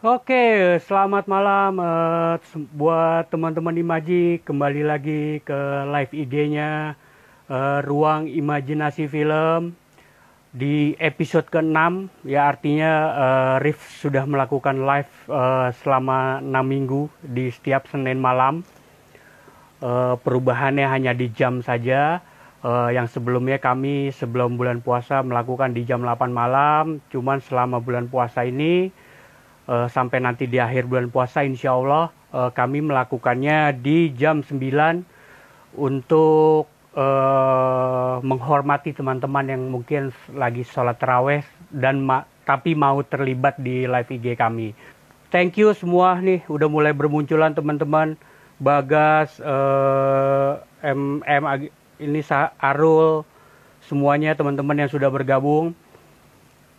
Oke, 0.00 0.80
selamat 0.88 1.28
malam 1.28 1.76
uh, 1.76 2.40
buat 2.72 3.28
teman-teman 3.28 3.76
Imaji. 3.76 4.40
Kembali 4.40 4.80
lagi 4.80 5.44
ke 5.44 5.60
live 5.92 6.16
IG-nya 6.16 6.96
uh, 7.52 7.84
Ruang 7.84 8.24
Imajinasi 8.24 9.04
Film 9.12 9.76
di 10.56 10.96
episode 10.96 11.52
ke-6. 11.52 12.08
Ya 12.24 12.48
artinya 12.48 12.92
uh, 13.12 13.56
Rif 13.60 13.76
sudah 14.00 14.24
melakukan 14.24 14.88
live 14.88 15.12
uh, 15.28 15.68
selama 15.84 16.40
6 16.40 16.48
minggu 16.48 17.12
di 17.20 17.52
setiap 17.52 17.84
Senin 17.92 18.16
malam. 18.16 18.64
Uh, 19.84 20.16
perubahannya 20.16 20.88
hanya 20.88 21.12
di 21.12 21.28
jam 21.28 21.60
saja. 21.60 22.24
Uh, 22.64 22.88
yang 22.88 23.04
sebelumnya 23.04 23.60
kami 23.60 24.16
sebelum 24.16 24.56
bulan 24.56 24.80
puasa 24.80 25.20
melakukan 25.20 25.76
di 25.76 25.84
jam 25.84 26.00
8 26.00 26.32
malam. 26.32 27.04
Cuman 27.12 27.44
selama 27.44 27.84
bulan 27.84 28.08
puasa 28.08 28.48
ini 28.48 28.88
uh, 29.66 29.88
sampai 29.90 30.22
nanti 30.22 30.46
di 30.46 30.56
akhir 30.56 30.86
bulan 30.86 31.10
puasa 31.10 31.44
insya 31.44 31.74
Allah 31.76 32.14
uh, 32.32 32.50
kami 32.54 32.80
melakukannya 32.84 33.74
di 33.80 34.14
jam 34.14 34.40
9 34.46 34.56
untuk 35.76 36.70
uh, 36.94 38.18
menghormati 38.22 38.94
teman-teman 38.94 39.46
yang 39.46 39.62
mungkin 39.70 40.10
lagi 40.34 40.66
sholat 40.66 40.98
terawih 40.98 41.44
dan 41.70 42.02
ma 42.02 42.26
tapi 42.48 42.74
mau 42.74 42.98
terlibat 43.06 43.60
di 43.62 43.86
live 43.86 44.10
IG 44.10 44.34
kami. 44.34 44.74
Thank 45.30 45.62
you 45.62 45.70
semua 45.70 46.18
nih 46.18 46.42
udah 46.50 46.66
mulai 46.66 46.90
bermunculan 46.90 47.54
teman-teman. 47.54 48.18
Bagas, 48.60 49.40
uh, 49.40 50.60
MM, 50.84 51.70
ini 51.96 52.20
Arul, 52.60 53.24
semuanya 53.86 54.36
teman-teman 54.36 54.84
yang 54.84 54.90
sudah 54.90 55.08
bergabung. 55.08 55.72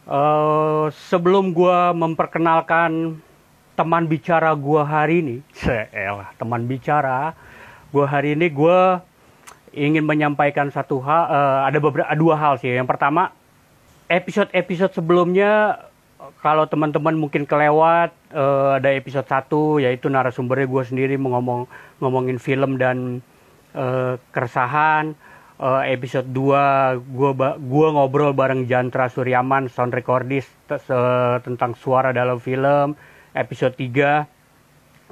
Uh, 0.02 0.90
sebelum 1.12 1.54
gue 1.54 1.80
memperkenalkan 1.94 3.22
teman 3.78 4.10
bicara 4.10 4.52
gue 4.58 4.82
hari 4.82 5.22
ini, 5.22 5.38
seelah 5.62 6.34
teman 6.42 6.66
bicara 6.66 7.38
gue 7.92 8.06
hari 8.08 8.40
ini 8.40 8.48
gue 8.48 8.80
ingin 9.76 10.04
menyampaikan 10.04 10.72
satu 10.72 11.00
hal, 11.04 11.24
uh, 11.28 11.60
ada 11.68 11.78
beberapa 11.80 12.12
dua 12.16 12.36
hal 12.36 12.60
sih. 12.60 12.72
Yang 12.72 12.92
pertama, 12.92 13.32
episode-episode 14.12 14.96
sebelumnya 14.96 15.80
kalau 16.44 16.66
teman-teman 16.70 17.18
mungkin 17.18 17.48
kelewat 17.48 18.14
uh, 18.34 18.78
ada 18.78 18.90
episode 18.94 19.26
satu 19.26 19.82
yaitu 19.82 20.10
narasumbernya 20.10 20.70
gue 20.70 20.84
sendiri 20.86 21.16
ngomong 21.18 21.66
ngomongin 21.98 22.38
film 22.38 22.78
dan 22.78 23.22
uh, 23.74 24.18
keresahan 24.30 25.18
uh, 25.62 25.86
episode 25.86 26.28
2 26.34 27.14
gua 27.14 27.32
gua 27.62 27.88
ngobrol 27.94 28.34
bareng 28.34 28.66
Jantra 28.66 29.08
Suryaman 29.08 29.70
sound 29.70 29.94
recordist 29.94 30.50
tentang 31.46 31.78
suara 31.78 32.10
dalam 32.12 32.42
film. 32.42 32.98
Episode 33.32 33.78
3 33.78 34.26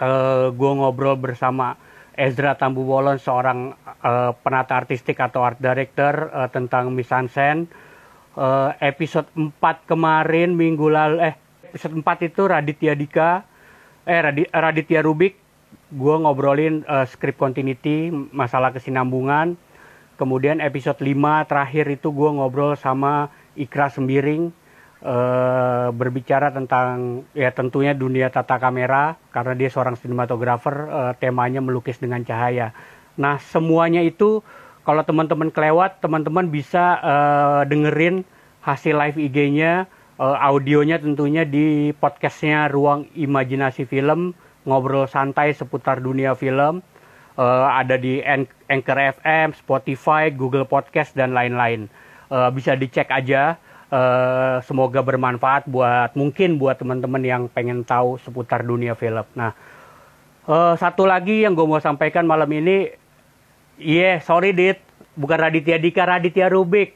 uh, 0.01 0.51
gua 0.51 0.71
ngobrol 0.75 1.15
bersama 1.15 1.77
Ezra 2.19 2.57
Tambu 2.57 2.83
Wolon 2.83 3.21
seorang 3.21 3.77
uh, 4.03 4.35
penata 4.43 4.75
artistik 4.75 5.15
atau 5.21 5.45
art 5.45 5.61
director 5.61 6.27
uh, 6.33 6.49
tentang 6.51 6.91
misansen. 6.91 7.69
Uh, 8.35 8.71
episode 8.83 9.27
4 9.35 9.55
kemarin 9.87 10.55
minggu 10.55 10.87
lalu 10.87 11.19
eh 11.23 11.35
episode 11.69 11.95
4 11.95 12.29
itu 12.31 12.41
Raditya 12.47 12.93
Dika 12.95 13.43
eh 14.07 14.19
Raditya 14.53 15.03
Rubik 15.03 15.35
gue 15.89 16.15
ngobrolin 16.21 16.85
uh, 16.87 17.03
script 17.03 17.35
continuity 17.35 18.13
masalah 18.31 18.71
kesinambungan 18.71 19.59
Kemudian 20.19 20.59
episode 20.59 20.99
5 20.99 21.47
terakhir 21.47 21.87
itu 21.87 22.11
gue 22.11 22.29
ngobrol 22.35 22.75
sama 22.75 23.31
Ikra 23.55 23.87
Sembiring 23.87 24.51
uh, 24.99 25.95
berbicara 25.95 26.51
tentang 26.51 27.23
ya 27.31 27.55
tentunya 27.55 27.95
dunia 27.95 28.27
tata 28.27 28.59
kamera 28.59 29.15
karena 29.31 29.55
dia 29.55 29.71
seorang 29.71 29.95
sinematografer 29.95 30.75
uh, 30.91 31.13
temanya 31.15 31.63
melukis 31.63 32.03
dengan 32.03 32.19
cahaya. 32.27 32.75
Nah 33.15 33.39
semuanya 33.39 34.03
itu 34.03 34.43
kalau 34.83 35.07
teman-teman 35.07 35.55
kelewat 35.55 36.03
teman-teman 36.03 36.51
bisa 36.51 36.99
uh, 36.99 37.61
dengerin 37.63 38.27
hasil 38.59 38.99
live 38.99 39.15
IG-nya 39.15 39.87
audionya 40.19 40.99
tentunya 40.99 41.47
di 41.47 41.95
podcastnya 41.95 42.67
Ruang 42.67 43.07
Imajinasi 43.15 43.87
Film 43.87 44.35
ngobrol 44.67 45.07
santai 45.07 45.55
seputar 45.55 46.03
dunia 46.03 46.35
film 46.35 46.83
uh, 47.39 47.71
ada 47.71 47.95
di 47.95 48.19
Anchor 48.67 48.99
FM, 49.23 49.55
Spotify, 49.55 50.27
Google 50.27 50.67
Podcast 50.67 51.15
dan 51.15 51.31
lain-lain. 51.31 51.87
Uh, 52.27 52.51
bisa 52.51 52.75
dicek 52.75 53.07
aja. 53.07 53.55
Uh, 53.89 54.61
semoga 54.69 55.01
bermanfaat 55.01 55.65
buat 55.65 56.13
mungkin 56.13 56.61
buat 56.61 56.77
teman-teman 56.77 57.25
yang 57.25 57.49
pengen 57.49 57.81
tahu 57.81 58.21
seputar 58.21 58.61
dunia 58.61 58.93
film. 58.93 59.25
Nah, 59.33 59.57
uh, 60.45 60.77
satu 60.77 61.09
lagi 61.09 61.41
yang 61.41 61.57
gue 61.57 61.65
mau 61.65 61.81
sampaikan 61.81 62.29
malam 62.29 62.45
ini, 62.53 62.93
iya 63.81 64.21
yeah, 64.21 64.21
sorry 64.21 64.53
dit, 64.53 64.77
bukan 65.17 65.41
Raditya 65.41 65.81
Dika, 65.81 66.05
Raditya 66.05 66.53
Rubik. 66.53 66.93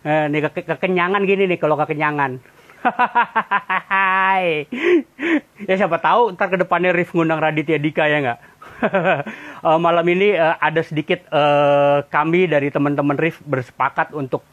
Uh, 0.00 0.32
nih 0.32 0.48
ke 0.48 0.64
kekenyangan 0.64 1.28
gini 1.28 1.44
nih 1.44 1.60
kalau 1.60 1.76
kekenyangan. 1.76 2.40
ya 5.68 5.74
siapa 5.76 6.00
tahu 6.00 6.32
ntar 6.32 6.48
ke 6.48 6.56
depannya 6.56 6.96
Rif 6.96 7.12
ngundang 7.12 7.36
Raditya 7.36 7.76
Dika 7.76 8.08
ya 8.08 8.24
nggak? 8.24 8.49
Uh, 8.82 9.78
malam 9.84 10.06
ini 10.08 10.36
uh, 10.36 10.56
ada 10.60 10.80
sedikit 10.80 11.24
uh, 11.30 12.04
kami 12.08 12.48
dari 12.48 12.72
teman-teman 12.72 13.16
Rif 13.16 13.40
bersepakat 13.44 14.12
untuk 14.16 14.44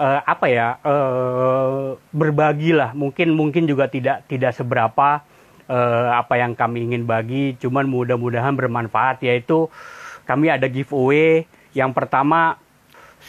uh, 0.00 0.20
apa 0.24 0.46
ya 0.48 0.68
uh, 0.82 1.96
berbagi 2.12 2.72
lah. 2.72 2.96
Mungkin 2.96 3.36
mungkin 3.36 3.68
juga 3.68 3.86
tidak 3.86 4.26
tidak 4.26 4.56
seberapa 4.56 5.22
uh, 5.68 6.08
apa 6.16 6.34
yang 6.40 6.56
kami 6.56 6.90
ingin 6.90 7.04
bagi. 7.04 7.56
Cuman 7.60 7.88
mudah-mudahan 7.88 8.56
bermanfaat 8.56 9.22
yaitu 9.24 9.68
kami 10.24 10.48
ada 10.48 10.66
giveaway. 10.66 11.44
Yang 11.70 11.92
pertama 11.94 12.58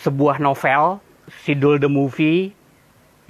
sebuah 0.01 0.41
novel 0.41 0.97
Sidul 1.45 1.77
the 1.77 1.91
Movie 1.91 2.57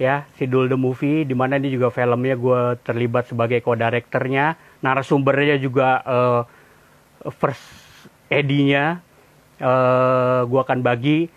ya 0.00 0.26
Sidul 0.34 0.66
the 0.66 0.78
Movie 0.78 1.22
di 1.22 1.34
mana 1.36 1.60
ini 1.60 1.70
juga 1.70 1.92
filmnya 1.94 2.34
gue 2.34 2.60
terlibat 2.82 3.30
sebagai 3.30 3.62
co-directornya 3.62 4.58
narasumbernya 4.82 5.62
juga 5.62 6.02
uh, 6.02 6.40
first 7.30 7.62
edinya 8.32 8.98
uh, 9.62 9.68
eh, 9.68 10.40
gue 10.48 10.60
akan 10.60 10.80
bagi. 10.82 11.30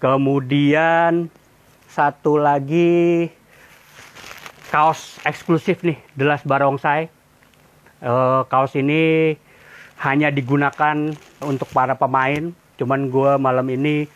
Kemudian 0.00 1.28
satu 1.88 2.40
lagi 2.40 3.28
kaos 4.72 5.20
eksklusif 5.24 5.84
nih 5.84 6.00
The 6.16 6.40
Barongsai. 6.44 7.12
Uh, 8.00 8.48
kaos 8.48 8.72
ini 8.80 9.36
hanya 10.00 10.32
digunakan 10.32 11.12
untuk 11.44 11.68
para 11.76 11.92
pemain 11.92 12.56
cuman 12.80 13.12
gue 13.12 13.36
malam 13.36 13.68
ini 13.68 14.08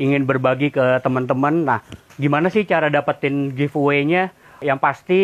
ingin 0.00 0.24
berbagi 0.24 0.72
ke 0.72 1.04
teman-teman. 1.04 1.68
Nah 1.68 1.84
gimana 2.16 2.48
sih 2.48 2.64
cara 2.64 2.88
dapetin 2.88 3.52
giveaway-nya? 3.52 4.32
Yang 4.64 4.78
pasti 4.80 5.20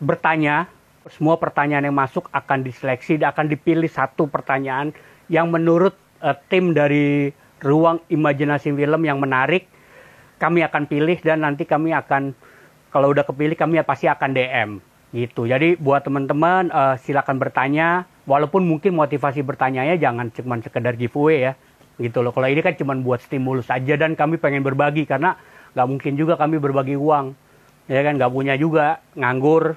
bertanya 0.00 0.68
semua 1.12 1.40
pertanyaan 1.40 1.88
yang 1.88 1.96
masuk 1.96 2.28
akan 2.30 2.64
diseleksi 2.64 3.20
dan 3.20 3.32
akan 3.32 3.48
dipilih 3.48 3.88
satu 3.88 4.28
pertanyaan 4.28 4.92
yang 5.28 5.48
menurut 5.52 5.96
uh, 6.20 6.36
tim 6.48 6.72
dari 6.72 7.32
ruang 7.60 8.00
imajinasi 8.08 8.70
film 8.72 9.02
yang 9.02 9.18
menarik 9.18 9.66
kami 10.38 10.62
akan 10.62 10.86
pilih 10.86 11.18
dan 11.20 11.42
nanti 11.42 11.66
kami 11.66 11.90
akan 11.90 12.32
kalau 12.94 13.10
udah 13.10 13.26
kepilih 13.26 13.58
kami 13.58 13.82
pasti 13.82 14.06
akan 14.06 14.30
DM 14.32 14.70
gitu. 15.10 15.48
Jadi 15.48 15.74
buat 15.80 16.06
teman-teman 16.06 16.70
uh, 16.70 16.94
silakan 17.00 17.40
bertanya 17.42 18.06
walaupun 18.28 18.62
mungkin 18.64 18.94
motivasi 18.94 19.42
bertanyanya 19.42 19.98
jangan 19.98 20.30
cuma 20.30 20.60
sekedar 20.62 20.94
giveaway 20.94 21.50
ya 21.50 21.52
gitu 21.98 22.22
loh. 22.22 22.30
Kalau 22.30 22.46
ini 22.46 22.62
kan 22.62 22.78
cuma 22.78 22.94
buat 22.94 23.18
stimulus 23.18 23.66
aja 23.68 23.98
dan 23.98 24.14
kami 24.14 24.38
pengen 24.38 24.62
berbagi 24.62 25.08
karena 25.08 25.34
nggak 25.74 25.88
mungkin 25.88 26.12
juga 26.14 26.38
kami 26.38 26.56
berbagi 26.62 26.94
uang 26.94 27.34
ya 27.88 28.00
kan 28.04 28.20
nggak 28.20 28.32
punya 28.32 28.54
juga 28.54 29.00
nganggur 29.16 29.76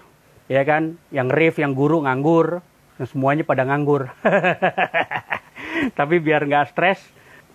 ya 0.51 0.67
kan? 0.67 0.99
Yang 1.15 1.27
rif 1.31 1.55
yang 1.63 1.71
guru 1.71 2.03
nganggur. 2.03 2.59
Semuanya 2.99 3.47
pada 3.47 3.63
nganggur. 3.63 4.11
Tapi 5.97 6.15
biar 6.19 6.43
nggak 6.43 6.75
stres 6.75 6.99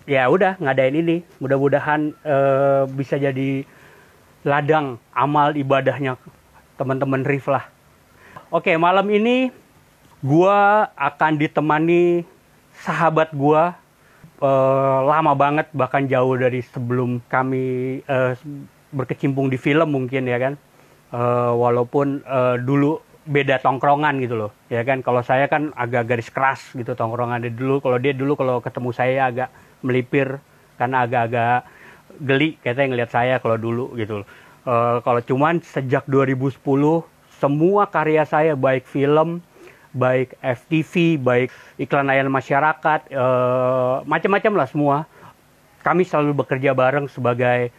ya 0.09 0.25
udah 0.25 0.57
ngadain 0.57 0.97
ini. 0.97 1.21
Mudah-mudahan 1.37 2.17
uh, 2.25 2.89
bisa 2.89 3.21
jadi 3.21 3.61
ladang 4.41 4.97
amal 5.13 5.53
ibadahnya 5.53 6.17
teman-teman 6.81 7.21
rif 7.21 7.45
lah. 7.45 7.69
Oke 8.49 8.73
malam 8.79 9.05
ini 9.13 9.53
gua 10.23 10.89
akan 10.97 11.37
ditemani 11.37 12.25
sahabat 12.81 13.35
gua 13.35 13.75
uh, 14.41 14.99
lama 15.05 15.33
banget 15.33 15.67
bahkan 15.73 16.05
jauh 16.05 16.37
dari 16.37 16.61
sebelum 16.63 17.19
kami 17.27 17.99
uh, 18.07 18.33
berkecimpung 18.93 19.51
di 19.51 19.59
film 19.59 19.91
mungkin 19.91 20.25
ya 20.25 20.37
kan 20.39 20.53
uh, 21.13 21.53
walaupun 21.53 22.23
uh, 22.25 22.55
dulu 22.59 23.03
beda 23.27 23.59
tongkrongan 23.59 24.23
gitu 24.23 24.39
loh 24.39 24.51
ya 24.71 24.87
kan 24.87 25.03
kalau 25.03 25.19
saya 25.19 25.51
kan 25.51 25.75
agak 25.75 26.07
garis 26.07 26.31
keras 26.31 26.71
gitu 26.71 26.95
tongkrongan 26.95 27.43
dia 27.43 27.51
dulu 27.51 27.83
kalau 27.83 27.99
dia 27.99 28.15
dulu 28.15 28.39
kalau 28.39 28.63
ketemu 28.63 28.89
saya 28.95 29.27
agak 29.27 29.49
melipir 29.83 30.39
karena 30.79 31.03
agak-agak 31.03 31.67
geli 32.21 32.57
katanya 32.61 32.87
ngelihat 32.95 33.11
saya 33.11 33.35
kalau 33.41 33.57
dulu 33.59 33.93
gitu 33.97 34.23
loh. 34.23 34.27
Uh, 34.67 34.99
kalau 35.05 35.21
cuman 35.23 35.63
sejak 35.63 36.03
2010 36.09 36.59
semua 37.37 37.83
karya 37.87 38.25
saya 38.25 38.57
baik 38.57 38.89
film, 38.89 39.39
baik 39.93 40.35
FTV, 40.41 41.21
baik 41.21 41.53
iklan 41.77 42.09
layanan 42.09 42.33
masyarakat, 42.33 43.13
eh, 43.13 43.97
macam-macam 44.09 44.53
lah 44.57 44.67
semua. 44.67 44.97
Kami 45.85 46.01
selalu 46.01 46.33
bekerja 46.41 46.73
bareng 46.73 47.05
sebagai 47.05 47.69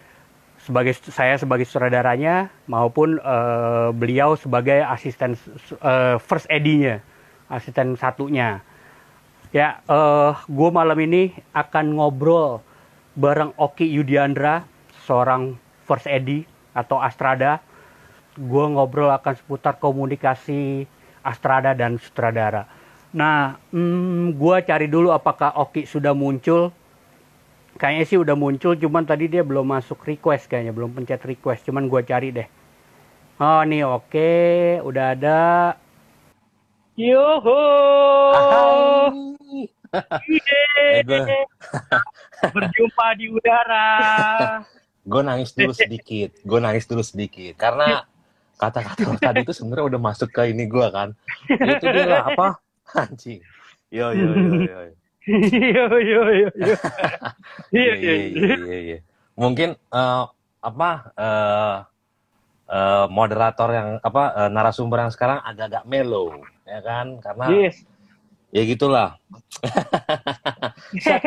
sebagai 0.69 0.93
saya 1.09 1.41
sebagai 1.41 1.65
sutradaranya 1.65 2.53
maupun 2.69 3.17
eh, 3.17 3.89
beliau 3.97 4.37
sebagai 4.37 4.85
asisten 4.85 5.33
eh, 5.81 6.21
first 6.21 6.45
edinya, 6.53 7.01
asisten 7.49 7.97
satunya. 7.97 8.61
Ya, 9.49 9.81
eh, 9.89 10.33
gue 10.37 10.69
malam 10.69 11.01
ini 11.01 11.33
akan 11.57 11.97
ngobrol 11.97 12.61
bareng 13.17 13.57
Oki 13.57 13.89
Yudiandra, 13.89 14.69
seorang 15.09 15.57
first 15.89 16.05
edi 16.05 16.45
atau 16.77 17.01
Astrada 17.01 17.65
gue 18.39 18.65
ngobrol 18.71 19.11
akan 19.11 19.35
seputar 19.35 19.83
komunikasi 19.83 20.87
Astrada 21.27 21.75
dan 21.75 21.99
sutradara. 21.99 22.71
Nah, 23.11 23.59
hmm, 23.75 24.39
gue 24.39 24.57
cari 24.63 24.87
dulu 24.87 25.11
apakah 25.11 25.59
Oki 25.59 25.85
sudah 25.85 26.15
muncul. 26.15 26.71
Kayaknya 27.79 28.05
sih 28.11 28.19
udah 28.19 28.35
muncul, 28.35 28.75
cuman 28.75 29.07
tadi 29.07 29.31
dia 29.31 29.47
belum 29.47 29.63
masuk 29.63 30.03
request 30.03 30.51
kayaknya, 30.51 30.75
belum 30.75 30.99
pencet 30.99 31.23
request. 31.23 31.63
Cuman 31.63 31.87
gue 31.87 32.03
cari 32.03 32.35
deh. 32.35 32.49
Oh 33.39 33.63
nih 33.63 33.87
oke, 33.87 34.11
okay. 34.11 34.83
udah 34.83 35.15
ada. 35.15 35.43
Yoho. 36.99 37.63
Berjumpa 42.51 43.07
di 43.15 43.27
udara. 43.31 43.87
gue 45.11 45.23
nangis 45.23 45.55
dulu 45.55 45.71
sedikit, 45.71 46.35
gue 46.43 46.59
nangis 46.59 46.85
dulu 46.85 47.01
sedikit 47.01 47.55
karena 47.57 48.03
kata-kata 48.59 49.15
tadi 49.23 49.47
itu 49.47 49.55
sebenarnya 49.55 49.87
udah 49.95 50.01
masuk 50.03 50.29
ke 50.35 50.51
ini 50.51 50.67
gue 50.67 50.87
kan 50.91 51.15
itu 51.47 51.85
dia 51.95 52.05
lah 52.11 52.23
apa 52.27 52.49
anjing 53.07 53.39
yo 53.89 54.11
yo 54.11 54.35
yo 54.35 54.53
yo 54.67 54.79
yo 54.91 54.95
yo 55.29 55.85
yo 56.01 56.23
yo 56.33 56.49
iya 57.71 57.93
iya 57.95 58.15
iya 58.33 58.79
iya 58.81 58.99
mungkin 59.37 59.77
uh, 59.93 60.25
apa 60.65 60.91
uh, 61.15 61.77
uh, 62.73 63.07
moderator 63.13 63.69
yang 63.71 63.89
apa 64.01 64.23
uh, 64.35 64.51
narasumber 64.51 65.05
yang 65.05 65.13
sekarang 65.13 65.39
agak-agak 65.45 65.85
melo 65.85 66.33
ya 66.65 66.81
kan 66.81 67.21
karena 67.21 67.47
yes. 67.53 67.85
ya 68.51 68.63
gitulah 68.65 69.21
set 71.05 71.23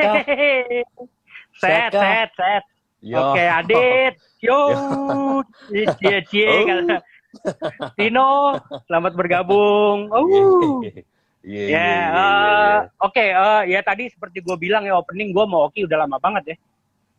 set 1.55 1.93
set 1.93 2.31
set 2.33 2.63
Oke, 3.01 3.41
Adit. 3.41 4.13
Yo. 4.45 4.61
Cie 5.73 6.21
cie 6.29 6.45
oh. 6.69 7.01
Tino, 7.97 8.61
selamat 8.85 9.13
bergabung. 9.17 10.05
Oh. 10.13 10.85
Iya, 11.41 11.63
iya, 11.65 11.73
iya, 11.73 11.97
eh, 12.13 12.77
Oke, 13.01 13.25
eh, 13.33 13.61
ya 13.73 13.81
tadi 13.81 14.05
seperti 14.13 14.45
gue 14.45 14.55
bilang 14.61 14.85
ya 14.85 14.93
opening 14.93 15.33
gue 15.33 15.45
mau 15.49 15.65
Oki 15.65 15.89
udah 15.89 16.05
lama 16.05 16.21
banget 16.21 16.53
ya. 16.53 16.55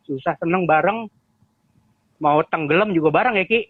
Susah 0.07 0.39
seneng 0.39 0.63
bareng. 0.63 1.11
Mau 2.23 2.39
tenggelam 2.47 2.95
juga 2.95 3.11
bareng 3.11 3.35
ya 3.35 3.45
Ki. 3.47 3.67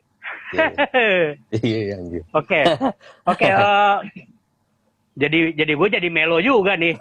Iya, 0.54 1.98
iya, 1.98 1.98
Oke, 2.40 2.60
oke. 3.26 3.46
Eh, 3.50 3.98
jadi 5.14 5.54
jadi 5.58 5.74
gue 5.74 5.88
jadi 5.90 6.10
melo 6.14 6.38
juga 6.38 6.78
nih. 6.78 6.98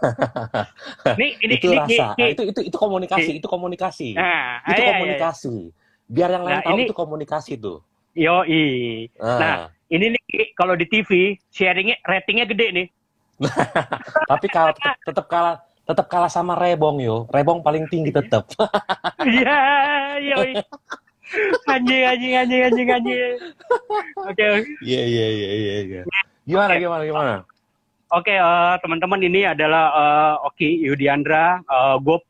Nih 1.21 1.31
ini 1.45 1.55
itu 1.57 1.69
ini, 1.73 1.77
rasa. 1.77 2.07
Ini, 2.17 2.25
itu 2.37 2.43
itu 2.49 2.61
itu 2.73 2.77
komunikasi, 2.77 3.33
itu 3.41 3.49
komunikasi. 3.49 4.09
Nah, 4.17 4.61
itu 4.69 4.81
iya, 4.81 4.91
komunikasi. 4.97 5.57
Iya. 5.69 5.77
Biar 6.13 6.29
yang 6.29 6.45
lain 6.45 6.57
nah, 6.57 6.65
tahu 6.65 6.77
ini, 6.77 6.85
itu 6.89 6.97
komunikasi 6.97 7.53
tuh. 7.57 7.79
Yo 8.13 8.45
i. 8.45 8.65
Ah. 9.17 9.37
Nah, 9.41 9.55
ini 9.89 10.13
nih 10.13 10.53
kalau 10.57 10.77
di 10.77 10.85
TV 10.89 11.37
sharingnya 11.49 12.01
ratingnya 12.05 12.49
gede 12.49 12.69
nih. 12.73 12.87
Tapi 14.31 14.47
kalau 14.51 14.73
tetap 15.05 15.27
kalah 15.27 15.61
tetap 15.83 16.07
kalah 16.07 16.31
sama 16.31 16.55
Rebong 16.55 17.03
yo. 17.03 17.27
Rebong 17.29 17.61
paling 17.61 17.87
tinggi 17.91 18.15
tetap. 18.15 18.47
Iya, 19.23 19.59
yo. 20.19 20.37
Anjing 21.71 22.03
anjing 22.05 22.35
anjing 22.37 22.63
anjing 22.67 22.89
anjing. 22.91 23.35
Oke. 24.19 24.45
Iya 24.83 25.03
iya 25.07 25.27
iya 25.31 25.51
iya 25.55 25.75
iya. 25.87 26.03
Gimana 26.43 26.77
gimana 26.77 27.03
gimana? 27.07 27.35
Oke, 28.13 28.29
okay, 28.29 28.37
uh, 28.37 28.77
eh, 28.77 28.85
teman-teman 28.85 29.25
ini 29.25 29.49
adalah 29.49 29.85
uh, 29.95 30.35
Oki 30.53 30.85
Yudiandra. 30.85 31.65
Uh, 31.65 31.97
gue 31.97 32.21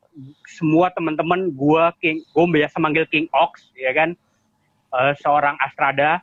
semua 0.47 0.87
teman-teman 0.95 1.51
gue 1.51 1.83
King, 1.99 2.23
gue 2.23 2.45
biasa 2.47 2.79
manggil 2.79 3.03
King 3.11 3.27
Ox, 3.35 3.67
ya 3.75 3.91
kan? 3.91 4.15
uh, 4.93 5.13
seorang 5.19 5.57
Astrada 5.59 6.21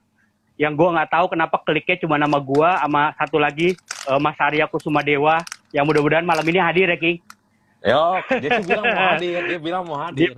yang 0.61 0.77
gue 0.77 0.89
nggak 0.93 1.09
tahu 1.09 1.33
kenapa 1.33 1.57
kliknya 1.65 1.97
cuma 2.05 2.21
nama 2.21 2.37
gue 2.37 2.69
sama 2.85 3.17
satu 3.17 3.41
lagi 3.41 3.73
uh, 4.05 4.21
Mas 4.21 4.37
Arya 4.37 4.69
Kusuma 4.69 5.01
Dewa 5.01 5.41
yang 5.73 5.89
mudah-mudahan 5.89 6.29
malam 6.29 6.45
ini 6.45 6.61
hadir 6.61 6.93
ya 6.93 7.01
King. 7.01 7.17
Yo, 7.81 8.21
dia 8.29 8.61
tuh 8.61 8.69
bilang 8.69 8.85
mau 8.85 9.09
hadir, 9.09 9.41
dia 9.49 9.59
bilang 9.59 9.83
mau 9.89 9.99
hadir. 10.05 10.37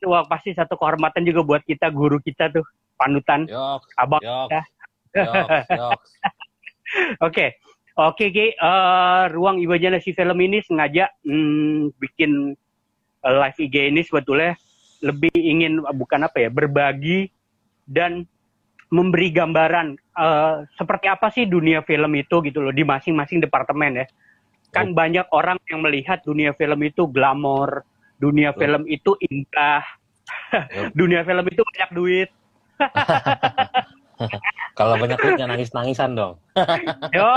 Dia, 0.00 0.08
wah 0.08 0.24
pasti 0.24 0.56
satu 0.56 0.80
kehormatan 0.80 1.28
juga 1.28 1.44
buat 1.44 1.60
kita 1.68 1.92
guru 1.92 2.16
kita 2.24 2.48
tuh 2.48 2.64
panutan 2.96 3.44
yok, 3.44 3.84
abang 4.00 4.24
yok, 4.24 4.48
ya. 4.48 4.62
yok, 5.20 5.48
yok. 5.68 6.00
Oke, 7.30 7.54
oke 7.94 8.34
Ki, 8.34 8.50
uh, 8.58 9.30
ruang 9.30 9.62
imajinasi 9.62 10.10
film 10.10 10.34
ini 10.42 10.58
sengaja 10.66 11.06
hmm, 11.22 11.94
bikin 12.02 12.50
uh, 13.22 13.34
live 13.46 13.58
IG 13.62 13.94
ini 13.94 14.02
sebetulnya 14.02 14.58
lebih 14.98 15.30
ingin 15.38 15.86
bukan 15.94 16.26
apa 16.26 16.42
ya 16.42 16.50
berbagi 16.50 17.30
dan 17.86 18.26
memberi 18.90 19.30
gambaran 19.30 19.94
uh, 20.18 20.66
seperti 20.74 21.06
apa 21.06 21.30
sih 21.30 21.46
dunia 21.46 21.80
film 21.86 22.10
itu 22.18 22.42
gitu 22.42 22.58
loh 22.58 22.74
di 22.74 22.82
masing-masing 22.82 23.38
departemen 23.38 24.04
ya. 24.04 24.06
Kan 24.70 24.94
oh. 24.94 24.94
banyak 24.94 25.26
orang 25.34 25.58
yang 25.70 25.82
melihat 25.82 26.22
dunia 26.22 26.54
film 26.54 26.78
itu 26.82 27.06
glamor, 27.10 27.86
dunia 28.18 28.50
oh. 28.50 28.58
film 28.58 28.82
itu 28.90 29.14
indah, 29.22 29.82
oh. 30.54 30.90
dunia 30.98 31.22
film 31.22 31.46
itu 31.46 31.62
banyak 31.62 31.90
duit. 31.94 32.28
Kalau 34.78 34.94
banyak 35.00 35.16
duitnya 35.16 35.48
nangis-nangisan 35.48 36.12
dong. 36.12 36.36
Yo, 37.16 37.30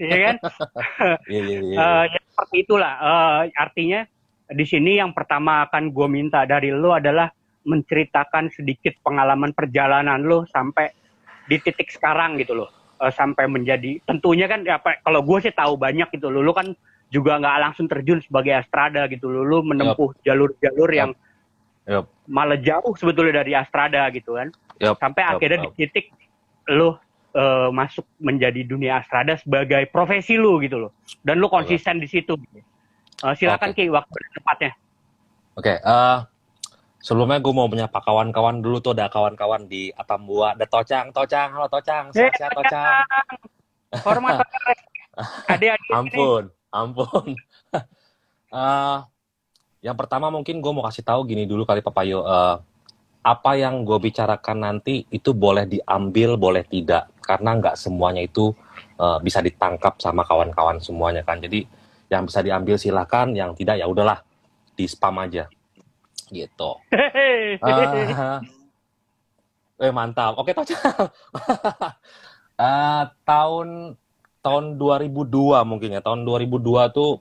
iya 0.00 0.16
kan? 0.20 0.36
Iya, 1.28 1.42
iya, 1.42 1.58
iya. 1.64 1.76
Uh, 1.80 2.04
ya, 2.08 2.20
seperti 2.28 2.56
itulah. 2.64 2.92
Uh, 3.00 3.38
artinya 3.56 4.04
di 4.52 4.64
sini 4.68 5.00
yang 5.00 5.16
pertama 5.16 5.64
akan 5.68 5.92
gue 5.92 6.08
minta 6.08 6.44
dari 6.44 6.68
lo 6.72 6.92
adalah 6.92 7.32
menceritakan 7.64 8.52
sedikit 8.52 8.94
pengalaman 9.00 9.52
perjalanan 9.56 10.20
lo 10.24 10.44
sampai 10.48 10.92
di 11.48 11.60
titik 11.60 11.92
sekarang 11.92 12.40
gitu 12.40 12.56
loh 12.56 12.68
uh, 13.00 13.12
sampai 13.12 13.48
menjadi 13.48 14.00
tentunya 14.04 14.48
kan 14.48 14.64
ya 14.64 14.80
kalau 14.80 15.20
gue 15.20 15.38
sih 15.44 15.52
tahu 15.52 15.76
banyak 15.76 16.08
gitu 16.12 16.32
loh 16.32 16.40
lo 16.44 16.52
kan 16.56 16.72
juga 17.12 17.38
nggak 17.38 17.56
langsung 17.60 17.86
terjun 17.86 18.18
sebagai 18.24 18.56
astrada 18.56 19.06
gitu 19.12 19.28
loh 19.28 19.44
lo 19.44 19.58
menempuh 19.60 20.16
jalur-jalur 20.24 20.90
yep. 20.90 20.98
yang 20.98 21.10
yep. 21.88 22.04
malah 22.28 22.58
jauh 22.58 22.94
sebetulnya 22.96 23.44
dari 23.44 23.52
astrada 23.52 24.08
gitu 24.12 24.36
kan 24.36 24.48
yep. 24.80 24.96
sampai 24.98 25.22
yep. 25.22 25.32
akhirnya 25.36 25.58
yep. 25.60 25.66
di 25.68 25.70
titik 25.84 26.06
lo 26.72 26.96
uh, 27.36 27.68
masuk 27.70 28.08
menjadi 28.18 28.64
dunia 28.64 29.04
astrada 29.04 29.36
sebagai 29.36 29.84
profesi 29.92 30.40
lo 30.40 30.56
gitu 30.64 30.88
loh 30.88 30.92
dan 31.22 31.38
lo 31.38 31.52
konsisten 31.52 32.00
yep. 32.00 32.02
di 32.04 32.08
situ 32.08 32.34
uh, 33.22 33.34
silakan 33.36 33.76
okay. 33.76 33.86
ki 33.86 33.92
waktu 33.92 34.16
tepatnya 34.32 34.72
oke 35.54 35.64
okay, 35.64 35.76
uh, 35.84 36.24
sebelumnya 37.04 37.36
gue 37.36 37.52
mau 37.52 37.68
menyapa 37.68 38.00
kawan-kawan 38.00 38.64
dulu 38.64 38.80
tuh 38.80 38.96
ada 38.96 39.12
kawan-kawan 39.12 39.68
di 39.68 39.92
Atambua. 39.92 40.56
Ada 40.56 40.64
Tocang 40.64 41.06
Tocang. 41.12 41.48
Halo 41.52 41.68
Tocang. 41.68 42.08
Sehat 42.16 42.32
sehat 42.40 42.56
Tocang. 42.56 43.04
Hormat 44.00 44.40
adik 45.52 45.76
adik 45.76 45.92
ampun 45.92 46.44
ampun. 46.72 47.36
Uh, 48.48 49.04
yang 49.86 49.94
pertama 49.94 50.32
mungkin 50.32 50.64
gue 50.64 50.72
mau 50.72 50.82
kasih 50.88 51.04
tahu 51.04 51.28
gini 51.28 51.44
dulu 51.44 51.68
kali 51.68 51.84
Papayo 51.84 52.24
uh, 52.24 52.58
apa 53.20 53.52
yang 53.54 53.84
gue 53.84 54.00
bicarakan 54.00 54.64
nanti 54.64 55.04
itu 55.12 55.36
boleh 55.36 55.68
diambil 55.68 56.40
boleh 56.40 56.64
tidak. 56.64 57.12
Karena 57.20 57.54
nggak 57.60 57.76
semuanya 57.76 58.24
itu 58.24 58.50
uh, 58.96 59.20
bisa 59.20 59.44
ditangkap 59.44 60.00
sama 60.00 60.24
kawan-kawan 60.24 60.80
semuanya 60.80 61.20
kan. 61.20 61.38
Jadi 61.38 61.68
yang 62.08 62.24
bisa 62.24 62.40
diambil 62.40 62.80
silakan 62.80 63.36
yang 63.36 63.52
tidak 63.52 63.76
ya 63.76 63.86
udahlah 63.86 64.24
di 64.74 64.84
spam 64.90 65.22
aja 65.22 65.46
gitu. 66.32 66.70
uh, 67.60 68.40
eh 69.80 69.92
mantap. 69.92 70.38
Oke, 70.38 70.54
Toca. 70.54 70.76
uh, 72.60 73.02
tahun 73.26 73.98
tahun 74.44 74.64
2002 74.76 75.64
mungkin 75.66 75.96
ya. 75.96 76.00
Tahun 76.04 76.22
2002 76.22 76.96
tuh 76.96 77.18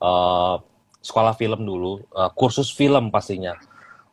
uh, 0.00 0.56
sekolah 1.04 1.36
film 1.36 1.66
dulu, 1.66 2.00
uh, 2.16 2.30
kursus 2.32 2.72
film 2.72 3.12
pastinya. 3.12 3.54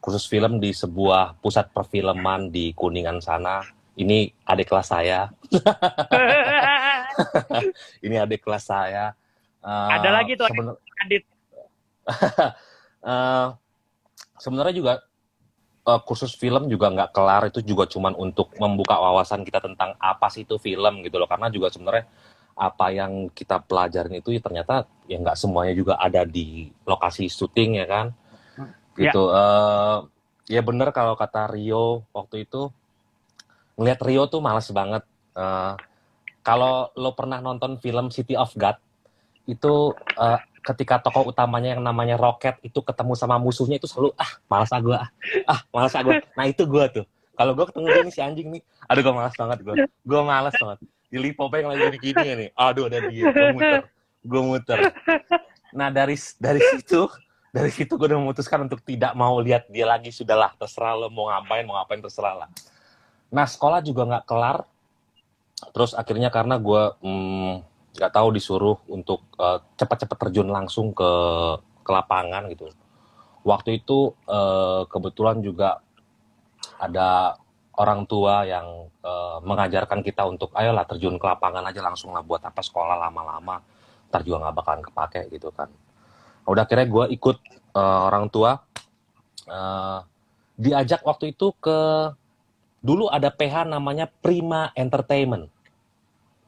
Kursus 0.02 0.26
film 0.26 0.58
di 0.58 0.74
sebuah 0.74 1.38
pusat 1.40 1.70
perfilman 1.70 2.50
di 2.50 2.74
Kuningan 2.74 3.22
sana. 3.22 3.62
Ini 3.94 4.34
adik 4.50 4.74
kelas 4.74 4.88
saya. 4.90 5.30
Ini 8.06 8.26
adik 8.26 8.42
kelas 8.42 8.66
saya. 8.66 9.14
Uh, 9.62 9.90
Ada 9.94 10.10
lagi 10.10 10.34
tuh 10.34 10.50
adik. 11.06 11.24
uh, 13.06 13.54
sebenarnya 14.42 14.74
juga 14.74 14.94
uh, 15.86 16.02
kursus 16.02 16.34
film 16.34 16.66
juga 16.66 16.90
nggak 16.90 17.14
kelar 17.14 17.54
itu 17.54 17.62
juga 17.62 17.86
cuman 17.86 18.18
untuk 18.18 18.50
membuka 18.58 18.98
wawasan 18.98 19.46
kita 19.46 19.62
tentang 19.62 19.94
apa 20.02 20.28
sih 20.34 20.42
itu 20.50 20.58
film 20.58 21.06
gitu 21.06 21.22
loh. 21.22 21.30
Karena 21.30 21.54
juga 21.54 21.70
sebenarnya 21.70 22.10
apa 22.58 22.90
yang 22.90 23.30
kita 23.32 23.62
pelajarin 23.64 24.18
itu 24.18 24.34
ya 24.34 24.42
ternyata 24.42 24.90
ya 25.06 25.22
nggak 25.22 25.38
semuanya 25.38 25.74
juga 25.78 25.94
ada 26.02 26.26
di 26.26 26.74
lokasi 26.90 27.30
syuting 27.30 27.78
ya 27.78 27.86
kan? 27.86 28.08
Gitu 28.98 29.22
ya, 29.30 29.38
uh, 29.38 29.98
ya 30.50 30.62
bener 30.66 30.90
kalau 30.90 31.14
kata 31.14 31.54
Rio 31.54 32.10
waktu 32.10 32.50
itu 32.50 32.74
ngeliat 33.78 34.02
Rio 34.02 34.26
tuh 34.26 34.42
males 34.42 34.68
banget. 34.74 35.06
Uh, 35.32 35.78
kalau 36.42 36.90
lo 36.98 37.14
pernah 37.14 37.38
nonton 37.38 37.78
film 37.78 38.10
City 38.10 38.34
of 38.34 38.50
God 38.58 38.76
itu 39.46 39.94
uh, 40.18 40.42
ketika 40.62 41.02
tokoh 41.02 41.34
utamanya 41.34 41.74
yang 41.74 41.82
namanya 41.82 42.16
Rocket 42.16 42.62
itu 42.62 42.80
ketemu 42.86 43.18
sama 43.18 43.42
musuhnya 43.42 43.82
itu 43.82 43.90
selalu 43.90 44.14
ah 44.18 44.32
malas 44.46 44.70
gue 44.70 44.94
ah 44.94 45.10
ah 45.50 45.60
malas 45.74 45.94
gue 45.94 46.22
nah 46.38 46.46
itu 46.46 46.64
gue 46.66 46.86
tuh. 47.02 47.06
Kalau 47.34 47.58
gue 47.58 47.66
ketemu 47.66 47.86
dia 47.90 48.12
si 48.14 48.22
anjing 48.22 48.48
nih 48.54 48.62
aduh 48.86 49.02
gue 49.02 49.14
malas 49.14 49.34
banget 49.34 49.60
gue 49.66 49.76
gue 49.90 50.22
malas 50.22 50.54
banget. 50.54 50.80
Di 51.12 51.18
Lipope 51.20 51.58
yang 51.60 51.74
lagi 51.74 51.98
gini 51.98 52.30
nih 52.46 52.50
aduh 52.54 52.86
ada 52.86 53.00
dia 53.10 53.24
gue 53.34 53.48
muter 53.54 53.84
gue 54.22 54.42
muter. 54.42 54.78
Nah 55.74 55.90
dari 55.90 56.16
dari 56.38 56.62
situ 56.62 57.10
dari 57.52 57.72
situ 57.74 57.98
gue 57.98 58.08
udah 58.08 58.20
memutuskan 58.22 58.64
untuk 58.70 58.80
tidak 58.86 59.18
mau 59.18 59.42
lihat 59.42 59.66
dia 59.68 59.90
lagi. 59.90 60.14
Sudahlah 60.14 60.54
terserah 60.56 60.94
lo 60.94 61.10
mau 61.10 61.28
ngapain 61.34 61.66
mau 61.66 61.76
ngapain 61.82 62.00
terserah 62.00 62.46
lah. 62.46 62.50
Nah 63.34 63.50
sekolah 63.50 63.82
juga 63.82 64.06
nggak 64.06 64.26
kelar. 64.30 64.64
Terus 65.74 65.94
akhirnya 65.94 66.30
karena 66.34 66.58
gue 66.58 66.84
hmm, 67.02 67.71
nggak 67.92 68.12
tahu 68.12 68.28
disuruh 68.32 68.78
untuk 68.88 69.28
uh, 69.36 69.60
cepat-cepat 69.76 70.18
terjun 70.28 70.48
langsung 70.48 70.96
ke 70.96 71.12
ke 71.82 71.92
lapangan 71.92 72.48
gitu. 72.48 72.72
Waktu 73.42 73.84
itu 73.84 74.14
uh, 74.30 74.86
kebetulan 74.88 75.42
juga 75.42 75.82
ada 76.78 77.36
orang 77.76 78.06
tua 78.06 78.46
yang 78.46 78.88
uh, 79.02 79.42
mengajarkan 79.42 80.06
kita 80.06 80.24
untuk 80.30 80.54
ayolah 80.54 80.86
terjun 80.86 81.18
ke 81.18 81.26
lapangan 81.26 81.66
aja 81.66 81.82
langsung 81.82 82.14
lah 82.14 82.22
buat 82.22 82.44
apa 82.46 82.62
sekolah 82.62 82.96
lama-lama 83.00 83.60
ntar 84.12 84.28
juga 84.28 84.44
nggak 84.44 84.56
bakalan 84.56 84.84
kepake 84.84 85.22
gitu 85.32 85.50
kan. 85.56 85.72
Udah 86.46 86.68
akhirnya 86.68 86.88
gue 86.88 87.06
ikut 87.16 87.38
uh, 87.74 88.00
orang 88.12 88.28
tua 88.28 88.60
uh, 89.48 90.00
diajak 90.60 91.02
waktu 91.02 91.32
itu 91.34 91.56
ke 91.58 92.12
dulu 92.84 93.08
ada 93.08 93.32
PH 93.32 93.72
namanya 93.72 94.10
Prima 94.10 94.70
Entertainment 94.76 95.48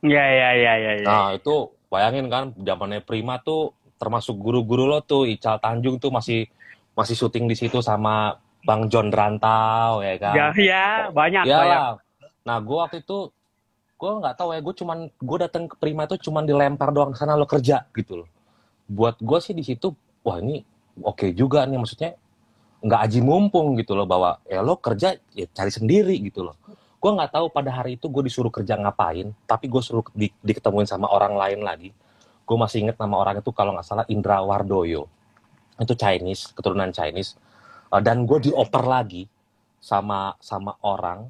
Iya 0.04 0.24
iya 0.28 0.50
iya 0.60 0.74
iya. 0.76 0.92
Ya. 1.00 1.06
Nah 1.08 1.28
itu 1.32 1.72
bayangin 1.88 2.28
kan 2.28 2.52
zamannya 2.60 3.00
Prima 3.00 3.40
tuh 3.40 3.72
termasuk 3.96 4.36
guru-guru 4.36 4.84
lo 4.84 5.00
tuh 5.00 5.24
Ical 5.24 5.64
Tanjung 5.64 5.96
tuh 5.96 6.12
masih 6.12 6.52
masih 6.92 7.16
syuting 7.16 7.48
di 7.48 7.56
situ 7.56 7.80
sama 7.80 8.36
Bang 8.68 8.92
John 8.92 9.10
Rantau 9.10 10.04
ya 10.04 10.20
kan. 10.20 10.36
Ya 10.36 10.46
ya 10.60 10.88
banyak 11.10 11.44
ya 11.48 11.58
banyak. 11.64 11.82
Nah 12.44 12.58
gue 12.60 12.78
waktu 12.78 13.00
itu 13.00 13.32
gue 13.96 14.12
nggak 14.20 14.36
tahu 14.36 14.52
ya 14.52 14.60
gue 14.60 14.76
cuman 14.76 14.98
gue 15.08 15.38
datang 15.40 15.64
ke 15.72 15.76
Prima 15.80 16.04
tuh 16.04 16.20
cuman 16.20 16.44
dilempar 16.44 16.92
doang 16.92 17.16
sana 17.16 17.40
lo 17.40 17.48
kerja 17.48 17.88
gitu 17.96 18.24
loh. 18.24 18.30
Buat 18.92 19.24
gue 19.24 19.40
sih 19.40 19.56
di 19.56 19.64
situ 19.64 19.96
wah 20.28 20.44
ini 20.44 20.60
oke 21.00 21.24
okay 21.24 21.30
juga 21.32 21.64
nih 21.64 21.80
maksudnya 21.80 22.20
nggak 22.84 23.02
aji 23.08 23.20
mumpung 23.24 23.80
gitu 23.80 23.96
loh 23.96 24.04
bahwa 24.04 24.44
ya 24.44 24.60
lo 24.60 24.76
kerja 24.76 25.16
ya 25.32 25.48
cari 25.56 25.72
sendiri 25.72 26.20
gitu 26.20 26.44
loh 26.44 26.60
gue 27.04 27.12
nggak 27.12 27.36
tahu 27.36 27.52
pada 27.52 27.68
hari 27.68 28.00
itu 28.00 28.08
gue 28.08 28.24
disuruh 28.24 28.48
kerja 28.48 28.80
ngapain 28.80 29.36
tapi 29.44 29.68
gue 29.68 29.84
suruh 29.84 30.08
di, 30.16 30.32
diketemuin 30.40 30.88
sama 30.88 31.12
orang 31.12 31.36
lain 31.36 31.60
lagi. 31.60 31.92
Gue 32.48 32.56
masih 32.56 32.88
inget 32.88 32.96
nama 32.96 33.20
orang 33.20 33.44
itu 33.44 33.52
kalau 33.52 33.76
nggak 33.76 33.84
salah 33.84 34.08
Indra 34.08 34.40
Wardoyo. 34.40 35.12
Itu 35.84 36.00
Chinese 36.00 36.56
keturunan 36.56 36.96
Chinese. 36.96 37.36
Uh, 37.92 38.00
dan 38.00 38.24
gue 38.24 38.48
dioper 38.48 38.88
lagi 38.88 39.28
sama 39.84 40.32
sama 40.40 40.80
orang. 40.80 41.28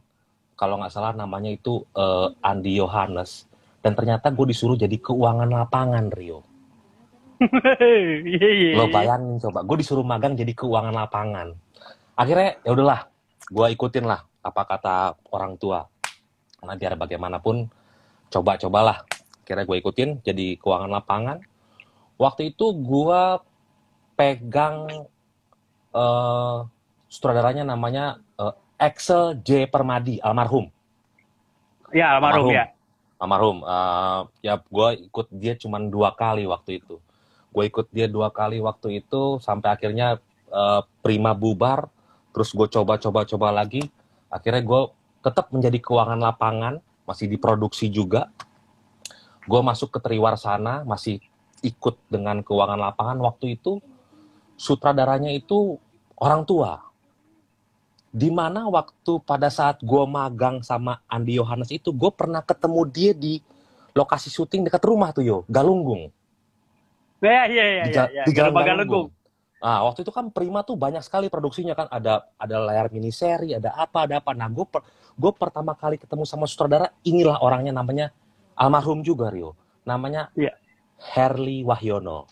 Kalau 0.54 0.78
nggak 0.78 0.94
salah 0.94 1.18
namanya 1.18 1.50
itu 1.50 1.82
uh, 1.98 2.30
Andi 2.46 2.78
Yohanes 2.78 3.50
dan 3.82 3.98
ternyata 3.98 4.30
gue 4.30 4.54
disuruh 4.54 4.78
jadi 4.78 4.94
keuangan 5.02 5.50
lapangan 5.50 6.14
Rio. 6.14 6.46
Iya, 7.44 8.50
iya, 8.56 8.72
lo 8.78 8.88
iya. 8.88 8.94
bayangin 8.94 9.36
coba 9.42 9.66
gue 9.66 9.78
disuruh 9.82 10.06
magang 10.06 10.38
jadi 10.38 10.54
keuangan 10.54 10.94
lapangan. 10.94 11.58
Akhirnya 12.14 12.62
ya 12.62 12.78
udahlah 12.78 13.10
gue 13.50 13.68
ikutin 13.74 14.06
lah 14.06 14.22
apa 14.44 14.62
kata 14.68 14.96
orang 15.32 15.56
tua? 15.56 15.88
Karena 16.60 16.76
biar 16.76 16.94
bagaimanapun 17.00 17.68
coba-cobalah. 18.28 19.08
Kira 19.44 19.68
gue 19.68 19.78
ikutin 19.80 20.24
jadi 20.24 20.60
keuangan 20.60 20.92
lapangan. 20.92 21.38
Waktu 22.16 22.56
itu 22.56 22.72
gue 22.72 23.24
pegang 24.16 25.08
uh, 25.92 26.64
sutradaranya 27.10 27.68
namanya 27.68 28.22
uh, 28.40 28.54
Axel 28.80 29.40
J. 29.42 29.68
Permadi 29.68 30.24
almarhum. 30.24 30.70
Ya 31.92 32.16
almarhum, 32.16 32.50
almarhum. 32.50 32.54
ya. 32.54 32.66
Almarhum 33.22 33.58
uh, 33.64 34.22
ya 34.44 34.60
gue 34.60 34.90
ikut 35.08 35.28
dia 35.32 35.54
cuma 35.60 35.80
dua 35.84 36.16
kali 36.16 36.48
waktu 36.48 36.84
itu. 36.84 37.00
Gue 37.54 37.70
ikut 37.70 37.92
dia 37.94 38.10
dua 38.10 38.34
kali 38.34 38.64
waktu 38.64 39.04
itu 39.04 39.38
sampai 39.44 39.76
akhirnya 39.76 40.18
uh, 40.50 40.82
prima 41.04 41.36
bubar. 41.36 41.92
Terus 42.34 42.50
gue 42.50 42.66
coba-coba-coba 42.66 43.54
lagi 43.54 43.94
akhirnya 44.34 44.66
gue 44.66 44.82
tetap 45.22 45.54
menjadi 45.54 45.78
keuangan 45.78 46.18
lapangan 46.18 46.82
masih 47.06 47.30
diproduksi 47.30 47.94
juga. 47.94 48.34
Gue 49.46 49.62
masuk 49.62 49.94
ke 49.94 50.00
Triwarsana 50.02 50.82
masih 50.84 51.22
ikut 51.62 51.96
dengan 52.10 52.42
keuangan 52.42 52.80
lapangan. 52.80 53.22
Waktu 53.22 53.62
itu 53.62 53.78
sutradaranya 54.58 55.30
itu 55.30 55.78
orang 56.18 56.44
tua. 56.50 56.82
Di 58.14 58.30
mana 58.30 58.70
waktu 58.70 59.22
pada 59.26 59.50
saat 59.50 59.82
gue 59.82 60.04
magang 60.06 60.62
sama 60.62 61.02
Andi 61.10 61.38
Yohanes 61.38 61.70
itu 61.70 61.94
gue 61.94 62.12
pernah 62.14 62.42
ketemu 62.46 62.82
dia 62.90 63.12
di 63.14 63.42
lokasi 63.94 64.34
syuting 64.34 64.66
dekat 64.66 64.82
rumah 64.86 65.14
tuh 65.14 65.24
yo. 65.26 65.38
Galunggung. 65.46 66.10
Ya 67.24 67.48
ya 67.48 67.64
ya 67.64 67.84
di, 67.88 67.96
ya, 67.96 68.04
ya. 68.12 68.24
di 68.28 68.32
Galunggung. 68.36 68.68
Galunggung 68.68 69.08
Nah, 69.64 69.88
waktu 69.88 70.04
itu 70.04 70.12
kan 70.12 70.28
Prima 70.28 70.60
tuh 70.68 70.76
banyak 70.76 71.00
sekali 71.00 71.32
produksinya 71.32 71.72
kan 71.72 71.88
ada 71.88 72.28
ada 72.36 72.60
layar 72.60 72.92
mini 72.92 73.16
seri, 73.16 73.56
ada 73.56 73.72
apa, 73.72 74.04
ada 74.04 74.20
apa. 74.20 74.36
Nah, 74.36 74.52
gue 74.52 74.68
per, 74.68 74.84
gue 75.16 75.32
pertama 75.32 75.72
kali 75.72 75.96
ketemu 75.96 76.28
sama 76.28 76.44
sutradara, 76.52 76.92
inilah 77.08 77.40
orangnya 77.40 77.72
namanya 77.72 78.12
almarhum 78.60 79.00
juga 79.00 79.32
Rio. 79.32 79.56
Namanya 79.88 80.36
yeah. 80.36 80.52
Herli 81.00 81.64
Wahyono. 81.64 82.28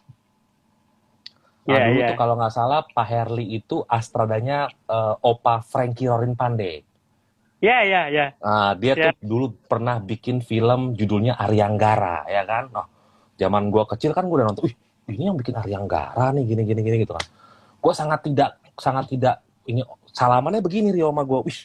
Nah, 1.72 1.72
yeah, 1.72 1.88
dulu 1.88 2.00
yeah. 2.04 2.10
tuh 2.12 2.18
kalau 2.20 2.36
nggak 2.36 2.52
salah 2.52 2.84
Pak 2.84 3.08
Herli 3.08 3.56
itu 3.56 3.80
astradanya 3.88 4.68
uh, 4.92 5.16
Opa 5.24 5.64
Frankie 5.64 6.12
Rorin 6.12 6.36
Pandey. 6.36 6.84
Ya, 7.64 7.80
yeah, 7.80 7.80
ya, 7.80 7.88
yeah, 7.88 8.06
ya. 8.12 8.20
Yeah. 8.20 8.30
Nah, 8.44 8.72
dia 8.76 8.92
yeah. 8.92 9.16
tuh 9.16 9.24
dulu 9.24 9.46
pernah 9.72 10.04
bikin 10.04 10.44
film 10.44 11.00
judulnya 11.00 11.40
Aryanggara, 11.40 12.28
ya 12.28 12.44
kan? 12.44 12.76
Nah, 12.76 12.92
zaman 13.40 13.72
gue 13.72 13.84
kecil 13.88 14.12
kan 14.12 14.28
gue 14.28 14.36
udah 14.36 14.52
nonton, 14.52 14.68
wih 14.68 14.76
ini 15.14 15.30
yang 15.30 15.38
bikin 15.38 15.56
Aryanggara 15.56 16.32
nih 16.36 16.44
gini 16.48 16.62
gini 16.64 16.82
gini 16.82 16.98
gitu 17.04 17.14
kan. 17.16 17.26
Gue 17.82 17.94
sangat 17.96 18.24
tidak 18.24 18.62
sangat 18.78 19.12
tidak 19.12 19.44
ini 19.68 19.86
salamannya 20.12 20.64
begini 20.64 20.90
Rio 20.92 21.12
sama 21.12 21.24
gue 21.28 21.40
wih 21.46 21.60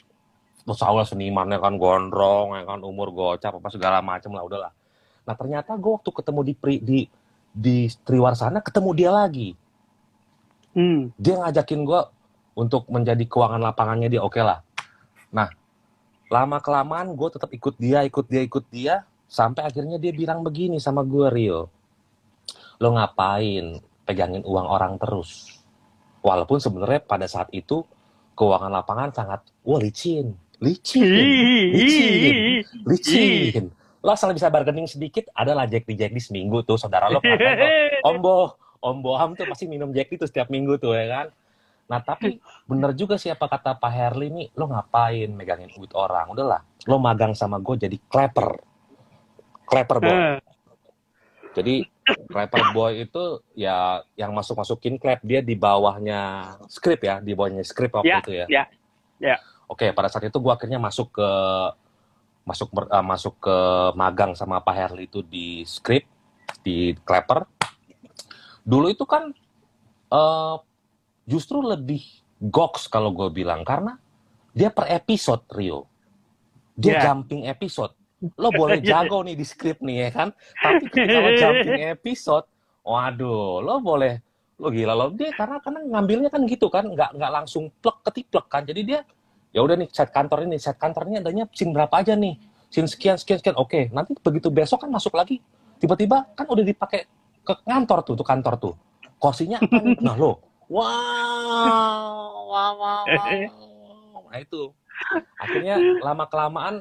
lo 0.66 0.74
soalnya 0.74 1.06
senimannya 1.06 1.62
kan 1.62 1.78
gondrong 1.78 2.58
ya 2.58 2.62
kan 2.66 2.82
umur 2.82 3.14
gocap 3.14 3.62
apa 3.62 3.68
segala 3.70 4.02
macam 4.02 4.34
lah 4.34 4.42
udahlah. 4.42 4.72
Nah 5.22 5.34
ternyata 5.38 5.78
gue 5.78 5.92
waktu 5.94 6.10
ketemu 6.10 6.40
di 6.42 6.54
pri, 6.58 6.76
di 6.82 6.98
di 7.54 7.76
Triwarsana 7.88 8.58
ketemu 8.60 8.90
dia 8.92 9.10
lagi. 9.14 9.54
Hmm. 10.76 11.08
dia 11.16 11.40
ngajakin 11.40 11.88
gue 11.88 12.00
untuk 12.52 12.84
menjadi 12.92 13.24
keuangan 13.24 13.64
lapangannya 13.64 14.12
dia 14.12 14.20
oke 14.20 14.36
okay 14.36 14.44
lah. 14.44 14.60
Nah 15.32 15.48
lama 16.28 16.58
kelamaan 16.58 17.14
gue 17.14 17.28
tetap 17.32 17.48
ikut 17.54 17.78
dia 17.78 18.02
ikut 18.02 18.26
dia 18.26 18.42
ikut 18.42 18.64
dia 18.68 19.06
sampai 19.30 19.66
akhirnya 19.66 19.96
dia 19.96 20.10
bilang 20.10 20.42
begini 20.42 20.82
sama 20.82 21.06
gue 21.06 21.26
Rio 21.30 21.70
lo 22.80 22.88
ngapain 22.95 23.80
pegangin 24.04 24.45
uang 24.45 24.66
orang 24.66 25.00
terus? 25.00 25.61
Walaupun 26.21 26.59
sebenarnya 26.59 27.00
pada 27.06 27.30
saat 27.30 27.49
itu 27.54 27.87
keuangan 28.37 28.71
lapangan 28.71 29.11
sangat 29.14 29.40
wah 29.64 29.80
licin. 29.80 30.37
Licin. 30.61 31.04
Licin. 31.73 32.64
Licin. 32.85 33.64
Lo 34.00 34.14
asal 34.14 34.33
bisa 34.37 34.52
bargaining 34.52 34.87
sedikit 34.87 35.28
ada 35.35 35.52
lah 35.56 35.66
Jack 35.66 35.88
di 35.88 35.95
Jack 35.99 36.12
di 36.14 36.23
seminggu 36.23 36.62
tuh 36.62 36.78
saudara 36.78 37.11
lo 37.11 37.18
Om 38.09 38.16
Bo 38.23 38.54
Om 38.80 38.99
Boham 39.02 39.30
tuh 39.35 39.49
pasti 39.50 39.66
minum 39.66 39.90
Jack 39.90 40.14
itu 40.14 40.25
setiap 40.28 40.47
minggu 40.52 40.78
tuh 40.78 40.95
ya 40.95 41.06
kan? 41.11 41.26
Nah 41.87 42.00
tapi 42.02 42.38
bener 42.66 42.95
juga 42.99 43.14
sih 43.18 43.30
apa 43.30 43.47
kata 43.47 43.78
Pak 43.78 43.92
Herli 43.95 44.30
nih, 44.30 44.47
lo 44.59 44.66
ngapain 44.71 45.30
megangin 45.30 45.71
duit 45.71 45.90
orang? 45.95 46.35
Udahlah, 46.35 46.62
lo 46.87 46.99
magang 46.99 47.35
sama 47.35 47.62
gue 47.62 47.87
jadi 47.87 47.97
clapper. 48.11 48.59
Clapper 49.66 49.99
boy. 50.02 50.16
Jadi 51.56 51.88
rapper 52.28 52.76
boy 52.76 53.08
itu 53.08 53.40
ya 53.56 54.04
yang 54.12 54.36
masuk 54.36 54.60
masukin 54.60 55.00
clap 55.00 55.25
dia 55.25 55.40
di 55.40 55.56
bawahnya 55.56 56.52
script 56.68 57.02
ya 57.02 57.18
di 57.25 57.32
bawahnya 57.32 57.64
script 57.64 57.96
waktu 57.96 58.12
yeah, 58.12 58.20
itu 58.20 58.32
ya. 58.36 58.46
Ya. 58.46 58.64
Ya. 59.16 59.36
Oke 59.66 59.88
pada 59.96 60.12
saat 60.12 60.28
itu 60.28 60.36
gue 60.36 60.52
akhirnya 60.52 60.76
masuk 60.76 61.16
ke 61.16 61.30
masuk 62.46 62.68
uh, 62.76 63.02
masuk 63.02 63.34
ke 63.40 63.56
magang 63.98 64.36
sama 64.36 64.60
Pak 64.60 64.75
Herli 64.76 65.08
itu 65.08 65.25
di 65.25 65.64
script 65.64 66.06
di 66.60 66.94
Clapper. 67.02 67.48
Dulu 68.62 68.86
itu 68.92 69.08
kan 69.08 69.32
uh, 70.12 70.56
justru 71.25 71.64
lebih 71.64 72.04
goks 72.38 72.86
kalau 72.86 73.10
gue 73.16 73.32
bilang 73.32 73.64
karena 73.64 73.96
dia 74.52 74.68
per 74.68 74.92
episode 74.92 75.42
Rio 75.56 75.88
dia 76.76 77.00
Yeah. 77.00 77.04
jumping 77.08 77.48
episode 77.48 77.96
lo 78.23 78.49
boleh 78.52 78.80
jago 78.88 79.20
nih 79.20 79.37
di 79.37 79.44
skrip 79.44 79.78
nih 79.85 80.08
ya 80.08 80.11
kan? 80.12 80.28
Tapi 80.56 80.88
kalau 80.88 81.30
jumping 81.37 81.82
episode 81.92 82.46
waduh 82.87 83.61
lo 83.61 83.82
boleh 83.82 84.20
lo 84.56 84.68
gila 84.73 84.94
lo. 84.96 85.12
Dia 85.12 85.32
karena 85.37 85.61
karena 85.61 85.80
ngambilnya 85.85 86.30
kan 86.32 86.42
gitu 86.49 86.73
kan 86.73 86.88
nggak 86.88 87.16
nggak 87.16 87.32
langsung 87.32 87.68
plek 87.80 88.00
ketiplek 88.08 88.46
kan. 88.49 88.64
Jadi 88.64 88.80
dia 88.85 89.00
ya 89.52 89.61
udah 89.64 89.76
nih 89.76 89.88
set 89.92 90.12
kantor 90.12 90.49
ini 90.49 90.56
set 90.56 90.76
kantor 90.80 91.08
ini 91.12 91.16
adanya 91.20 91.44
scene 91.52 91.73
berapa 91.76 91.92
aja 91.92 92.16
nih? 92.16 92.35
Scene 92.73 92.88
sekian 92.88 93.16
sekian 93.20 93.38
sekian. 93.40 93.56
Oke 93.61 93.92
nanti 93.92 94.16
begitu 94.16 94.49
besok 94.49 94.85
kan 94.87 94.90
masuk 94.92 95.12
lagi. 95.12 95.40
Tiba-tiba 95.76 96.25
kan 96.32 96.49
udah 96.49 96.64
dipakai 96.64 97.04
ke 97.44 97.54
kantor 97.68 98.00
tuh 98.00 98.14
tuh 98.16 98.26
kantor 98.26 98.54
tuh. 98.56 98.75
Kursinya 99.20 99.61
apa 99.61 99.76
nih? 99.80 99.96
nah 100.00 100.16
lo. 100.16 100.40
Wow 100.66 100.87
wow 102.49 102.73
wow, 102.80 103.04
wow. 103.06 104.23
nah 104.32 104.38
itu. 104.40 104.73
Akhirnya 105.37 105.76
lama 106.00 106.25
kelamaan 106.26 106.80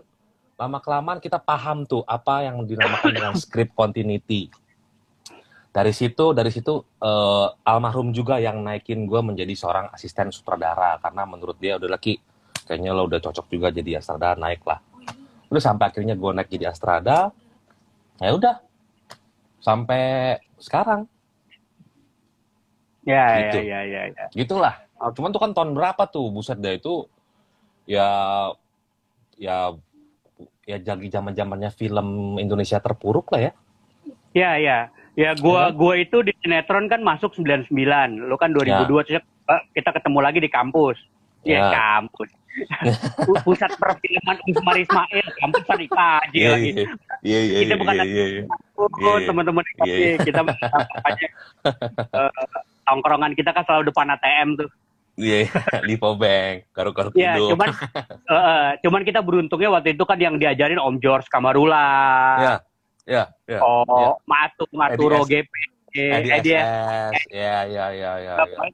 lama 0.56 0.80
kelamaan 0.80 1.20
kita 1.20 1.36
paham 1.36 1.84
tuh 1.84 2.02
apa 2.08 2.48
yang 2.48 2.64
dinamakan 2.64 3.12
dengan 3.12 3.34
script 3.36 3.76
continuity. 3.76 4.48
Dari 5.76 5.92
situ 5.92 6.32
dari 6.32 6.48
situ 6.48 6.80
eh, 7.04 7.48
almarhum 7.68 8.16
juga 8.16 8.40
yang 8.40 8.64
naikin 8.64 9.04
gue 9.04 9.20
menjadi 9.20 9.52
seorang 9.52 9.92
asisten 9.92 10.32
sutradara 10.32 10.96
karena 11.04 11.28
menurut 11.28 11.60
dia 11.60 11.76
udah 11.76 11.92
lagi 11.92 12.16
kayaknya 12.64 12.96
lo 12.96 13.12
udah 13.12 13.20
cocok 13.20 13.46
juga 13.52 13.68
jadi 13.76 14.00
Astrada 14.00 14.40
naik 14.40 14.64
lah 14.64 14.80
udah 15.52 15.62
sampai 15.62 15.86
akhirnya 15.92 16.16
gue 16.18 16.32
naik 16.32 16.50
jadi 16.50 16.72
Astrada 16.72 17.36
ya 18.24 18.32
udah. 18.32 18.64
Sampai 19.60 20.38
sekarang. 20.62 21.10
Ya, 23.06 23.50
Gitu. 23.50 23.70
ya, 23.70 23.82
ya, 23.86 24.02
ya, 24.10 24.18
ya. 24.18 24.26
gitulah 24.34 24.76
cuman 25.14 25.30
tuh 25.30 25.42
kan 25.44 25.52
tahun 25.54 25.78
berapa 25.78 26.04
tuh? 26.10 26.34
Buset 26.34 26.58
dah 26.58 26.74
itu 26.74 27.06
ya 27.86 28.10
ya 29.38 29.78
ya 30.66 30.78
jadi 30.80 31.06
zaman 31.12 31.32
zamannya 31.32 31.70
film 31.72 32.38
Indonesia 32.38 32.82
terpuruk 32.82 33.30
lah 33.32 33.42
ya 33.42 33.54
Ya, 34.36 34.60
ya. 34.60 34.92
Ya, 35.16 35.32
gua 35.34 35.72
Ya. 35.72 35.72
gua 35.72 35.94
itu 35.96 36.20
di 36.20 36.36
sinetron 36.36 36.92
kan 36.92 37.00
masuk 37.00 37.32
99. 37.32 37.72
Lu 38.20 38.36
kan 38.36 38.52
2002 38.52 39.08
terus 39.08 39.24
eh, 39.24 39.62
kita 39.72 39.96
ketemu 39.96 40.20
lagi 40.20 40.44
di 40.44 40.52
kampus. 40.52 41.00
Ya, 41.42 41.56
Ya. 41.56 41.68
kampus. 41.72 42.28
Pu- 43.24 43.40
Pusat 43.42 43.80
perfilman 43.80 44.36
Usmar 44.46 44.76
Ismail, 44.76 45.28
kampus 45.40 45.64
kan 45.64 45.78
IKJ 45.78 46.36
lagi. 46.46 46.72
iya 47.24 47.40
iya 47.42 47.58
Kita 47.64 47.74
bukan 47.78 47.96
iya 47.96 48.04
iya 48.04 48.26
Iya, 48.28 48.44
iya. 48.44 49.24
teman-teman 49.24 49.64
Iya, 49.82 49.96
iya. 49.96 50.16
kita 50.20 50.40
aja 51.02 51.28
tongkrongan 52.86 53.32
kita 53.34 53.50
kan 53.52 53.64
selalu 53.64 53.88
depan 53.90 54.12
ATM 54.12 54.50
tuh. 54.58 54.70
Iya 55.16 55.48
Lipo 55.88 56.16
Bank 56.20 56.68
garu-garu 56.76 57.10
Ya, 57.16 57.36
hidup 57.40 57.56
cuman 57.56 57.70
eh, 58.36 58.36
eh, 58.36 58.70
cuman 58.84 59.02
kita 59.08 59.20
beruntungnya 59.24 59.70
waktu 59.72 59.96
itu 59.96 60.04
kan 60.04 60.20
yang 60.20 60.36
diajarin 60.36 60.80
Om 60.80 61.00
George 61.00 61.28
Kamarula. 61.32 61.88
ya 62.40 62.56
ya 63.06 63.24
ya 63.48 63.60
Oh, 63.64 64.18
Matu, 64.28 64.66
Maturo 64.76 65.24
GP. 65.24 65.48
SS 65.96 66.44
ya 66.44 67.16
ya 67.32 67.56
ya 67.64 67.86
ya 67.96 68.12
ya 68.20 68.34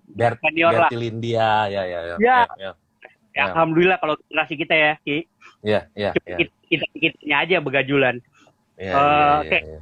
Ber 0.10 0.34
Senior 0.42 0.74
lah. 0.74 0.90
Berti 0.90 0.98
Lindia 0.98 1.70
ya 1.70 1.84
ya 1.86 2.00
ya 2.10 2.16
Ya. 2.18 2.40
ya. 2.58 2.74
Alhamdulillah 3.54 4.02
kalau 4.02 4.18
generasi 4.28 4.58
kita 4.58 4.74
ya, 4.74 4.92
Ki. 5.06 5.30
ya 5.62 5.86
ya 5.94 6.12
Cuma 6.18 6.28
ya 6.34 6.38
kita, 6.68 6.86
kita, 6.98 7.36
aja 7.38 7.58
begajulan. 7.62 8.18
ya 8.82 8.98
Eh, 9.46 9.62
ya, 9.62 9.80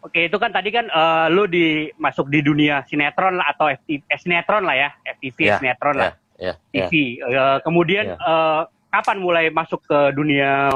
oke. 0.00 0.20
itu 0.24 0.36
kan 0.36 0.50
tadi 0.50 0.70
kan 0.70 0.86
eh, 0.86 1.26
lu 1.30 1.44
di 1.44 1.90
masuk 1.96 2.28
di 2.28 2.40
dunia 2.40 2.84
sinetron 2.84 3.36
lah 3.36 3.50
atau 3.50 3.66
FTV, 3.66 4.00
eh, 4.06 4.18
sinetron 4.18 4.62
lah 4.62 4.74
ya, 4.76 4.88
FTV 5.18 5.38
Ya, 5.40 5.56
sinetron 5.58 5.94
lah, 5.96 6.12
ya 6.38 6.52
ya 6.72 6.88
TV. 6.88 7.20
Eh, 7.20 7.58
kemudian 7.62 8.04
Ya. 8.12 8.16
eh, 8.16 8.62
kapan 8.88 9.18
mulai 9.18 9.50
masuk 9.50 9.80
ke 9.84 10.12
dunia 10.12 10.68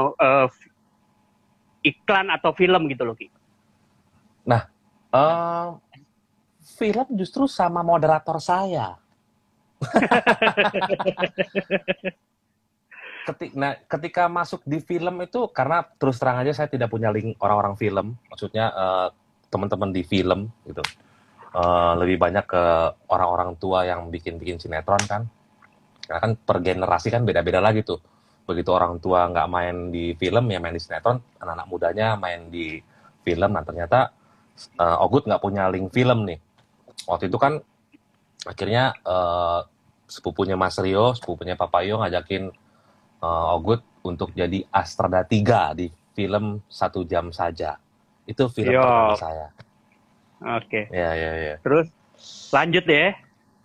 f- 0.45 0.69
iklan 1.81 2.29
atau 2.29 2.53
film 2.53 2.87
gitu 2.87 3.03
loh, 3.03 3.13
Ki? 3.13 3.29
Eh, 5.13 5.67
film 6.79 7.05
justru 7.13 7.45
sama 7.45 7.81
moderator 7.81 8.39
saya. 8.39 8.97
Ketik, 13.23 13.55
nah, 13.55 13.79
ketika 13.87 14.27
masuk 14.27 14.67
di 14.67 14.83
film 14.83 15.23
itu 15.23 15.47
karena 15.55 15.79
terus 15.95 16.19
terang 16.19 16.43
aja 16.43 16.51
saya 16.51 16.67
tidak 16.67 16.91
punya 16.91 17.07
link 17.07 17.39
orang-orang 17.39 17.79
film, 17.79 18.19
maksudnya 18.27 18.67
eh, 18.75 19.07
teman-teman 19.47 19.95
di 19.95 20.03
film 20.03 20.51
gitu. 20.67 20.83
Eh, 21.53 21.93
lebih 22.01 22.17
banyak 22.17 22.45
ke 22.49 22.63
orang-orang 23.13 23.53
tua 23.61 23.85
yang 23.85 24.09
bikin-bikin 24.09 24.57
sinetron 24.57 24.99
kan. 25.05 25.29
Karena 26.03 26.19
kan 26.19 26.31
per 26.35 26.57
generasi 26.65 27.07
kan 27.13 27.21
beda-beda 27.23 27.61
lagi 27.61 27.85
tuh. 27.85 28.01
Begitu 28.43 28.73
orang 28.73 28.97
tua 28.97 29.29
nggak 29.29 29.47
main 29.47 29.93
di 29.93 30.17
film 30.17 30.49
ya 30.49 30.59
main 30.59 30.73
di 30.73 30.81
sinetron, 30.81 31.21
anak-anak 31.37 31.67
mudanya 31.69 32.07
main 32.17 32.49
di 32.49 32.81
film. 33.21 33.53
Nah 33.53 33.61
ternyata 33.61 34.09
eh, 34.81 35.03
Ogut 35.05 35.29
nggak 35.29 35.39
punya 35.45 35.69
link 35.69 35.93
film 35.93 36.25
nih. 36.25 36.41
Waktu 37.05 37.29
itu 37.29 37.37
kan 37.37 37.61
akhirnya 38.49 38.97
eh, 39.05 39.59
sepupunya 40.09 40.57
Mas 40.57 40.75
Rio, 40.81 41.13
sepupunya 41.13 41.53
Papayo 41.53 42.01
ngajakin 42.01 42.49
eh, 43.23 43.55
Ogut 43.55 43.81
untuk 44.03 44.35
jadi 44.35 44.67
Astrada 44.67 45.23
3 45.23 45.79
di 45.79 45.87
film 46.11 46.59
Satu 46.67 47.07
Jam 47.07 47.31
Saja. 47.31 47.79
Itu 48.27 48.51
film 48.51 48.75
Yo. 48.75 48.83
pertama 48.83 49.15
saya. 49.15 49.47
Oke. 50.59 50.91
Ya, 50.91 51.15
ya, 51.15 51.31
ya. 51.39 51.55
Terus 51.63 51.87
lanjut 52.51 52.83
ya. 52.83 53.15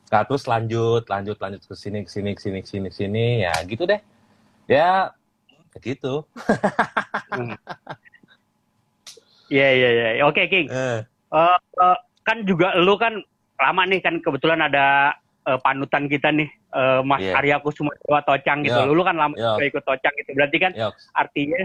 Nah, 0.08 0.22
terus 0.24 0.46
lanjut, 0.48 1.04
lanjut, 1.10 1.36
lanjut 1.36 1.60
ke 1.66 1.74
sini, 1.76 2.06
ke 2.06 2.10
sini, 2.10 2.30
ke 2.32 2.40
sini, 2.40 2.58
ke 2.64 2.68
sini, 2.70 2.86
ke 2.88 2.96
sini, 2.96 3.26
ya 3.44 3.52
gitu 3.66 3.84
deh. 3.84 4.00
Ya, 4.70 5.12
gitu. 5.82 6.24
Iya, 9.48 9.68
iya, 9.72 9.88
iya. 9.92 10.24
Oke, 10.28 10.44
King. 10.48 10.68
Eh, 10.68 11.00
Eh, 11.28 11.58
eh, 11.60 11.98
kan 12.24 12.38
juga 12.48 12.72
lu 12.80 12.96
kan 12.96 13.20
lama 13.60 13.82
nih 13.84 14.00
kan 14.00 14.20
kebetulan 14.24 14.64
ada 14.64 15.12
eh, 15.48 15.58
panutan 15.58 16.04
kita 16.06 16.28
nih 16.28 16.48
eh, 16.50 17.00
Mas 17.02 17.24
Iya. 17.24 17.32
Arya 17.40 17.56
Kusuma 17.58 17.90
Dewa 18.04 18.20
Tocang 18.20 18.60
gitu. 18.60 18.76
Iya. 18.76 18.92
Lu, 18.92 19.00
kan 19.00 19.16
lama 19.16 19.32
Iya. 19.32 19.56
juga 19.56 19.64
ikut 19.66 19.84
Tocang 19.84 20.14
gitu. 20.14 20.30
Berarti 20.36 20.56
kan 20.58 20.72
yoks, 20.74 21.02
artinya 21.12 21.60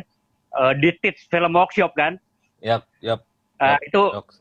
eh, 0.53 0.73
di 0.79 0.89
Tits 0.97 1.27
Film 1.27 1.51
Workshop 1.53 1.91
kan? 1.93 2.15
yap, 2.59 2.87
yap, 2.99 3.19
Eh, 3.59 3.67
Yap. 3.69 3.79
itu 3.83 4.01
yoks. 4.13 4.35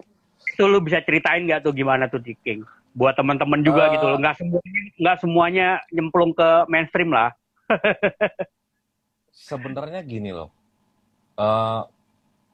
itu 0.48 0.62
lu 0.64 0.78
bisa 0.78 0.98
ceritain 1.00 1.42
nggak 1.42 1.60
tuh 1.60 1.72
gimana 1.72 2.06
tuh 2.06 2.18
di 2.18 2.38
King? 2.38 2.62
Buat 2.92 3.16
teman-teman 3.16 3.60
juga 3.60 3.88
Eh. 3.88 3.96
gitu 3.96 4.06
loh. 4.06 4.18
Nggak 4.18 4.36
semuanya 4.36 4.80
nggak 4.96 5.16
semuanya 5.18 5.68
nyemplung 5.90 6.30
ke 6.30 6.48
mainstream 6.66 7.10
lah. 7.10 7.34
Sebenarnya 9.32 10.00
gini 10.02 10.30
loh. 10.30 10.52
Eh 11.34 11.82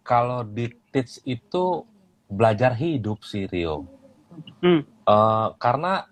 kalau 0.02 0.40
di 0.42 0.70
Teach 0.88 1.20
itu 1.22 1.84
belajar 2.26 2.72
hidup 2.72 3.20
sih 3.22 3.44
Rio. 3.44 3.84
Hmm. 4.62 4.80
Eh, 4.84 5.48
karena 5.58 6.06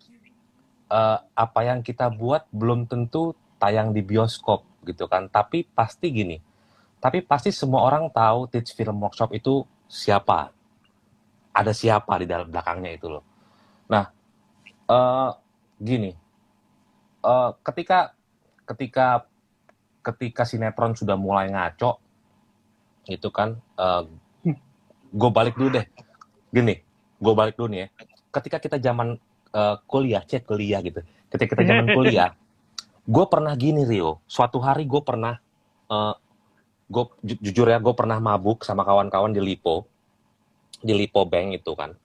eh, 0.91 1.19
apa 1.23 1.61
yang 1.63 1.83
kita 1.83 2.11
buat 2.13 2.47
belum 2.55 2.87
tentu 2.87 3.35
tayang 3.59 3.91
di 3.91 4.03
bioskop 4.03 4.67
gitu 4.87 5.11
kan. 5.11 5.27
Tapi 5.31 5.67
pasti 5.67 6.13
gini. 6.13 6.39
Tapi 7.03 7.23
pasti 7.23 7.53
semua 7.55 7.87
orang 7.87 8.11
tahu 8.11 8.51
Teach 8.51 8.73
Film 8.75 9.03
Workshop 9.03 9.31
itu 9.37 9.63
siapa. 9.87 10.51
Ada 11.57 11.73
siapa 11.73 12.21
di 12.21 12.27
dalam 12.29 12.51
belakangnya 12.53 12.93
itu 12.95 13.07
loh. 13.09 13.25
Nah, 13.89 14.11
eh, 14.91 15.31
gini. 15.81 16.11
Eh, 17.27 17.51
ketika 17.67 18.15
ketika 18.67 19.27
ketika 20.07 20.43
sinetron 20.47 20.95
sudah 20.95 21.19
mulai 21.19 21.51
ngaco, 21.51 21.99
itu 23.11 23.27
kan, 23.35 23.59
gue 25.11 25.31
balik 25.35 25.59
dulu 25.59 25.83
deh. 25.83 25.87
Gini, 26.55 26.79
gue 27.19 27.35
balik 27.35 27.59
dulu 27.59 27.75
nih 27.75 27.81
ya. 27.87 27.89
Ketika 28.31 28.63
kita 28.63 28.79
zaman 28.79 29.19
eh, 29.57 29.77
kuliah, 29.89 30.21
cek 30.21 30.45
kuliah 30.45 30.85
gitu. 30.85 31.01
Ketika 31.33 31.57
kita 31.57 31.65
zaman 31.65 31.89
kuliah, 31.91 32.37
gue 33.15 33.25
pernah 33.27 33.57
gini 33.57 33.89
Rio. 33.89 34.21
Suatu 34.29 34.61
hari 34.61 34.85
gue 34.85 35.01
pernah, 35.01 35.41
eh, 35.89 36.15
gue 36.87 37.05
ju- 37.25 37.41
jujur 37.41 37.67
ya, 37.67 37.81
gue 37.81 37.95
pernah 37.97 38.21
mabuk 38.21 38.63
sama 38.63 38.85
kawan-kawan 38.85 39.33
di 39.33 39.41
Lipo, 39.41 39.89
di 40.79 40.93
Lipo 40.93 41.25
Bank 41.25 41.57
itu 41.57 41.73
kan. 41.73 41.97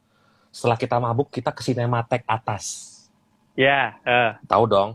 Setelah 0.49 0.75
kita 0.75 0.95
mabuk, 0.97 1.27
kita 1.27 1.51
ke 1.51 1.59
Cinematek 1.61 2.23
atas. 2.23 2.87
Ya, 3.53 3.99
eh, 4.03 4.31
Tahu 4.47 4.63
dong. 4.65 4.89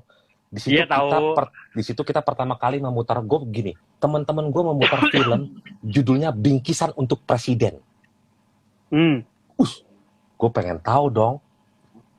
Di 0.47 0.63
situ 0.63 0.81
Iya, 0.81 0.89
kita 0.89 0.97
tahu. 1.05 1.37
per- 1.37 1.53
di 1.77 1.83
situ 1.85 2.01
kita 2.01 2.25
pertama 2.25 2.57
kali 2.57 2.81
memutar 2.81 3.21
gue 3.21 3.41
gini. 3.47 3.73
Teman-teman 4.01 4.49
gue 4.49 4.63
memutar 4.65 5.01
film 5.13 5.61
judulnya 5.83 6.33
Bingkisan 6.33 6.97
untuk 6.97 7.21
Presiden. 7.23 7.77
hmm, 8.89 9.27
Gue 10.37 10.51
pengen 10.53 10.79
tahu 10.79 11.09
dong. 11.09 11.35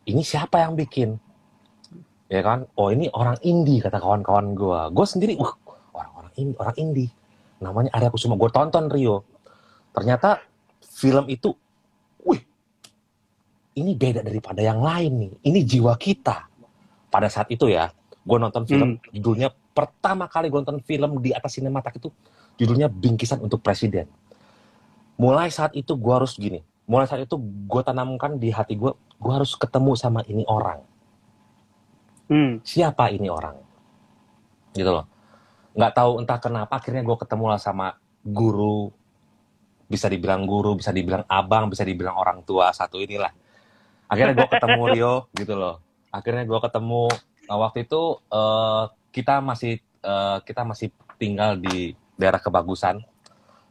Ini 0.08 0.22
siapa 0.24 0.64
yang 0.64 0.80
bikin? 0.80 1.20
Ya 2.32 2.40
kan? 2.40 2.64
Oh 2.80 2.88
ini 2.92 3.12
orang 3.12 3.36
indie 3.44 3.84
kata 3.84 4.00
kawan-kawan 4.00 4.56
gue. 4.56 4.80
Gue 4.96 5.06
sendiri, 5.08 5.36
wah 5.36 5.52
orang-orang 5.92 6.34
ini 6.40 6.52
orang 6.56 6.76
indie. 6.80 7.12
Namanya 7.60 7.92
Arya 7.92 8.08
Kusuma. 8.08 8.40
Gue 8.40 8.48
tonton 8.48 8.88
Rio. 8.88 9.28
Ternyata 9.92 10.40
film 10.80 11.28
itu, 11.28 11.52
wih, 12.24 12.40
ini 13.76 13.92
beda 14.00 14.24
daripada 14.24 14.64
yang 14.64 14.80
lain 14.80 15.12
nih. 15.28 15.34
Ini 15.44 15.60
jiwa 15.68 16.00
kita. 16.00 16.48
Pada 17.12 17.28
saat 17.28 17.52
itu 17.52 17.68
ya, 17.68 17.92
gue 18.28 18.38
nonton 18.40 18.64
film 18.68 19.00
judulnya 19.12 19.52
pertama 19.72 20.28
kali 20.28 20.52
gue 20.52 20.60
nonton 20.60 20.84
film 20.84 21.22
di 21.24 21.32
atas 21.32 21.56
sinematak 21.56 22.02
itu 22.02 22.12
judulnya 22.60 22.92
Bingkisan 22.92 23.40
untuk 23.40 23.64
Presiden. 23.64 24.10
Mulai 25.18 25.50
saat 25.50 25.74
itu 25.74 25.96
gue 25.98 26.14
harus 26.14 26.36
gini, 26.38 26.62
mulai 26.88 27.06
saat 27.06 27.28
itu 27.28 27.36
gue 27.68 27.82
tanamkan 27.84 28.40
di 28.40 28.50
hati 28.50 28.80
gue, 28.80 28.96
gue 28.96 29.34
harus 29.36 29.54
ketemu 29.60 29.94
sama 30.00 30.24
ini 30.26 30.48
orang. 30.48 30.80
Hmm. 32.32 32.64
Siapa 32.64 33.12
ini 33.12 33.28
orang? 33.28 33.60
Gitu 34.72 34.88
loh. 34.88 35.06
Nggak 35.76 35.94
tahu 35.94 36.12
entah 36.24 36.40
kenapa 36.40 36.80
akhirnya 36.80 37.04
gue 37.04 37.18
ketemu 37.20 37.46
lah 37.52 37.60
sama 37.60 38.00
guru, 38.24 38.92
bisa 39.88 40.08
dibilang 40.08 40.48
guru, 40.48 40.80
bisa 40.80 40.96
dibilang 40.96 41.28
abang, 41.28 41.68
bisa 41.68 41.84
dibilang 41.84 42.16
orang 42.16 42.44
tua 42.48 42.72
satu 42.72 43.04
inilah. 43.04 43.32
Akhirnya 44.08 44.34
gue 44.36 44.48
ketemu 44.48 44.82
Rio 44.96 45.16
gitu 45.36 45.54
loh. 45.60 45.84
Akhirnya 46.12 46.48
gue 46.48 46.60
ketemu 46.64 47.12
nah, 47.52 47.58
waktu 47.60 47.84
itu 47.84 48.20
uh, 48.32 48.92
kita 49.12 49.44
masih 49.44 49.84
uh, 50.08 50.40
kita 50.44 50.64
masih 50.64 50.92
tinggal 51.20 51.60
di 51.60 51.96
daerah 52.16 52.40
kebagusan. 52.40 53.04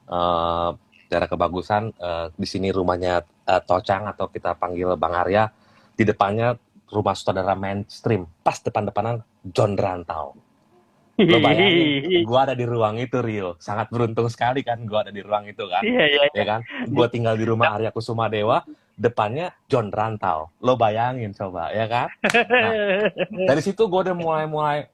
Uh, 0.07 0.79
daerah 1.07 1.31
kebagusan 1.31 1.95
uh, 1.99 2.29
di 2.35 2.47
sini 2.47 2.75
rumahnya 2.75 3.23
uh, 3.25 3.63
Tocang 3.63 4.11
atau 4.11 4.31
kita 4.31 4.59
panggil 4.59 4.95
Bang 4.99 5.15
Arya. 5.15 5.49
Di 5.97 6.05
depannya 6.05 6.53
rumah 6.93 7.17
saudara 7.17 7.57
mainstream, 7.57 8.29
pas 8.45 8.61
depan-depanan 8.61 9.25
John 9.43 9.75
Rantau. 9.75 10.37
Lo 11.17 11.41
bayangin, 11.41 12.29
gue 12.29 12.41
ada 12.45 12.53
di 12.53 12.69
ruang 12.69 13.01
itu 13.01 13.25
Rio. 13.25 13.57
Sangat 13.57 13.89
beruntung 13.89 14.29
sekali 14.29 14.61
kan 14.61 14.85
gue 14.85 14.99
ada 15.01 15.09
di 15.09 15.25
ruang 15.25 15.49
itu 15.49 15.65
kan. 15.65 15.81
Iya, 15.81 16.05
iya. 16.05 16.21
Ya 16.37 16.45
kan? 16.45 16.61
Gue 16.93 17.09
tinggal 17.09 17.41
di 17.41 17.49
rumah 17.49 17.73
Arya 17.73 17.89
Kusuma 17.89 18.29
Dewa, 18.29 18.61
depannya 19.01 19.57
John 19.65 19.89
Rantau. 19.89 20.53
Lo 20.61 20.77
bayangin 20.77 21.33
coba, 21.33 21.73
ya 21.73 21.89
kan? 21.89 22.13
Nah, 22.21 23.09
dari 23.49 23.65
situ 23.65 23.89
gue 23.89 24.01
udah 24.05 24.13
mulai-mulai 24.13 24.93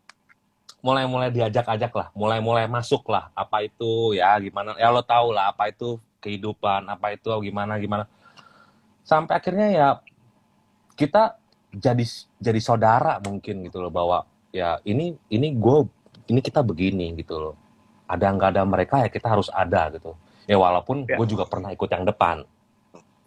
mulai-mulai 0.83 1.31
diajak-ajak 1.31 1.93
lah, 1.95 2.09
mulai-mulai 2.13 2.67
masuk 2.67 3.07
lah. 3.07 3.31
Apa 3.33 3.63
itu 3.63 4.13
ya 4.13 4.35
gimana? 4.37 4.75
Ya 4.77 4.91
lo 4.91 5.01
tau 5.01 5.31
lah 5.31 5.55
apa 5.55 5.71
itu 5.71 5.97
kehidupan, 6.19 6.91
apa 6.91 7.15
itu 7.15 7.31
gimana 7.41 7.79
gimana. 7.79 8.05
Sampai 9.03 9.39
akhirnya 9.39 9.71
ya 9.71 9.89
kita 10.95 11.39
jadi 11.73 12.05
jadi 12.37 12.61
saudara 12.61 13.17
mungkin 13.23 13.65
gitu 13.65 13.81
loh 13.81 13.89
bahwa 13.89 14.27
ya 14.53 14.77
ini 14.85 15.17
ini 15.31 15.55
gue 15.55 15.87
ini 16.29 16.43
kita 16.43 16.61
begini 16.61 17.15
gitu 17.17 17.39
loh. 17.39 17.55
Ada 18.07 18.29
nggak 18.29 18.51
ada 18.53 18.63
mereka 18.67 18.95
ya 19.01 19.09
kita 19.09 19.31
harus 19.31 19.49
ada 19.49 19.89
gitu. 19.95 20.13
Ya 20.45 20.59
walaupun 20.59 21.07
Ya. 21.07 21.15
gue 21.17 21.27
juga 21.27 21.47
pernah 21.47 21.71
ikut 21.71 21.87
yang 21.87 22.03
depan, 22.03 22.43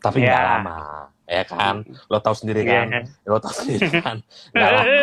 tapi 0.04 0.20
nggak 0.22 0.36
Ya. 0.36 0.48
lama, 0.60 0.80
ya 1.26 1.44
kan? 1.48 1.76
Lo 2.12 2.20
tahu 2.20 2.36
sendiri 2.36 2.68
kan? 2.68 2.88
Iya. 2.92 3.02
Lo 3.24 3.40
tahu 3.40 3.56
sendiri 3.56 3.88
kan? 4.04 4.20
Nggak 4.52 4.70
lama, 4.76 4.94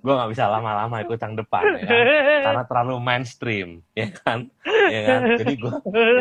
gue 0.00 0.14
nggak 0.14 0.30
bisa 0.30 0.46
lama-lama 0.46 1.02
ikut 1.02 1.18
yang 1.18 1.34
depan, 1.34 1.62
ya 1.76 1.84
kan? 1.86 2.04
Karena 2.46 2.62
terlalu 2.68 2.94
mainstream, 3.02 3.68
ya 3.96 4.08
kan? 4.14 4.46
Ya 4.66 5.00
kan? 5.02 5.20
Jadi 5.40 5.54
gue, 5.58 5.72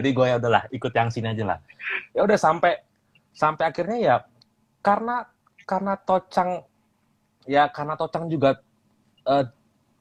jadi 0.02 0.10
gue 0.10 0.26
ya 0.26 0.36
udahlah 0.42 0.64
ikut 0.74 0.92
yang 0.96 1.10
sini 1.14 1.32
aja 1.32 1.44
lah. 1.46 1.60
Ya 2.18 2.26
udah 2.26 2.38
sampai 2.40 2.82
sampai 3.36 3.64
akhirnya 3.68 3.98
ya 4.00 4.16
karena 4.80 5.28
karena 5.68 5.94
tocang 6.00 6.64
ya 7.44 7.68
karena 7.68 8.00
tocang 8.00 8.32
juga 8.32 8.64
eh, 9.28 9.46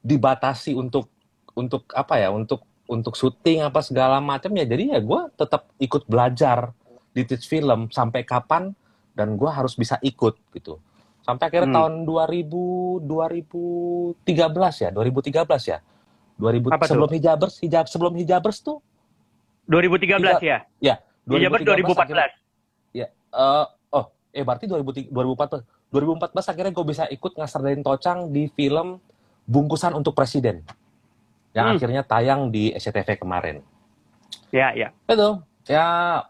dibatasi 0.05 0.71
untuk 0.73 1.11
untuk 1.57 1.89
apa 1.91 2.15
ya 2.21 2.29
untuk 2.31 2.63
untuk 2.85 3.17
syuting 3.17 3.65
apa 3.65 3.81
segala 3.81 4.21
macam 4.21 4.53
ya 4.53 4.63
jadi 4.63 4.97
ya 4.97 4.99
gue 5.01 5.21
tetap 5.35 5.67
ikut 5.81 6.05
belajar 6.05 6.71
di 7.11 7.25
teach 7.25 7.49
film 7.49 7.89
sampai 7.89 8.21
kapan 8.21 8.71
dan 9.17 9.35
gue 9.35 9.49
harus 9.49 9.73
bisa 9.73 9.97
ikut 10.05 10.37
gitu 10.53 10.77
sampai 11.25 11.45
akhirnya 11.49 11.69
Hmm. 11.73 11.77
tahun 11.81 11.93
2000 12.05 13.01
2013 13.01 14.77
ya 14.79 14.89
2013 14.93 15.63
ya 15.65 15.77
2000 16.37 16.69
Apa 16.69 16.85
tuh? 16.85 16.89
sebelum 16.93 17.09
hijabers 17.09 17.55
hijab 17.59 17.85
sebelum 17.89 18.13
hijabers 18.13 18.61
tuh 18.61 18.77
2013 19.65 20.37
ya? 20.39 20.61
ya 20.79 20.95
Iya, 21.25 21.49
betul 21.49 21.73
2014. 21.73 22.37
Ya, 22.93 23.09
eh, 23.09 23.65
oh, 23.89 24.05
eh 24.29 24.45
berarti 24.45 24.69
2000 24.69 25.09
2014. 25.09 25.65
2014 25.89 26.45
akhirnya 26.45 26.69
gue 26.69 26.85
bisa 26.85 27.03
ikut 27.09 27.33
ngasardain 27.33 27.81
Tocang 27.81 28.29
di 28.29 28.45
film 28.53 29.01
Bungkusan 29.45 29.97
untuk 29.97 30.13
Presiden. 30.13 30.61
Yang 31.49 31.65
Hmm. 31.65 31.75
akhirnya 31.77 32.01
tayang 32.05 32.53
di 32.53 32.69
SCTV 32.71 33.17
kemarin. 33.17 33.65
Ya, 34.53 34.69
ya. 34.77 34.93
Itu, 35.09 35.41
ya 35.65 36.21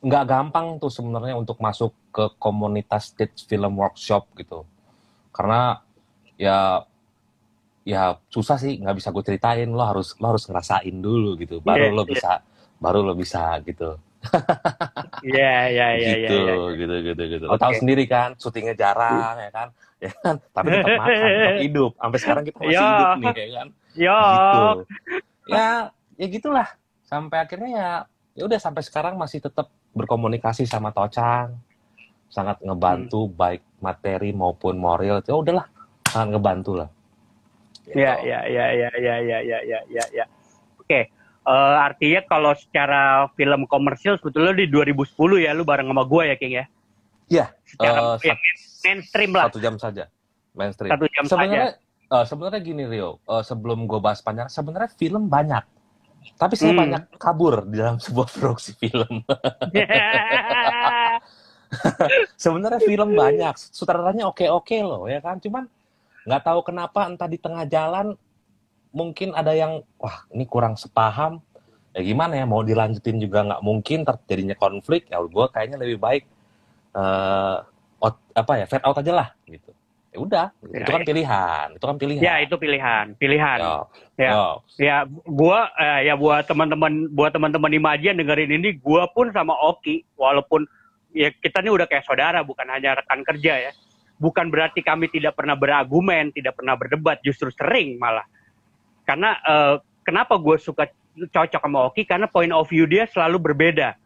nggak 0.00 0.24
gampang 0.24 0.80
tuh 0.80 0.88
sebenarnya 0.88 1.36
untuk 1.36 1.60
masuk 1.60 1.92
ke 2.08 2.24
komunitas 2.40 3.12
stage 3.12 3.44
film 3.44 3.76
workshop 3.76 4.26
gitu. 4.36 4.64
Karena 5.30 5.80
ya 6.40 6.84
ya 7.84 8.16
susah 8.28 8.56
sih 8.56 8.76
nggak 8.80 8.96
bisa 8.96 9.08
gue 9.12 9.24
ceritain 9.24 9.68
lo 9.68 9.80
harus 9.84 10.12
lo 10.20 10.36
harus 10.36 10.44
ngerasain 10.48 10.92
dulu 11.00 11.36
gitu 11.40 11.64
baru 11.64 11.88
Iya, 11.88 11.96
lo 11.96 12.04
iya. 12.04 12.12
bisa 12.12 12.32
baru 12.76 12.98
lo 13.00 13.12
bisa 13.16 13.56
gitu 13.64 13.96
Iya, 15.24 15.52
iya, 15.72 15.86
iya, 15.96 16.12
iya. 16.12 16.12
gitu, 16.28 16.36
iya. 16.36 16.54
gitu, 16.76 16.94
gitu, 17.08 17.22
gitu. 17.36 17.44
Lo 17.48 17.56
tahu 17.56 17.72
sendiri 17.72 18.04
kan, 18.04 18.36
syutingnya 18.36 18.76
jarang, 18.76 19.36
ya 19.40 19.48
kan, 19.48 19.68
ya 20.04 20.12
kan. 20.12 20.34
Tapi 20.52 20.66
tetap 20.76 20.92
makan, 20.92 21.24
tetap 21.24 21.56
hidup. 21.68 21.90
Sampai 21.96 22.18
sekarang 22.20 22.42
kita 22.44 22.56
masih 22.60 22.72
Ya. 22.76 22.84
hidup 22.84 23.08
nih, 23.16 23.32
ya 23.32 23.48
kan. 23.56 23.68
Yo. 23.96 24.20
Gitu. 24.20 24.68
Ya, 25.48 25.68
ya 26.20 26.26
gitulah. 26.28 26.68
Sampai 27.08 27.36
akhirnya 27.40 27.70
ya, 27.72 27.90
ya 28.36 28.42
udah 28.44 28.60
sampai 28.60 28.82
sekarang 28.84 29.16
masih 29.16 29.40
tetap 29.40 29.72
berkomunikasi 29.92 30.64
sama 30.64 30.90
Tocang, 30.90 31.58
sangat 32.30 32.62
ngebantu 32.62 33.26
Hmm. 33.26 33.34
baik 33.34 33.62
materi 33.78 34.30
maupun 34.30 34.78
moral. 34.78 35.20
Ya 35.20 35.34
udahlah, 35.34 35.66
sangat 36.06 36.36
ngebantu 36.36 36.72
lah. 36.78 36.88
Gitu. 37.84 37.98
Ya, 37.98 38.14
ya, 38.22 38.46
ya, 38.46 38.66
ya, 38.70 38.88
ya, 38.94 39.14
ya, 39.18 39.38
ya, 39.42 39.58
ya, 39.66 39.78
ya, 39.88 40.04
ya. 40.12 40.24
Oke. 40.78 41.10
Eh, 41.40 41.76
artinya 41.80 42.20
kalau 42.28 42.52
secara 42.54 43.26
film 43.34 43.64
komersil 43.66 44.20
sebetulnya 44.20 44.54
di 44.54 44.68
2010 44.68 45.40
ya 45.40 45.50
lu 45.50 45.64
bareng 45.64 45.88
sama 45.88 46.04
gue 46.04 46.22
ya 46.28 46.36
King 46.36 46.54
ya. 46.54 46.66
Iya, 47.26 47.46
Secara 47.64 47.98
Eh, 48.20 48.28
ya, 48.30 48.34
mainstream 48.84 49.30
lah. 49.32 49.46
satu 49.48 49.58
jam 49.58 49.74
saja, 49.74 50.04
mainstream. 50.52 50.90
Satu 50.92 51.06
jam 51.08 51.24
sebenarnya 51.24 51.78
eh, 52.10 52.24
sebenarnya 52.26 52.60
gini 52.60 52.84
Rio 52.84 53.18
eh, 53.24 53.42
sebelum 53.42 53.88
gue 53.88 53.98
bahas 53.98 54.20
panjang 54.20 54.46
sebenarnya 54.46 54.90
film 54.94 55.26
banyak 55.26 55.64
tapi 56.36 56.54
saya 56.56 56.72
Hmm. 56.72 56.80
banyak 56.84 57.02
kabur 57.16 57.64
di 57.68 57.76
dalam 57.80 57.96
sebuah 58.04 58.28
produksi 58.28 58.72
film. 58.76 59.20
Sebenarnya 62.34 62.82
film 62.82 63.14
banyak. 63.14 63.54
Sutradaranya 63.56 64.26
oke 64.26 64.44
oke 64.50 64.76
loh 64.82 65.06
ya 65.06 65.22
kan? 65.22 65.38
Cuman 65.38 65.64
nggak 66.26 66.42
tahu 66.44 66.60
kenapa 66.66 67.08
entah 67.08 67.30
di 67.30 67.38
tengah 67.40 67.64
jalan 67.64 68.18
mungkin 68.90 69.32
ada 69.38 69.54
yang 69.54 69.86
wah 69.96 70.26
ini 70.34 70.44
kurang 70.48 70.74
sepaham. 70.74 71.38
Ya 71.90 72.06
gimana 72.06 72.38
ya 72.38 72.46
mau 72.46 72.62
dilanjutin 72.62 73.18
juga 73.18 73.42
nggak 73.46 73.62
mungkin 73.62 74.02
terjadinya 74.02 74.56
konflik. 74.58 75.06
Ya 75.10 75.22
gue 75.22 75.46
kayaknya 75.50 75.78
lebih 75.78 75.98
baik 75.98 76.24
eh 76.90 77.56
out- 78.02 78.26
apa 78.34 78.52
ya 78.58 78.66
fade 78.66 78.82
out 78.82 78.98
aja 78.98 79.12
lah 79.14 79.28
gitu 79.46 79.70
ya 80.10 80.18
udah 80.18 80.46
Ya, 80.70 80.82
itu 80.82 80.90
kan 80.90 81.02
pilihan 81.06 81.66
itu 81.78 81.84
kan 81.86 81.96
pilihan 81.98 82.22
ya 82.22 82.34
itu 82.42 82.54
pilihan, 82.58 83.04
pilihan. 83.14 83.58
Yo, 83.62 83.78
Ya. 84.20 84.30
yo. 84.36 84.46
Ya, 84.76 84.96
gua 85.24 85.70
eh, 85.78 86.10
ya 86.10 86.14
buat 86.18 86.44
teman-teman 86.44 87.08
buat 87.14 87.32
teman-teman 87.32 87.72
Imaji 87.72 88.12
yang 88.12 88.18
dengerin 88.20 88.52
ini, 88.60 88.76
gua 88.76 89.08
pun 89.08 89.32
sama 89.32 89.54
Oki 89.56 90.04
walaupun 90.18 90.66
ya 91.14 91.30
kita 91.32 91.62
ini 91.64 91.70
udah 91.72 91.86
kayak 91.88 92.04
saudara 92.04 92.42
bukan 92.44 92.66
hanya 92.68 93.00
rekan 93.00 93.22
kerja 93.24 93.70
ya. 93.70 93.72
Bukan 94.20 94.52
berarti 94.52 94.84
kami 94.84 95.08
tidak 95.08 95.32
pernah 95.32 95.56
berargumen, 95.56 96.28
tidak 96.36 96.60
pernah 96.60 96.76
berdebat, 96.76 97.24
justru 97.24 97.48
sering 97.56 97.96
malah. 97.96 98.26
Karena 99.08 99.38
eh, 99.40 99.74
kenapa 100.04 100.36
gue 100.36 100.60
suka 100.60 100.84
cocok 101.16 101.60
sama 101.64 101.88
Oki 101.88 102.04
karena 102.04 102.28
point 102.28 102.52
of 102.52 102.68
view 102.68 102.84
dia 102.84 103.08
selalu 103.08 103.40
berbeda. 103.52 103.96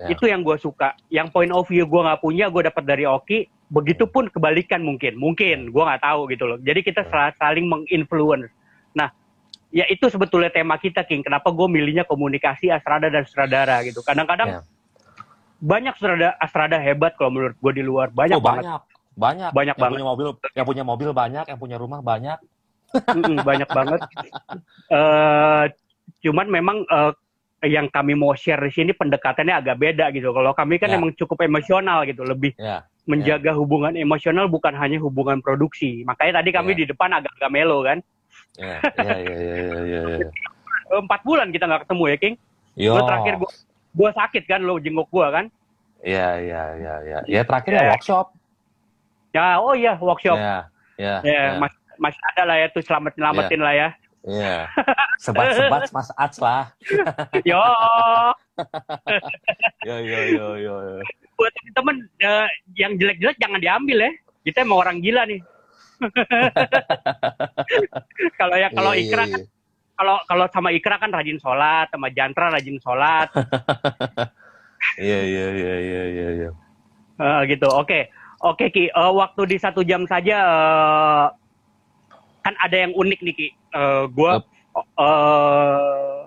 Ya. 0.00 0.08
Itu 0.08 0.24
yang 0.24 0.40
gue 0.40 0.56
suka. 0.56 0.96
Yang 1.12 1.28
point 1.28 1.52
of 1.52 1.68
view 1.68 1.84
gue 1.84 2.00
nggak 2.00 2.20
punya, 2.20 2.48
gue 2.48 2.62
dapat 2.64 2.84
dari 2.84 3.04
Oki. 3.04 3.44
Begitupun 3.68 4.32
kebalikan 4.32 4.80
mungkin, 4.80 5.14
mungkin 5.14 5.68
gue 5.68 5.82
nggak 5.84 6.00
tahu 6.00 6.26
gitu 6.26 6.48
loh. 6.48 6.58
Jadi 6.58 6.80
kita 6.80 7.04
sel- 7.04 7.36
saling 7.36 7.68
menginfluence. 7.68 8.48
Nah, 8.90 9.12
ya 9.68 9.84
itu 9.86 10.08
sebetulnya 10.08 10.48
tema 10.48 10.74
kita 10.74 11.04
King. 11.04 11.20
Kenapa 11.20 11.52
gue 11.52 11.68
milihnya 11.68 12.02
komunikasi 12.02 12.72
Astrada 12.72 13.06
dan 13.06 13.22
Sutradara 13.22 13.84
gitu. 13.84 14.00
Kadang-kadang 14.00 14.48
Ya. 14.48 14.60
banyak 15.60 15.92
Astrada 15.92 16.32
Astrada 16.40 16.80
hebat 16.80 17.14
kalau 17.14 17.30
menurut 17.30 17.54
gue 17.54 17.72
di 17.76 17.84
luar 17.84 18.08
banyak 18.08 18.40
Oh, 18.40 18.42
banget. 18.42 18.64
banyak 18.64 18.80
banyak 19.12 19.50
Banyak 19.52 19.74
yang 19.76 19.76
banget. 19.76 19.92
punya 19.92 20.06
mobil 20.08 20.28
yang 20.56 20.66
punya 20.66 20.82
mobil 20.82 21.10
banyak 21.12 21.44
yang 21.44 21.60
punya 21.60 21.76
rumah 21.76 22.00
banyak 22.00 22.38
banyak 23.44 23.68
banget. 23.68 24.00
Eh, 24.90 25.64
cuman 26.20 26.46
memang 26.50 26.82
eh, 26.82 27.12
yang 27.60 27.92
kami 27.92 28.16
mau 28.16 28.32
share 28.32 28.60
di 28.64 28.72
sini 28.72 28.92
pendekatannya 28.92 29.52
agak 29.52 29.76
beda 29.76 30.08
gitu. 30.10 30.32
Kalau 30.32 30.56
kami 30.56 30.80
kan 30.80 30.88
Ya. 30.88 30.96
emang 30.96 31.12
cukup 31.12 31.44
emosional 31.44 32.08
gitu, 32.08 32.24
lebih 32.24 32.56
ya 32.56 32.84
menjaga 33.04 33.52
hubungan 33.52 33.98
emosional 33.98 34.46
bukan 34.46 34.72
hanya 34.72 34.96
hubungan 34.96 35.42
produksi. 35.42 36.00
Makanya 36.06 36.40
tadi 36.40 36.50
kami 36.54 36.72
Ya. 36.72 36.78
di 36.80 36.84
depan 36.88 37.10
agak-agak 37.12 37.50
melo 37.52 37.84
kan. 37.84 37.98
ya 38.56 38.80
ya 38.96 39.16
ya 39.84 40.02
Empat 41.04 41.20
bulan 41.22 41.52
kita 41.52 41.68
nggak 41.68 41.82
ketemu 41.86 42.04
ya 42.08 42.16
King. 42.16 42.34
Yo. 42.78 42.92
Lo 42.96 43.02
terakhir 43.06 43.34
gua, 43.36 43.50
gua 43.92 44.10
sakit 44.14 44.42
kan, 44.46 44.60
lo 44.62 44.80
jenguk 44.80 45.06
gua 45.12 45.28
kan. 45.30 45.46
ya 46.00 46.40
ya 46.40 46.62
ya 46.80 46.94
ya 47.04 47.18
ya 47.28 47.40
terakhir 47.44 47.72
Ya. 47.76 47.80
ya 47.84 47.90
workshop 47.92 48.26
Ya, 49.30 49.46
oh 49.60 49.76
iya 49.76 50.00
workshop. 50.00 50.32
ya 50.40 50.64
ya 50.96 51.14
Ya, 51.20 51.40
ya. 51.52 51.60
Mas, 51.60 51.70
masih 52.00 52.22
ada 52.32 52.42
lah 52.48 52.56
ya 52.56 52.66
tuh 52.72 52.80
selamat 52.80 53.12
selamatin 53.20 53.60
lah 53.60 53.74
ya. 53.76 53.88
Iya. 54.26 54.68
Sebat-sebat 55.24 55.88
Mas 55.92 56.10
Ats 56.16 56.38
lah. 56.40 56.72
Yo. 57.48 57.60
Yo 59.88 59.96
yo 60.04 60.20
yo 60.36 60.46
yo. 60.60 60.74
yo. 60.76 61.00
Buat 61.40 61.52
temen-temen 61.56 61.96
eh, 62.20 62.48
yang 62.76 62.92
jelek-jelek 63.00 63.40
jangan 63.40 63.56
diambil 63.56 64.04
ya. 64.04 64.12
Kita 64.44 64.60
emang 64.60 64.84
orang 64.84 65.00
gila 65.00 65.24
nih. 65.24 65.40
kalau 68.40 68.56
ya 68.56 68.68
kalau 68.72 68.92
Iya, 68.92 69.00
iya, 69.00 69.08
Ikra 69.08 69.24
iya. 69.24 69.32
kan 69.36 69.42
kalau 69.96 70.16
kalau 70.28 70.46
sama 70.52 70.68
Ikra 70.72 70.96
kan 71.00 71.12
rajin 71.12 71.40
sholat, 71.40 71.88
sama 71.92 72.08
Jantra 72.12 72.52
rajin 72.52 72.76
sholat, 72.80 73.28
Iya 74.96 75.20
iya 75.24 75.46
iya 75.52 75.74
iya 75.80 76.02
iya. 76.08 76.28
iya. 76.44 76.50
Eh, 77.20 77.40
gitu. 77.52 77.68
Oke, 77.68 78.08
oke 78.40 78.68
Ki. 78.72 78.88
Eh, 78.88 79.12
waktu 79.16 79.42
di 79.48 79.56
satu 79.60 79.80
jam 79.84 80.04
saja 80.04 80.36
eh, 80.40 81.26
kan 82.50 82.58
ada 82.58 82.76
yang 82.82 82.92
unik 82.98 83.20
nih 83.22 83.34
Ki. 83.38 83.48
Eh, 83.54 84.04
gua 84.10 84.42
eh, 84.74 86.20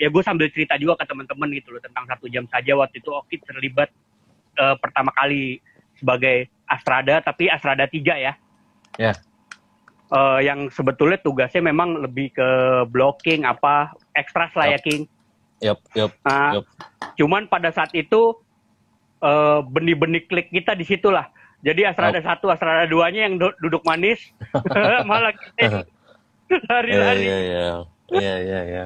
ya 0.00 0.08
gue 0.08 0.22
sambil 0.24 0.48
cerita 0.48 0.80
juga 0.80 0.96
ke 0.96 1.04
teman-teman 1.04 1.52
gitu 1.52 1.76
loh 1.76 1.82
tentang 1.84 2.08
satu 2.08 2.24
jam 2.32 2.48
saja 2.48 2.72
waktu 2.72 3.04
itu 3.04 3.12
Oki 3.12 3.36
terlibat 3.44 3.92
eh, 4.56 4.76
pertama 4.80 5.12
kali 5.12 5.60
sebagai 6.00 6.48
Astrada, 6.64 7.20
tapi 7.20 7.52
Astrada 7.52 7.84
3 7.84 8.16
ya. 8.16 8.32
Ya. 8.96 9.12
Eh, 10.10 10.40
yang 10.48 10.72
sebetulnya 10.72 11.20
tugasnya 11.20 11.60
memang 11.68 12.00
lebih 12.00 12.32
ke 12.32 12.48
blocking 12.88 13.44
apa 13.44 13.92
ekstras 14.16 14.50
lah 14.56 14.72
ya 14.72 14.80
Yup. 14.80 14.86
King. 14.88 15.02
Yup 15.60 15.80
yup. 15.92 16.12
Nah, 16.24 16.56
Yup. 16.56 16.64
cuman 17.20 17.44
pada 17.52 17.68
saat 17.68 17.92
itu 17.92 18.32
eh, 19.20 19.60
benih-benih 19.68 20.24
klik 20.24 20.48
kita 20.48 20.72
di 20.72 20.88
Jadi 21.60 21.84
Astrada 21.84 22.20
satu, 22.24 22.48
Astrada 22.48 22.88
duanya 22.88 23.28
yang 23.28 23.36
du- 23.36 23.56
duduk 23.60 23.84
manis, 23.84 24.20
malah 25.08 25.32
kita 25.36 25.84
Iya 26.50 26.62
lari-lari. 26.66 27.22
iya 27.22 27.38
iya. 27.38 27.68
Iya 28.10 28.34
iya 28.42 28.60
iya. 28.66 28.84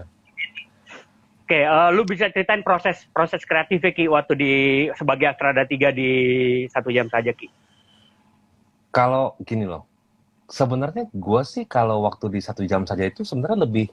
Oke, 1.44 1.60
eh, 1.60 1.88
lu 1.92 2.08
bisa 2.08 2.32
ceritain 2.32 2.64
proses 2.64 3.04
proses 3.12 3.44
kreatif 3.44 3.84
Ki 3.92 4.08
waktu 4.08 4.32
di 4.32 4.52
sebagai 4.96 5.28
Astrada 5.28 5.68
3 5.68 5.92
di 5.92 6.10
satu 6.72 6.88
jam 6.88 7.08
saja 7.08 7.32
Ki. 7.36 7.48
Kalau 8.88 9.36
gini 9.44 9.68
loh, 9.68 9.84
sebenarnya 10.48 11.08
gue 11.12 11.42
sih 11.44 11.64
kalau 11.68 12.04
waktu 12.04 12.32
di 12.32 12.40
satu 12.40 12.64
jam 12.64 12.88
saja 12.88 13.04
itu 13.04 13.24
sebenarnya 13.28 13.64
lebih 13.68 13.86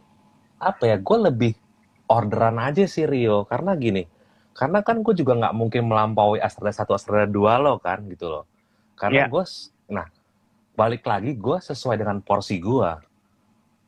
apa 0.59 0.95
ya? 0.95 0.97
Gue 0.99 1.17
lebih 1.27 1.53
orderan 2.11 2.59
aja 2.59 2.83
sih 2.87 3.07
Rio, 3.07 3.47
karena 3.47 3.75
gini, 3.75 4.03
karena 4.55 4.83
kan 4.83 4.99
gue 4.99 5.15
juga 5.15 5.35
nggak 5.39 5.55
mungkin 5.55 5.87
melampaui 5.87 6.43
Astrada 6.43 6.75
satu 6.75 6.91
Astrada 6.95 7.27
dua 7.27 7.55
lo 7.59 7.79
kan 7.79 8.03
gitu 8.07 8.27
loh. 8.31 8.43
Karena 9.01 9.25
Iya. 9.25 9.33
gue, 9.33 9.43
nah 9.89 10.05
balik 10.77 11.01
lagi 11.09 11.33
gue 11.33 11.57
sesuai 11.57 11.97
dengan 11.97 12.21
porsi 12.21 12.61
gue 12.61 12.89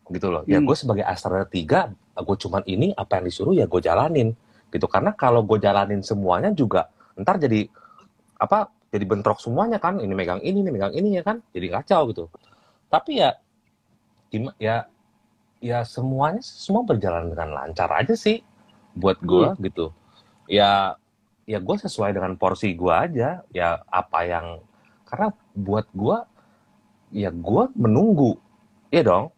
gitu 0.09 0.33
loh. 0.33 0.41
Ya 0.49 0.57
Hmm. 0.57 0.65
gue 0.65 0.75
sebagai 0.75 1.05
Astrada 1.05 1.45
tiga, 1.45 1.93
gue 2.17 2.37
cuman 2.41 2.65
ini 2.65 2.89
apa 2.97 3.21
yang 3.21 3.25
disuruh 3.29 3.53
ya 3.53 3.69
gue 3.69 3.77
jalanin 3.77 4.33
gitu. 4.73 4.89
Karena 4.89 5.13
kalau 5.13 5.45
gue 5.45 5.61
jalanin 5.61 6.01
semuanya 6.01 6.49
juga 6.49 6.89
ntar 7.13 7.37
jadi 7.37 7.69
apa 8.41 8.73
jadi 8.93 9.05
bentrok 9.05 9.41
semuanya 9.41 9.81
kan 9.81 9.97
ini 9.97 10.13
megang 10.13 10.41
ini 10.41 10.61
ini 10.61 10.69
megang 10.69 10.93
ini 10.93 11.17
ya 11.17 11.23
kan 11.25 11.41
jadi 11.53 11.81
kacau 11.81 12.09
gitu 12.13 12.25
tapi 12.89 13.21
ya 13.21 13.37
gimana 14.29 14.53
ya 14.61 14.85
ya 15.57 15.81
semuanya 15.81 16.41
semua 16.41 16.85
berjalan 16.85 17.33
dengan 17.33 17.53
lancar 17.53 17.89
aja 17.93 18.13
sih 18.13 18.41
buat 18.93 19.17
gua 19.21 19.57
gitu 19.57 19.89
ya 20.45 20.93
ya 21.49 21.57
gue 21.57 21.77
sesuai 21.81 22.13
dengan 22.13 22.37
porsi 22.37 22.73
gua 22.77 23.09
aja 23.09 23.41
ya 23.49 23.81
apa 23.89 24.19
yang 24.25 24.47
karena 25.13 25.29
buat 25.53 25.85
gua 25.93 26.25
ya 27.13 27.29
gua 27.29 27.69
menunggu 27.77 28.41
ya 28.89 29.05
dong 29.05 29.29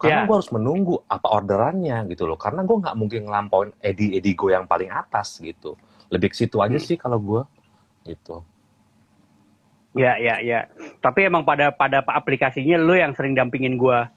karena 0.00 0.20
gua 0.24 0.36
harus 0.40 0.48
menunggu 0.48 1.00
apa 1.06 1.28
orderannya 1.30 2.08
gitu 2.08 2.24
loh 2.24 2.36
karena 2.36 2.60
gua 2.60 2.76
nggak 2.80 2.96
mungkin 2.96 3.20
ngelampauin 3.24 3.72
edi 3.80 4.16
edi 4.16 4.32
gue 4.32 4.52
yang 4.52 4.64
paling 4.64 4.88
atas 4.88 5.36
gitu 5.38 5.76
lebih 6.08 6.28
ke 6.28 6.36
situ 6.36 6.56
aja 6.58 6.72
Hmm. 6.72 6.80
sih 6.82 6.96
kalau 6.96 7.20
gua 7.20 7.44
gitu 8.02 8.40
Ya, 9.94 10.18
ya, 10.18 10.42
ya. 10.42 10.66
Tapi 10.98 11.22
emang 11.22 11.46
pada 11.46 11.70
pada 11.70 12.02
aplikasinya 12.02 12.74
lu 12.74 12.98
yang 12.98 13.14
sering 13.14 13.30
dampingin 13.30 13.78
gua. 13.78 14.10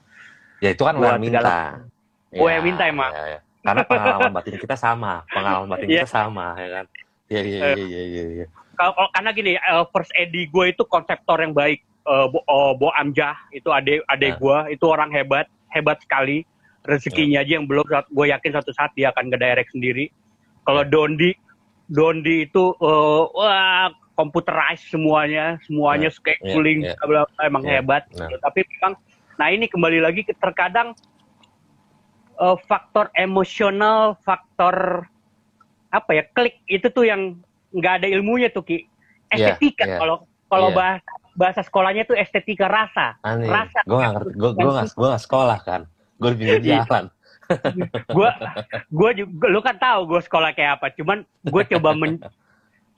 Ya 0.58 0.74
itu 0.74 0.82
kan 0.82 0.98
lo 0.98 1.06
yang 1.06 1.22
minta. 1.22 1.38
segala- 1.38 1.86
Oh, 2.34 2.50
yang 2.50 2.66
minta 2.66 2.90
emang? 2.90 3.14
ya, 3.14 3.38
ya. 3.38 3.40
Karena 3.62 3.84
pengalaman 3.86 4.32
batin 4.34 4.58
kita 4.58 4.74
sama, 4.74 5.22
pengalaman 5.30 5.70
batin 5.70 5.86
Iya. 5.86 6.02
kita 6.02 6.10
sama, 6.10 6.58
ya 6.58 6.82
kan? 6.82 6.86
Iya 7.30 7.42
iya 7.46 7.60
iya 7.62 7.78
iya 7.78 8.02
iya. 8.02 8.24
iya. 8.42 8.46
Kalau 8.50 8.67
kalau- 8.78 9.12
karena 9.12 9.30
gini, 9.34 9.52
eh, 9.58 9.86
first 9.92 10.14
Edi 10.14 10.46
gue 10.48 10.72
itu 10.72 10.86
konseptor 10.86 11.42
yang 11.42 11.52
baik. 11.52 11.82
Eh, 12.08 12.26
Bo, 12.32 12.40
oh, 12.48 12.72
Bo 12.78 12.88
Amjah 12.96 13.36
itu 13.52 13.68
adik 13.68 14.06
adik 14.08 14.38
Nah. 14.38 14.40
gue 14.40 14.58
itu 14.80 14.86
orang 14.88 15.12
hebat, 15.12 15.50
hebat 15.74 16.00
sekali. 16.00 16.48
Rezekinya 16.88 17.44
aja 17.44 17.60
yang 17.60 17.68
belum, 17.68 17.84
gue 17.84 18.26
yakin 18.32 18.56
suatu 18.56 18.72
saat 18.72 18.96
dia 18.96 19.12
akan 19.12 19.28
nge-direct 19.28 19.76
sendiri. 19.76 20.08
Kalau 20.64 20.88
Dondi, 20.88 21.36
Dondi 21.92 22.48
itu 22.48 22.72
eh, 22.80 23.24
wah 23.36 23.92
computerized 24.16 24.88
semuanya, 24.88 25.60
semuanya 25.68 26.08
scheduling, 26.10 26.88
iya. 26.88 26.96
bla, 27.04 27.06
bla, 27.06 27.22
bla, 27.28 27.42
emang 27.44 27.64
Iya. 27.68 27.84
hebat. 27.84 28.04
Nah. 28.16 28.32
Tapi 28.40 28.64
memang, 28.66 28.94
nah 29.36 29.48
ini 29.52 29.68
kembali 29.68 30.00
lagi 30.00 30.24
ke 30.24 30.32
terkadang 30.40 30.96
eh, 32.38 32.58
faktor 32.70 33.10
emosional, 33.18 34.16
faktor 34.24 35.06
apa 35.90 36.12
ya 36.14 36.24
klik 36.36 36.60
itu 36.68 36.88
tuh 36.92 37.08
yang 37.08 37.40
nggak 37.76 37.94
ada 38.04 38.08
ilmunya 38.08 38.48
tuh 38.52 38.64
ki 38.64 38.88
Iya, 39.28 39.60
estetika 39.60 39.84
iya. 39.84 40.00
kalau 40.00 40.24
kalau 40.48 40.72
Iya. 40.72 40.78
bahasa 40.80 41.12
bahasa 41.38 41.62
sekolahnya 41.62 42.04
tuh 42.08 42.16
estetika 42.16 42.72
rasa 42.72 43.20
Aneh. 43.22 43.52
Rasa. 43.52 43.84
Gue 43.84 44.00
gak 44.00 44.14
ngerti. 44.16 44.32
Gue 44.40 44.50
gue 44.56 44.72
gak, 44.72 44.88
gue 44.96 45.08
gak 45.12 45.24
sekolah 45.28 45.60
kan. 45.62 45.82
Gue 46.18 46.32
di 46.34 46.48
jalan. 46.64 47.12
gue 48.18 48.30
gue 48.92 49.10
juga 49.24 49.48
lu 49.48 49.64
kan 49.64 49.80
tahu 49.80 50.04
gue 50.12 50.20
sekolah 50.24 50.52
kayak 50.52 50.76
apa 50.80 50.92
cuman 50.96 51.24
gue 51.48 51.64
coba 51.76 51.96
men 51.96 52.20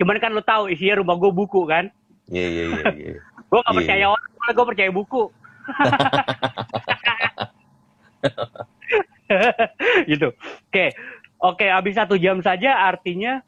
cuman 0.02 0.18
kan 0.18 0.34
lu 0.34 0.42
tahu 0.42 0.74
isinya 0.74 0.98
rumah 1.02 1.18
gue 1.22 1.30
buku 1.30 1.70
kan 1.70 1.94
Iya 2.30 2.46
iya 2.50 2.64
iya. 2.98 3.14
gue 3.50 3.60
gak 3.62 3.76
percaya 3.78 4.06
iya. 4.06 4.10
orang 4.10 4.54
gue 4.54 4.66
percaya 4.74 4.90
buku 4.90 5.30
gitu 10.10 10.34
oke 10.34 10.86
oke 11.46 11.66
habis 11.70 11.94
satu 11.94 12.18
jam 12.18 12.42
saja 12.42 12.90
artinya 12.90 13.46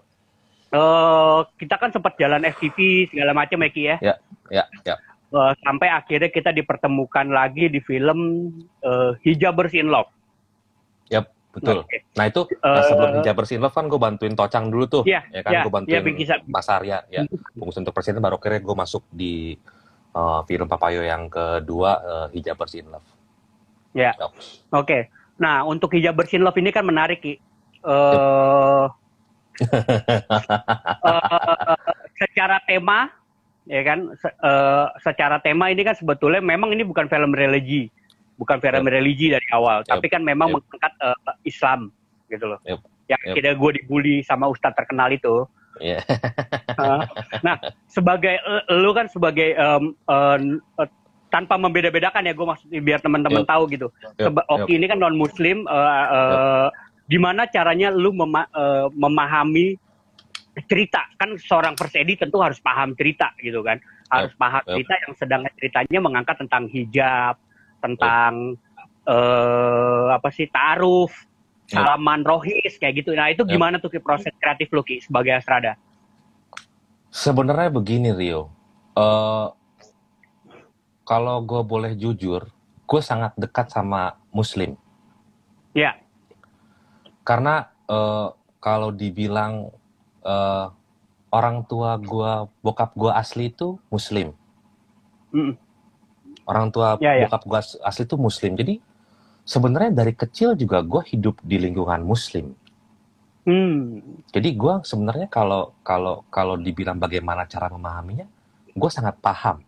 eh 0.72 1.40
kita 1.60 1.76
kan 1.76 1.92
sempat 1.92 2.16
jalan 2.16 2.48
FTV 2.48 3.12
segala 3.12 3.36
macam 3.36 3.60
ya 3.60 3.70
Ki 3.70 3.84
ya 3.84 3.98
Ya 4.00 4.16
ya 4.48 4.64
ya. 4.88 4.96
Eh, 5.32 5.54
sampai 5.64 5.88
akhirnya 5.88 6.28
kita 6.28 6.52
dipertemukan 6.52 7.28
lagi 7.32 7.72
di 7.72 7.80
film 7.84 8.52
eh, 8.84 9.12
Hijabers 9.24 9.76
in 9.76 9.92
Love 9.92 10.12
Yap 11.12 11.28
betul. 11.52 11.84
Oke. 11.84 12.08
Nah 12.16 12.26
itu 12.32 12.48
nah, 12.64 12.84
sebelum 12.88 13.12
hijab 13.20 13.36
bersih 13.36 13.60
love 13.60 13.76
kan 13.76 13.92
gue 13.92 14.00
bantuin 14.00 14.32
Tocang 14.32 14.72
dulu 14.72 14.88
tuh. 14.88 15.04
Iya, 15.04 15.28
ya 15.36 15.42
kan 15.44 15.52
iya, 15.52 15.62
gue 15.68 15.74
bantuin 15.76 16.00
iya, 16.00 16.00
Bingki 16.00 16.24
Sa- 16.24 16.48
Mas 16.48 16.72
Arya 16.72 17.04
ya. 17.12 17.28
Bungkus 17.52 17.76
untuk 17.76 17.92
presiden 17.92 18.24
baru 18.24 18.40
akhirnya 18.40 18.64
gue 18.64 18.76
masuk 18.80 19.04
di 19.12 19.60
eh, 20.16 20.42
film 20.48 20.68
Papayo 20.72 21.04
yang 21.04 21.28
kedua 21.28 21.92
eh, 22.00 22.28
hijab 22.40 22.56
bersih 22.56 22.88
love. 22.88 23.04
Ya. 23.92 24.16
Yap. 24.16 24.32
Oke. 24.72 25.12
Nah, 25.44 25.68
untuk 25.68 25.92
hijab 25.92 26.16
bersin 26.16 26.40
love 26.40 26.56
ini 26.56 26.72
kan 26.72 26.88
menarik, 26.88 27.20
Ki. 27.20 27.36
Eh 27.82 28.86
eh, 29.60 31.76
secara 32.18 32.60
tema, 32.64 33.10
ya 33.68 33.82
kan, 33.84 34.00
se- 34.16 34.36
eh, 34.36 34.88
secara 35.04 35.40
tema 35.40 35.70
ini 35.70 35.84
kan 35.84 35.96
sebetulnya 35.98 36.42
memang 36.42 36.72
ini 36.72 36.84
bukan 36.86 37.08
film 37.08 37.34
religi, 37.36 37.92
bukan 38.40 38.60
film 38.62 38.88
religi 38.88 39.30
dari 39.30 39.46
awal, 39.52 39.84
Yap. 39.86 40.00
tapi 40.00 40.08
kan 40.10 40.24
memang 40.24 40.50
Yap. 40.52 40.56
mengangkat 40.62 40.94
eh, 41.02 41.16
Islam, 41.46 41.92
gitu 42.30 42.48
loh. 42.56 42.60
Yap. 42.66 42.80
Yang 43.12 43.22
Yap. 43.28 43.36
tidak 43.38 43.54
gue 43.60 43.72
dibully 43.82 44.16
sama 44.24 44.48
ustadz 44.48 44.78
terkenal 44.78 45.12
itu. 45.12 45.46
Iya. 45.80 46.00
Eh, 46.72 47.02
nah, 47.46 47.56
sebagai 47.88 48.40
lu 48.72 48.92
kan 48.96 49.08
sebagai 49.12 49.56
eh, 49.56 49.82
eh, 49.88 50.38
tanpa 51.32 51.56
membeda-bedakan 51.56 52.28
ya 52.28 52.36
gue 52.36 52.44
maksud 52.44 52.68
biar 52.84 53.00
teman-teman 53.00 53.48
Yap. 53.48 53.50
tahu 53.50 53.64
gitu. 53.72 53.88
Seba- 54.20 54.44
yap. 54.48 54.68
Oki 54.68 54.76
ini 54.76 54.86
kan 54.88 55.00
non 55.00 55.16
muslim 55.16 55.64
eh, 55.68 56.06
eh, 56.12 56.68
gimana 57.12 57.44
caranya 57.52 57.92
lu 57.92 58.16
mema- 58.16 58.48
eh, 58.48 58.88
memahami 58.96 59.76
cerita? 60.72 61.04
Kan 61.20 61.36
seorang 61.36 61.76
persedi 61.76 62.16
tentu 62.16 62.40
harus 62.40 62.64
paham 62.64 62.96
cerita 62.96 63.36
gitu 63.44 63.60
kan. 63.60 63.76
Harus 64.08 64.32
paham 64.40 64.64
yap. 64.64 64.72
cerita 64.80 64.94
yang 65.04 65.14
sedang 65.20 65.42
ceritanya 65.60 66.00
mengangkat 66.00 66.36
tentang 66.40 66.72
hijab 66.72 67.36
tentang 67.84 68.56
eh 69.02 70.06
apa 70.14 70.30
sih 70.30 70.46
taaruf 70.48 71.10
Yap. 71.68 71.84
salaman 71.84 72.24
rohis 72.24 72.80
kayak 72.80 73.04
gitu. 73.04 73.12
Nah 73.12 73.28
itu 73.34 73.44
gimana 73.44 73.82
tuh 73.82 73.92
Ki, 73.92 74.00
proses 74.00 74.32
kreatif 74.40 74.72
lu 74.72 74.84
Ki 74.84 75.04
sebagai 75.04 75.36
astrada? 75.36 75.76
Sebenarnya 77.12 77.68
begini 77.76 78.16
Rio, 78.16 78.48
Eh 78.96 79.48
kalau 81.02 81.44
gue 81.44 81.60
boleh 81.64 81.92
jujur, 81.96 82.48
gue 82.88 83.02
sangat 83.04 83.36
dekat 83.36 83.68
sama 83.68 84.16
Muslim. 84.32 84.80
ya 85.72 85.96
Karena 87.22 87.66
eh, 87.88 88.28
kalau 88.60 88.90
dibilang 88.92 89.70
eh, 90.22 90.66
orang 91.32 91.64
tua 91.64 91.96
gue, 91.96 92.32
bokap 92.60 92.92
gue 92.94 93.12
asli 93.12 93.48
itu 93.48 93.80
Muslim. 93.88 94.36
Mm. 95.32 95.56
orang 96.44 96.68
tua 96.68 97.00
Ya, 97.00 97.16
ya. 97.16 97.32
bokap 97.32 97.48
gue 97.48 97.60
asli 97.88 98.04
tuh 98.04 98.20
muslim 98.20 98.60
jadi 98.60 98.84
sebenarnya 99.48 99.96
dari 99.96 100.12
kecil 100.12 100.60
juga 100.60 100.84
gue 100.84 101.00
hidup 101.08 101.40
di 101.40 101.56
lingkungan 101.56 102.04
muslim 102.04 102.52
Hmm. 103.48 104.04
jadi 104.30 104.52
gue 104.52 104.74
sebenarnya 104.84 105.32
kalau 105.32 105.72
kalau 105.82 106.22
kalau 106.28 106.60
dibilang 106.60 107.00
bagaimana 107.00 107.48
cara 107.48 107.72
memahaminya 107.72 108.28
gue 108.76 108.90
sangat 108.92 109.16
paham 109.24 109.64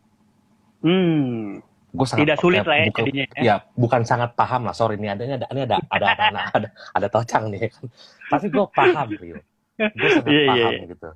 Hmm. 0.84 1.64
Gue 1.94 2.06
sangat 2.06 2.22
Tidak 2.26 2.38
sulit 2.38 2.64
lah 2.64 2.76
ya 2.76 2.86
bukan- 2.88 2.98
jadinya. 3.00 3.26
ya. 3.30 3.42
ya 3.42 3.56
bukan 3.74 4.02
sangat 4.02 4.30
paham 4.34 4.62
lah 4.64 4.74
sorry 4.74 4.98
ini 4.98 5.08
ada 5.08 5.22
ini 5.22 5.34
ada 5.36 5.48
ini 5.48 5.62
ada 5.64 5.78
ada 5.96 6.06
ada 6.08 6.24
ada, 6.26 6.42
ada, 6.52 6.68
ada 6.92 7.08
tocang 7.08 7.48
nih 7.48 7.70
kan 7.70 7.86
tapi 8.28 8.46
gue 8.50 8.66
paham 8.68 9.08
Rio 9.14 9.38
gue 9.78 10.10
sangat 10.12 10.26
Iya, 10.28 10.42
iya, 10.42 10.50
paham 10.50 10.72
iya. 10.74 10.86
gitu 10.90 11.10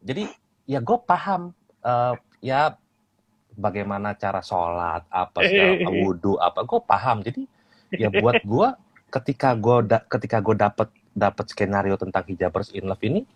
jadi 0.00 0.22
ya 0.64 0.78
gue 0.80 0.98
paham 1.00 1.40
eh, 1.80 2.14
ya 2.40 2.60
bagaimana 3.52 4.14
cara 4.14 4.40
sholat 4.40 5.02
apa 5.06 5.38
segala 5.42 5.74
wudhu 6.00 6.38
apa 6.38 6.62
gue 6.62 6.80
paham 6.80 7.16
jadi 7.20 7.42
ya 7.92 8.08
buat 8.08 8.38
gue 8.40 8.68
ketika 9.10 9.52
gue 9.52 9.76
da- 9.84 10.06
ketika 10.06 10.38
gue 10.38 10.54
dapet 10.54 10.88
dapet 11.10 11.46
skenario 11.48 11.98
tentang 11.98 12.22
hijabers 12.24 12.70
in 12.70 12.86
love 12.86 13.02
ini 13.02 13.26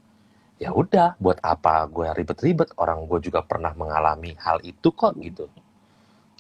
ya 0.55 0.71
udah 0.71 1.19
buat 1.19 1.43
apa 1.43 1.83
gue 1.87 2.07
ribet-ribet 2.15 2.71
orang 2.77 3.03
gue 3.05 3.19
juga 3.21 3.43
pernah 3.43 3.75
mengalami 3.75 4.39
hal 4.39 4.63
itu 4.63 4.95
kok 4.95 5.19
gitu 5.19 5.51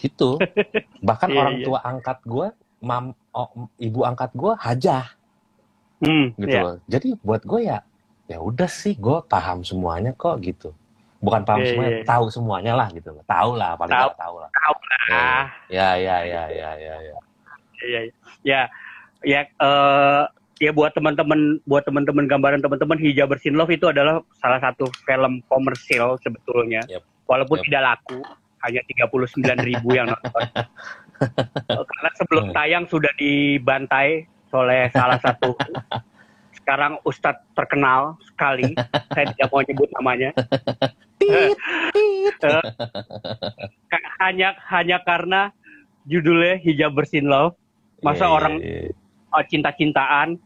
gitu 0.04 0.36
bahkan 1.00 1.32
Iya, 1.32 1.38
orang 1.40 1.54
iya. 1.56 1.64
tua 1.64 1.78
angkat 1.82 2.18
gue 2.22 2.46
mam 2.80 3.04
oh, 3.32 3.48
ibu 3.80 4.04
angkat 4.04 4.30
gue 4.34 4.52
hajah 4.54 5.04
Hmm. 6.04 6.36
gitu 6.36 6.52
ya. 6.52 6.60
loh 6.60 6.76
jadi 6.84 7.08
buat 7.18 7.40
gue 7.42 7.60
ya 7.64 7.78
ya 8.26 8.36
udah 8.36 8.68
sih 8.68 8.92
gue 8.94 9.24
paham 9.24 9.64
semuanya 9.64 10.12
kok 10.12 10.36
gitu 10.38 10.76
bukan 11.18 11.40
paham 11.42 11.64
Iya, 11.64 11.68
semuanya 11.72 11.92
iya. 11.94 12.04
tahu 12.04 12.24
semuanya 12.28 12.72
lah 12.74 12.88
gitu 12.92 13.08
loh 13.10 13.24
tahu 13.24 13.56
lah 13.56 13.72
paling 13.72 13.94
Tahu. 13.94 14.10
tahu 14.14 14.34
lah 14.36 14.50
Tahu 14.52 14.76
lah. 14.76 15.44
ya 15.72 15.88
ya 15.96 16.16
ya 16.22 16.42
ya 16.46 16.70
ya 16.74 16.94
ya 17.00 17.16
Iya, 17.80 18.00
iya. 18.00 18.12
ya, 18.42 18.60
ya, 19.22 19.40
eh, 19.44 20.22
ya 20.56 20.70
buat 20.72 20.92
teman-teman, 20.92 21.60
buat 21.64 21.84
teman-teman 21.84 22.24
gambaran 22.24 22.60
teman-teman 22.60 22.96
hijab 22.96 23.28
bersin 23.28 23.52
love 23.52 23.68
itu 23.68 23.84
adalah 23.84 24.24
salah 24.40 24.56
satu 24.56 24.88
film 25.04 25.44
komersil 25.48 26.16
sebetulnya, 26.20 26.80
Yep. 26.88 27.02
walaupun 27.28 27.60
Yep. 27.60 27.64
tidak 27.68 27.82
laku, 27.84 28.20
hanya 28.64 28.80
39 28.88 29.36
ribu 29.60 29.88
yang 29.92 30.08
nonton. 30.08 30.42
Eh, 31.20 31.84
Karena 31.92 32.10
sebelum 32.16 32.44
tayang 32.50 32.84
sudah 32.88 33.12
dibantai 33.14 34.24
oleh 34.50 34.86
salah 34.90 35.18
satu. 35.20 35.52
Sekarang 36.54 36.96
ustadz 37.04 37.44
terkenal 37.52 38.16
sekali, 38.24 38.72
saya 39.12 39.26
tidak 39.34 39.52
mau 39.52 39.60
nyebut 39.60 39.90
namanya. 39.92 40.30
Eh, 41.20 41.52
hanya 44.22 44.56
hanya 44.70 44.98
karena 45.02 45.52
judulnya 46.06 46.56
hijab 46.62 46.96
bersin 46.96 47.28
love. 47.28 47.56
Masa 48.00 48.28
Iya, 48.28 48.32
orang- 48.32 48.60
iya, 48.60 48.80
iya. 48.88 48.94
oh, 49.32 49.44
cinta-cintaan. 49.44 50.36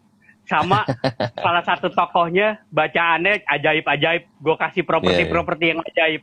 Sama 0.49 0.81
salah 1.45 1.61
satu 1.61 1.93
tokohnya 1.93 2.65
bacaannya 2.73 3.45
ajaib-ajaib. 3.45 4.23
Gue 4.41 4.57
kasih 4.57 4.83
properti-properti 4.83 5.65
yang 5.77 5.81
ajaib. 5.85 6.23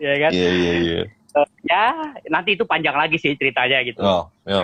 Ya 0.00 0.14
kan? 0.18 0.30
Iya 0.34 0.50
iya 0.50 0.72
iya 0.80 1.00
Eh, 1.30 1.46
ya 1.62 1.94
nanti 2.26 2.58
itu 2.58 2.66
panjang 2.66 2.98
lagi 2.98 3.14
sih 3.14 3.38
ceritanya 3.38 3.86
gitu 3.86 4.02
oh 4.02 4.26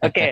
oke 0.00 0.26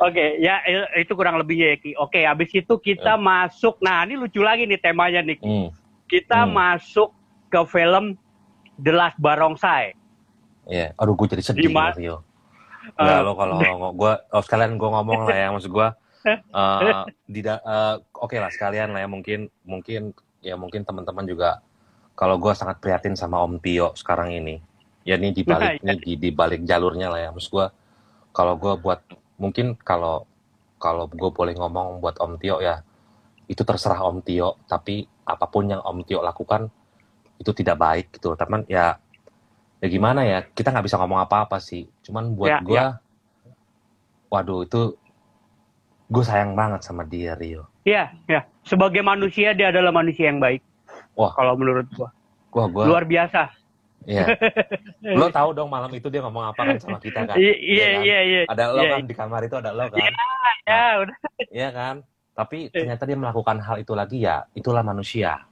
oke 0.00 0.24
ya 0.36 0.60
i- 0.64 1.00
itu 1.00 1.12
kurang 1.12 1.36
lebihnya 1.36 1.72
ya 1.72 1.78
Ki 1.78 1.90
oke 1.96 2.20
habis 2.20 2.48
itu 2.50 2.74
kita 2.76 3.16
masuk 3.16 3.80
nah 3.80 4.04
ini 4.04 4.16
lucu 4.16 4.40
lagi 4.40 4.64
nih 4.64 4.76
temanya 4.76 5.20
nih 5.20 5.36
Ki. 5.36 5.44
hmm. 5.44 5.68
kita 6.06 6.44
Hmm. 6.44 6.52
masuk 6.52 7.12
ke 7.48 7.60
film 7.66 8.16
The 8.76 8.92
Last 8.92 9.16
Barongsai 9.16 9.96
Iya, 10.68 10.92
aduh 10.94 11.16
gue 11.16 11.26
jadi 11.26 11.42
sedih 11.42 11.66
Di 11.66 11.72
ma- 11.72 11.90
Rio. 11.90 12.22
Enggak 12.94 13.20
lo 13.24 13.32
kalau 13.34 13.58
gue 13.92 14.12
oh, 14.30 14.42
sekalian 14.44 14.76
gue 14.76 14.86
ngomong 14.86 15.24
lah 15.24 15.34
ya 15.34 15.48
maksud 15.50 15.72
gue 15.72 15.88
di 17.32 17.40
da- 17.40 17.64
eh, 17.64 17.94
oke 18.14 18.36
lah 18.36 18.52
sekalian 18.52 18.92
lah 18.92 19.00
ya 19.02 19.08
mungkin 19.08 19.48
mungkin 19.64 20.12
ya 20.38 20.54
mungkin 20.54 20.84
teman-teman 20.84 21.24
juga 21.24 21.64
kalau 22.20 22.36
gue 22.36 22.52
sangat 22.52 22.76
prihatin 22.84 23.16
sama 23.16 23.40
Om 23.40 23.56
Tio 23.64 23.96
sekarang 23.96 24.36
ini. 24.36 24.60
Ya 25.08 25.16
ini 25.16 25.32
di 25.32 25.40
balik 25.40 25.80
Nah, 25.80 25.96
ini 25.96 26.04
di, 26.04 26.12
di 26.20 26.28
balik 26.28 26.68
jalurnya 26.68 27.08
lah 27.08 27.16
ya. 27.16 27.28
Maksud 27.32 27.48
gue 27.48 27.66
kalau 28.36 28.60
gue 28.60 28.76
buat 28.76 29.00
mungkin 29.40 29.72
kalau 29.80 30.28
kalau 30.76 31.08
gue 31.08 31.30
boleh 31.32 31.56
ngomong 31.56 32.04
buat 32.04 32.20
Om 32.20 32.36
Tio 32.36 32.60
ya 32.60 32.84
itu 33.48 33.64
terserah 33.64 34.04
Om 34.04 34.20
Tio. 34.20 34.60
Tapi 34.68 35.08
apa 35.24 35.48
pun 35.48 35.72
yang 35.72 35.80
Om 35.80 36.04
Tio 36.04 36.20
lakukan 36.20 36.68
itu 37.40 37.56
tidak 37.56 37.80
baik 37.80 38.12
gitu 38.12 38.36
teman 38.36 38.68
ya 38.68 39.00
ya 39.80 39.88
gimana 39.88 40.20
ya 40.28 40.44
kita 40.44 40.76
nggak 40.76 40.92
bisa 40.92 41.00
ngomong 41.00 41.24
apa-apa 41.24 41.56
sih. 41.56 41.88
Cuman 42.04 42.36
buat 42.36 42.52
Ya, 42.52 42.60
gue 42.60 42.84
waduh 44.28 44.68
itu 44.68 44.92
gue 46.12 46.24
sayang 46.26 46.52
banget 46.52 46.84
sama 46.84 47.08
dia 47.08 47.32
Rio. 47.32 47.64
Iya, 47.86 48.12
ya. 48.28 48.44
Sebagai 48.60 49.00
manusia 49.00 49.56
dia 49.56 49.72
adalah 49.72 49.88
manusia 49.88 50.28
yang 50.28 50.36
baik. 50.36 50.60
Wah. 51.14 51.32
kalau 51.34 51.54
menurut 51.54 51.86
gua. 51.92 52.08
gua 52.50 52.64
gua 52.66 52.84
Luar 52.86 53.04
biasa. 53.04 53.50
Iya. 54.08 54.32
Lo 55.20 55.28
tahu 55.28 55.52
dong 55.52 55.68
malam 55.68 55.92
itu 55.92 56.08
dia 56.08 56.24
ngomong 56.24 56.50
apa 56.50 56.64
kan 56.64 56.76
sama 56.80 56.96
kita 56.96 57.28
kan? 57.28 57.36
Iya, 57.36 57.52
Iya 57.54 57.86
kan? 57.86 58.02
iya, 58.02 58.18
iya. 58.24 58.40
Ada 58.48 58.64
lo 58.72 58.80
Iya, 58.80 58.90
kan 58.90 59.02
di 59.04 59.14
kamar 59.14 59.40
itu 59.44 59.56
ada 59.60 59.70
lo 59.76 59.84
kan? 59.92 60.00
Ya, 60.64 60.84
udah. 61.04 61.16
Iya 61.52 61.68
kan? 61.70 61.94
Tapi 62.32 62.58
ternyata 62.72 63.02
dia 63.04 63.18
melakukan 63.18 63.60
hal 63.60 63.76
itu 63.76 63.92
lagi 63.92 64.24
ya, 64.24 64.48
itulah 64.56 64.80
manusia. 64.80 65.44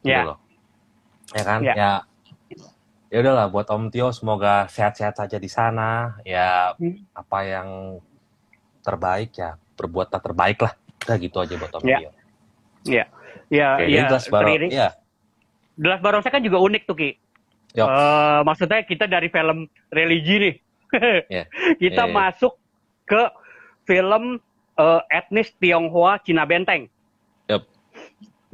Gitu 0.00 0.14
Ya. 0.14 0.22
loh. 0.22 0.38
Ya 1.34 1.42
kan? 1.42 1.60
Ya. 1.66 1.74
Ya. 1.74 1.90
Ya 3.06 3.16
udahlah 3.22 3.46
buat 3.50 3.66
Om 3.66 3.90
Tio 3.90 4.10
semoga 4.10 4.66
sehat-sehat 4.66 5.18
saja 5.18 5.38
di 5.38 5.50
sana. 5.50 6.18
Ya 6.22 6.74
Hmm. 6.78 7.02
apa 7.10 7.38
yang 7.42 7.68
terbaik 8.82 9.34
ya 9.34 9.58
berbuatlah 9.74 10.22
terbaik 10.22 10.58
lah. 10.62 10.74
Udah 11.06 11.16
gitu 11.18 11.36
aja 11.38 11.54
buat 11.54 11.72
Om. 11.74 11.82
Tio. 11.82 12.10
Ya, 12.86 13.10
ya, 13.52 13.68
Oke, 13.78 13.92
ya. 13.92 14.06
Iya. 14.68 14.88
The 15.76 15.86
Last 15.92 16.02
Barongsai 16.02 16.32
kan 16.32 16.44
juga 16.44 16.58
unik 16.60 16.82
tuh, 16.88 16.96
Ki. 16.96 17.10
Eh, 17.76 18.40
maksudnya 18.48 18.80
kita 18.88 19.04
dari 19.04 19.28
film 19.28 19.68
religi 19.92 20.36
nih. 20.40 20.54
Iya. 21.28 21.44
kita 21.82 22.02
Iya, 22.08 22.10
iya. 22.10 22.16
masuk 22.16 22.56
ke 23.04 23.22
film 23.84 24.40
eh, 24.80 25.00
etnis 25.12 25.52
Tionghoa 25.60 26.16
Cina 26.24 26.48
Benteng. 26.48 26.88
Yup. 27.52 27.68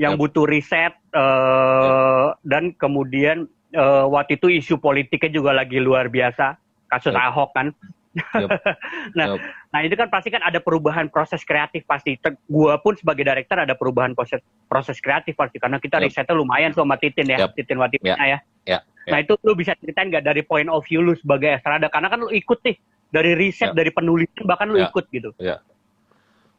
Yang 0.01 0.13
Yup. 0.19 0.21
butuh 0.27 0.45
riset 0.51 0.95
eh, 1.15 2.27
dan 2.43 2.75
kemudian 2.75 3.47
eh, 3.71 4.05
waktu 4.11 4.35
itu 4.41 4.51
isu 4.51 4.83
politiknya 4.83 5.31
juga 5.31 5.55
lagi 5.55 5.79
luar 5.79 6.11
biasa. 6.11 6.59
Kasus 6.91 7.15
Yup. 7.15 7.23
Ahok 7.23 7.51
kan. 7.55 7.71
Nah, 9.17 9.25
Yup. 9.35 9.41
nah 9.73 9.81
itu 9.81 9.97
kan 9.97 10.09
pasti 10.13 10.29
kan 10.29 10.45
ada 10.45 10.61
perubahan 10.61 11.09
proses 11.09 11.41
kreatif 11.49 11.85
pasti. 11.89 12.21
Gua 12.45 12.77
pun 12.77 12.93
sebagai 12.93 13.25
director 13.25 13.57
ada 13.57 13.73
perubahan 13.73 14.13
proses 14.13 14.45
proses 14.69 15.01
kreatif 15.01 15.33
pasti 15.33 15.57
karena 15.57 15.81
kita 15.81 15.97
Yup. 16.01 16.13
risetnya 16.13 16.37
lumayan 16.37 16.77
sama 16.77 17.01
Titin 17.01 17.33
ya, 17.33 17.49
Yup. 17.49 17.57
Titin 17.57 17.81
Watimena 17.81 18.25
ya. 18.29 18.39
Ya, 18.69 18.79
Nah 19.09 19.19
itu 19.25 19.35
lu 19.43 19.57
bisa 19.57 19.73
ceritain 19.81 20.13
nggak 20.13 20.23
dari 20.29 20.45
point 20.45 20.69
of 20.69 20.85
view 20.85 21.01
lu 21.03 21.17
sebagai 21.17 21.57
estrada? 21.57 21.89
Karena 21.89 22.13
kan 22.13 22.21
lu 22.21 22.31
ikut 22.31 22.61
nih 22.63 22.77
dari 23.09 23.33
riset, 23.33 23.73
Yup. 23.73 23.77
dari 23.81 23.91
penulisan 23.91 24.45
bahkan 24.45 24.69
lu 24.69 24.79
Ya. 24.81 24.89
ikut 24.93 25.05
gitu. 25.09 25.31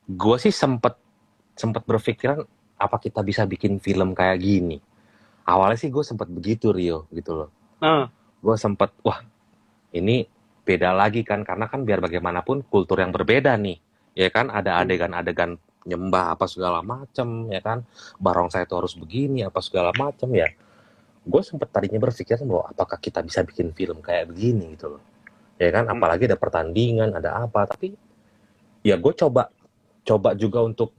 gue 0.03 0.35
sih 0.35 0.51
sempet 0.51 0.99
sempet 1.55 1.87
berpikiran 1.87 2.43
apa 2.75 2.99
kita 2.99 3.23
bisa 3.23 3.47
bikin 3.47 3.79
film 3.79 4.11
kayak 4.11 4.35
gini 4.43 4.83
awalnya 5.47 5.79
sih 5.79 5.87
gue 5.87 6.03
sempet 6.03 6.27
begitu 6.27 6.75
Rio 6.75 7.07
gitu 7.15 7.31
loh 7.39 7.49
Nah, 7.79 8.11
gue 8.43 8.55
sempet 8.59 8.91
wah 8.99 9.23
ini 9.95 10.27
beda 10.63 10.95
lagi 10.95 11.27
kan 11.27 11.43
karena 11.43 11.67
kan 11.67 11.83
biar 11.83 11.99
bagaimanapun 11.99 12.63
kultur 12.71 13.03
yang 13.03 13.11
berbeda 13.11 13.55
nih 13.59 13.77
ya 14.15 14.31
kan? 14.31 14.47
Ada 14.49 14.79
Hmm. 14.79 14.81
adegan-adegan 14.87 15.51
nyembah 15.83 16.35
apa 16.39 16.47
segala 16.47 16.79
macem 16.79 17.51
ya 17.51 17.59
kan? 17.59 17.83
Barongsai 18.19 18.63
itu 18.63 18.75
harus 18.75 18.95
begini 18.95 19.43
apa 19.43 19.59
segala 19.59 19.91
macem 19.95 20.31
ya. 20.31 20.47
Gue 21.23 21.39
sempet 21.43 21.71
tadinya 21.71 21.99
berpikir 22.03 22.39
bahwa 22.43 22.67
apakah 22.71 22.99
kita 22.99 23.23
bisa 23.23 23.43
bikin 23.43 23.71
film 23.75 23.99
kayak 23.99 24.31
begini 24.31 24.75
gitu 24.75 24.97
loh? 24.97 25.03
Ya 25.59 25.69
kan? 25.69 25.87
Hmm. 25.87 25.99
apalagi 25.99 26.27
ada 26.27 26.39
pertandingan 26.39 27.13
ada 27.15 27.43
apa 27.43 27.67
tapi 27.67 27.95
ya 28.83 28.95
gue 28.99 29.13
coba 29.15 29.51
coba 30.03 30.35
juga 30.35 30.59
untuk 30.63 30.91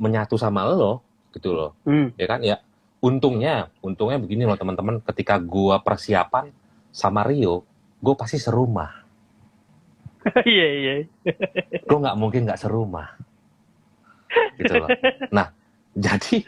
menyatu 0.00 0.36
sama 0.40 0.64
lo 0.68 1.00
gitu 1.32 1.52
loh. 1.56 1.72
Hmm. 1.88 2.12
ya 2.16 2.26
kan? 2.28 2.40
Ya 2.44 2.60
untungnya 2.98 3.70
untungnya 3.78 4.18
begini 4.18 4.42
loh 4.42 4.58
teman-teman 4.58 4.98
ketika 5.06 5.38
gua 5.38 5.78
persiapan 5.78 6.50
sama 6.90 7.22
Rio 7.22 7.62
gue 8.02 8.14
pasti 8.14 8.38
serumah 8.38 8.97
Iya 10.48 10.66
iya. 10.68 10.94
gue 11.78 11.98
nggak 11.98 12.16
mungkin 12.18 12.44
nggak 12.48 12.60
serumah. 12.60 13.14
Gitu 14.58 14.74
loh. 14.74 14.88
Nah 15.32 15.52
jadi 15.96 16.44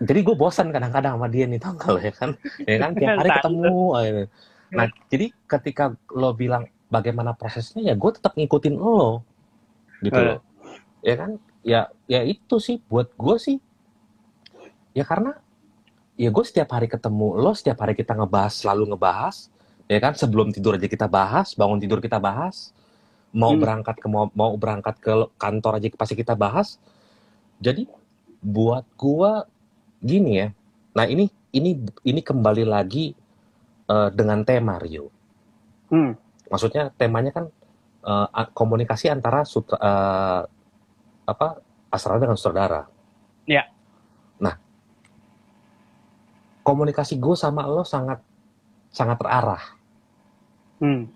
jadi 0.00 0.20
gue 0.20 0.36
bosan 0.36 0.74
kadang-kadang 0.74 1.16
sama 1.16 1.28
dia 1.30 1.46
nih 1.46 1.60
lo 1.62 1.98
ya 1.98 2.12
kan? 2.12 2.30
Ya 2.66 2.76
kan 2.82 2.90
tiap 2.94 3.14
hari 3.20 3.30
ketemu 3.30 3.78
aja. 3.96 4.24
nah 4.74 4.90
jadi 5.06 5.30
ketika 5.46 5.84
lo 6.10 6.34
bilang 6.34 6.66
bagaimana 6.90 7.30
prosesnya 7.30 7.92
ya 7.92 7.94
gue 7.94 8.10
tetap 8.10 8.34
ngikutin 8.34 8.74
lo. 8.74 9.22
Gitu 10.02 10.18
Eh. 10.18 10.24
loh. 10.34 10.40
Ya 11.04 11.14
kan? 11.14 11.30
Ya 11.64 11.80
ya 12.06 12.20
itu 12.22 12.58
sih 12.60 12.82
buat 12.90 13.08
gue 13.14 13.36
sih. 13.38 13.56
Ya 14.94 15.02
karena 15.06 15.38
ya 16.14 16.30
gue 16.30 16.44
setiap 16.46 16.70
hari 16.74 16.86
ketemu 16.86 17.34
lo 17.38 17.50
setiap 17.54 17.82
hari 17.82 17.98
kita 17.98 18.14
ngebahas 18.14 18.54
selalu 18.54 18.94
ngebahas 18.94 19.50
ya 19.90 19.98
kan 20.00 20.16
sebelum 20.16 20.50
tidur 20.50 20.76
aja 20.76 20.88
kita 20.88 21.06
bahas 21.10 21.52
bangun 21.54 21.78
tidur 21.80 22.00
kita 22.00 22.16
bahas 22.16 22.72
mau 23.34 23.52
Hmm. 23.52 23.62
berangkat 23.62 23.96
ke 23.98 24.06
mau, 24.06 24.30
mau 24.32 24.54
berangkat 24.54 24.94
ke 25.02 25.12
kantor 25.36 25.82
aja 25.82 25.88
pasti 25.98 26.14
kita 26.14 26.32
bahas 26.38 26.78
jadi 27.58 27.84
buat 28.40 28.86
gua 28.96 29.44
gini 30.00 30.44
ya 30.44 30.48
nah 30.94 31.04
ini 31.04 31.28
ini 31.52 31.82
ini 32.06 32.20
kembali 32.22 32.64
lagi 32.64 33.12
eh, 33.90 34.08
dengan 34.14 34.40
tema 34.46 34.78
Rio 34.80 35.10
Hmm. 35.90 36.16
maksudnya 36.48 36.90
temanya 36.96 37.30
kan 37.34 37.44
a- 38.04 38.50
komunikasi 38.52 39.08
antara 39.08 39.48
sutra, 39.48 39.80
eh, 39.80 40.42
apa 41.24 41.56
asrama 41.88 42.20
dengan 42.20 42.36
saudara. 42.36 42.84
Ya. 43.48 43.64
Nah, 44.36 44.60
komunikasi 46.60 47.16
gue 47.16 47.32
sama 47.32 47.64
lo 47.64 47.80
sangat 47.80 48.20
sangat 48.92 49.16
terarah. 49.20 49.64
Hmm. 50.78 51.10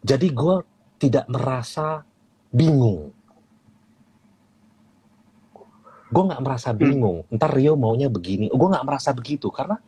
Jadi 0.00 0.28
gue 0.32 0.56
tidak 1.00 1.28
merasa 1.28 2.04
bingung. 2.52 3.12
Gue 6.10 6.22
nggak 6.26 6.42
merasa 6.42 6.74
bingung. 6.74 7.22
Ntar 7.30 7.54
Rio 7.54 7.78
maunya 7.78 8.10
begini. 8.10 8.50
Gue 8.50 8.68
nggak 8.68 8.86
merasa 8.86 9.14
begitu 9.14 9.48
karena 9.52 9.78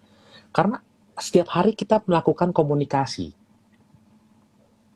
karena 0.54 0.78
setiap 1.18 1.50
hari 1.52 1.74
kita 1.74 2.00
melakukan 2.06 2.54
komunikasi. 2.54 3.34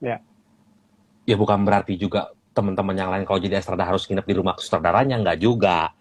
Ya. 0.00 0.22
Ya 1.26 1.36
bukan 1.36 1.66
berarti 1.66 1.98
juga 1.98 2.30
teman-teman 2.54 2.96
yang 2.96 3.10
lain 3.12 3.28
kalau 3.28 3.42
jadi 3.42 3.60
estrada 3.60 3.84
harus 3.84 4.08
nginep 4.08 4.24
di 4.24 4.34
rumah 4.36 4.54
saudaranya 4.56 5.20
nggak 5.20 5.38
juga 5.44 5.92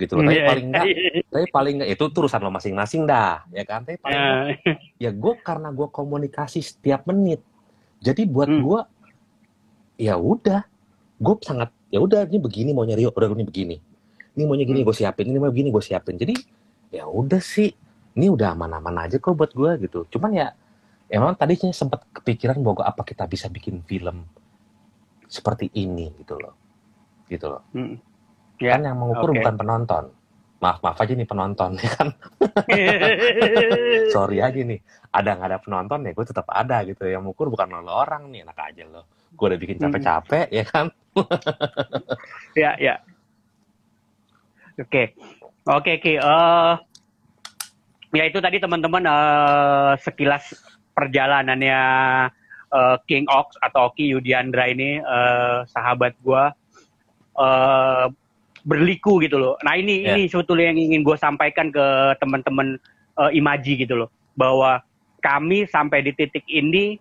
gitu 0.00 0.16
loh. 0.16 0.24
Tapi 0.24 0.34
Iya, 0.34 0.44
paling 0.48 0.66
nggak, 0.72 0.84
iya. 0.88 1.10
tapi 1.28 1.46
paling 1.52 1.74
nggak 1.78 1.90
itu 1.92 2.04
turusan 2.08 2.40
lo 2.40 2.50
masing-masing 2.50 3.02
dah, 3.04 3.44
ya 3.52 3.62
kan? 3.62 3.84
Tapi 3.84 4.00
paling 4.00 4.16
nggak, 4.16 4.44
Eh, 4.64 4.76
ya 4.96 5.10
gue 5.12 5.34
karena 5.38 5.68
gue 5.68 5.86
komunikasi 5.86 6.58
setiap 6.58 7.04
menit 7.04 7.44
jadi 8.00 8.24
buat 8.24 8.48
Hmm. 8.48 8.64
gue 8.64 8.80
ya 10.00 10.16
udah 10.16 10.64
gue 11.16 11.34
sangat 11.44 11.68
ya 11.88 12.00
udah 12.00 12.24
ini 12.24 12.40
begini 12.40 12.70
maunya 12.72 12.96
Rio 12.96 13.12
udah 13.12 13.28
ini 13.30 13.44
begini 13.44 13.76
ini 14.32 14.42
maunya 14.48 14.64
gini 14.64 14.80
Hmm. 14.80 14.88
gue 14.88 14.96
siapin 14.96 15.28
ini 15.28 15.36
mau 15.36 15.52
begini 15.52 15.68
gue 15.68 15.84
siapin 15.84 16.16
jadi 16.16 16.32
ya 16.88 17.04
udah 17.04 17.36
sih 17.38 17.68
ini 18.16 18.26
udah 18.26 18.56
aman-aman 18.56 19.04
aja 19.04 19.20
kok 19.20 19.36
buat 19.36 19.52
gue 19.52 19.84
gitu 19.84 20.08
cuman 20.08 20.30
ya 20.32 20.48
emang 21.06 21.36
tadinya 21.36 21.68
sempat 21.70 22.08
kepikiran 22.10 22.56
bahwa 22.58 22.80
apa 22.82 23.04
kita 23.04 23.28
bisa 23.28 23.52
bikin 23.52 23.84
film 23.84 24.24
seperti 25.28 25.68
ini 25.76 26.08
gitu 26.16 26.40
loh 26.40 26.56
gitu 27.28 27.46
loh 27.46 27.62
hmm. 27.76 28.00
Ya, 28.60 28.76
kan 28.76 28.84
yang 28.84 29.00
mengukur 29.00 29.32
oke. 29.32 29.40
bukan 29.40 29.54
penonton 29.56 30.04
maaf 30.60 30.84
maaf 30.84 31.00
aja 31.00 31.16
nih 31.16 31.24
penonton 31.24 31.80
ya 31.80 31.90
kan 31.96 32.08
sorry 34.14 34.44
aja 34.44 34.60
nih 34.60 34.76
ada 35.08 35.32
nggak 35.32 35.48
ada 35.48 35.58
penonton 35.64 36.04
ya 36.04 36.12
gue 36.12 36.26
tetap 36.28 36.44
ada 36.52 36.84
gitu 36.84 37.08
yang 37.08 37.24
mengukur 37.24 37.48
bukan 37.48 37.80
lo 37.80 38.04
orang 38.04 38.28
nih 38.28 38.44
enak 38.44 38.58
aja 38.60 38.84
lo 38.84 39.08
gue 39.32 39.46
udah 39.48 39.56
bikin 39.56 39.80
capek-capek 39.80 40.52
ya 40.52 40.64
kan 40.68 40.92
ya, 42.62 42.74
ya. 42.78 42.94
Oke. 44.78 45.12
Oke, 45.68 46.00
Ki. 46.00 46.16
Eh, 46.16 46.74
ya 48.16 48.24
itu 48.26 48.38
tadi 48.40 48.56
teman-teman 48.58 49.04
eh, 49.04 49.92
sekilas 50.00 50.56
perjalanannya 50.96 51.80
eh, 52.72 52.96
King 53.04 53.26
Ox 53.28 53.60
atau 53.60 53.92
Oki 53.92 54.08
Yudiandra 54.14 54.70
ini 54.70 54.98
eh, 54.98 55.58
sahabat 55.68 56.16
gua 56.24 56.54
eh, 57.36 58.06
berliku 58.70 59.18
gitu 59.18 59.36
loh. 59.42 59.58
Nah, 59.66 59.74
ini 59.74 60.06
Ya. 60.06 60.14
ini 60.14 60.30
sebetulnya 60.30 60.70
yang 60.70 60.78
ingin 60.78 61.02
gue 61.02 61.16
sampaikan 61.18 61.74
ke 61.74 62.14
teman-teman 62.22 62.78
eh, 63.18 63.30
Imaji 63.34 63.82
gitu 63.82 64.06
loh. 64.06 64.08
Bahwa 64.38 64.78
kami 65.18 65.66
sampai 65.66 66.06
di 66.06 66.14
titik 66.14 66.46
ini 66.46 66.94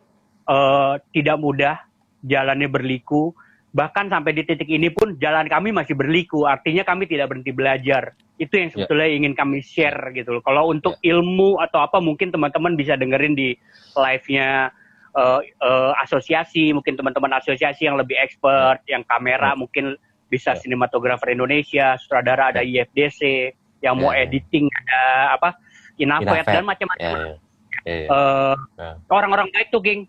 eh, 0.49 0.93
tidak 1.13 1.37
mudah, 1.37 1.77
jalannya 2.25 2.65
berliku, 2.65 3.29
bahkan 3.69 4.09
sampai 4.09 4.33
di 4.33 4.41
titik 4.41 4.65
ini 4.65 4.89
pun 4.89 5.13
jalan 5.21 5.45
kami 5.45 5.69
masih 5.69 5.93
berliku 5.93 6.49
artinya 6.49 6.81
kami 6.81 7.05
tidak 7.05 7.29
berhenti 7.29 7.53
belajar 7.53 8.17
itu 8.41 8.49
yang 8.57 8.73
sebetulnya 8.73 9.05
ingin 9.13 9.37
kami 9.37 9.61
share 9.61 10.09
gitu 10.17 10.33
loh 10.33 10.41
kalau 10.41 10.73
untuk 10.73 10.97
ilmu 11.05 11.61
atau 11.61 11.85
apa 11.85 12.01
mungkin 12.01 12.33
teman-teman 12.33 12.73
bisa 12.73 12.97
dengerin 12.97 13.37
di 13.37 13.53
live-nya 13.93 14.73
eh, 15.13 15.41
eh, 15.45 15.91
asosiasi 16.01 16.73
mungkin 16.73 16.97
teman-teman 16.97 17.29
asosiasi 17.37 17.85
yang 17.85 17.93
lebih 18.01 18.17
expert 18.17 18.81
yang 18.89 19.05
kamera 19.05 19.53
Ya. 19.53 19.59
mungkin 19.59 19.85
bisa 20.29 20.53
Ya. 20.53 20.59
sinematografer 20.61 21.33
Indonesia 21.33 21.97
sutradara 21.97 22.53
ada 22.53 22.61
IFDC 22.61 23.51
yang 23.81 23.97
mau 23.97 24.13
Ya. 24.13 24.23
editing 24.23 24.69
ada 24.69 25.01
apa 25.35 25.49
Inafet 25.97 26.45
dan 26.45 26.63
macam-macam. 26.63 27.03
Ya, 27.03 27.11
ya, 27.11 27.19
ya, 27.19 27.27
ya. 27.27 28.07
Eh, 28.07 28.53
Ya. 28.77 28.89
orang-orang 29.09 29.51
baik 29.51 29.67
tuh 29.67 29.81
King 29.81 30.07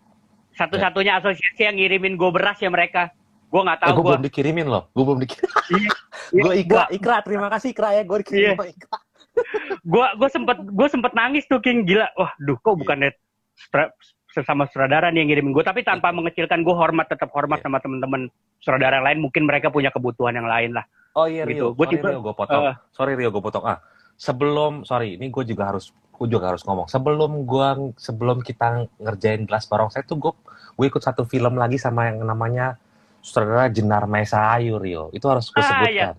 satu-satunya 0.53 1.19
asosiasi 1.19 1.61
yang 1.61 1.75
ngirimin 1.75 2.15
gue 2.15 2.31
beras 2.31 2.59
ya 2.59 2.69
mereka. 2.69 3.11
Gue 3.49 3.61
nggak 3.61 3.79
Eh, 3.79 3.83
tahu 3.83 3.91
gue 3.91 3.97
gue 3.97 4.07
belum 4.07 4.25
dikirimin 4.25 4.67
loh. 4.71 4.87
Gue 4.93 5.03
belum 5.03 5.19
dikirim 5.19 5.51
Iya, 5.51 5.91
gue 6.47 6.53
ikra 6.63 6.75
gua- 6.87 6.91
ikra 6.93 7.17
terima 7.27 7.49
kasih 7.49 7.69
ikra 7.73 7.89
ya. 7.91 8.03
Gue 8.05 8.19
dikirim 8.23 8.39
Iya. 8.39 8.53
sama 8.55 8.67
ikra. 8.69 8.97
Gua 9.87 10.07
gua 10.15 10.29
sempet 10.29 10.59
gua 10.69 10.87
sempet 10.87 11.13
nangis 11.15 11.47
tuh 11.47 11.59
King 11.59 11.83
gila. 11.83 12.07
Wah 12.15 12.35
duh 12.37 12.59
kok 12.59 12.77
bukannya 12.77 13.15
stra- 13.57 13.95
sesama 14.31 14.67
saudara 14.69 15.11
nih 15.11 15.23
yang 15.23 15.29
ngirimin 15.29 15.51
gue 15.51 15.63
tapi 15.63 15.83
tanpa 15.83 16.11
mengecilkan 16.11 16.63
gue 16.63 16.71
hormat 16.71 17.07
tetap 17.07 17.31
hormat 17.31 17.59
Iya. 17.59 17.65
sama 17.67 17.79
teman-teman 17.79 18.23
saudara 18.59 18.97
yang 18.97 19.07
lain. 19.07 19.19
Mungkin 19.21 19.43
mereka 19.45 19.69
punya 19.69 19.91
kebutuhan 19.91 20.33
yang 20.33 20.47
lain 20.47 20.71
lah. 20.73 20.85
Oh 21.13 21.27
iya 21.27 21.43
Gitu. 21.43 21.67
Rio. 21.67 21.75
Gua 21.75 21.85
sorry 21.85 21.95
tiba- 21.97 22.11
Rio 22.11 22.21
gue 22.21 22.35
potong. 22.35 22.63
Eh. 22.65 22.77
sorry 22.91 23.13
Rio 23.15 23.31
gue 23.31 23.43
potong. 23.43 23.65
Ah 23.65 23.79
sebelum 24.15 24.85
sorry 24.85 25.17
ini 25.17 25.27
gue 25.29 25.45
juga 25.45 25.65
harus 25.67 25.91
gue 25.91 26.29
juga 26.29 26.49
harus 26.49 26.63
ngomong. 26.63 26.87
Sebelum 26.87 27.43
gue 27.43 27.69
sebelum 27.97 28.39
kita 28.39 28.67
ngerjain 28.97 29.43
gelas 29.43 29.65
barongsai 29.65 30.05
tuh 30.05 30.17
gue 30.17 30.33
gue 30.73 30.87
ikut 30.87 31.01
satu 31.01 31.25
film 31.25 31.57
lagi 31.57 31.77
sama 31.77 32.07
yang 32.07 32.23
namanya 32.23 32.77
sutradara 33.19 33.67
Jenar 33.69 34.05
Mesa 34.05 34.53
Ayu 34.53 34.77
Rio. 34.77 35.11
Itu 35.11 35.27
harus 35.27 35.49
gue 35.49 35.59
Ah, 35.59 35.67
sebutkan. 35.67 36.17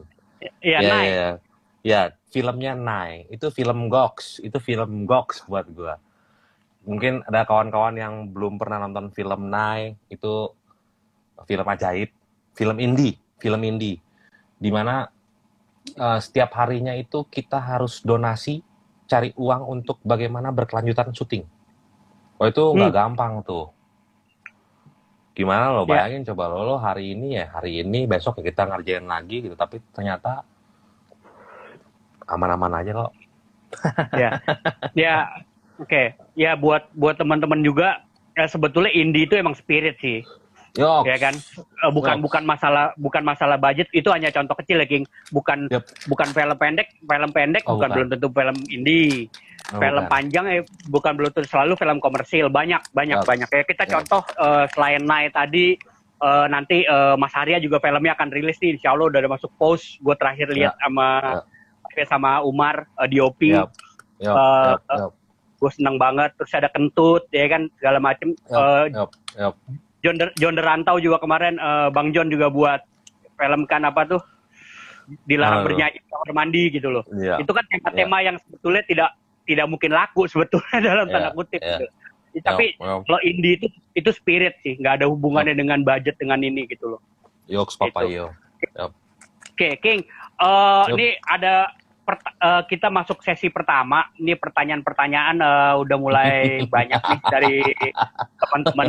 Iya 0.60 0.78
ya, 0.78 0.90
naik 0.90 1.06
ya, 1.08 1.30
ya, 1.82 2.02
filmnya 2.28 2.74
Nai. 2.74 3.30
Itu 3.30 3.50
film 3.50 3.88
Gox. 3.88 4.38
Itu 4.40 4.58
film 4.58 5.06
Gox 5.06 5.46
buat 5.46 5.70
gua. 5.70 6.02
Mungkin 6.82 7.22
ada 7.30 7.46
kawan-kawan 7.46 7.96
yang 7.98 8.14
belum 8.34 8.58
pernah 8.58 8.82
nonton 8.82 9.14
film 9.14 9.50
Nai. 9.54 9.94
Itu 10.10 10.54
film 11.46 11.66
ajaib, 11.66 12.10
film 12.58 12.78
indie, 12.82 13.18
film 13.38 13.62
indie. 13.62 14.02
Di 14.58 14.70
mana 14.74 15.10
eh, 15.86 16.20
setiap 16.22 16.54
harinya 16.58 16.94
itu 16.98 17.26
kita 17.30 17.58
harus 17.62 18.02
donasi, 18.02 18.62
cari 19.06 19.34
uang 19.36 19.62
untuk 19.68 19.98
bagaimana 20.02 20.50
berkelanjutan 20.50 21.14
syuting. 21.14 21.46
Oh 22.42 22.50
itu 22.50 22.64
nggak 22.74 22.94
gampang 22.94 23.46
tuh. 23.46 23.70
Gimana 25.38 25.72
lo 25.72 25.86
Ya. 25.86 26.06
bayangin 26.06 26.28
coba 26.34 26.50
lo, 26.50 26.66
lo 26.66 26.76
hari 26.82 27.14
ini 27.14 27.38
ya 27.40 27.54
hari 27.54 27.86
ini 27.86 28.10
besok 28.10 28.42
ya 28.42 28.50
kita 28.52 28.68
ngerjain 28.68 29.06
lagi 29.06 29.46
gitu 29.46 29.56
tapi 29.56 29.78
ternyata 29.94 30.44
aman-aman 32.28 32.82
aja 32.82 32.92
kok. 32.98 33.12
ya 34.94 35.32
oke 35.82 36.04
ya 36.38 36.54
buat 36.54 36.88
buat 36.94 37.18
teman-teman 37.18 37.66
juga 37.66 38.06
ya 38.38 38.46
sebetulnya 38.48 38.94
indie 38.94 39.26
itu 39.26 39.36
emang 39.36 39.58
spirit 39.58 39.98
sih 40.00 40.22
Yo, 40.72 41.04
ya 41.04 41.20
kan 41.20 41.36
Eh, 41.84 41.92
bukan 41.92 42.16
Yo. 42.16 42.24
bukan 42.24 42.48
masalah 42.48 42.96
bukan 42.96 43.28
masalah 43.28 43.60
budget 43.60 43.92
itu 43.92 44.08
hanya 44.08 44.32
contoh 44.32 44.56
kecil 44.56 44.80
ya 44.80 44.88
King 44.88 45.04
bukan 45.28 45.68
Yep. 45.68 45.84
bukan 46.08 46.32
film 46.32 46.56
pendek 46.56 46.88
film 46.96 47.32
pendek 47.36 47.64
Oh, 47.68 47.76
bukan, 47.76 47.92
bukan. 47.92 47.92
belum 47.92 48.08
tentu 48.16 48.28
film 48.32 48.58
indie 48.72 49.28
Oh, 49.76 49.84
film 49.84 50.00
bukan. 50.00 50.08
panjang 50.08 50.46
eh 50.48 50.64
bukan 50.88 51.12
belum 51.20 51.32
tentu 51.36 51.48
selalu 51.52 51.76
film 51.76 52.00
komersil 52.00 52.48
banyak 52.48 52.80
banyak 52.96 53.20
Ya. 53.20 53.28
banyak 53.28 53.48
kayak 53.52 53.68
kita 53.68 53.84
Ya. 53.84 54.00
contoh 54.00 54.24
eh, 54.24 54.64
selain 54.72 55.04
Night 55.04 55.36
tadi 55.36 55.76
eh, 56.24 56.46
nanti 56.48 56.88
eh, 56.88 57.16
Mas 57.20 57.36
Arya 57.36 57.60
juga 57.60 57.84
filmnya 57.84 58.16
akan 58.16 58.32
rilis 58.32 58.56
nih 58.64 58.80
Insya 58.80 58.96
Allah 58.96 59.12
udah 59.12 59.20
ada 59.20 59.28
masuk 59.28 59.52
post 59.60 60.00
gue 60.00 60.16
terakhir 60.16 60.56
lihat 60.56 60.80
sama 60.80 61.36
sama 62.08 62.40
Umar 62.48 62.88
eh, 62.96 63.12
DOP 63.12 63.42
Yap. 63.44 63.76
Yap, 64.22 64.36
Eh, 64.38 64.72
yap, 64.72 64.80
yap, 64.88 65.12
gue 65.62 65.72
seneng 65.72 65.96
banget 65.96 66.34
terus 66.36 66.52
ada 66.52 66.66
kentut 66.68 67.30
ya 67.30 67.46
kan 67.46 67.70
segala 67.78 68.02
macem 68.02 68.34
yap, 68.50 68.58
Eh, 68.58 68.86
yap, 68.92 69.10
yap. 69.38 69.54
John 70.02 70.18
Der- 70.18 70.34
John 70.36 70.58
Derantau 70.58 70.98
juga 70.98 71.22
kemarin 71.22 71.56
eh, 71.56 71.88
Bang 71.94 72.10
John 72.10 72.28
juga 72.28 72.50
buat 72.50 72.82
film 73.38 73.70
kan 73.70 73.86
apa 73.86 74.10
tuh 74.10 74.22
dilarang 75.24 75.62
Halo. 75.62 75.68
bernyanyi 75.70 75.98
di 75.98 76.08
kamar 76.08 76.30
mandi 76.32 76.64
gitu 76.72 76.90
loh 76.90 77.04
Iya. 77.12 77.38
itu 77.38 77.52
kan 77.52 77.66
tema-tema 77.68 78.18
yang 78.20 78.36
sebetulnya 78.40 78.82
tidak 78.84 79.10
tidak 79.44 79.66
mungkin 79.68 79.92
laku 79.92 80.26
sebetulnya 80.26 80.78
dalam 80.90 81.06
Iya, 81.06 81.14
tanda 81.14 81.30
kutip 81.32 81.62
iya. 81.62 81.78
gitu. 81.78 81.86
tapi 82.42 82.66
Yap, 82.74 82.82
yap. 82.82 83.00
kalau 83.06 83.20
indie 83.22 83.54
itu 83.56 83.68
itu 83.94 84.10
spirit 84.10 84.58
sih 84.60 84.74
nggak 84.76 84.94
ada 84.98 85.06
hubungannya 85.06 85.54
dengan 85.54 85.86
budget 85.86 86.18
dengan 86.18 86.42
ini 86.42 86.66
gitu 86.66 86.98
loh 86.98 87.02
Yoks 87.46 87.78
Papayo. 87.78 88.34
oke 88.80 89.68
King 89.78 90.02
eh, 90.40 90.84
Yup. 90.90 90.96
ini 90.96 91.08
ada 91.24 91.70
pert- 92.04 92.38
eh, 92.38 92.64
kita 92.68 92.88
masuk 92.90 93.22
sesi 93.24 93.50
pertama 93.50 94.10
ini 94.18 94.38
pertanyaan-pertanyaan 94.38 95.38
eh, 95.42 95.74
udah 95.82 95.98
mulai 95.98 96.64
banyak 96.66 97.02
nih 97.02 97.20
dari 97.30 97.56
teman-teman 98.40 98.88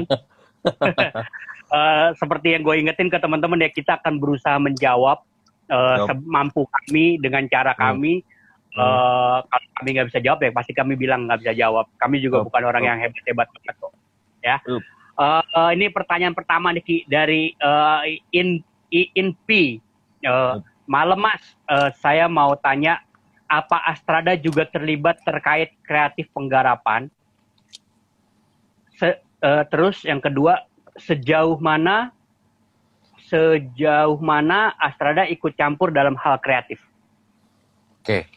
Eh, 1.72 2.08
seperti 2.20 2.52
yang 2.52 2.68
gue 2.68 2.84
ingetin 2.84 3.08
ke 3.08 3.16
teman-teman 3.16 3.64
ya 3.64 3.72
kita 3.72 3.96
akan 3.96 4.20
berusaha 4.20 4.60
menjawab 4.60 5.24
eh, 5.72 5.96
Yup. 6.04 6.06
semampu 6.12 6.68
kami 6.68 7.16
dengan 7.16 7.48
cara 7.48 7.72
Hmm. 7.72 7.96
kami 7.96 8.20
Uh, 8.72 9.44
kalau 9.52 9.68
kami 9.76 9.88
nggak 9.92 10.08
bisa 10.08 10.20
jawab 10.24 10.40
ya 10.40 10.48
pasti 10.48 10.72
kami 10.72 10.96
bilang 10.96 11.28
nggak 11.28 11.44
bisa 11.44 11.52
jawab. 11.52 11.92
Kami 12.00 12.24
juga 12.24 12.40
oh, 12.40 12.48
bukan 12.48 12.62
orang 12.64 12.80
oh. 12.80 12.88
yang 12.88 12.98
hebat-hebat 13.04 13.44
banget 13.52 13.74
kok. 13.76 13.92
Ya. 14.40 14.56
Uh. 14.64 14.80
Uh, 15.52 15.70
ini 15.76 15.92
pertanyaan 15.92 16.32
pertama 16.32 16.72
nih 16.72 16.80
Ki, 16.80 16.96
dari 17.04 17.52
uh, 17.60 18.00
in 18.32 18.64
in 18.88 19.36
P. 19.44 19.76
Uh, 20.24 20.56
malam 20.92 21.16
Mas, 21.16 21.40
uh, 21.72 21.88
saya 22.04 22.28
mau 22.28 22.52
tanya 22.60 23.00
apa 23.48 23.80
Astrada 23.88 24.36
juga 24.36 24.68
terlibat 24.68 25.24
terkait 25.24 25.72
kreatif 25.80 26.28
penggarapan? 26.36 27.08
Se, 29.00 29.16
uh, 29.40 29.64
terus 29.72 30.04
yang 30.04 30.20
kedua, 30.20 30.68
sejauh 31.00 31.56
mana 31.56 32.12
sejauh 33.32 34.20
mana 34.20 34.76
Astrada 34.76 35.24
ikut 35.24 35.56
campur 35.56 35.88
dalam 35.88 36.12
hal 36.20 36.36
kreatif? 36.36 36.76
Oke, 38.04 38.28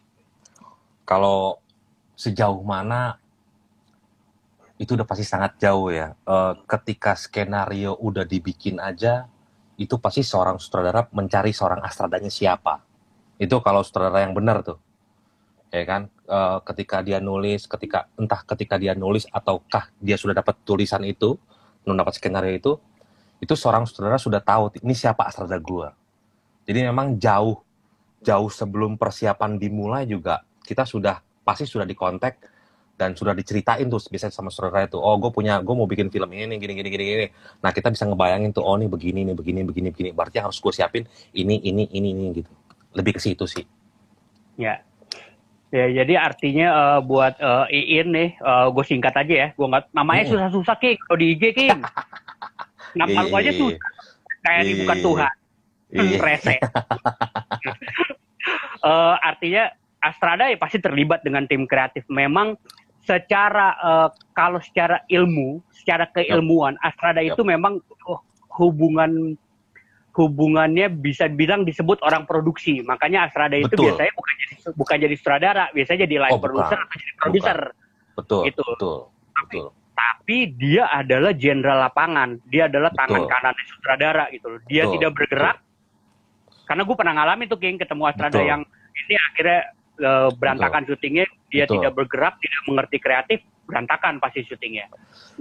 kalau 1.03 1.60
sejauh 2.16 2.64
mana 2.64 3.20
itu 4.80 4.95
udah 4.95 5.03
pasti 5.03 5.28
sangat 5.28 5.60
jauh 5.60 5.91
ya. 5.91 6.16
E, 6.24 6.36
ketika 6.64 7.12
skenario 7.20 7.99
udah 7.99 8.24
dibikin 8.24 8.80
aja, 8.80 9.28
itu 9.76 10.00
pasti 10.00 10.24
seorang 10.24 10.60
sutradara 10.60 11.08
mencari 11.12 11.52
seorang 11.52 11.84
Astradanya 11.84 12.32
siapa. 12.32 12.80
Itu 13.36 13.60
kalau 13.60 13.84
sutradara 13.84 14.24
yang 14.24 14.32
benar 14.32 14.64
tuh, 14.64 14.80
ya 15.68 15.84
kan? 15.84 16.08
E, 16.24 16.40
ketika 16.72 17.04
dia 17.04 17.20
nulis, 17.20 17.68
ketika 17.68 18.08
entah 18.16 18.42
ketika 18.48 18.80
dia 18.80 18.96
nulis 18.96 19.28
ataukah 19.28 19.92
dia 20.00 20.16
sudah 20.16 20.32
dapat 20.32 20.56
tulisan 20.64 21.04
itu, 21.04 21.36
belum 21.84 22.00
dapat 22.00 22.16
skenario 22.16 22.56
itu, 22.56 22.80
itu 23.44 23.54
seorang 23.54 23.84
saudara 23.84 24.16
sudah 24.16 24.40
tahu 24.40 24.72
ini 24.80 24.96
siapa 24.96 25.28
asrada 25.28 25.60
gue. 25.60 25.92
Jadi 26.66 26.80
memang 26.88 27.20
jauh 27.20 27.60
jauh 28.26 28.50
sebelum 28.50 28.98
persiapan 28.98 29.62
dimulai 29.62 30.10
juga 30.10 30.42
kita 30.66 30.82
sudah 30.82 31.22
pasti 31.46 31.70
sudah 31.70 31.86
dikontak 31.86 32.42
dan 32.96 33.12
sudah 33.12 33.36
diceritain 33.36 33.91
tuh 33.91 34.00
biasanya 34.08 34.32
sama 34.32 34.48
saudara 34.48 34.88
itu 34.88 34.96
oh 34.96 35.20
gue 35.20 35.28
punya 35.28 35.60
gue 35.60 35.76
mau 35.76 35.84
bikin 35.84 36.08
film 36.08 36.32
ini 36.32 36.56
nih 36.56 36.58
gini 36.64 36.74
gini 36.80 36.89
gini 36.89 37.04
gini. 37.04 37.28
Nah 37.60 37.76
kita 37.76 37.91
bisa 37.91 38.08
ngebayangin 38.08 38.56
tuh 38.56 38.64
oh 38.64 38.80
nih 38.80 38.88
begini 38.88 39.28
nih 39.28 39.36
begini 39.36 39.68
begini 39.68 39.88
begini. 39.91 40.10
Berarti 40.16 40.39
harus 40.39 40.56
gue 40.64 40.72
siapin 40.72 41.04
ini 41.36 41.60
ini 41.60 41.91
ini 41.91 42.10
ini 42.16 42.26
gitu. 42.39 42.52
Lebih 42.96 43.20
ke 43.20 43.22
situ 43.22 43.43
sih. 43.43 43.68
Ya. 44.56 44.80
Ya 45.76 45.91
jadi 45.91 46.16
artinya 46.16 46.68
uh, 46.72 47.00
buat 47.04 47.36
uh, 47.43 47.68
Iin 47.68 48.16
nih 48.16 48.30
uh, 48.39 48.72
gue 48.72 48.86
singkat 48.88 49.12
aja 49.12 49.34
ya. 49.34 49.48
Gue 49.60 49.68
nggak 49.68 49.91
namanya 49.91 50.24
hmm. 50.24 50.32
susah-susah 50.32 50.76
king 50.80 50.96
kalau 51.04 51.20
di 51.20 51.36
IG 51.36 51.43
king 51.52 51.84
Nama 53.00 53.28
lu 53.28 53.36
aja 53.36 53.52
tuh 53.52 53.76
kayak 54.39 54.62
ini 54.64 54.74
bukan 54.88 54.98
Tuhan. 55.04 55.34
Rese. 55.96 56.56
uh, 58.84 59.16
artinya 59.30 59.72
Astrada 60.00 60.46
ya 60.48 60.58
pasti 60.62 60.78
terlibat 60.78 61.26
dengan 61.26 61.50
tim 61.50 61.66
kreatif. 61.66 62.06
Memang 62.08 62.56
secara 63.06 63.78
uh, 63.80 64.10
kalau 64.34 64.60
secara 64.60 65.06
ilmu, 65.08 65.62
secara 65.72 66.10
keilmuan, 66.12 66.76
yep. 66.82 66.89
Astrada 66.91 67.22
yep. 67.22 67.38
itu 67.38 67.41
memang 67.45 67.80
oh, 68.10 68.20
hubungan 68.58 69.38
hubungannya 70.16 70.88
bisa 70.89 71.28
bilang 71.30 71.64
disebut 71.68 72.01
orang 72.01 72.26
produksi. 72.26 72.82
Makanya 72.82 73.30
Astrada 73.30 73.56
itu 73.56 73.72
betul. 73.72 73.93
biasanya 73.93 74.14
bukan 74.18 74.34
jadi 74.41 74.56
bukan 74.74 74.97
jadi 74.97 75.16
sutradara, 75.16 75.66
biasanya 75.72 75.99
jadi 76.10 76.16
line 76.28 76.34
oh, 76.36 76.41
producer 76.41 76.78
atau 76.82 76.95
jadi 76.97 77.14
produser. 77.22 77.60
Betul. 78.16 78.41
Itu. 78.49 78.64
Betul. 78.76 78.97
Tapi 79.36 79.58
betul 79.62 79.72
tapi 79.95 80.58
dia 80.60 80.89
adalah 80.91 81.32
jenderal 81.32 81.86
lapangan, 81.88 82.41
dia 82.51 82.68
adalah 82.68 82.91
Betul. 82.91 82.99
tangan 83.06 83.24
kanan 83.32 83.56
sutradara 83.70 84.26
gitu 84.34 84.45
loh. 84.51 84.60
Dia 84.68 84.84
Betul. 84.84 84.93
tidak 84.97 85.12
bergerak 85.16 85.58
Betul. 85.62 86.66
karena 86.68 86.82
gue 86.84 86.95
pernah 86.97 87.14
ngalamin 87.16 87.47
tuh 87.47 87.60
King 87.62 87.78
ketemu 87.80 88.03
Astrada 88.10 88.36
Betul. 88.36 88.49
yang 88.49 88.62
ini 89.06 89.16
akhirnya 89.16 89.62
uh, 90.02 90.30
berantakan 90.36 90.84
Betul. 90.84 90.98
syutingnya, 90.98 91.26
dia 91.52 91.64
Betul. 91.66 91.74
tidak 91.80 91.91
bergerak, 91.96 92.34
tidak 92.41 92.62
mengerti 92.68 92.98
kreatif, 93.00 93.39
berantakan 93.66 94.22
pasti 94.22 94.46
syutingnya. 94.46 94.88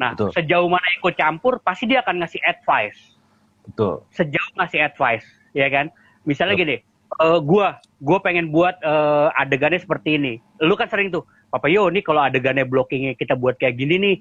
Nah, 0.00 0.14
Betul. 0.16 0.30
sejauh 0.34 0.68
mana 0.68 0.86
ikut 0.98 1.14
campur 1.14 1.60
pasti 1.60 1.90
dia 1.90 2.02
akan 2.02 2.24
ngasih 2.24 2.40
advice. 2.44 3.18
Betul. 3.64 4.04
Sejauh 4.12 4.50
ngasih 4.60 4.80
advice, 4.84 5.26
ya 5.56 5.68
kan? 5.72 5.88
Misalnya 6.28 6.54
Betul. 6.58 6.64
gini, 6.64 6.76
uh, 7.20 7.38
gua 7.40 7.80
gua 8.04 8.18
pengen 8.20 8.52
buat 8.52 8.76
uh, 8.84 9.32
adegannya 9.38 9.80
seperti 9.80 10.20
ini. 10.20 10.32
Lu 10.60 10.76
kan 10.76 10.88
sering 10.88 11.08
tuh, 11.08 11.24
Papa 11.48 11.70
Yo, 11.72 11.88
nih 11.88 12.04
kalau 12.04 12.20
adegannya 12.24 12.66
blockingnya 12.68 13.16
kita 13.16 13.38
buat 13.38 13.56
kayak 13.56 13.78
gini 13.80 13.96
nih, 13.96 14.16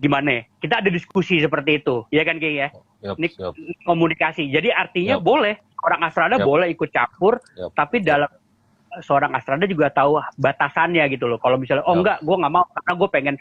gimana? 0.00 0.48
Kita 0.62 0.80
ada 0.80 0.88
diskusi 0.88 1.42
seperti 1.42 1.84
itu, 1.84 2.08
ya 2.08 2.24
kan 2.24 2.40
kayak 2.40 2.56
ya? 2.56 2.68
Yep, 3.00 3.16
Ini 3.16 3.28
yep. 3.32 3.52
komunikasi. 3.88 4.52
Jadi 4.52 4.68
artinya 4.68 5.16
yep. 5.16 5.24
boleh 5.24 5.54
orang 5.80 6.00
Astrada 6.04 6.36
yep. 6.36 6.44
boleh 6.44 6.68
ikut 6.68 6.92
campur, 6.92 7.40
yep. 7.56 7.72
tapi 7.72 8.04
dalam 8.04 8.28
seorang 8.98 9.30
Astrada 9.38 9.64
juga 9.70 9.86
tahu 9.94 10.18
batasannya 10.34 11.06
gitu 11.14 11.30
loh. 11.30 11.38
Kalau 11.38 11.54
misalnya 11.56 11.86
oh 11.86 11.94
enggak, 11.94 12.18
gue 12.26 12.36
nggak 12.36 12.52
mau 12.52 12.66
karena 12.66 12.92
gue 12.98 13.08
pengen 13.10 13.36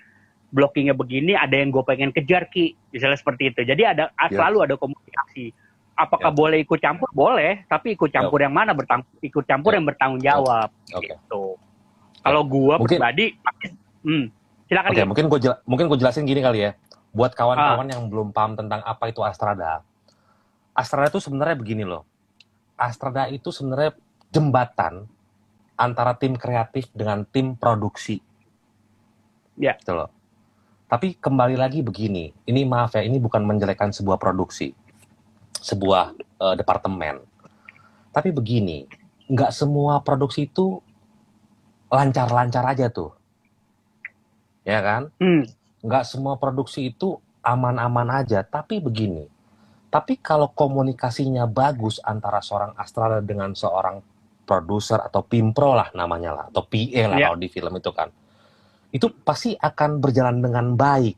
blockingnya 0.50 0.96
begini, 0.98 1.34
ada 1.38 1.54
yang 1.58 1.70
gue 1.70 1.84
pengen 1.86 2.10
kejar 2.14 2.50
ki, 2.50 2.78
misalnya 2.94 3.18
seperti 3.18 3.54
itu. 3.54 3.62
Jadi 3.66 3.86
ada 3.86 4.10
yep. 4.14 4.34
selalu 4.34 4.58
ada 4.70 4.76
komunikasi. 4.78 5.54
Apakah 5.98 6.32
yep. 6.34 6.38
boleh 6.38 6.58
ikut 6.62 6.80
campur? 6.82 7.10
Boleh, 7.14 7.66
tapi 7.70 7.94
ikut 7.94 8.10
campur 8.10 8.42
yep. 8.42 8.46
yang 8.50 8.54
mana? 8.54 8.72
Bertang 8.74 9.06
ikut 9.22 9.46
campur 9.46 9.74
yep. 9.74 9.78
yang 9.82 9.86
bertanggung 9.90 10.22
jawab. 10.22 10.70
Okay. 10.90 11.14
Gitu. 11.14 11.44
Kalau 12.20 12.42
gue 12.46 12.76
pribadi, 12.84 13.26
hmm, 14.04 14.26
Silakan. 14.70 14.90
Oke, 14.94 15.02
okay, 15.02 15.06
mungkin 15.10 15.26
gue 15.34 15.40
mungkin 15.66 15.86
gue 15.90 15.98
jelasin 15.98 16.30
gini 16.30 16.46
kali 16.46 16.70
ya. 16.70 16.72
Buat 17.10 17.34
kawan-kawan 17.34 17.90
ah. 17.90 17.94
yang 17.98 18.06
belum 18.06 18.30
paham 18.30 18.54
tentang 18.54 18.86
apa 18.86 19.10
itu 19.10 19.26
Astrada. 19.26 19.82
Astrada 20.78 21.10
itu 21.10 21.18
sebenarnya 21.18 21.58
begini 21.58 21.82
loh. 21.82 22.06
Astrada 22.78 23.26
itu 23.34 23.50
sebenarnya 23.50 23.98
jembatan 24.30 25.10
antara 25.80 26.20
tim 26.20 26.36
kreatif 26.36 26.92
dengan 26.92 27.24
tim 27.24 27.56
produksi. 27.56 28.20
Ya. 29.56 29.80
Gitu 29.80 29.96
loh. 29.96 30.12
Tapi 30.92 31.16
kembali 31.16 31.56
lagi 31.56 31.86
begini, 31.86 32.34
ini 32.50 32.66
maaf 32.66 32.98
ya, 32.98 33.06
ini 33.06 33.22
bukan 33.22 33.46
menjelekkan 33.46 33.94
sebuah 33.94 34.18
produksi, 34.18 34.74
sebuah 35.62 36.18
uh, 36.42 36.56
departemen. 36.58 37.22
Tapi 38.10 38.34
begini, 38.34 38.90
nggak 39.30 39.54
semua 39.54 40.02
produksi 40.02 40.50
itu 40.50 40.82
lancar-lancar 41.94 42.66
aja 42.74 42.90
tuh 42.90 43.20
ya 44.70 44.80
kan? 44.86 45.02
Hmm. 45.18 45.50
Nggak 45.82 46.06
semua 46.06 46.38
produksi 46.38 46.94
itu 46.94 47.18
aman-aman 47.42 48.22
aja, 48.22 48.46
tapi 48.46 48.78
begini. 48.78 49.26
Tapi 49.90 50.22
kalau 50.22 50.54
komunikasinya 50.54 51.50
bagus 51.50 51.98
antara 52.06 52.44
seorang 52.46 52.78
Astrada 52.78 53.26
dengan 53.26 53.58
seorang 53.58 54.06
produser 54.50 54.98
atau 55.06 55.22
pimpro 55.22 55.78
lah 55.78 55.94
namanya 55.94 56.34
lah, 56.34 56.46
atau 56.50 56.66
PA 56.66 57.06
lah 57.06 57.18
yeah. 57.22 57.30
kalau 57.30 57.38
di 57.38 57.50
film 57.54 57.74
itu 57.78 57.92
kan, 57.94 58.10
itu 58.90 59.06
pasti 59.22 59.54
akan 59.54 60.02
berjalan 60.02 60.42
dengan 60.42 60.74
baik. 60.74 61.14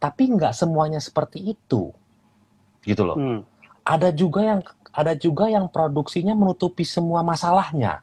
Tapi 0.00 0.22
nggak 0.32 0.56
semuanya 0.56 0.96
seperti 0.96 1.52
itu, 1.52 1.92
gitu 2.88 3.02
loh. 3.04 3.20
Hmm. 3.20 3.40
Ada 3.84 4.16
juga 4.16 4.40
yang 4.40 4.60
ada 4.96 5.12
juga 5.12 5.52
yang 5.52 5.68
produksinya 5.68 6.32
menutupi 6.32 6.88
semua 6.88 7.20
masalahnya, 7.20 8.00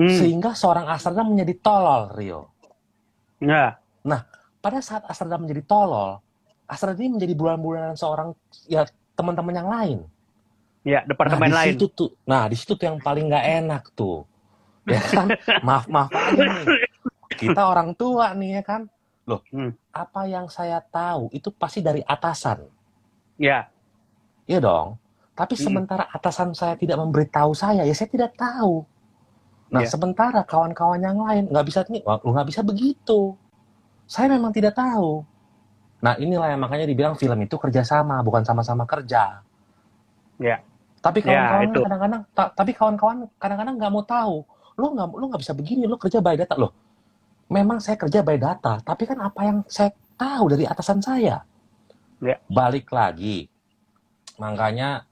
hmm. 0.00 0.16
sehingga 0.16 0.56
seorang 0.56 0.88
Astrada 0.88 1.20
menjadi 1.20 1.52
tolol 1.60 2.16
Rio. 2.16 2.48
Ya. 3.44 3.76
Nah, 4.00 4.24
pada 4.64 4.80
saat 4.80 5.04
Astrada 5.04 5.36
menjadi 5.36 5.60
tolol, 5.68 6.24
Astrada 6.64 6.96
ini 6.96 7.20
menjadi 7.20 7.36
bulan-bulanan 7.36 7.92
seorang 8.00 8.32
ya 8.64 8.88
teman-teman 9.12 9.52
yang 9.52 9.68
lain. 9.68 9.98
Ya, 10.84 11.00
departemen 11.08 11.48
nah, 11.48 11.64
lain. 11.64 11.80
Situ 11.80 11.86
tuh, 11.88 12.10
nah, 12.28 12.44
di 12.44 12.56
situ 12.60 12.76
tuh 12.76 12.84
yang 12.84 13.00
paling 13.00 13.32
nggak 13.32 13.46
enak 13.64 13.82
tuh. 13.96 14.28
Ya 14.84 15.00
kan? 15.00 15.32
maaf, 15.66 15.88
maaf 15.88 16.12
aja 16.12 16.44
nih. 16.44 16.84
Kita 17.34 17.72
orang 17.72 17.96
tua 17.96 18.36
nih 18.36 18.60
ya 18.60 18.62
kan. 18.62 18.82
Loh, 19.24 19.40
hmm. 19.48 19.72
apa 19.96 20.28
yang 20.28 20.52
saya 20.52 20.84
tahu 20.84 21.32
itu 21.32 21.48
pasti 21.48 21.80
dari 21.80 22.04
atasan. 22.04 22.68
Ya. 23.40 23.72
Iya 24.44 24.60
dong. 24.60 25.00
Tapi 25.32 25.56
hmm. 25.56 25.64
sementara 25.64 26.04
atasan 26.12 26.52
saya 26.52 26.76
tidak 26.76 27.00
memberitahu 27.00 27.56
saya, 27.56 27.88
ya 27.88 27.94
saya 27.96 28.12
tidak 28.12 28.36
tahu. 28.36 28.84
Nah, 29.72 29.82
yeah. 29.82 29.90
sementara 29.90 30.44
kawan-kawan 30.44 31.00
yang 31.00 31.16
lain 31.16 31.48
nggak 31.48 31.66
bisa 31.66 31.80
nih, 31.88 32.04
lu 32.04 32.30
nggak 32.36 32.48
bisa 32.52 32.60
begitu. 32.60 33.32
Saya 34.04 34.36
memang 34.36 34.52
tidak 34.52 34.76
tahu. 34.76 35.24
Nah, 36.04 36.20
inilah 36.20 36.52
yang 36.52 36.60
makanya 36.60 36.84
dibilang 36.84 37.16
film 37.16 37.40
itu 37.40 37.56
kerjasama, 37.56 38.20
bukan 38.20 38.44
sama-sama 38.44 38.84
kerja. 38.84 39.40
Ya. 40.36 40.60
Tapi 41.04 41.20
kawan-kawan 41.20 41.68
yeah, 41.68 41.84
kadang-kadang, 41.84 42.22
ta 42.32 42.44
tapi 42.56 42.72
kawan-kawan 42.72 43.16
kadang-kadang 43.36 43.76
nggak 43.76 43.92
mau 43.92 44.04
tahu. 44.08 44.40
Lu 44.80 44.96
nggak, 44.96 45.08
lu 45.12 45.24
nggak 45.28 45.42
bisa 45.44 45.52
begini, 45.52 45.84
lu 45.84 46.00
kerja 46.00 46.24
by 46.24 46.40
data 46.40 46.56
loh. 46.56 46.72
Memang 47.52 47.76
saya 47.76 48.00
kerja 48.00 48.24
by 48.24 48.40
data, 48.40 48.80
tapi 48.80 49.04
kan 49.04 49.20
apa 49.20 49.40
yang 49.44 49.60
saya 49.68 49.92
tahu 50.16 50.56
dari 50.56 50.64
atasan 50.64 51.04
saya. 51.04 51.44
Yeah. 52.24 52.40
Balik 52.48 52.88
lagi, 52.88 53.52
makanya 54.40 55.04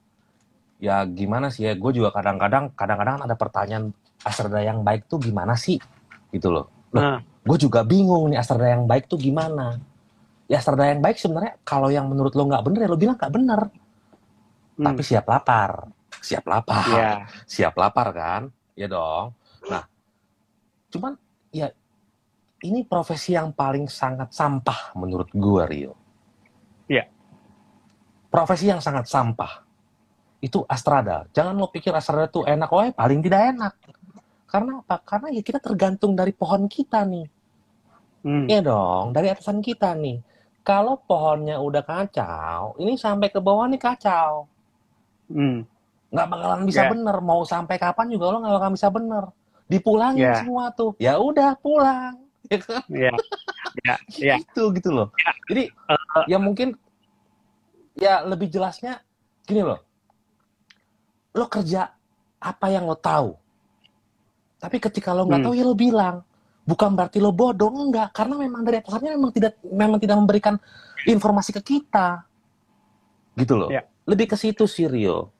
ya 0.80 1.04
gimana 1.04 1.52
sih 1.52 1.68
ya, 1.68 1.76
gue 1.76 1.92
juga 1.92 2.08
kadang-kadang 2.08 2.72
kadang-kadang 2.72 3.28
ada 3.28 3.36
pertanyaan 3.36 3.92
Astrada 4.22 4.64
yang 4.64 4.80
baik 4.80 5.10
tuh 5.12 5.20
gimana 5.20 5.58
sih? 5.60 5.76
Gitu 6.32 6.48
loh. 6.48 6.72
loh 6.94 7.02
nah. 7.02 7.18
Gue 7.42 7.58
juga 7.58 7.84
bingung 7.84 8.32
nih 8.32 8.40
Astrada 8.40 8.70
yang 8.70 8.88
baik 8.88 9.12
tuh 9.12 9.20
gimana. 9.20 9.76
Ya 10.48 10.62
Astrada 10.62 10.88
yang 10.88 11.04
baik 11.04 11.20
sebenarnya 11.20 11.58
kalau 11.68 11.92
yang 11.92 12.08
menurut 12.08 12.32
lo 12.32 12.48
nggak 12.48 12.64
bener 12.64 12.80
ya 12.86 12.88
lo 12.88 12.96
bilang 12.96 13.18
nggak 13.18 13.34
bener. 13.34 13.60
Hmm. 14.76 14.84
Tapi 14.92 15.02
siap 15.04 15.26
lapar. 15.28 15.90
Siap 16.22 16.44
lapar. 16.46 16.86
Yeah. 16.90 17.18
Siap 17.46 17.74
lapar 17.76 18.08
kan? 18.14 18.42
ya 18.76 18.86
dong. 18.88 19.36
Nah, 19.68 19.84
cuman 20.92 21.12
ya 21.52 21.68
ini 22.62 22.86
profesi 22.86 23.34
yang 23.36 23.52
paling 23.52 23.86
sangat 23.90 24.32
sampah 24.32 24.96
menurut 24.96 25.28
gue 25.32 25.62
Rio. 25.68 25.92
Iya. 26.88 27.06
Profesi 28.32 28.70
yang 28.70 28.80
sangat 28.80 29.06
sampah 29.10 29.62
itu 30.42 30.64
Astrada. 30.66 31.28
Jangan 31.30 31.54
lo 31.54 31.68
pikir 31.70 31.92
Astrada 31.92 32.26
tuh 32.26 32.48
enak, 32.48 32.70
oh 32.72 32.82
paling 32.94 33.20
tidak 33.22 33.54
enak. 33.54 33.74
Karena 34.48 34.82
apa? 34.84 35.00
Karena 35.00 35.28
ya 35.32 35.42
kita 35.44 35.60
tergantung 35.62 36.12
dari 36.12 36.32
pohon 36.34 36.66
kita 36.66 37.04
nih. 37.06 37.28
Hmm. 38.22 38.46
Iya 38.46 38.62
dong, 38.62 39.10
dari 39.10 39.30
atasan 39.30 39.58
kita 39.58 39.94
nih. 39.98 40.22
Kalau 40.62 40.94
pohonnya 40.94 41.58
udah 41.58 41.82
kacau, 41.82 42.78
ini 42.78 42.94
sampai 42.94 43.34
ke 43.34 43.42
bawah 43.42 43.66
nih 43.66 43.82
kacau. 43.82 44.46
Hmm. 45.32 45.58
Nggak 46.12 46.26
bakalan 46.28 46.60
bisa 46.68 46.82
Ya. 46.84 46.90
bener. 46.92 47.16
Mau 47.18 47.40
sampai 47.42 47.76
kapan 47.76 48.06
juga 48.06 48.28
lo 48.28 48.38
nggak 48.38 48.54
bakalan 48.54 48.74
bisa 48.76 48.88
bener. 48.88 49.24
Dipulangin 49.64 50.28
Ya. 50.28 50.36
semua 50.38 50.68
tuh. 50.70 50.92
Ya 51.00 51.16
udah 51.16 51.56
pulang. 51.56 52.20
Ya 52.50 52.58
kan? 52.60 52.82
Iya. 52.86 53.12
Ya, 53.80 53.94
ya. 54.28 54.34
Gitu 54.38 54.62
gitu 54.76 54.90
loh. 54.92 55.08
Jadi 55.48 55.72
Eh, 55.72 56.24
ya 56.28 56.36
mungkin 56.36 56.76
ya 57.94 58.20
lebih 58.22 58.46
jelasnya 58.46 59.00
gini 59.42 59.64
loh. 59.64 59.80
Lo 61.32 61.48
kerja 61.48 61.88
apa 62.36 62.66
yang 62.68 62.84
lo 62.84 62.94
tahu. 62.94 63.32
Tapi 64.58 64.76
ketika 64.78 65.16
lo 65.16 65.24
nggak 65.24 65.40
Hmm. 65.40 65.46
tahu 65.48 65.54
ya 65.56 65.64
lo 65.64 65.72
bilang. 65.72 66.16
Bukan 66.62 66.94
berarti 66.94 67.18
lo 67.18 67.34
bodoh 67.34 67.74
enggak, 67.74 68.14
karena 68.14 68.38
memang 68.38 68.62
dari 68.62 68.78
atasannya 68.78 69.18
memang 69.18 69.32
tidak 69.34 69.58
memang 69.66 69.98
tidak 69.98 70.14
memberikan 70.14 70.54
informasi 71.02 71.50
ke 71.50 71.58
kita. 71.58 72.22
Gitu 73.34 73.58
loh. 73.58 73.66
Ya. 73.66 73.82
Lebih 74.06 74.26
ke 74.32 74.36
situ 74.38 74.66
sih 74.66 74.86
Rio. 74.90 75.30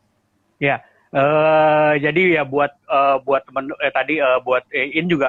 Eh, 1.13 1.93
jadi 2.01 2.41
ya 2.41 2.43
buat 2.49 2.73
eh, 2.73 3.17
buat 3.21 3.45
temen 3.45 3.69
eh, 3.85 3.93
tadi 3.93 4.17
eh, 4.17 4.39
buat 4.41 4.65
eh, 4.73 4.97
ini 4.97 5.13
juga 5.13 5.29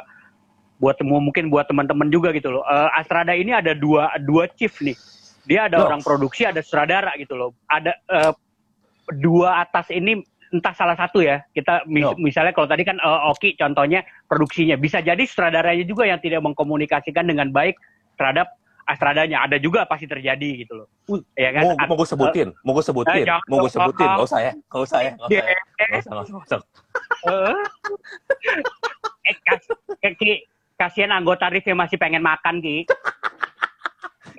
buat 0.80 0.96
mungkin 1.04 1.52
buat 1.52 1.68
teman-teman 1.68 2.08
juga 2.08 2.32
gitu 2.32 2.56
loh. 2.56 2.64
Eh, 2.64 2.90
Astrada 2.96 3.36
ini 3.36 3.52
ada 3.52 3.76
dua 3.76 4.08
dua 4.24 4.48
chief 4.56 4.80
nih. 4.80 4.96
Dia 5.44 5.68
ada 5.68 5.84
Oh. 5.84 5.92
orang 5.92 6.00
produksi, 6.00 6.48
ada 6.48 6.64
sutradara 6.64 7.12
gitu 7.20 7.36
loh. 7.36 7.52
Ada 7.68 8.00
eh, 8.00 8.32
dua 9.20 9.60
atas 9.60 9.92
ini 9.92 10.24
entah 10.56 10.72
salah 10.72 10.96
satu 10.96 11.20
ya. 11.20 11.44
Kita 11.52 11.84
mis- 11.84 12.08
Oh. 12.08 12.16
misalnya 12.16 12.56
kalau 12.56 12.72
tadi 12.72 12.88
kan 12.88 12.96
eh, 13.04 13.30
Oki 13.36 13.60
contohnya 13.60 14.08
produksinya 14.32 14.80
bisa 14.80 15.04
jadi 15.04 15.20
sutradaranya 15.28 15.84
juga 15.84 16.08
yang 16.08 16.24
tidak 16.24 16.48
mengkomunikasikan 16.48 17.28
dengan 17.28 17.52
baik 17.52 17.76
terhadap 18.16 18.56
Astradanya. 18.84 19.44
Ada 19.48 19.58
juga 19.60 19.88
pasti 19.88 20.06
terjadi 20.06 20.66
gitu 20.66 20.84
loh. 20.84 20.88
Wih, 21.08 21.24
Ya 21.36 21.50
kan? 21.56 21.64
Mau, 21.64 21.76
mau 21.94 21.96
gue 22.00 22.08
sebutin, 22.10 22.48
mau 22.64 22.74
gue 22.76 22.86
sebutin, 22.86 23.24
Eh, 23.24 23.28
jangan 23.28 23.44
mau 23.48 23.58
gue 23.64 23.72
sebutin. 23.72 24.08
Nggak 24.08 24.28
usah 24.28 24.40
ya, 24.40 24.52
nggak 24.54 24.84
usah 24.84 25.00
ya, 25.00 25.12
nggak 25.16 25.28
usah 25.28 25.44
ya. 25.44 25.58
Nggak 26.04 26.44
usah. 26.44 26.60
Eh. 27.24 27.56
eh, 29.32 29.36
kas, 29.48 29.64
eh, 30.04 30.14
Ki, 30.20 30.32
kasihan 30.76 31.12
anggota 31.16 31.48
RIF 31.48 31.64
yang 31.64 31.80
masih 31.80 31.96
pengen 31.96 32.24
makan, 32.24 32.60
Ki. 32.60 32.84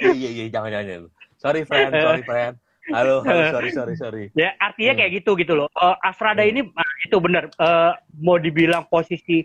Iya, 0.01 0.11
iya, 0.12 0.28
iya, 0.30 0.45
jangan, 0.51 0.70
jangan. 0.70 1.07
Sorry, 1.38 1.61
friend, 1.64 1.92
sorry, 1.92 2.22
friend. 2.24 2.55
Halo, 2.92 3.24
halo, 3.24 3.49
sorry, 3.49 3.70
sorry, 3.72 3.95
sorry. 3.97 4.24
Ya, 4.36 4.53
artinya 4.61 4.92
Hmm. 4.92 5.01
kayak 5.01 5.12
gitu 5.24 5.30
gitu 5.40 5.57
loh. 5.57 5.72
Eh, 5.72 5.97
Astrada 6.05 6.45
Hmm. 6.45 6.51
ini 6.53 6.61
ah, 6.76 6.92
itu 7.01 7.16
benar 7.16 7.49
Eh, 7.49 7.92
mau 8.20 8.36
dibilang 8.36 8.84
posisi 8.84 9.40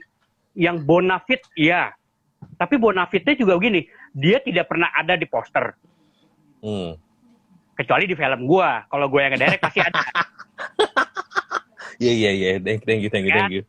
yang 0.60 0.84
bonafit, 0.84 1.39
ya. 1.56 1.95
Tapi 2.60 2.76
bonafitnya 2.76 3.36
juga 3.36 3.56
begini, 3.56 3.88
dia 4.12 4.38
tidak 4.39 4.66
pernah 4.66 4.89
ada 4.89 5.14
di 5.14 5.26
poster. 5.26 5.74
Hmm. 6.60 6.97
Kecuali 7.74 8.03
di 8.03 8.16
film 8.16 8.43
gua. 8.43 8.84
Kalau 8.86 9.07
gua 9.07 9.24
yang 9.24 9.34
ngedirect 9.34 9.62
pasti 9.62 9.80
ada. 9.80 9.99
Iya, 11.99 12.12
iya, 12.12 12.32
iya. 12.32 12.49
Thank, 12.60 12.88
thank 12.88 13.01
you, 13.03 13.10
thank 13.12 13.26
you, 13.28 13.34
thank 13.34 13.51
you. 13.51 13.64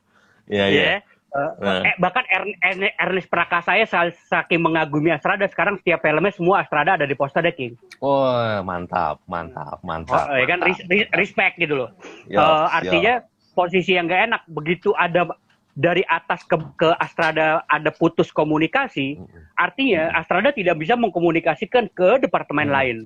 Iya, 0.47 0.65
iya. 0.67 0.83
ya. 0.83 0.99
Eh, 1.31 1.51
Nah. 1.63 1.87
eh, 1.87 1.95
bahkan 1.95 2.27
Ern- 2.27 2.59
Ern- 2.59 2.97
Ernest 2.99 3.31
Prakasa 3.31 3.79
saya 3.79 3.87
sa- 3.87 4.11
saking 4.11 4.59
mengagumi 4.59 5.15
Astrada 5.15 5.47
sekarang 5.47 5.79
setiap 5.79 6.03
filmnya 6.03 6.35
semua 6.35 6.67
Astrada 6.67 6.99
ada 6.99 7.07
di 7.07 7.15
poster 7.15 7.39
deh 7.39 7.55
King. 7.55 7.79
Oh, 8.03 8.35
mantap, 8.67 9.23
mantap, 9.31 9.79
Oh, 9.79 9.87
mantap. 9.87 10.27
ya 10.27 10.43
kan 10.43 10.59
mantap. 10.59 10.75
res- 10.75 10.87
res- 10.91 11.11
respect 11.15 11.55
gitu 11.55 11.79
loh. 11.79 11.95
Yo, 12.27 12.43
Eh, 12.43 12.67
artinya 12.75 13.23
posisi 13.55 13.95
yang 13.95 14.11
gak 14.11 14.27
enak 14.27 14.43
begitu 14.51 14.91
ada 14.91 15.31
dari 15.73 16.03
atas 16.05 16.43
ke, 16.45 16.57
ke 16.77 16.91
Astrada 16.99 17.63
ada 17.67 17.91
putus 17.91 18.29
komunikasi, 18.31 19.17
artinya 19.55 20.11
Astrada 20.13 20.51
tidak 20.51 20.77
bisa 20.77 20.99
mengkomunikasikan 20.99 21.89
ke 21.91 22.19
departemen 22.21 22.69
Hmm. 22.69 22.75
lain. 22.75 22.97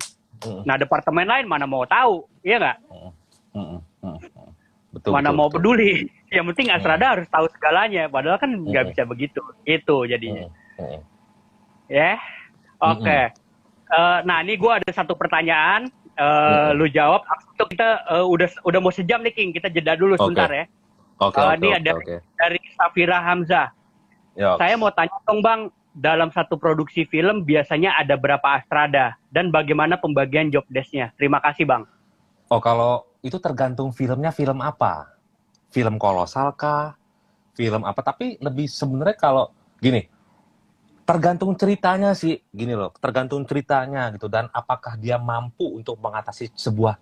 Nah 0.65 0.75
departemen 0.75 1.25
lain 1.25 1.45
mana 1.47 1.63
mau 1.63 1.85
tahu, 1.85 2.25
iya 2.41 2.59
nggak? 2.59 2.77
Betul, 4.91 5.11
mana 5.11 5.29
betul, 5.31 5.37
mau 5.37 5.47
betul. 5.47 5.55
peduli? 5.59 5.91
Yang 6.35 6.45
penting 6.51 6.67
Astrada 6.71 7.05
harus 7.15 7.27
tahu 7.29 7.45
segalanya, 7.51 8.07
padahal 8.07 8.39
kan 8.39 8.51
nggak 8.51 8.91
bisa 8.91 9.03
begitu, 9.07 9.39
itu 9.63 9.95
jadinya. 10.07 10.47
Ya, 11.87 12.17
oke. 12.81 13.19
Eh, 13.85 14.17
nah 14.25 14.41
ini 14.41 14.57
gue 14.57 14.71
ada 14.71 14.89
satu 14.91 15.13
pertanyaan, 15.13 15.87
Hmm. 16.15 16.79
lu 16.79 16.87
jawab. 16.87 17.27
Itu 17.55 17.67
kita 17.67 18.07
eh, 18.07 18.23
udah 18.23 18.47
udah 18.63 18.79
mau 18.79 18.91
sejam 18.91 19.19
nih 19.19 19.35
King, 19.35 19.51
kita 19.51 19.67
jeda 19.67 19.99
dulu 19.99 20.15
Oke. 20.15 20.31
sebentar 20.31 20.47
ya. 20.47 20.65
Oke, 21.15 21.39
Eh, 21.39 21.47
oke, 21.47 21.55
ini 21.63 21.69
oke, 21.71 21.79
ada 21.79 21.91
oke. 21.95 22.15
dari 22.35 22.59
Safira 22.75 23.19
Hamzah. 23.23 23.67
Yo. 24.35 24.59
Saya 24.59 24.75
mau 24.75 24.91
tanya 24.91 25.15
dong 25.23 25.39
Bang, 25.39 25.71
dalam 25.95 26.27
satu 26.27 26.59
produksi 26.59 27.07
film 27.07 27.47
biasanya 27.47 27.95
ada 27.95 28.19
berapa 28.19 28.43
Astrada 28.43 29.15
dan 29.31 29.47
bagaimana 29.47 29.95
pembagian 29.95 30.51
job 30.51 30.67
desk-nya? 30.67 31.15
Terima 31.15 31.39
kasih 31.39 31.63
Bang. 31.63 31.87
Oh, 32.51 32.59
kalau 32.59 33.07
itu 33.23 33.39
tergantung 33.39 33.95
filmnya 33.95 34.35
film 34.35 34.59
apa. 34.59 35.15
Film 35.71 35.95
kolosal 35.95 36.51
kah? 36.59 36.99
Film 37.55 37.87
apa? 37.87 38.03
Tapi 38.03 38.35
lebih 38.43 38.67
sebenarnya 38.67 39.15
kalau 39.15 39.55
gini, 39.79 40.03
tergantung 41.07 41.55
ceritanya 41.55 42.11
sih, 42.11 42.43
gini 42.51 42.75
loh, 42.75 42.91
tergantung 42.99 43.47
ceritanya 43.47 44.11
gitu 44.11 44.27
dan 44.27 44.51
apakah 44.51 44.99
dia 44.99 45.15
mampu 45.15 45.79
untuk 45.79 45.95
mengatasi 46.03 46.51
sebuah 46.51 46.99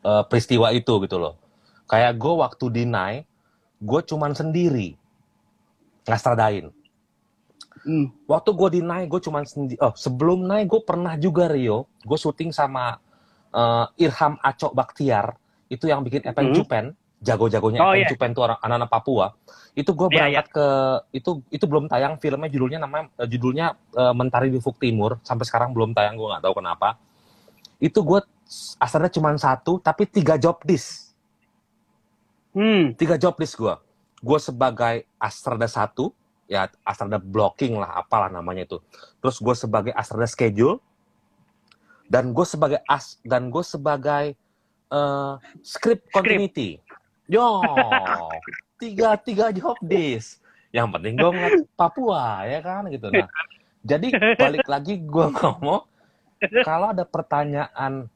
eh, 0.00 0.24
peristiwa 0.24 0.72
itu 0.72 0.96
gitu 1.04 1.20
loh. 1.20 1.36
Kayak 1.84 2.16
gue 2.16 2.34
waktu 2.40 2.64
di 2.72 2.82
Nai, 2.88 3.26
gue 3.80 4.00
cuman 4.04 4.36
sendiri 4.36 4.94
ngastradain. 6.04 6.68
Hmm. 7.80 8.12
Waktu 8.28 8.50
gue 8.52 8.68
di 8.76 8.80
Nai, 8.84 9.08
gue 9.08 9.20
cuman 9.24 9.48
sendiri. 9.48 9.80
Oh, 9.80 9.96
sebelum 9.96 10.44
Nai, 10.44 10.68
gue 10.68 10.80
pernah 10.84 11.16
juga 11.16 11.48
Rio, 11.48 11.88
gue 12.04 12.18
syuting 12.20 12.52
sama 12.52 13.00
eh, 13.50 14.04
Irham 14.04 14.36
Acok 14.36 14.76
Baktiar, 14.76 15.32
itu 15.72 15.88
yang 15.88 16.04
bikin 16.04 16.20
Epen 16.28 16.52
Hmm. 16.52 16.56
Cupen, 16.60 16.84
jago-jagonya 17.24 17.80
Oh, 17.80 17.96
Epen 17.96 18.04
iya. 18.04 18.08
Cupen 18.12 18.30
tuh 18.36 18.42
orang 18.44 18.58
anak-anak 18.60 18.90
Papua. 18.92 19.26
Itu 19.72 19.96
gue 19.96 20.12
Iya, 20.12 20.16
berangkat 20.28 20.46
ke 20.52 20.66
itu 21.16 21.30
itu 21.48 21.64
belum 21.64 21.88
tayang 21.88 22.20
filmnya 22.20 22.50
judulnya 22.52 22.78
namanya 22.84 23.08
eh, 23.16 23.28
judulnya 23.30 23.66
eh, 23.96 24.12
Mentari 24.12 24.52
di 24.52 24.60
Ufuk 24.60 24.76
Timur 24.76 25.16
sampai 25.24 25.48
sekarang 25.48 25.72
belum 25.72 25.96
tayang 25.96 26.20
gue 26.20 26.28
nggak 26.28 26.44
tahu 26.44 26.54
kenapa. 26.60 27.00
Itu 27.80 28.04
gue 28.04 28.20
asalnya 28.76 29.08
cuma 29.08 29.32
satu 29.40 29.80
tapi 29.80 30.04
tiga 30.10 30.36
job 30.36 30.60
disk 30.66 31.09
Hmm. 32.50 32.94
tiga 32.98 33.14
job 33.14 33.38
list 33.38 33.54
gue. 33.54 33.74
Gue 34.20 34.38
sebagai 34.42 35.06
Astrada 35.16 35.64
satu, 35.70 36.12
ya 36.50 36.66
Astrada 36.82 37.16
blocking 37.16 37.78
lah, 37.78 38.02
apalah 38.02 38.28
namanya 38.28 38.66
itu. 38.66 38.78
Terus 39.22 39.38
gue 39.38 39.54
sebagai 39.54 39.92
Astrada 39.94 40.26
schedule, 40.26 40.82
dan 42.10 42.34
gue 42.34 42.42
sebagai 42.42 42.82
as 42.90 43.22
dan 43.22 43.48
gue 43.54 43.62
sebagai 43.62 44.34
eh, 44.90 45.34
script 45.62 46.10
continuity. 46.10 46.82
Yo, 47.30 47.62
tiga 48.82 49.14
tiga 49.14 49.54
job 49.54 49.78
list. 49.86 50.42
Yang 50.74 50.98
penting 50.98 51.14
gue 51.14 51.30
ngeliat 51.30 51.62
Papua 51.78 52.42
ya 52.50 52.58
kan 52.58 52.90
gitu. 52.90 53.06
Nah, 53.14 53.30
jadi 53.86 54.10
balik 54.34 54.66
lagi 54.66 54.98
gue 54.98 55.26
ngomong, 55.38 55.86
kalau 56.66 56.90
ada 56.90 57.06
pertanyaan 57.06 58.10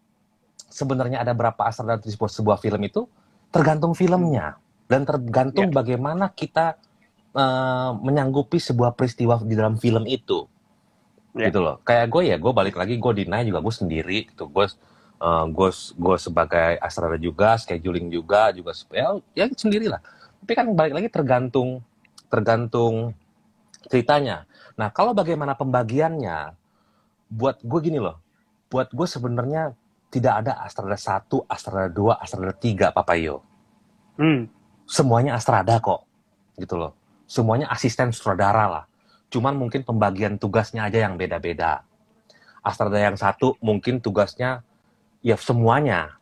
sebenarnya 0.66 1.22
ada 1.22 1.30
berapa 1.30 1.62
Astrada 1.62 2.02
di 2.02 2.10
sebuah 2.10 2.58
film 2.58 2.82
itu 2.82 3.06
tergantung 3.54 3.94
filmnya 3.94 4.58
dan 4.90 5.06
tergantung 5.06 5.70
bagaimana 5.70 6.34
kita 6.34 6.74
eh, 7.30 7.90
menyanggupi 8.02 8.58
sebuah 8.58 8.98
peristiwa 8.98 9.38
di 9.46 9.54
dalam 9.54 9.78
film 9.78 10.02
itu. 10.10 10.50
Ya. 11.34 11.50
gitu 11.50 11.66
loh. 11.66 11.82
Kayak 11.82 12.14
gue 12.14 12.22
ya 12.30 12.36
gue 12.38 12.52
balik 12.54 12.78
lagi 12.78 12.94
gue 12.94 13.12
deny 13.14 13.42
juga 13.46 13.62
gue 13.62 13.74
sendiri 13.74 14.18
gitu. 14.30 14.50
Gue 14.50 14.66
eh, 15.22 15.44
gue 15.50 15.70
gue 15.74 16.16
sebagai 16.18 16.78
Astrada 16.82 17.18
juga 17.18 17.54
scheduling 17.58 18.10
juga 18.10 18.50
juga 18.50 18.74
ya, 18.90 19.14
ya 19.34 19.46
sendiri 19.54 19.86
lah. 19.86 20.02
Tapi 20.42 20.52
kan 20.54 20.66
balik 20.74 20.98
lagi 20.98 21.08
tergantung 21.10 21.78
tergantung 22.26 23.14
ceritanya. 23.86 24.50
Nah 24.74 24.90
kalau 24.90 25.14
bagaimana 25.14 25.54
pembagiannya 25.54 26.58
buat 27.30 27.62
gue 27.62 27.80
gini 27.82 28.02
loh. 28.02 28.18
Buat 28.70 28.90
gue 28.90 29.06
sebenarnya 29.06 29.78
tidak 30.14 30.46
ada 30.46 30.62
Astrada 30.62 30.94
1, 30.94 31.26
Astrada 31.50 31.90
2, 31.90 32.22
Astrada 32.22 32.54
3, 32.54 32.94
Papayo. 32.94 33.42
Hmm. 34.14 34.46
Semuanya 34.86 35.34
Astrada 35.34 35.82
kok. 35.82 36.06
Gitu 36.54 36.78
loh. 36.78 36.94
Semuanya 37.26 37.66
asisten 37.74 38.14
sutradara 38.14 38.70
lah. 38.70 38.84
Cuman 39.26 39.58
mungkin 39.58 39.82
pembagian 39.82 40.38
tugasnya 40.38 40.86
aja 40.86 41.02
yang 41.02 41.18
beda-beda. 41.18 41.82
Astrada 42.62 43.02
yang 43.02 43.18
satu 43.18 43.58
mungkin 43.58 43.98
tugasnya 43.98 44.62
ya 45.18 45.34
semuanya. 45.34 46.14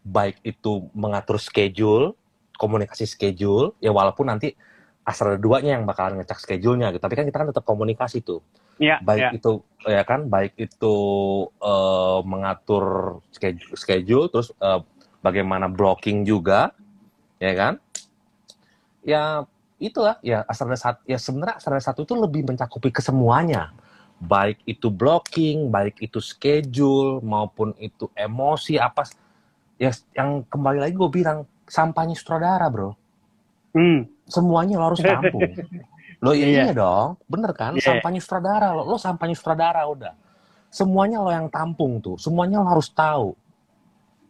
Baik 0.00 0.40
itu 0.40 0.88
mengatur 0.96 1.36
schedule, 1.36 2.16
komunikasi 2.56 3.04
schedule, 3.04 3.76
ya 3.80 3.92
walaupun 3.92 4.32
nanti 4.32 4.56
Astra 5.04 5.36
duanya 5.36 5.76
yang 5.76 5.84
bakalan 5.84 6.16
ngecek 6.16 6.40
schedule-nya 6.40 6.88
gitu. 6.96 7.04
Tapi 7.04 7.12
kan 7.12 7.28
kita 7.28 7.36
kan 7.44 7.48
tetap 7.52 7.64
komunikasi 7.68 8.24
tuh. 8.24 8.40
Iya. 8.80 9.04
Baik 9.04 9.20
ya. 9.20 9.30
itu 9.36 9.60
ya 9.86 10.02
kan, 10.04 10.26
baik 10.28 10.56
itu 10.56 10.96
uh, 11.60 12.20
mengatur 12.24 13.18
schedule, 13.30 13.74
schedule 13.76 14.26
terus 14.32 14.50
uh, 14.60 14.80
bagaimana 15.20 15.70
blocking 15.70 16.24
juga, 16.24 16.72
ya 17.40 17.52
kan? 17.56 17.74
Ya 19.04 19.44
itulah 19.76 20.16
ya 20.24 20.46
Astra 20.48 20.72
satu 20.78 21.04
ya 21.04 21.20
sebenarnya 21.20 21.60
Astra 21.60 21.80
satu 21.80 22.08
itu 22.08 22.14
lebih 22.16 22.48
mencakupi 22.48 22.88
kesemuanya. 22.88 23.72
Baik 24.22 24.62
itu 24.64 24.88
blocking, 24.88 25.68
baik 25.68 26.00
itu 26.00 26.22
schedule 26.22 27.20
maupun 27.20 27.76
itu 27.76 28.08
emosi 28.16 28.80
apa 28.80 29.04
ya 29.76 29.90
yang 30.14 30.46
kembali 30.48 30.78
lagi 30.80 30.94
gue 30.94 31.10
bilang 31.10 31.44
sampahnya 31.68 32.16
sutradara, 32.16 32.68
Bro. 32.70 32.96
Hmm. 33.74 34.06
Semuanya 34.24 34.80
lo 34.80 34.94
harus 34.94 35.02
tampung. 35.02 35.42
Lo 36.22 36.30
ya 36.34 36.46
Iya. 36.46 36.62
iya 36.68 36.72
dong, 36.74 37.16
bener 37.26 37.50
kan? 37.54 37.74
Iya. 37.74 37.96
Sampahnya 37.96 38.20
sutradara, 38.22 38.70
lo, 38.70 38.82
lo 38.84 38.96
sampahnya 38.96 39.34
sutradara 39.34 39.82
udah. 39.86 40.14
Semuanya 40.68 41.22
lo 41.22 41.30
yang 41.30 41.46
tampung 41.48 42.02
tuh, 42.02 42.18
semuanya 42.18 42.58
lo 42.58 42.66
harus 42.66 42.90
talu, 42.90 43.32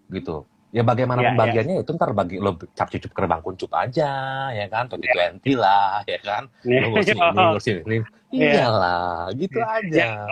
gitu. 0.08 0.44
Ya 0.74 0.82
bagaimana 0.82 1.22
Iya, 1.22 1.28
pembagiannya 1.32 1.74
itu 1.86 1.90
ntar 1.94 2.10
bagi 2.10 2.42
lo 2.42 2.58
cap 2.74 2.90
cucup 2.90 3.14
kerbang 3.14 3.40
kuncup 3.40 3.70
aja, 3.72 4.10
ya 4.50 4.66
kan? 4.66 4.90
Twenty 4.90 5.54
lah, 5.54 6.02
ya 6.02 6.18
kan? 6.18 6.50
Lo 6.66 6.90
ngurusin 6.90 7.14
ini, 7.14 7.30
ngurusin 7.38 7.76
ini. 7.86 7.96
Iya. 8.34 8.50
Iyalah, 8.58 9.30
gitu 9.38 9.58
aja. 9.62 10.26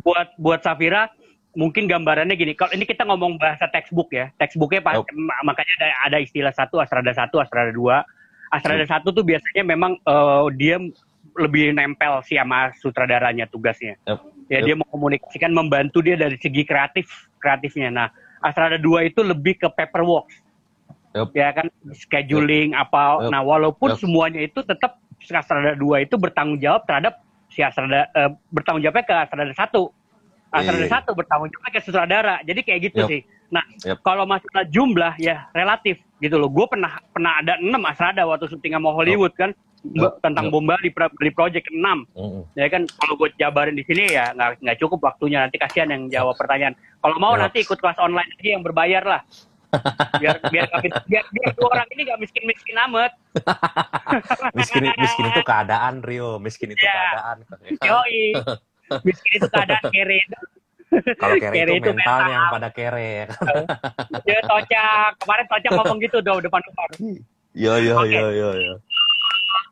buat 0.00 0.32
buat 0.36 0.60
Safira 0.60 1.08
mungkin 1.52 1.84
gambarannya 1.84 2.38
gini 2.38 2.54
kalau 2.54 2.72
ini 2.72 2.86
kita 2.86 3.04
ngomong 3.04 3.36
bahasa 3.36 3.66
textbook 3.68 4.14
ya 4.14 4.30
textbooknya 4.38 4.80
pas, 4.80 4.96
Yup. 4.96 5.08
ma- 5.12 5.42
makanya 5.44 5.72
ada 5.82 5.88
ada 6.06 6.18
istilah 6.22 6.54
satu 6.54 6.78
astrada 6.78 7.10
satu 7.10 7.36
astrada 7.36 7.68
dua 7.68 8.06
astrada 8.50 8.84
satu 8.84 9.14
tuh 9.14 9.22
biasanya 9.22 9.62
memang 9.62 9.96
eh, 9.96 10.44
dia 10.58 10.76
lebih 11.38 11.72
nempel 11.72 12.20
sih 12.26 12.36
sama 12.36 12.74
sutradaranya 12.82 13.46
tugasnya 13.46 13.94
Yup. 14.04 14.20
ya 14.50 14.58
Yup. 14.60 14.66
dia 14.66 14.74
mengkomunikasikan 14.82 15.50
membantu 15.54 16.02
dia 16.02 16.18
dari 16.18 16.34
segi 16.36 16.66
kreatif 16.66 17.30
kreatifnya 17.38 17.88
nah 17.88 18.08
astrada 18.42 18.76
dua 18.76 19.06
itu 19.06 19.22
lebih 19.22 19.56
ke 19.62 19.68
paperwork 19.70 20.26
Yup. 21.14 21.30
ya 21.32 21.54
kan 21.54 21.70
scheduling 21.94 22.74
apa 22.74 23.22
Yup. 23.22 23.30
nah 23.30 23.40
walaupun 23.46 23.94
Yup. 23.94 24.00
semuanya 24.02 24.42
itu 24.42 24.60
tetap 24.66 24.98
astrada 25.30 25.78
dua 25.78 26.02
itu 26.02 26.18
bertanggung 26.18 26.58
jawab 26.58 26.82
terhadap 26.90 27.22
si 27.52 27.62
astrada 27.62 28.10
eh, 28.10 28.30
bertanggung 28.50 28.82
jawabnya 28.82 29.06
ke 29.06 29.14
astrada 29.14 29.52
satu 29.54 29.94
astrada 30.50 30.82
Iya. 30.82 30.90
satu 30.90 31.10
bertanggung 31.14 31.48
jawabnya 31.54 31.70
ke 31.70 31.80
sutradara 31.86 32.36
jadi 32.42 32.60
kayak 32.66 32.80
gitu 32.90 33.00
Yup. 33.06 33.10
sih 33.10 33.20
nah 33.50 33.64
Yup. 33.82 33.98
kalau 34.00 34.24
masalah 34.24 34.62
jumlah 34.64 35.18
ya 35.18 35.50
relatif 35.50 35.98
gitu 36.18 36.36
loh 36.36 36.46
gue 36.46 36.66
pernah 36.66 37.02
pernah 37.10 37.38
ada 37.38 37.58
enam 37.58 37.82
astrada 37.82 38.22
waktu 38.22 38.46
syuting 38.46 38.72
sama 38.72 38.90
Hollywood 38.90 39.34
kan 39.34 39.50
Yup. 39.82 40.20
tentang 40.20 40.48
Yup. 40.48 40.52
bom 40.52 40.64
Bali 40.64 40.88
pro- 40.88 41.10
di 41.12 41.30
project 41.30 41.66
enam 41.68 42.06
Mm-mm. 42.12 42.46
ya 42.52 42.66
kan 42.66 42.86
kalau 42.86 43.14
gue 43.16 43.28
jabarin 43.34 43.74
di 43.74 43.82
sini 43.82 44.06
ya 44.08 44.30
nggak 44.30 44.60
nggak 44.60 44.78
cukup 44.78 45.02
waktunya 45.02 45.40
nanti 45.40 45.56
kasihan 45.56 45.88
yang 45.88 46.06
jawab 46.06 46.34
pertanyaan 46.34 46.72
kalau 46.98 47.16
mau 47.16 47.34
Yup. 47.34 47.42
nanti 47.44 47.58
ikut 47.60 47.76
kelas 47.76 47.98
online 47.98 48.30
aja 48.32 48.48
yang 48.50 48.62
berbayar 48.62 49.02
lah 49.02 49.22
biar 50.18 50.42
biar 50.44 50.66
biar, 51.06 51.24
biar 51.24 51.48
dua 51.54 51.68
orang 51.70 51.86
ini 51.90 52.02
nggak 52.04 52.20
miskin 52.20 52.42
miskin 52.44 52.76
amat 52.86 53.12
Miskin, 54.50 54.82
miskin 54.96 55.24
itu 55.24 55.42
keadaan, 55.42 56.02
Rio. 56.02 56.42
Miskin 56.42 56.74
itu 56.74 56.82
Iya. 56.82 56.90
keadaan. 56.90 57.36
yoi 57.80 58.22
miskin 59.00 59.32
itu 59.38 59.46
keadaan 59.46 59.84
kere 59.86 60.18
Kalau 60.90 61.36
kere, 61.38 61.54
Kere 61.54 61.72
itu 61.72 61.80
itu 61.80 61.90
mental 61.92 62.02
mental. 62.18 62.28
yang 62.28 62.44
pada 62.50 62.68
kere. 62.68 63.10
ya 63.14 63.24
kan? 63.26 63.64
ya 64.26 64.38
tocak 64.42 64.88
kemarin 65.16 65.44
tocak 65.46 65.70
ngomong 65.72 65.98
gitu 65.98 66.18
tuh 66.18 66.36
depan 66.40 66.60
depan 66.60 66.88
Yo 67.52 67.72
yo 67.76 67.94
Oke. 67.96 68.10
yo 68.10 68.28
yo 68.30 68.48
yo. 68.54 68.74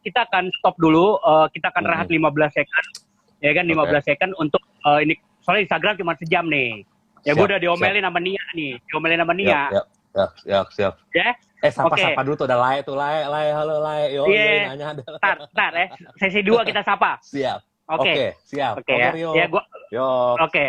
kita 0.01 0.23
akan 0.25 0.47
stop 0.55 0.75
dulu 0.77 1.15
eh, 1.17 1.47
kita 1.53 1.69
akan 1.69 1.85
rehat 1.85 2.07
15 2.07 2.23
second 2.53 2.85
ya 3.39 3.51
kan 3.53 3.65
15 3.65 3.77
second 4.05 4.31
untuk 4.37 4.59
eh, 4.85 4.99
ini 5.03 5.15
soalnya 5.41 5.63
Instagram 5.65 5.95
cuma 5.97 6.13
sejam 6.15 6.45
nih 6.45 6.83
ya 7.23 7.33
gue 7.33 7.37
Siap, 7.37 7.49
udah 7.49 7.59
diomelin 7.59 8.03
sama 8.03 8.19
Nia 8.19 8.45
nih 8.53 8.73
diomelin 8.85 9.19
sama 9.19 9.35
Nia 9.35 9.61
Siap, 9.69 9.69
siap, 9.69 9.87
siap, 10.09 10.31
siap, 10.39 10.67
siap. 10.71 10.95
ya 11.15 11.31
Eh, 11.59 11.75
sapa 11.75 11.91
Oke. 11.91 11.99
sapa 12.01 12.23
dulu 12.23 12.35
tuh 12.37 12.47
udah 12.47 12.59
lae 12.61 12.79
tuh 12.81 12.95
lae 12.95 13.27
lae 13.27 13.51
halo 13.51 13.83
lae 13.83 14.15
yo 14.15 14.23
Iya. 14.25 14.47
yo 14.47 14.67
nanya 14.71 14.87
ada. 14.89 15.03
Ntar, 15.13 15.37
ntar 15.51 15.73
ya. 15.75 15.87
Sesi 16.15 16.39
dua 16.41 16.63
kita 16.63 16.87
sapa. 16.87 17.19
Siap. 17.19 17.59
Oke. 17.91 18.07
Oke, 18.07 18.27
siap. 18.41 18.79
Oke 18.79 18.95
ya. 18.95 19.11
Rio. 19.11 19.35
Ya 19.35 19.51
gua 19.51 19.67
Yo. 19.91 20.39
oke. 20.39 20.67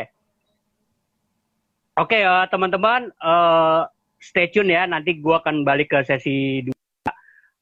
Oke 2.00 2.24
eh, 2.24 2.46
teman-teman 2.48 3.12
eh, 3.12 3.82
stay 4.24 4.48
tune 4.48 4.72
ya. 4.72 4.88
Nanti 4.88 5.20
gua 5.20 5.44
akan 5.44 5.68
balik 5.68 5.92
ke 5.92 6.00
sesi 6.08 6.64
dua. 6.64 7.12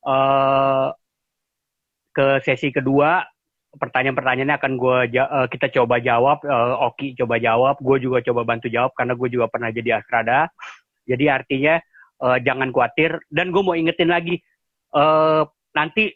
Eh, 0.06 0.88
ke 2.14 2.28
sesi 2.46 2.70
kedua 2.70 3.26
pertanyaan-pertanyaannya 3.78 4.58
akan 4.62 4.74
ja- 5.10 5.32
eh, 5.42 5.48
kita 5.50 5.74
coba 5.82 5.98
jawab. 5.98 6.46
Eh, 6.46 6.76
Oki 6.86 7.18
coba 7.18 7.42
jawab. 7.42 7.82
Gue 7.82 7.98
juga 7.98 8.22
coba 8.22 8.46
bantu 8.46 8.70
jawab 8.70 8.94
karena 8.94 9.18
gue 9.18 9.30
juga 9.34 9.50
pernah 9.50 9.74
jadi 9.74 9.98
astrada. 9.98 10.54
Jadi 11.10 11.26
artinya 11.34 11.82
eh, 12.22 12.38
jangan 12.46 12.70
khawatir. 12.70 13.18
Dan 13.34 13.50
gue 13.50 13.62
mau 13.66 13.74
ingetin 13.74 14.14
lagi 14.14 14.38
eh, 14.94 15.44
nanti 15.74 16.14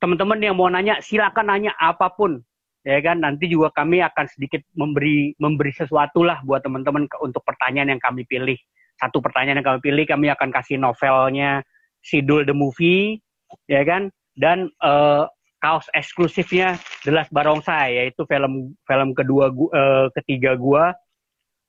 teman-teman 0.00 0.40
yang 0.40 0.56
mau 0.56 0.72
nanya 0.72 1.04
silakan 1.04 1.52
nanya 1.52 1.76
apa 1.76 2.16
pun 2.16 2.40
ya 2.88 2.98
kan? 3.04 3.20
Nanti 3.20 3.52
juga 3.52 3.68
kami 3.76 4.00
akan 4.00 4.24
sedikit 4.32 4.64
memberi 4.72 5.36
memberi 5.36 5.76
sesuatu 5.76 6.24
lah 6.24 6.40
buat 6.40 6.64
teman-teman 6.64 7.04
untuk 7.20 7.44
pertanyaan 7.44 7.92
yang 7.92 8.00
kami 8.00 8.24
pilih. 8.24 8.56
Satu 8.96 9.20
pertanyaan 9.20 9.60
yang 9.60 9.68
kami 9.76 9.80
pilih 9.84 10.04
kami 10.08 10.32
akan 10.32 10.48
kasih 10.48 10.80
novelnya 10.80 11.60
Sidul 12.00 12.48
the 12.48 12.56
Movie 12.56 13.20
ya 13.68 13.84
kan? 13.84 14.08
Dan 14.32 14.72
eh, 14.80 15.24
kaos 15.60 15.84
eksklusifnya 15.92 16.80
The 17.04 17.12
Last 17.12 17.34
Barongsai 17.34 18.00
yaitu 18.00 18.24
film 18.24 18.72
film 18.88 19.12
kedua 19.12 19.52
eh, 19.52 20.06
ketiga 20.16 20.56
gua 20.56 20.96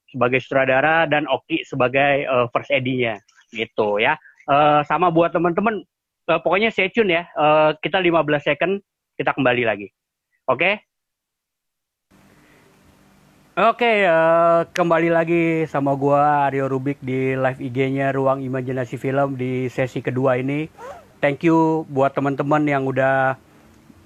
sebagai 0.09 0.41
sutradara 0.41 1.05
dan 1.05 1.27
Oki 1.27 1.67
sebagai 1.67 2.23
eh, 2.23 2.47
first 2.55 2.71
edinya. 2.71 3.19
Gitu 3.51 3.99
ya. 3.99 4.15
Eh, 4.47 4.81
sama 4.87 5.11
buat 5.11 5.35
teman-teman 5.35 5.83
eh, 6.31 6.39
pokoknya 6.39 6.71
stay 6.71 6.87
tune 6.95 7.11
ya. 7.11 7.27
Eh, 7.27 7.71
kita 7.83 7.99
15 7.99 8.23
second 8.39 8.79
kita 9.19 9.35
kembali 9.35 9.67
lagi. 9.67 9.91
Oke 10.47 10.88
Oke, 13.59 14.07
eh, 14.07 14.59
kembali 14.71 15.11
lagi 15.11 15.67
sama 15.67 15.91
gua 15.91 16.47
Aryo 16.47 16.71
Rubik 16.71 16.95
di 17.03 17.35
live 17.35 17.59
IG-nya 17.59 18.15
Ruang 18.15 18.39
Imajinasi 18.39 18.95
Film 18.95 19.35
di 19.35 19.67
sesi 19.67 19.99
kedua 19.99 20.39
ini. 20.39 20.71
Thank 21.19 21.43
you 21.43 21.83
buat 21.91 22.15
teman-teman 22.15 22.63
yang 22.63 22.87
udah 22.87 23.35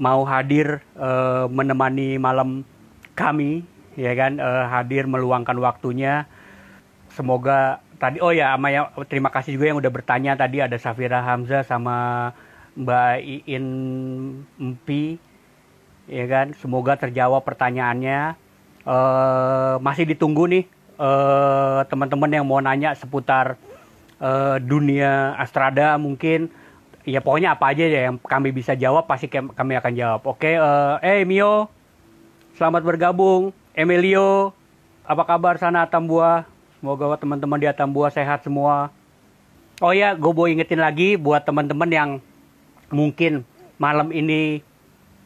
mau 0.01 0.25
hadir 0.25 0.81
eh, 0.97 1.45
menemani 1.53 2.17
malam 2.17 2.65
kami, 3.13 3.61
ya 3.93 4.17
kan, 4.17 4.41
eh, 4.41 4.65
hadir 4.73 5.05
meluangkan 5.05 5.61
waktunya. 5.61 6.25
Semoga 7.13 7.77
tadi 8.01 8.25
oh 8.25 8.33
ya 8.33 8.57
sama 8.57 8.73
yang 8.73 8.89
terima 9.05 9.29
kasih 9.29 9.53
juga 9.53 9.69
yang 9.69 9.77
udah 9.77 9.93
bertanya 9.93 10.33
tadi 10.33 10.65
ada 10.65 10.81
Safira 10.81 11.21
Hamzah 11.21 11.61
sama 11.61 12.33
Mbak 12.73 13.21
Iin 13.21 13.65
Empi 14.57 15.21
ya 16.09 16.25
kan 16.25 16.57
semoga 16.57 16.97
terjawab 16.97 17.45
pertanyaannya 17.45 18.42
Eh, 18.83 19.75
masih 19.79 20.03
ditunggu 20.03 20.43
nih 20.51 20.63
eh, 20.99 21.81
teman-teman 21.87 22.27
yang 22.27 22.43
mau 22.43 22.59
nanya 22.59 22.91
seputar 22.99 23.55
eh, 24.19 24.57
dunia 24.59 25.39
astrada 25.39 25.95
mungkin. 25.95 26.51
Ya 27.07 27.19
pokoknya 27.19 27.55
apa 27.55 27.71
aja 27.71 27.83
ya 27.83 28.11
yang 28.11 28.15
kami 28.19 28.55
bisa 28.55 28.75
jawab 28.75 29.07
pasti 29.07 29.27
kami 29.31 29.79
akan 29.79 29.93
jawab. 29.95 30.21
Oke 30.27 30.55
eh 30.55 30.95
eh 31.03 31.23
Mio 31.23 31.71
selamat 32.59 32.83
bergabung. 32.83 33.55
Emilio 33.75 34.51
apa 35.03 35.23
kabar 35.27 35.59
sana 35.59 35.83
Atambua 35.83 36.47
semoga 36.79 37.15
teman-teman 37.19 37.59
di 37.59 37.67
Atambua 37.67 38.11
sehat 38.11 38.43
semua. 38.43 38.91
Oh 39.79 39.91
ya 39.91 40.15
gue 40.15 40.31
mau 40.31 40.47
ingetin 40.47 40.79
lagi 40.79 41.15
buat 41.19 41.43
teman-teman 41.43 41.89
yang 41.91 42.09
mungkin 42.91 43.43
malam 43.79 44.11
ini 44.15 44.63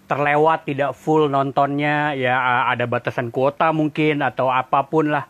terlewat 0.07 0.63
tidak 0.63 0.95
full 0.95 1.27
nontonnya 1.27 2.15
ya 2.15 2.65
ada 2.71 2.87
batasan 2.87 3.29
kuota 3.29 3.75
mungkin 3.75 4.23
atau 4.23 4.47
apa 4.47 4.87
pun 4.87 5.11
lah. 5.11 5.27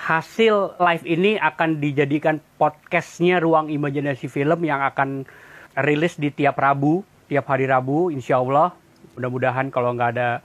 Hasil 0.00 0.80
live 0.80 1.04
ini 1.04 1.36
akan 1.36 1.76
dijadikan 1.76 2.40
podcastnya 2.56 3.36
ruang 3.36 3.68
imajinasi 3.68 4.32
film 4.32 4.64
yang 4.64 4.80
akan 4.80 5.28
rilis 5.76 6.16
di 6.16 6.32
tiap 6.32 6.56
Rabu 6.56 7.04
tiap 7.30 7.46
hari 7.46 7.70
Rabu 7.70 8.10
insya 8.10 8.42
Allah. 8.42 8.74
Mudah-mudahan 9.14 9.70
kalau 9.70 9.94
nggak 9.94 10.10
ada 10.18 10.42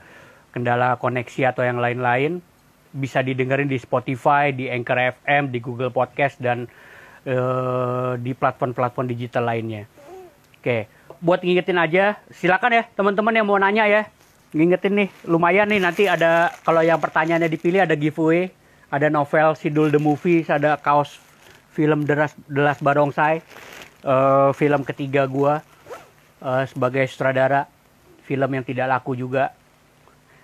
kendala 0.54 0.94
koneksi 1.02 1.50
atau 1.50 1.66
yang 1.66 1.82
lain-lain 1.82 2.38
bisa 2.94 3.20
didengerin 3.20 3.66
di 3.66 3.76
Spotify 3.76 4.54
di 4.54 4.70
Anchor 4.70 5.18
FM 5.18 5.50
di 5.50 5.58
Google 5.58 5.90
Podcast 5.90 6.38
dan 6.38 6.70
eh, 7.26 8.12
di 8.22 8.32
platform-platform 8.32 9.06
digital 9.10 9.50
lainnya. 9.50 9.84
Oke, 10.62 10.86
buat 11.22 11.40
ngingetin 11.42 11.78
aja, 11.78 12.20
silakan 12.32 12.82
ya 12.82 12.84
teman-teman 12.94 13.34
yang 13.34 13.46
mau 13.46 13.58
nanya 13.58 13.84
ya. 13.88 14.02
Ngingetin 14.56 14.94
nih, 15.04 15.08
lumayan 15.28 15.68
nih 15.68 15.80
nanti 15.82 16.04
ada 16.08 16.54
kalau 16.64 16.80
yang 16.80 16.96
pertanyaannya 16.96 17.50
dipilih 17.50 17.84
ada 17.84 17.92
giveaway, 17.98 18.48
ada 18.88 19.10
novel 19.10 19.52
Sidul 19.58 19.92
the 19.92 20.00
Movies, 20.00 20.48
ada 20.48 20.78
kaos 20.80 21.18
film 21.76 22.08
Deras 22.08 22.32
Delas 22.48 22.80
Barongsai, 22.80 23.44
eh, 24.06 24.50
film 24.56 24.80
ketiga 24.86 25.28
gua. 25.28 25.60
uh, 26.42 26.64
sebagai 26.68 27.04
sutradara 27.08 27.68
film 28.26 28.50
yang 28.50 28.64
tidak 28.66 28.90
laku 28.90 29.14
juga. 29.14 29.54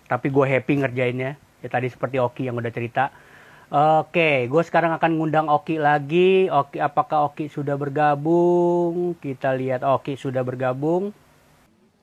Tapi 0.06 0.28
gue 0.28 0.44
happy 0.46 0.72
ngerjainnya. 0.84 1.36
Ya 1.62 1.68
tadi 1.70 1.88
seperti 1.90 2.18
Oki 2.18 2.50
yang 2.50 2.58
udah 2.58 2.72
cerita. 2.74 3.14
Oke, 3.72 4.52
gue 4.52 4.62
sekarang 4.68 4.92
akan 5.00 5.16
ngundang 5.16 5.48
Oki 5.48 5.80
lagi. 5.80 6.44
Oki, 6.52 6.76
apakah 6.76 7.32
Oki 7.32 7.48
sudah 7.48 7.72
bergabung? 7.80 9.16
Kita 9.16 9.56
lihat 9.56 9.80
Oki 9.80 10.12
sudah 10.12 10.44
bergabung. 10.44 11.08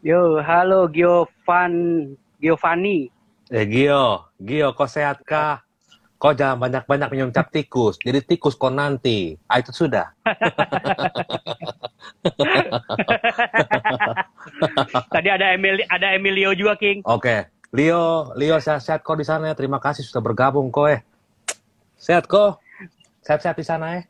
Yo, 0.01 0.41
halo 0.41 0.89
Giovan, 0.89 2.09
Giovanni. 2.41 3.13
Eh 3.53 3.69
Gio, 3.69 4.33
Gio, 4.41 4.73
kau 4.73 4.89
sehat 4.89 5.21
kah? 5.21 5.61
Kau 6.17 6.33
jangan 6.33 6.57
banyak-banyak 6.57 7.13
minum 7.13 7.29
cap 7.29 7.53
tikus. 7.53 8.01
Jadi 8.01 8.25
tikus 8.25 8.57
kau 8.57 8.73
nanti. 8.73 9.37
Ah, 9.45 9.61
itu 9.61 9.69
sudah. 9.69 10.09
Tadi 15.13 15.29
ada 15.29 15.53
Emil, 15.53 15.85
ada 15.85 16.17
Emilio 16.17 16.57
juga, 16.57 16.73
King. 16.81 17.05
Oke. 17.05 17.21
Okay. 17.21 17.45
Leo, 17.69 18.33
Leo 18.33 18.57
sehat-sehat 18.57 19.05
kau 19.05 19.13
di 19.13 19.21
sana. 19.21 19.53
Terima 19.53 19.77
kasih 19.77 20.01
sudah 20.01 20.25
bergabung 20.25 20.73
kau 20.73 20.89
eh. 20.89 21.05
Sehat 21.99 22.31
kau? 22.31 22.55
Sehat-sehat 23.27 23.59
di 23.59 23.65
sana 23.67 23.99
eh? 23.99 24.03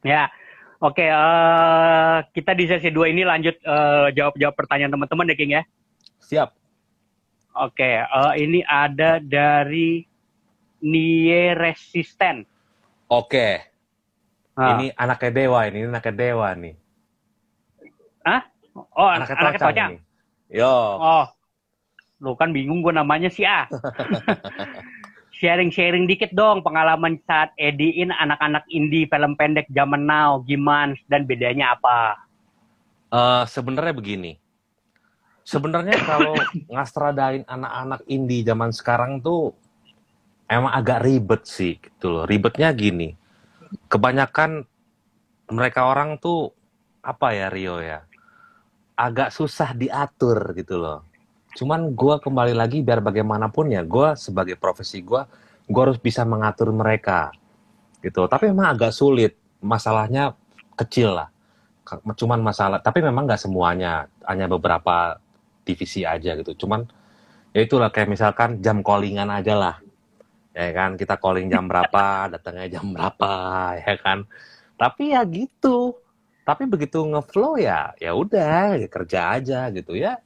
Ya. 0.00 0.32
Oke, 0.80 1.04
okay, 1.04 1.08
uh, 1.08 1.20
eh, 1.20 2.16
kita 2.36 2.52
di 2.52 2.64
sesi 2.68 2.92
dua 2.92 3.08
ini 3.08 3.24
lanjut 3.24 3.56
uh, 3.64 4.12
jawab-jawab 4.12 4.56
pertanyaan 4.56 4.92
teman-teman 4.92 5.32
ya, 5.32 5.36
King 5.36 5.52
ya. 5.56 5.62
Siap. 6.20 6.52
Oke, 7.56 7.80
okay, 7.80 7.94
uh, 8.04 8.32
ini 8.36 8.60
ada 8.64 9.16
dari 9.20 10.04
Nie 10.84 11.56
Resisten. 11.56 12.44
Oke. 13.08 13.64
Ah. 14.56 14.76
Ini 14.76 14.92
anaknya 14.96 15.32
dewa 15.32 15.60
ini, 15.68 15.84
ini 15.84 15.88
anaknya 15.88 16.12
dewa 16.16 16.48
nih. 16.56 16.74
Hah? 18.24 18.42
Oh, 18.96 19.08
anaknya, 19.08 19.36
anaknya 19.36 19.60
Tocang. 19.60 19.92
Yo. 20.52 20.76
Oh. 21.00 21.26
Lu 22.20 22.32
kan 22.32 22.48
bingung 22.52 22.80
gue 22.80 22.92
namanya 22.96 23.28
sih 23.28 23.44
ah. 23.44 23.68
Sharing-sharing 25.36 26.08
dikit 26.08 26.32
dong 26.32 26.64
pengalaman 26.64 27.20
saat 27.28 27.52
ediin 27.60 28.08
anak-anak 28.08 28.64
indie 28.72 29.04
film 29.04 29.36
pendek 29.36 29.68
zaman 29.68 30.08
now, 30.08 30.40
gimana 30.40 30.96
dan 31.12 31.28
bedanya 31.28 31.76
apa? 31.76 32.16
Uh, 33.12 33.44
sebenarnya 33.44 33.92
begini. 33.92 34.40
Sebenarnya 35.44 36.00
kalau 36.08 36.32
ngastradain 36.72 37.44
anak-anak 37.44 38.00
indie 38.08 38.48
zaman 38.48 38.72
sekarang 38.72 39.20
tuh 39.20 39.52
emang 40.48 40.72
agak 40.72 41.04
ribet 41.04 41.44
sih 41.44 41.76
gitu 41.84 42.16
loh. 42.16 42.24
Ribetnya 42.24 42.72
gini. 42.72 43.12
Kebanyakan 43.92 44.64
mereka 45.52 45.84
orang 45.84 46.16
tuh 46.16 46.48
apa 47.04 47.36
ya 47.36 47.52
Rio 47.52 47.84
ya? 47.84 48.08
Agak 48.96 49.36
susah 49.36 49.76
diatur 49.76 50.56
gitu 50.56 50.80
loh. 50.80 51.04
Cuman 51.56 51.96
gue 51.96 52.14
kembali 52.20 52.52
lagi 52.52 52.84
biar 52.84 53.00
bagaimanapun 53.00 53.72
ya, 53.72 53.82
gue 53.82 54.12
sebagai 54.20 54.60
profesi 54.60 55.00
gue, 55.00 55.24
gue 55.66 55.82
harus 55.82 55.96
bisa 55.96 56.22
mengatur 56.28 56.68
mereka 56.70 57.32
gitu. 58.04 58.28
Tapi 58.28 58.52
memang 58.52 58.76
agak 58.76 58.92
sulit. 58.92 59.34
Masalahnya 59.64 60.36
kecil 60.76 61.16
lah. 61.16 61.32
Cuman 62.14 62.44
masalah, 62.44 62.78
tapi 62.84 63.00
memang 63.00 63.24
nggak 63.24 63.40
semuanya, 63.40 64.06
hanya 64.28 64.46
beberapa 64.46 65.16
divisi 65.64 66.04
aja 66.04 66.36
gitu. 66.36 66.66
Cuman 66.66 66.84
ya 67.56 67.64
itulah 67.64 67.88
kayak 67.88 68.12
misalkan 68.12 68.60
jam 68.60 68.84
callingan 68.84 69.32
aja 69.32 69.56
lah 69.56 69.76
ya 70.56 70.72
kan 70.72 70.96
kita 70.96 71.20
calling 71.20 71.52
jam 71.52 71.68
berapa 71.68 72.04
datangnya 72.32 72.80
jam 72.80 72.92
berapa 72.92 73.32
ya 73.84 73.94
kan 74.00 74.24
tapi 74.80 75.12
ya 75.12 75.24
gitu 75.28 75.96
tapi 76.44 76.64
begitu 76.64 77.04
ngeflow 77.04 77.60
ya 77.60 77.92
ya 78.00 78.12
udah 78.16 78.80
ya 78.80 78.88
kerja 78.88 79.20
aja 79.36 79.60
gitu 79.72 79.96
ya 79.96 80.16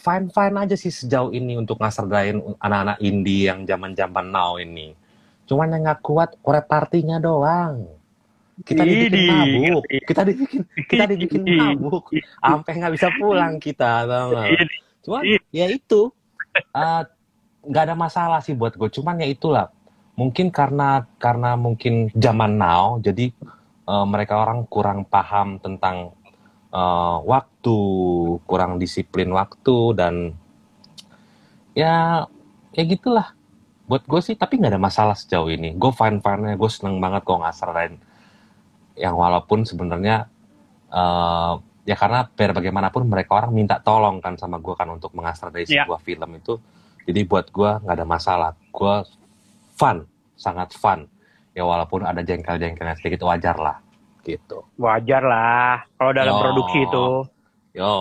fine 0.00 0.32
fine 0.32 0.56
aja 0.56 0.74
sih 0.74 0.88
sejauh 0.88 1.30
ini 1.30 1.60
untuk 1.60 1.76
ngasardain 1.76 2.40
anak-anak 2.56 2.96
indie 3.04 3.52
yang 3.52 3.68
zaman 3.68 3.92
zaman 3.92 4.32
now 4.32 4.56
ini. 4.56 4.96
Cuman 5.44 5.76
yang 5.76 5.84
nggak 5.84 6.00
kuat 6.00 6.30
korek 6.40 6.64
partinya 6.64 7.20
doang. 7.20 7.84
Kita 8.64 8.84
dibikin 8.84 9.28
mabuk. 9.28 9.84
Kita 10.04 10.22
dibikin 10.24 10.60
kita 10.88 11.04
dibikin 11.08 11.42
mabuk. 11.44 12.12
sampai 12.40 12.72
nggak 12.80 12.92
bisa 12.96 13.08
pulang 13.20 13.60
kita 13.60 14.08
tau 14.08 14.32
cuman 15.00 15.22
ya 15.52 15.66
itu. 15.68 16.12
Uh, 16.74 17.06
nggak 17.62 17.82
ada 17.88 17.94
masalah 17.94 18.40
sih 18.42 18.56
buat 18.56 18.74
gue 18.74 18.88
cuman 18.88 19.20
ya 19.20 19.28
itulah. 19.28 19.68
Mungkin 20.16 20.52
karena 20.52 21.08
karena 21.16 21.56
mungkin 21.56 22.12
zaman 22.12 22.60
now 22.60 23.00
jadi 23.00 23.32
uh, 23.88 24.04
mereka 24.04 24.36
orang 24.36 24.68
kurang 24.68 25.08
paham 25.08 25.56
tentang 25.58 26.12
uh, 26.70 27.18
waktu 27.24 27.49
kurang 28.48 28.80
disiplin 28.80 29.28
waktu 29.36 29.76
dan 29.96 30.14
ya 31.76 32.24
ya 32.72 32.82
gitulah 32.88 33.36
buat 33.90 34.06
gue 34.06 34.20
sih 34.22 34.38
tapi 34.38 34.62
nggak 34.62 34.78
ada 34.78 34.82
masalah 34.82 35.18
sejauh 35.18 35.50
ini 35.50 35.74
gue 35.74 35.92
fine 35.92 36.22
fine 36.22 36.54
gue 36.54 36.70
seneng 36.70 37.02
banget 37.02 37.26
kok 37.26 37.42
ngasarain 37.42 37.94
yang 38.96 39.18
walaupun 39.18 39.66
sebenarnya 39.66 40.30
uh, 40.88 41.58
ya 41.84 41.96
karena 41.98 42.28
biar 42.28 42.54
bagaimanapun 42.54 43.02
mereka 43.08 43.40
orang 43.40 43.52
minta 43.52 43.82
tolong 43.82 44.22
kan 44.22 44.38
sama 44.38 44.62
gue 44.62 44.74
kan 44.78 44.88
untuk 44.88 45.10
mengasrar 45.12 45.50
dari 45.50 45.66
yeah. 45.66 45.84
sebuah 45.84 46.00
film 46.00 46.30
itu 46.38 46.54
jadi 47.10 47.26
buat 47.26 47.48
gue 47.50 47.70
nggak 47.82 47.96
ada 47.96 48.06
masalah. 48.06 48.50
Gue 48.70 49.02
fun, 49.74 50.04
sangat 50.36 50.70
fun. 50.76 51.08
Ya 51.56 51.66
walaupun 51.66 52.06
ada 52.06 52.22
jengkel-jengkelnya 52.22 52.94
sedikit 53.00 53.26
wajar 53.26 53.58
lah, 53.58 53.82
gitu. 54.22 54.62
Wajar 54.78 55.22
lah, 55.26 55.82
kalau 55.98 56.12
dalam 56.14 56.34
Yo. 56.38 56.40
produksi 56.40 56.78
itu. 56.86 57.06
Yo. 57.74 57.90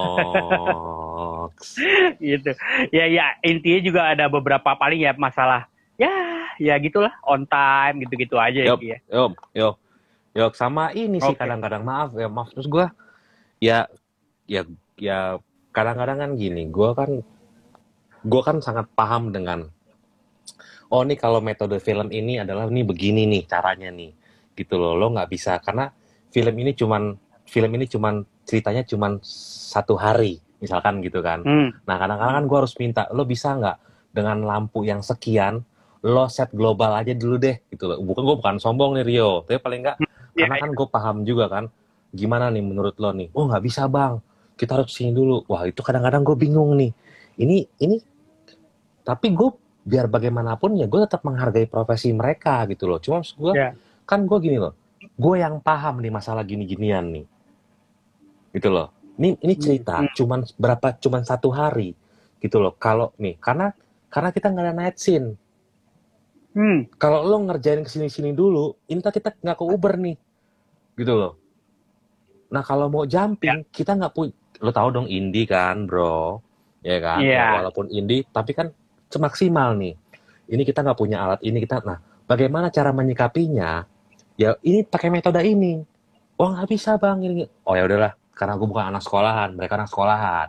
gitu. 2.22 2.51
Ya 2.89 3.05
ya 3.05 3.26
intinya 3.45 3.80
juga 3.86 4.01
ada 4.09 4.26
beberapa 4.30 4.74
paling 4.74 5.05
ya 5.05 5.13
masalah. 5.17 5.70
Ya 5.99 6.11
ya 6.59 6.76
gitulah 6.80 7.11
on 7.24 7.47
time 7.47 8.03
gitu-gitu 8.03 8.36
aja 8.36 8.59
yop, 8.63 8.84
ya. 8.84 8.99
Yop, 9.07 9.36
yop. 9.55 9.76
Yop 10.38 10.53
sama 10.53 10.93
ini 10.93 11.17
sih 11.17 11.34
kadang-kadang 11.34 11.82
maaf 11.82 12.13
ya 12.13 12.30
maaf 12.30 12.53
terus 12.53 12.70
gue 12.70 12.86
ya 13.59 13.89
ya 14.45 14.61
ya 14.95 15.41
kadang-kadang 15.74 16.22
kan 16.22 16.32
gini 16.38 16.70
gue 16.70 16.89
kan 16.93 17.11
gue 18.24 18.41
kan 18.45 18.61
sangat 18.61 18.86
paham 18.93 19.34
dengan 19.34 19.67
oh 20.93 21.01
nih 21.01 21.17
kalau 21.17 21.41
metode 21.41 21.82
film 21.82 22.13
ini 22.13 22.41
adalah 22.41 22.70
nih 22.70 22.86
begini 22.86 23.26
nih 23.26 23.43
caranya 23.49 23.89
nih 23.89 24.13
gitu 24.53 24.78
loh 24.78 24.93
lo 24.93 25.09
nggak 25.11 25.30
bisa 25.34 25.57
karena 25.63 25.89
film 26.30 26.55
ini 26.61 26.78
cuman 26.78 27.17
film 27.49 27.73
ini 27.73 27.89
cuman 27.89 28.21
ceritanya 28.45 28.85
cuman 28.85 29.17
satu 29.25 29.97
hari 29.97 30.37
misalkan 30.61 30.99
gitu 31.01 31.23
kan. 31.23 31.41
Hmm. 31.41 31.73
nah 31.87 31.97
kadang-kadang 31.97 32.35
kan 32.43 32.45
gue 32.45 32.57
harus 32.61 32.73
minta 32.77 33.07
lo 33.15 33.23
bisa 33.25 33.55
nggak 33.55 33.77
dengan 34.13 34.43
lampu 34.45 34.85
yang 34.85 34.99
sekian 34.99 35.63
lo 35.99 36.31
set 36.31 36.51
global 36.55 36.95
aja 36.95 37.11
dulu 37.11 37.35
deh 37.41 37.59
gitu 37.73 37.89
loh. 37.89 37.97
Bukan 37.99 38.21
gue 38.23 38.35
bukan 38.39 38.55
sombong 38.61 38.95
nih 38.99 39.05
Rio. 39.07 39.43
Tapi 39.43 39.59
paling 39.59 39.79
nggak 39.83 39.97
hmm. 39.99 40.37
karena 40.37 40.55
kan 40.61 40.71
gue 40.71 40.87
paham 40.87 41.17
juga 41.27 41.45
kan 41.51 41.65
gimana 42.13 42.47
nih 42.53 42.63
menurut 42.63 42.95
lo 43.01 43.11
nih? 43.11 43.27
Oh 43.35 43.49
nggak 43.49 43.63
bisa 43.65 43.89
bang. 43.89 44.19
Kita 44.55 44.79
harus 44.79 44.91
sini 44.91 45.11
dulu. 45.11 45.43
Wah 45.47 45.67
itu 45.67 45.79
kadang-kadang 45.83 46.23
gue 46.23 46.35
bingung 46.39 46.75
nih. 46.75 46.91
Ini 47.39 47.57
ini 47.83 47.97
tapi 49.03 49.31
gue 49.31 49.49
biar 49.89 50.05
bagaimanapun 50.11 50.77
ya 50.77 50.85
gue 50.85 50.99
tetap 51.07 51.23
menghargai 51.25 51.67
profesi 51.67 52.11
mereka 52.11 52.63
gitu 52.67 52.87
loh. 52.87 52.99
Cuma 52.99 53.23
gue 53.23 53.53
yeah. 53.55 53.71
kan 54.03 54.23
gue 54.27 54.37
gini 54.39 54.59
loh. 54.59 54.75
Gue 55.19 55.43
yang 55.43 55.59
paham 55.59 55.99
nih 55.99 56.11
masalah 56.11 56.43
gini-ginian 56.43 57.07
nih 57.11 57.38
gitu 58.53 58.69
loh. 58.69 58.93
Ini 59.19 59.35
ini 59.43 59.53
cerita 59.59 59.99
hmm. 59.99 60.15
cuman 60.15 60.39
berapa 60.55 60.95
cuman 60.97 61.21
satu 61.27 61.51
hari. 61.51 61.93
Gitu 62.39 62.57
loh. 62.57 62.73
Kalau 62.79 63.11
nih 63.19 63.35
karena 63.37 63.75
karena 64.09 64.29
kita 64.31 64.47
nggak 64.49 64.65
ada 64.65 64.75
night 64.75 64.97
scene. 64.97 65.35
Hmm. 66.49 66.89
kalau 66.97 67.21
lo 67.29 67.37
ngerjain 67.45 67.85
ke 67.85 67.89
sini-sini 67.93 68.33
dulu 68.33 68.73
ini 68.89 69.05
kita 69.05 69.37
nggak 69.37 69.57
ke 69.59 69.65
Uber 69.69 69.93
nih. 70.01 70.17
Gitu 70.97 71.13
loh. 71.13 71.37
Nah 72.49 72.65
kalau 72.65 72.89
mau 72.89 73.05
jumping 73.05 73.61
yeah. 73.61 73.69
kita 73.69 73.93
nggak 73.93 74.13
punya 74.17 74.33
lo 74.59 74.73
tau 74.73 74.89
dong 74.89 75.05
indie 75.05 75.45
kan 75.45 75.85
bro. 75.85 76.41
Ya 76.81 76.97
kan? 76.99 77.21
Yeah. 77.21 77.37
ya, 77.37 77.57
walaupun 77.61 77.93
indie 77.93 78.25
tapi 78.33 78.57
kan 78.57 78.73
semaksimal 79.13 79.77
nih. 79.77 79.93
Ini 80.49 80.65
kita 80.65 80.81
nggak 80.81 80.97
punya 80.97 81.21
alat 81.21 81.39
ini 81.45 81.61
kita 81.61 81.85
nah 81.85 82.01
bagaimana 82.25 82.73
cara 82.73 82.89
menyikapinya? 82.89 83.85
Ya 84.33 84.57
ini 84.65 84.81
pakai 84.81 85.13
metode 85.13 85.39
ini. 85.45 85.85
Oh 86.39 86.49
nggak 86.49 86.65
bisa 86.65 86.97
bang 86.97 87.21
ini. 87.21 87.45
Oh 87.61 87.77
ya 87.77 87.85
udahlah 87.85 88.18
karena 88.39 88.55
gue 88.55 88.67
bukan 88.71 88.85
anak 88.95 89.03
sekolahan 89.03 89.49
mereka 89.51 89.75
anak 89.75 89.91
sekolahan 89.91 90.47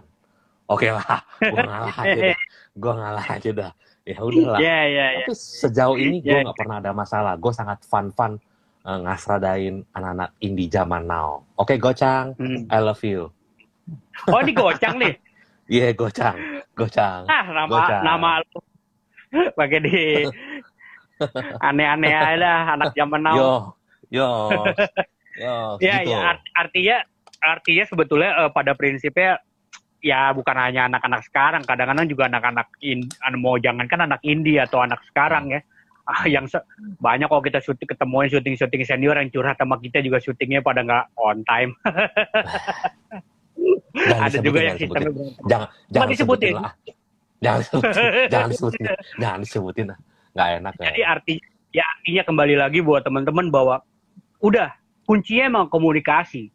oke 0.70 0.86
lah 0.86 1.18
gue 1.52 1.62
ngalah 1.66 1.96
aja 1.98 2.20
dah 2.22 2.38
gue 2.78 2.92
ngalah 2.94 3.26
aja 3.26 3.50
dah 3.50 3.72
ya 4.06 4.16
udahlah 4.22 4.58
yeah, 4.62 4.82
yeah, 4.86 5.08
yeah. 5.18 5.26
tapi 5.26 5.34
sejauh 5.34 5.98
ini 5.98 6.22
gue 6.22 6.30
nggak 6.30 6.54
yeah. 6.54 6.54
pernah 6.54 6.76
ada 6.78 6.94
masalah 6.94 7.34
gue 7.34 7.50
sangat 7.50 7.82
fun 7.82 8.14
fun 8.14 8.38
uh, 8.86 8.98
ngasradain 9.02 9.82
anak-anak 9.90 10.30
indie 10.38 10.70
zaman 10.70 11.10
now 11.10 11.42
oke 11.58 11.66
okay, 11.66 11.76
gocang 11.82 12.38
hmm. 12.38 12.70
I 12.70 12.78
love 12.78 13.02
you 13.02 13.34
oh 14.30 14.38
ini 14.38 14.54
gocang 14.54 14.94
nih 15.02 15.18
Iya, 15.70 15.86
yeah, 15.86 15.90
gocang. 15.94 16.36
Gocang. 16.74 17.30
Ah, 17.30 17.46
nama 17.46 17.70
gocang. 17.70 18.02
nama 18.02 18.30
lu 18.42 18.58
pakai 19.58 19.78
di 19.86 20.26
aneh-aneh 21.62 22.10
aja 22.10 22.34
lah 22.34 22.60
anak 22.74 22.90
zaman 22.98 23.22
now. 23.22 23.36
Yo, 23.38 23.52
yo. 24.10 24.30
yo 25.38 25.54
ya, 25.78 26.02
gitu. 26.02 26.10
ya 26.10 26.18
art, 26.34 26.42
artinya 26.58 26.96
artinya 27.40 27.84
sebetulnya 27.88 28.30
uh, 28.36 28.50
pada 28.52 28.76
prinsipnya 28.76 29.40
ya 30.00 30.32
bukan 30.32 30.56
hanya 30.56 30.88
anak-anak 30.88 31.20
sekarang, 31.28 31.62
kadang-kadang 31.64 32.08
juga 32.08 32.28
anak-anak 32.28 32.68
in, 32.80 33.04
mau 33.36 33.60
jangankan 33.60 34.08
anak 34.08 34.20
indie 34.24 34.60
atau 34.60 34.80
anak 34.80 35.00
sekarang 35.08 35.52
ya. 35.52 35.60
Ah, 36.08 36.26
yang 36.26 36.48
banyak 36.98 37.30
kalau 37.30 37.44
kita 37.44 37.62
syuting 37.62 37.86
ketemuan 37.86 38.26
syuting-syuting 38.26 38.82
senior 38.82 39.14
yang 39.14 39.30
curhat 39.30 39.54
sama 39.60 39.78
kita 39.78 40.02
juga 40.02 40.18
syutingnya 40.18 40.58
pada 40.58 40.82
nggak 40.82 41.04
on 41.14 41.44
time. 41.46 41.70
Ada 43.94 44.42
juga 44.42 44.58
yang 44.64 44.76
sistemnya 44.80 45.12
jangan 45.46 45.68
jangan 45.92 46.08
disebutin. 46.10 46.54
Jangan 47.40 47.58
disebutin, 47.62 48.28
jangan 48.32 48.48
disebutin, 48.50 48.84
jangan 49.22 49.38
disebutin 49.44 49.86
lah. 49.92 49.98
Nggak 50.34 50.48
enak. 50.58 50.72
Ya. 50.74 50.84
Jadi 50.90 51.00
arti 51.06 51.34
ya 51.70 51.84
artinya 51.86 52.22
kembali 52.26 52.54
lagi 52.58 52.78
buat 52.82 53.02
teman-teman 53.06 53.46
bahwa 53.52 53.76
udah 54.42 54.74
kuncinya 55.06 55.44
emang 55.46 55.66
komunikasi. 55.70 56.50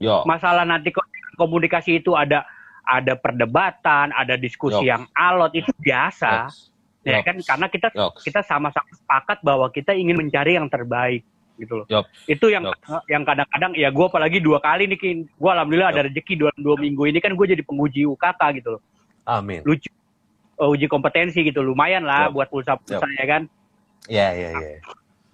Yo. 0.00 0.24
Masalah 0.24 0.64
nanti 0.64 0.90
komunikasi 1.36 2.00
itu 2.00 2.16
ada 2.16 2.48
ada 2.88 3.14
perdebatan, 3.14 4.10
ada 4.16 4.34
diskusi 4.40 4.80
Yo. 4.82 4.96
yang 4.96 5.04
alot 5.12 5.52
itu 5.52 5.70
biasa. 5.76 6.48
Yes. 6.48 6.72
Ya 7.04 7.20
kan 7.20 7.36
karena 7.44 7.66
kita 7.68 7.88
Yo. 7.92 8.08
kita 8.24 8.40
sama-sama 8.40 8.88
sepakat 8.96 9.44
bahwa 9.44 9.68
kita 9.68 9.92
ingin 9.92 10.16
mencari 10.16 10.56
yang 10.56 10.72
terbaik 10.72 11.22
gitu 11.60 11.84
loh. 11.84 11.86
Yep. 11.92 12.04
Itu 12.32 12.46
yang 12.48 12.64
yep. 12.72 13.04
yang 13.12 13.22
kadang-kadang 13.28 13.76
ya 13.76 13.92
gue 13.92 14.06
apalagi 14.08 14.40
dua 14.40 14.58
kali 14.64 14.88
nih 14.88 14.98
Kin. 14.98 15.18
Gue 15.36 15.50
alhamdulillah 15.52 15.92
yep. 15.92 15.96
ada 16.00 16.02
rezeki 16.08 16.34
dua, 16.40 16.50
dua 16.56 16.80
minggu 16.80 17.04
ini 17.04 17.20
kan 17.20 17.36
gue 17.36 17.46
jadi 17.46 17.60
penguji 17.60 18.08
UKK 18.08 18.40
gitu 18.56 18.80
loh. 18.80 18.82
Amin. 19.28 19.60
Lucu 19.68 19.92
uh, 20.56 20.72
uji 20.72 20.88
kompetensi 20.88 21.44
gitu 21.44 21.60
lumayan 21.60 22.08
lah 22.08 22.32
yep. 22.32 22.34
buat 22.34 22.48
pulsa-pulsa 22.48 23.04
yep. 23.04 23.20
ya 23.20 23.26
kan. 23.28 23.42
Iya 24.08 24.28
iya 24.32 24.48
iya. 24.56 24.78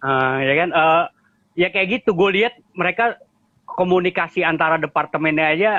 Uh, 0.02 0.38
ya 0.42 0.54
kan 0.58 0.68
uh, 0.74 1.04
ya 1.54 1.68
kayak 1.70 2.02
gitu 2.02 2.10
gue 2.18 2.30
lihat 2.42 2.58
mereka 2.74 3.16
komunikasi 3.76 4.40
antara 4.42 4.80
departemennya 4.80 5.46
aja 5.52 5.70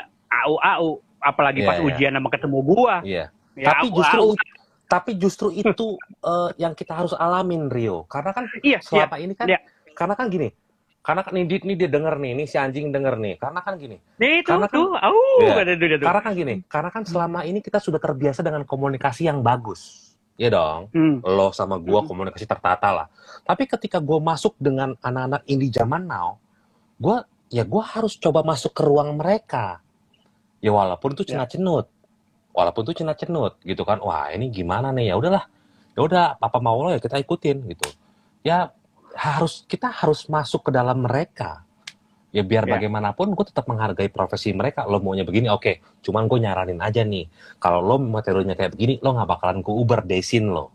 au 0.45 0.62
au 0.62 0.88
apalagi 1.18 1.66
yeah, 1.66 1.70
pas 1.74 1.78
yeah. 1.82 1.88
ujian 1.89 2.14
sama 2.14 2.30
ketemu 2.30 2.58
gua. 2.62 2.95
Iya. 3.02 3.18
Yeah. 3.18 3.28
Ya, 3.58 3.74
tapi 3.74 3.89
justru 3.89 4.22
au. 4.22 4.30
tapi 4.86 5.12
justru 5.18 5.48
itu 5.50 5.98
uh, 6.22 6.54
yang 6.64 6.78
kita 6.78 6.93
harus 6.93 7.18
alamin 7.18 7.74
Rio 7.74 8.06
karena 8.06 8.32
kan 8.32 8.45
iya, 8.62 8.78
selama 8.86 9.18
iya, 9.18 9.26
ini 9.26 9.34
kan 9.34 9.45
iya. 9.50 9.60
karena 9.98 10.14
kan 10.14 10.30
gini 10.30 10.54
karena 11.08 11.24
kan 11.24 11.39
ini, 11.39 11.48
ini 11.48 11.74
dia 11.80 11.88
denger 11.88 12.20
nih, 12.20 12.32
ini 12.36 12.43
si 12.43 12.60
anjing 12.60 12.91
denger 12.91 13.16
nih. 13.16 13.39
Karena 13.39 13.64
kan 13.64 13.80
gini. 13.80 13.95
Nih 14.20 14.43
itu 14.43 14.52
karena 14.52 14.68
tuh, 14.68 14.91
kan, 14.91 15.16
ya, 15.39 15.98
Karena 16.04 16.20
kan 16.20 16.32
gini, 16.36 16.54
karena 16.68 16.89
kan 16.91 17.08
selama 17.08 17.48
ini 17.48 17.64
kita 17.64 17.80
sudah 17.80 17.95
terbiasa 17.95 18.43
dengan 18.43 18.68
komunikasi 18.68 19.32
yang 19.32 19.39
bagus. 19.39 20.12
Iya 20.36 20.54
dong, 20.54 20.93
hmm. 20.93 21.26
lo 21.26 21.50
sama 21.50 21.80
gue 21.80 21.95
hmm. 21.95 22.12
komunikasi 22.12 22.43
tertata 22.43 22.91
lah. 22.91 23.08
Tapi 23.41 23.66
ketika 23.72 24.04
gue 24.04 24.20
masuk 24.20 24.54
dengan 24.60 25.00
anak-anak 25.00 25.48
indie 25.48 25.72
zaman 25.72 26.06
now, 26.06 26.38
gue 27.00 27.18
ya 27.48 27.64
gue 27.64 27.84
harus 27.84 28.20
coba 28.20 28.43
masuk 28.43 28.76
ke 28.76 28.82
ruang 28.84 29.16
mereka. 29.16 29.80
Ya 30.60 30.74
walaupun 30.74 31.14
itu 31.14 31.24
ya. 31.28 31.38
cina 31.38 31.45
cenut, 31.45 31.88
walaupun 32.52 32.82
itu 32.89 33.04
cina 33.04 33.14
cenut 33.14 33.56
gitu 33.64 33.84
kan. 33.88 34.02
Wah 34.04 34.34
ini 34.34 34.50
gimana 34.52 34.91
nih 34.91 35.14
ya 35.14 35.16
udahlah, 35.16 35.45
ya 35.93 36.02
udah 36.04 36.26
apa 36.41 36.58
mau 36.60 36.80
lo 36.82 36.89
ya 36.91 37.00
kita 37.00 37.22
ikutin 37.22 37.68
gitu. 37.72 37.88
Ya 38.41 38.74
harus 39.18 39.66
kita 39.66 39.89
harus 39.89 40.26
masuk 40.30 40.70
ke 40.70 40.72
dalam 40.74 41.06
mereka. 41.06 41.68
Ya 42.36 42.43
biar 42.43 42.68
ya. 42.68 42.78
bagaimanapun 42.78 43.34
gue 43.34 43.45
tetap 43.48 43.66
menghargai 43.66 44.12
profesi 44.12 44.52
mereka. 44.54 44.86
Lo 44.86 45.02
maunya 45.02 45.24
begini, 45.24 45.48
oke. 45.50 45.64
Okay. 45.64 45.76
Cuman 46.06 46.28
gue 46.28 46.43
nyaranin 46.43 46.78
aja 46.84 47.02
nih. 47.02 47.26
Kalau 47.58 47.82
lo 47.82 47.98
materialnya 47.98 48.54
kayak 48.54 48.78
begini, 48.78 49.00
lo 49.02 49.16
nggak 49.16 49.26
bakalan 49.26 49.64
gue 49.64 49.74
uber 49.74 50.06
desin 50.06 50.52
lo. 50.52 50.70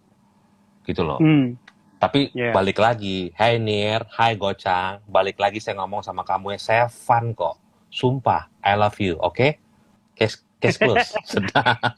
Gitu 0.83 1.07
loh. 1.07 1.23
Hmm. 1.23 1.55
Tapi 2.03 2.35
yeah. 2.35 2.51
balik 2.51 2.83
lagi, 2.83 3.31
Hai 3.39 3.63
Nir, 3.63 4.03
Hai 4.11 4.35
Gocang, 4.35 4.99
balik 5.07 5.39
lagi 5.39 5.63
saya 5.63 5.79
ngomong 5.79 6.03
sama 6.03 6.27
kamu 6.27 6.59
ya, 6.59 6.59
saya 6.59 6.85
fun 6.91 7.31
kok. 7.31 7.55
Sumpah, 7.95 8.51
I 8.59 8.75
love 8.75 8.99
you, 8.99 9.15
oke? 9.23 9.39
Okay? 9.39 9.63
Case, 10.19 10.43
case 10.59 10.83
close. 10.83 11.15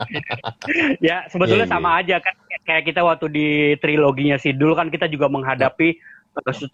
ya, 1.08 1.24
sebetulnya 1.32 1.64
yeah, 1.64 1.72
sama 1.72 1.88
yeah. 1.96 2.00
aja 2.04 2.16
kan. 2.20 2.34
Kayak 2.68 2.84
kita 2.92 3.00
waktu 3.00 3.26
di 3.32 3.48
triloginya 3.80 4.36
Sidul 4.36 4.76
kan 4.76 4.92
kita 4.92 5.08
juga 5.08 5.32
menghadapi 5.32 5.96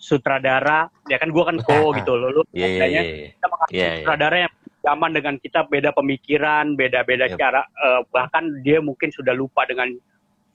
sutradara 0.01 0.89
ya 1.05 1.21
kan 1.21 1.29
gue 1.29 1.45
kan 1.45 1.61
ko 1.61 1.93
gitu 2.01 2.17
loh 2.17 2.41
lu 2.41 2.43
yeah, 2.57 2.81
yeah, 2.81 2.89
yeah, 2.89 3.05
yeah. 3.05 3.31
kita 3.37 3.47
menghadapi 3.53 3.77
yeah, 3.77 3.85
yeah. 3.85 3.97
sutradara 4.01 4.37
yang 4.49 4.55
zaman 4.81 5.11
dengan 5.13 5.35
kita 5.37 5.61
beda 5.69 5.91
pemikiran 5.93 6.65
beda-beda 6.81 7.29
yep. 7.29 7.37
cara 7.37 7.61
uh, 7.77 8.01
bahkan 8.09 8.49
dia 8.65 8.81
mungkin 8.81 9.13
sudah 9.13 9.37
lupa 9.37 9.69
dengan 9.69 9.93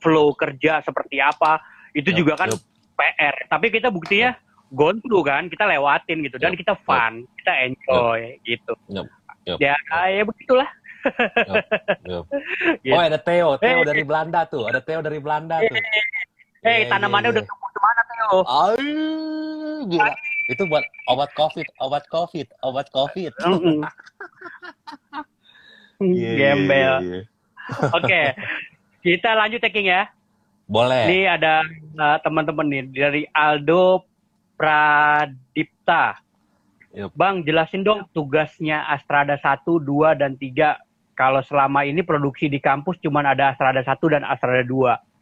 flow 0.02 0.34
kerja 0.34 0.82
seperti 0.82 1.22
apa 1.22 1.62
itu 1.96 2.10
yep, 2.12 2.18
juga 2.20 2.34
kan 2.36 2.50
yep. 2.52 2.62
PR 2.96 3.36
tapi 3.48 3.72
kita 3.72 3.88
buktinya 3.88 4.36
yep. 4.36 4.76
gone 4.76 5.00
kan 5.24 5.48
kita 5.48 5.64
lewatin 5.66 6.18
gitu 6.28 6.38
dan 6.38 6.54
yep. 6.54 6.60
kita 6.60 6.74
fun 6.84 7.24
yep. 7.24 7.32
kita 7.42 7.54
enjoy 7.72 8.20
yep. 8.22 8.44
gitu 8.44 8.74
yep. 8.92 9.08
Yep. 9.46 9.58
ya 9.64 9.76
ya 10.12 10.24
begitulah 10.28 10.70
yep. 12.06 12.26
Yep. 12.84 12.94
oh 12.94 13.02
ada 13.02 13.20
Theo 13.24 13.50
Theo 13.58 13.80
dari 13.88 14.04
Belanda 14.04 14.44
tuh 14.44 14.68
ada 14.68 14.84
Theo 14.84 15.00
dari 15.00 15.18
Belanda 15.24 15.64
tuh 15.64 15.80
Eh, 16.66 16.82
hey, 16.82 16.90
tanamannya 16.90 17.30
yeah, 17.30 17.38
yeah. 17.38 17.46
udah 17.46 17.54
tumbuh 17.54 17.70
ke 17.70 17.80
mana 17.86 18.02
Teo? 18.10 18.38
Aduh, 18.42 19.86
gila. 19.86 20.14
Itu 20.50 20.66
buat 20.66 20.82
obat 21.14 21.30
COVID, 21.38 21.68
obat 21.78 22.04
COVID, 22.10 22.48
obat 22.66 22.88
COVID. 22.90 23.32
yeah, 26.02 26.34
Gembel. 26.34 26.74
Yeah, 26.74 27.22
yeah. 27.22 27.24
Oke, 27.94 28.02
okay. 28.02 28.26
kita 29.06 29.38
lanjut 29.38 29.62
taking 29.62 29.94
ya. 29.94 30.10
Boleh. 30.66 31.06
Ini 31.10 31.20
ada 31.30 31.62
uh, 31.98 32.18
teman-teman 32.26 32.66
nih 32.66 32.84
dari 32.90 33.24
Aldo 33.30 34.06
Pradipta. 34.58 36.20
Yep. 36.96 37.12
Bang, 37.14 37.44
jelasin 37.44 37.84
dong 37.84 38.08
tugasnya 38.16 38.88
Astrada 38.88 39.36
1, 39.38 39.68
2, 39.68 40.16
dan 40.16 40.40
3. 40.40 41.16
Kalau 41.16 41.44
selama 41.44 41.84
ini 41.88 42.04
produksi 42.04 42.48
di 42.52 42.60
kampus 42.60 43.00
cuma 43.04 43.24
ada 43.24 43.52
Astrada 43.52 43.84
1 43.84 44.00
dan 44.12 44.24
Astrada 44.24 44.64
2 44.64 45.16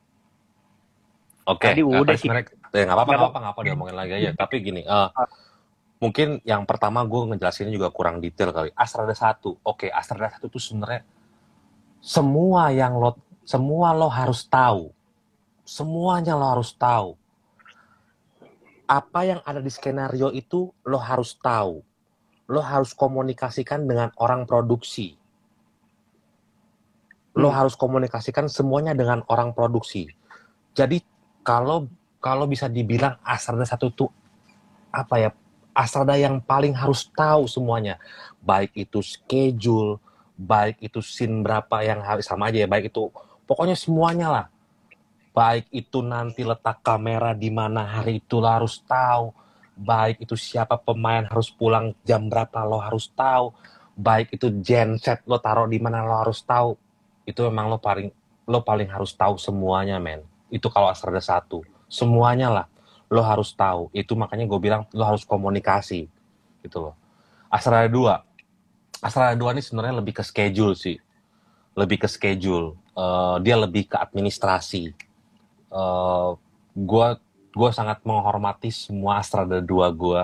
Oke, 1.43 1.75
okay. 1.75 1.83
udah 1.83 2.15
sih. 2.15 2.31
Ya 2.31 2.87
nggak 2.87 2.95
apa-apa, 2.95 3.11
nggak 3.11 3.19
apa-apa, 3.19 3.39
nggak 3.43 3.53
apa 3.53 3.61
diomongin 3.67 3.97
lagi 3.99 4.13
aja. 4.15 4.31
Tapi 4.31 4.55
gini, 4.63 4.81
uh, 4.87 5.11
mungkin 5.99 6.39
yang 6.47 6.63
pertama 6.63 7.03
gue 7.03 7.35
ngejelasinnya 7.35 7.75
juga 7.75 7.91
kurang 7.91 8.23
detail 8.23 8.55
kali. 8.55 8.71
Astrada 8.73 9.11
satu, 9.11 9.59
oke, 9.59 9.85
okay, 9.85 9.89
Astrada 9.91 10.31
satu 10.31 10.47
itu 10.47 10.57
sebenarnya 10.57 11.03
semua 11.99 12.71
yang 12.71 12.95
lo, 12.95 13.19
semua 13.43 13.91
lo 13.91 14.07
harus 14.07 14.47
tahu, 14.47 14.92
semuanya 15.63 16.35
lo 16.35 16.45
harus 16.59 16.75
tahu. 16.75 17.15
Apa 18.87 19.23
yang 19.23 19.39
ada 19.47 19.63
di 19.63 19.71
skenario 19.71 20.29
itu 20.35 20.69
lo 20.83 20.99
harus 20.99 21.35
tahu. 21.39 21.81
Lo 22.51 22.61
harus 22.61 22.91
komunikasikan 22.91 23.87
dengan 23.87 24.11
orang 24.19 24.43
produksi. 24.43 25.15
Lo 27.33 27.49
hmm. 27.49 27.57
harus 27.57 27.73
komunikasikan 27.79 28.51
semuanya 28.51 28.93
dengan 28.93 29.23
orang 29.31 29.55
produksi. 29.55 30.11
Jadi 30.75 31.01
kalau 31.41 31.87
kalau 32.23 32.47
bisa 32.47 32.71
dibilang 32.71 33.19
Asrada 33.23 33.67
satu 33.67 33.91
itu 33.91 34.05
apa 34.93 35.15
ya 35.19 35.29
Asrada 35.73 36.15
yang 36.15 36.39
paling 36.39 36.71
harus 36.77 37.09
tahu 37.11 37.49
semuanya 37.49 37.97
baik 38.39 38.71
itu 38.77 39.01
schedule 39.01 39.97
baik 40.37 40.79
itu 40.79 41.01
scene 41.01 41.41
berapa 41.41 41.83
yang 41.83 41.99
harus 41.99 42.29
sama 42.29 42.47
aja 42.47 42.63
ya 42.63 42.69
baik 42.69 42.93
itu 42.93 43.09
pokoknya 43.43 43.75
semuanya 43.75 44.27
lah 44.29 44.45
baik 45.33 45.65
itu 45.73 46.05
nanti 46.05 46.45
letak 46.45 46.85
kamera 46.85 47.33
di 47.33 47.49
mana 47.49 47.81
hari 47.83 48.21
itu 48.21 48.37
lo 48.37 48.47
harus 48.47 48.79
tahu. 48.85 49.33
Baik 49.73 50.21
itu 50.21 50.37
siapa 50.37 50.77
pemain 50.77 51.25
harus 51.25 51.49
pulang 51.49 51.97
jam 52.05 52.29
berapa 52.29 52.61
lo 52.61 52.77
harus 52.77 53.09
tahu. 53.09 53.49
Baik 53.97 54.37
itu 54.37 54.53
genset 54.61 55.25
lo 55.25 55.41
taruh 55.41 55.65
di 55.65 55.81
mana 55.81 56.05
lo 56.05 56.13
harus 56.21 56.45
tahu. 56.45 56.77
Itu 57.25 57.49
memang 57.49 57.73
lo 57.73 57.81
paling 57.81 58.13
lo 58.45 58.61
paling 58.61 58.87
harus 58.93 59.17
tahu 59.17 59.41
semuanya 59.41 59.97
men. 59.97 60.21
Itu 60.53 60.69
kalau 60.69 60.93
Astrada 60.93 61.19
satu. 61.19 61.65
Semuanya 61.89 62.53
lah 62.53 62.65
lo 63.09 63.25
harus 63.25 63.49
tahu. 63.57 63.89
Itu 63.89 64.13
makanya 64.13 64.45
gue 64.45 64.59
bilang 64.61 64.85
lo 64.93 65.03
harus 65.03 65.25
komunikasi 65.25 66.05
gitu 66.61 66.77
loh. 66.77 66.95
Astrada 67.49 67.89
dua. 67.89 68.21
Astrada 69.01 69.33
dua 69.33 69.57
ini 69.57 69.65
sebenarnya 69.65 69.97
lebih 69.97 70.21
ke 70.21 70.23
schedule 70.23 70.77
sih. 70.77 71.01
Lebih 71.73 72.05
ke 72.05 72.07
schedule. 72.09 72.77
Uh, 72.93 73.41
dia 73.41 73.57
lebih 73.57 73.89
ke 73.89 73.97
administrasi 73.97 74.93
uh, 75.73 76.37
gue 76.77 77.07
gue 77.53 77.69
sangat 77.73 78.01
menghormati 78.05 78.69
semua 78.69 79.21
Astrada 79.21 79.61
dua 79.61 79.89
gue 79.93 80.23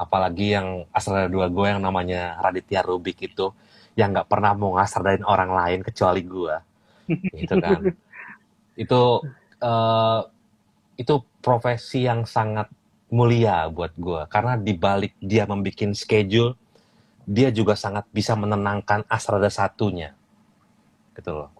apalagi 0.00 0.56
yang 0.56 0.88
Astrada 0.92 1.28
dua 1.28 1.48
gue 1.52 1.66
yang 1.68 1.80
namanya 1.80 2.40
Raditya 2.40 2.80
Rubik 2.84 3.20
itu 3.24 3.52
yang 3.98 4.14
nggak 4.14 4.30
pernah 4.30 4.54
mau 4.54 4.78
ngasradain 4.78 5.24
orang 5.26 5.50
lain 5.52 5.80
kecuali 5.84 6.22
gue 6.24 6.56
gitu 7.34 7.54
kan. 7.58 7.82
Itu 8.78 9.26
uh, 9.58 10.20
itu 10.94 11.14
profesi 11.42 12.06
yang 12.06 12.22
sangat 12.22 12.70
mulia 13.10 13.66
buat 13.66 13.90
gue 13.98 14.22
karena 14.30 14.54
dibalik 14.54 15.18
dia 15.18 15.42
membuat 15.50 15.98
schedule 15.98 16.54
dia 17.26 17.50
juga 17.50 17.74
sangat 17.74 18.06
bisa 18.14 18.38
menenangkan 18.38 19.02
Asrada 19.10 19.50
satunya. 19.50 20.14
Gitu 21.18 21.34
loh 21.34 21.57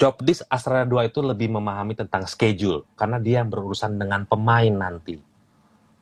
job 0.00 0.16
disk 0.24 0.48
Asrada 0.48 0.88
2 0.88 1.12
itu 1.12 1.20
lebih 1.20 1.52
memahami 1.52 1.92
tentang 1.92 2.24
schedule 2.24 2.88
karena 2.96 3.20
dia 3.20 3.44
yang 3.44 3.52
berurusan 3.52 4.00
dengan 4.00 4.24
pemain 4.24 4.72
nanti 4.72 5.20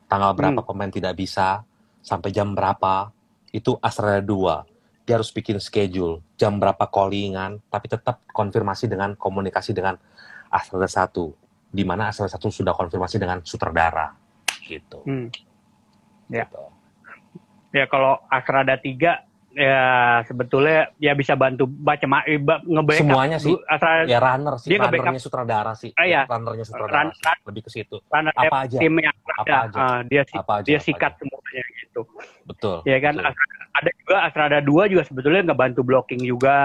tanggal 0.06 0.38
berapa 0.38 0.62
hmm. 0.62 0.68
pemain 0.70 0.92
tidak 0.94 1.18
bisa 1.18 1.66
sampai 1.98 2.30
jam 2.30 2.54
berapa 2.54 3.10
itu 3.50 3.74
Astra 3.82 4.22
2 4.22 5.02
dia 5.02 5.18
harus 5.18 5.34
bikin 5.34 5.58
schedule 5.58 6.22
jam 6.38 6.62
berapa 6.62 6.86
callingan 6.86 7.58
tapi 7.66 7.90
tetap 7.90 8.22
konfirmasi 8.30 8.86
dengan 8.86 9.18
komunikasi 9.18 9.74
dengan 9.74 9.98
Astra 10.46 10.86
1 10.86 11.74
di 11.74 11.82
mana 11.82 12.14
Astra 12.14 12.30
1 12.30 12.38
sudah 12.38 12.72
konfirmasi 12.78 13.18
dengan 13.18 13.42
sutradara 13.42 14.14
gitu. 14.64 15.02
Hmm. 15.04 15.28
Ya. 16.30 16.46
Gitu. 16.46 16.62
Ya 17.68 17.84
kalau 17.84 18.16
Asrada 18.32 18.80
3 18.80 19.27
ya 19.50 19.80
sebetulnya 20.22 20.92
ya 20.96 21.12
bisa 21.12 21.32
bantu 21.32 21.64
baca 21.64 22.04
ma- 22.04 22.26
ba- 22.38 22.60
nge-backup 22.60 23.00
Semuanya 23.02 23.38
sih. 23.38 23.56
Asrada 23.64 24.04
Ya 24.04 24.18
runner 24.18 24.54
sih, 24.56 24.68
Dia 24.68 24.78
runnernya 24.80 25.18
sutradara 25.18 25.72
sih. 25.72 25.90
Ah, 25.92 26.04
iya. 26.04 26.22
Runnernya 26.24 26.64
sutradara 26.64 27.08
Run- 27.08 27.12
sih. 27.12 27.44
lebih 27.44 27.62
ke 27.64 27.70
situ. 27.72 27.96
runner 28.06 28.32
Apa 28.32 28.56
aja? 28.64 28.76
timnya 28.78 29.10
Apa 29.10 29.32
Asrada. 29.34 29.58
aja? 29.64 29.78
Ah, 29.78 29.98
dia 30.04 30.22
Apa 30.30 30.52
aja? 30.60 30.66
dia 30.66 30.76
apa 30.76 30.84
sikat 30.84 31.12
aja. 31.12 31.18
semuanya 31.18 31.64
gitu. 31.76 32.00
Betul. 32.44 32.76
Ya 32.84 32.98
kan 32.98 33.14
Betul. 33.14 33.28
Asrada- 33.28 33.66
ada 33.72 33.90
juga 33.94 34.16
Asrada 34.22 34.58
2 34.60 34.82
juga 34.86 35.02
sebetulnya 35.02 35.42
ngebantu 35.44 35.80
blocking 35.82 36.20
juga 36.20 36.56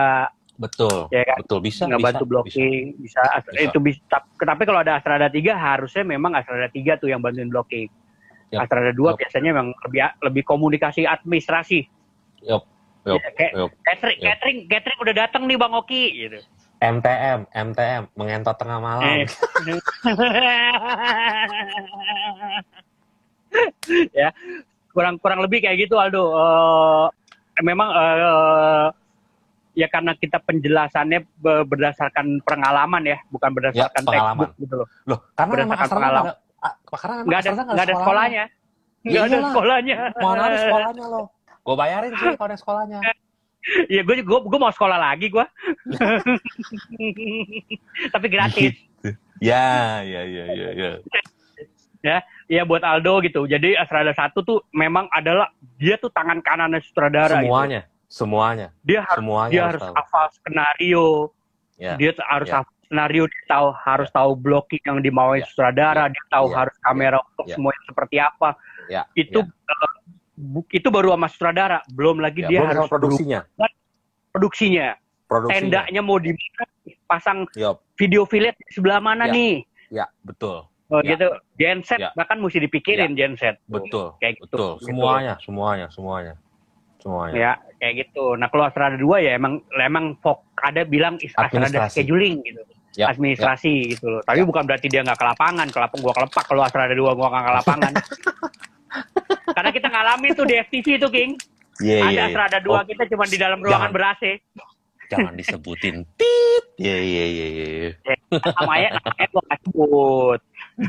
Betul. 0.54 1.10
ya 1.10 1.24
kan 1.24 1.38
Betul 1.40 1.60
bisa. 1.62 1.84
ngebantu 1.86 2.24
bisa, 2.24 2.30
blocking 2.30 2.84
bisa, 3.00 3.22
As- 3.32 3.48
Bisa. 3.48 3.62
itu 3.64 3.78
bisa 3.80 4.02
tapi 4.38 4.64
kalau 4.64 4.80
ada 4.80 4.98
Asrada 4.98 5.28
3 5.28 5.54
harusnya 5.54 6.04
memang 6.04 6.34
Asrada 6.34 6.68
3 6.68 6.98
tuh 6.98 7.08
yang 7.08 7.22
bantuin 7.22 7.48
blocking. 7.48 7.88
Yap. 8.52 8.70
Asrada 8.70 8.92
2 8.92 9.14
Yap. 9.14 9.18
biasanya 9.18 9.50
memang 9.50 9.74
lebih 9.82 10.00
lebih 10.22 10.44
komunikasi 10.44 11.08
administrasi. 11.08 11.90
Yup. 12.44 12.70
Ya, 13.04 13.20
kayak 13.36 13.52
Yup. 13.52 13.70
catering, 13.84 14.18
Yap. 14.18 14.28
catering, 14.32 14.58
catering 14.72 15.00
udah 15.04 15.14
datang 15.14 15.44
nih 15.44 15.60
Bang 15.60 15.76
Oki 15.76 16.04
gitu. 16.16 16.40
MTM, 16.80 17.40
MTM, 17.48 18.04
mengentot 18.16 18.56
tengah 18.56 18.80
malam. 18.80 19.04
Eh. 19.04 19.24
ya 24.12 24.30
kurang 24.92 25.16
kurang 25.20 25.40
lebih 25.42 25.64
kayak 25.64 25.78
gitu 25.84 25.96
Aldo. 25.96 26.32
Eh, 26.32 27.08
memang 27.62 27.90
eh, 27.92 28.88
ya 29.74 29.88
karena 29.90 30.12
kita 30.16 30.38
penjelasannya 30.40 31.20
be- 31.40 31.66
berdasarkan 31.66 32.40
pengalaman 32.44 33.04
ya, 33.04 33.18
bukan 33.30 33.50
berdasarkan 33.52 34.02
pengalaman. 34.04 34.48
textbook 34.48 34.62
gitu 34.62 34.74
loh. 34.80 34.88
Loh, 35.08 35.20
karena 35.34 35.52
Berdasarkan 35.56 35.90
pengalaman. 35.90 36.30
ada, 36.30 36.34
ah, 36.62 36.74
karena 36.94 37.14
emang 37.16 37.28
Nggak 37.28 37.40
ada 37.40 37.50
nggak 37.64 37.86
ada 37.86 37.96
sekolahnya, 37.96 38.44
nggak 39.04 39.24
ada 39.24 39.38
sekolahnya. 39.44 39.96
Mana 40.20 40.42
ada 40.46 40.58
sekolahnya 40.58 41.06
lo? 41.10 41.22
Gue 41.64 41.76
bayarin 41.76 42.12
sih 42.14 42.36
kalau 42.36 42.48
ada 42.48 42.58
sekolahnya. 42.58 43.00
Iya, 43.88 44.04
gue 44.04 44.20
gue 44.20 44.40
gue 44.44 44.60
mau 44.60 44.68
sekolah 44.68 45.00
lagi 45.00 45.32
gue. 45.32 45.46
Tapi 48.12 48.28
gratis. 48.28 48.76
Ya, 49.40 50.04
ya, 50.04 50.22
ya, 50.24 50.46
ya, 50.52 50.68
ya. 52.04 52.18
ya 52.48 52.62
buat 52.64 52.84
Aldo 52.84 53.24
gitu. 53.24 53.48
Jadi 53.48 53.76
Asrada 53.76 54.12
satu 54.12 54.44
tuh 54.44 54.60
memang 54.72 55.08
adalah 55.10 55.48
dia 55.80 55.96
tuh 55.96 56.12
tangan 56.12 56.44
kanannya 56.44 56.84
sutradara. 56.84 57.40
gitu. 57.40 57.48
Semuanya, 57.48 57.82
semuanya, 58.08 58.68
Dia 58.84 59.00
harus 59.04 59.24
semuanya 59.24 59.52
dia 59.52 59.64
harus 59.64 59.82
tahu. 59.82 59.94
hafal 59.96 60.26
skenario. 60.36 61.08
Ya, 61.76 61.96
Dia 61.96 62.12
harus 62.20 62.48
Ya. 62.48 62.56
hafal 62.60 62.76
skenario. 62.84 63.24
Dia 63.28 63.44
tahu 63.48 63.68
harus 63.80 64.10
tahu 64.12 64.32
blocking 64.36 64.84
yang 64.84 65.00
dimauin 65.00 65.40
Ya. 65.40 65.48
sutradara. 65.48 66.12
Dia 66.12 66.24
tahu 66.28 66.52
Ya. 66.52 66.56
harus 66.60 66.76
kamera 66.80 67.18
untuk 67.24 67.48
Ya. 67.48 67.56
semuanya 67.56 67.82
seperti 67.88 68.16
apa. 68.20 68.50
ya. 68.92 69.08
Itu 69.16 69.40
ya. 69.40 69.48
eh, 69.48 70.13
itu 70.70 70.88
baru 70.90 71.14
sama 71.14 71.28
sutradara. 71.30 71.80
Belum 71.90 72.18
lagi 72.18 72.42
Ya, 72.44 72.50
dia 72.50 72.60
belum 72.60 72.70
harus 72.70 72.90
produksinya. 72.90 73.40
produksinya. 74.34 74.90
Produksinya. 75.30 75.60
Tendanya 75.62 76.02
mau 76.02 76.18
di? 76.18 76.34
Pasang 77.06 77.46
Yup. 77.54 77.80
video 77.96 78.26
fillet 78.26 78.58
di 78.58 78.66
sebelah 78.74 78.98
mana 78.98 79.30
Ya. 79.30 79.34
nih? 79.34 79.54
Ya, 79.94 80.06
betul. 80.26 80.66
Oh 80.90 81.02
Ya. 81.02 81.14
gitu. 81.14 81.30
Genset 81.56 82.02
Ya. 82.02 82.10
bahkan 82.14 82.42
mesti 82.42 82.58
dipikirin 82.60 83.14
genset. 83.14 83.62
Betul. 83.70 84.18
Kayak 84.18 84.42
gitu. 84.42 84.46
Betul. 84.50 84.72
Gitu. 84.78 84.86
Semuanya, 84.90 85.34
semuanya, 85.40 85.88
semuanya. 85.90 86.34
Semuanya. 86.98 87.34
Ya, 87.36 87.52
kayak 87.78 87.94
gitu. 88.08 88.34
Nah, 88.40 88.48
kalau 88.48 88.64
Asrada 88.64 88.96
2 88.96 89.20
ya 89.20 89.36
emang 89.36 89.60
emang 89.76 90.16
fok 90.24 90.48
ada 90.58 90.88
bilang 90.88 91.20
Administrasi. 91.20 92.00
scheduling 92.00 92.40
gitu. 92.42 92.62
Ya, 92.96 93.10
Administrasi 93.10 93.98
gitu 93.98 94.06
loh. 94.08 94.22
Tapi 94.24 94.42
Ya. 94.42 94.48
bukan 94.48 94.64
berarti 94.64 94.88
dia 94.88 95.02
nggak 95.04 95.18
ke 95.20 95.26
lapangan. 95.26 95.68
Ke 95.70 95.80
lapang 95.82 96.00
gua 96.02 96.14
kelepak 96.16 96.44
kalau 96.48 96.62
Asrada 96.64 96.94
2 96.96 97.12
gua 97.14 97.28
nggak 97.30 97.44
ke 97.44 97.54
lapangan. 97.62 97.94
Karena 99.54 99.72
kita 99.74 99.88
ngalamin 99.90 100.32
tuh 100.38 100.46
di 100.46 100.56
FTV 100.58 100.88
tuh, 101.02 101.10
King. 101.12 101.32
Iya, 101.82 102.06
ada 102.06 102.12
iya, 102.12 102.22
iya. 102.30 102.30
Asrada 102.30 102.60
2 102.62 102.70
Oh, 102.70 102.84
kita 102.86 103.04
cuma 103.10 103.26
di 103.26 103.38
dalam 103.42 103.60
ruangan 103.64 103.90
Jangan. 103.90 103.96
ber-AC. 103.96 104.24
jangan 105.10 105.34
disebutin. 105.38 106.06
Tit. 106.18 106.64
Iya, 106.78 106.98
iya, 106.98 107.26
iya, 107.30 107.48
iya. 107.50 107.66
iya. 107.70 107.92
Namanya 108.34 108.90
namanya 108.98 109.28
gua 109.30 109.42
nggak 109.46 109.60
sebut. 109.62 110.40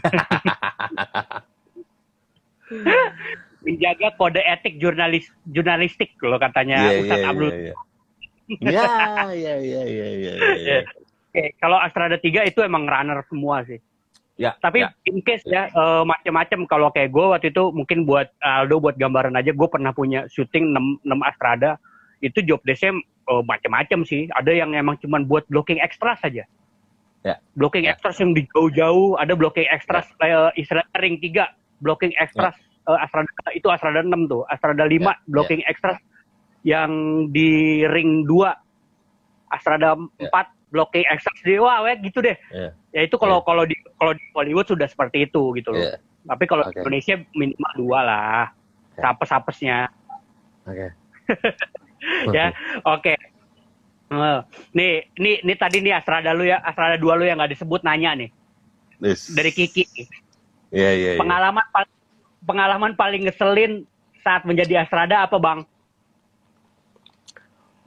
Menjaga 3.65 4.09
kode 4.17 4.41
etik 4.45 4.77
jurnalis 4.81 5.29
jurnalistik 5.49 6.17
kalau 6.21 6.37
katanya 6.41 6.77
Iya, 6.85 7.01
Ustadz 7.05 7.21
iya, 7.21 7.29
Abdul 7.33 7.49
iya, 7.49 7.61
iya. 7.61 7.75
Ya, 8.61 8.85
ya, 9.33 9.55
ya, 9.57 9.83
ya, 9.89 10.09
ya, 10.21 10.33
ya. 10.61 10.79
Oke, 11.33 11.57
kalau 11.59 11.81
Astrada 11.81 12.21
3 12.21 12.45
itu 12.47 12.61
emang 12.63 12.85
runner 12.87 13.25
semua 13.27 13.65
sih. 13.65 13.81
Ya, 14.35 14.59
Tapi 14.59 14.83
ya. 14.83 14.91
in 15.07 15.23
case 15.23 15.47
ya 15.47 15.71
eh, 15.71 16.03
macam-macam 16.03 16.67
kalau 16.67 16.91
kayak 16.91 17.15
gue 17.15 17.23
waktu 17.23 17.55
itu 17.55 17.71
mungkin 17.71 18.03
buat 18.03 18.35
Aldo 18.43 18.83
buat 18.83 18.99
gambaran 18.99 19.39
aja 19.39 19.55
gue 19.55 19.69
pernah 19.71 19.95
punya 19.95 20.27
syuting 20.27 20.75
6, 20.75 21.07
6 21.07 21.23
Astrada 21.23 21.79
itu 22.19 22.43
job 22.43 22.59
desk 22.67 22.83
macam-macam 23.25 24.05
sih. 24.05 24.27
Ada 24.35 24.53
yang 24.53 24.75
emang 24.75 24.99
cuman 25.01 25.25
buat 25.25 25.47
blocking 25.49 25.79
extras 25.81 26.19
saja. 26.21 26.45
Ya. 27.25 27.41
Blocking 27.57 27.89
Ya. 27.89 27.97
extras 27.97 28.21
yang 28.21 28.37
di 28.37 28.45
jauh-jauh, 28.53 29.17
ada 29.17 29.33
blocking 29.33 29.65
extras 29.71 30.05
eh, 30.21 30.51
istilah 30.61 30.85
ring 31.01 31.17
3, 31.23 31.49
blocking 31.81 32.13
extras 32.21 32.53
eh, 32.85 32.99
Astrada 33.01 33.31
itu 33.55 33.71
Astrada 33.73 34.05
6 34.05 34.29
tuh. 34.29 34.43
Astrada 34.51 34.85
5 34.85 35.01
Ya, 35.01 35.15
blocking 35.31 35.63
extras 35.65 35.97
yang 36.67 36.93
di 37.33 37.81
ring 37.89 38.27
2 38.29 38.51
Astrada 39.49 39.95
4 39.97 40.21
Ya. 40.21 40.29
Blocking 40.75 41.07
extras 41.07 41.39
di 41.47 41.55
wah 41.63 41.87
weh, 41.87 41.95
gitu 42.03 42.19
deh. 42.19 42.35
Ya. 42.51 42.75
Ya 42.91 43.01
itu 43.07 43.15
kalau 43.15 43.39
Ya. 43.39 43.47
kalau 43.47 43.63
di 43.63 43.77
kalau 43.95 44.13
di 44.19 44.25
Hollywood 44.35 44.67
sudah 44.67 44.91
seperti 44.91 45.31
itu 45.31 45.55
gitu 45.55 45.71
loh. 45.71 45.79
Iya. 45.79 46.03
Tapi 46.27 46.45
kalau 46.51 46.67
Oke. 46.67 46.75
di 46.75 46.83
Indonesia 46.83 47.15
minimal 47.31 47.73
dua 47.79 47.99
lah. 48.03 48.43
Ya. 48.99 49.03
Sapes-sapesnya. 49.07 49.79
Oke. 50.67 50.87
Ya, 52.37 52.53
oke. 52.85 53.17
Eh, 54.13 54.39
nih, 54.77 55.09
nih, 55.17 55.41
nih 55.41 55.57
tadi 55.57 55.81
nih 55.81 55.97
Astrada 55.97 56.37
lu 56.37 56.45
ya, 56.45 56.61
Astrada 56.61 57.01
2 57.01 57.17
lu 57.17 57.25
yang 57.25 57.41
nggak 57.41 57.57
disebut 57.57 57.81
nanya 57.81 58.13
nih 58.13 58.29
Yes. 59.01 59.33
dari 59.33 59.49
Kiki. 59.49 59.89
Iya, 60.69 60.91
iya, 60.93 61.11
iya. 61.17 61.21
Pengalaman 61.21 61.65
pal- 61.73 61.97
pengalaman 62.45 62.93
paling 62.93 63.25
ngeselin 63.25 63.89
saat 64.21 64.45
menjadi 64.45 64.85
Astrada 64.85 65.25
apa, 65.25 65.41
Bang? 65.41 65.65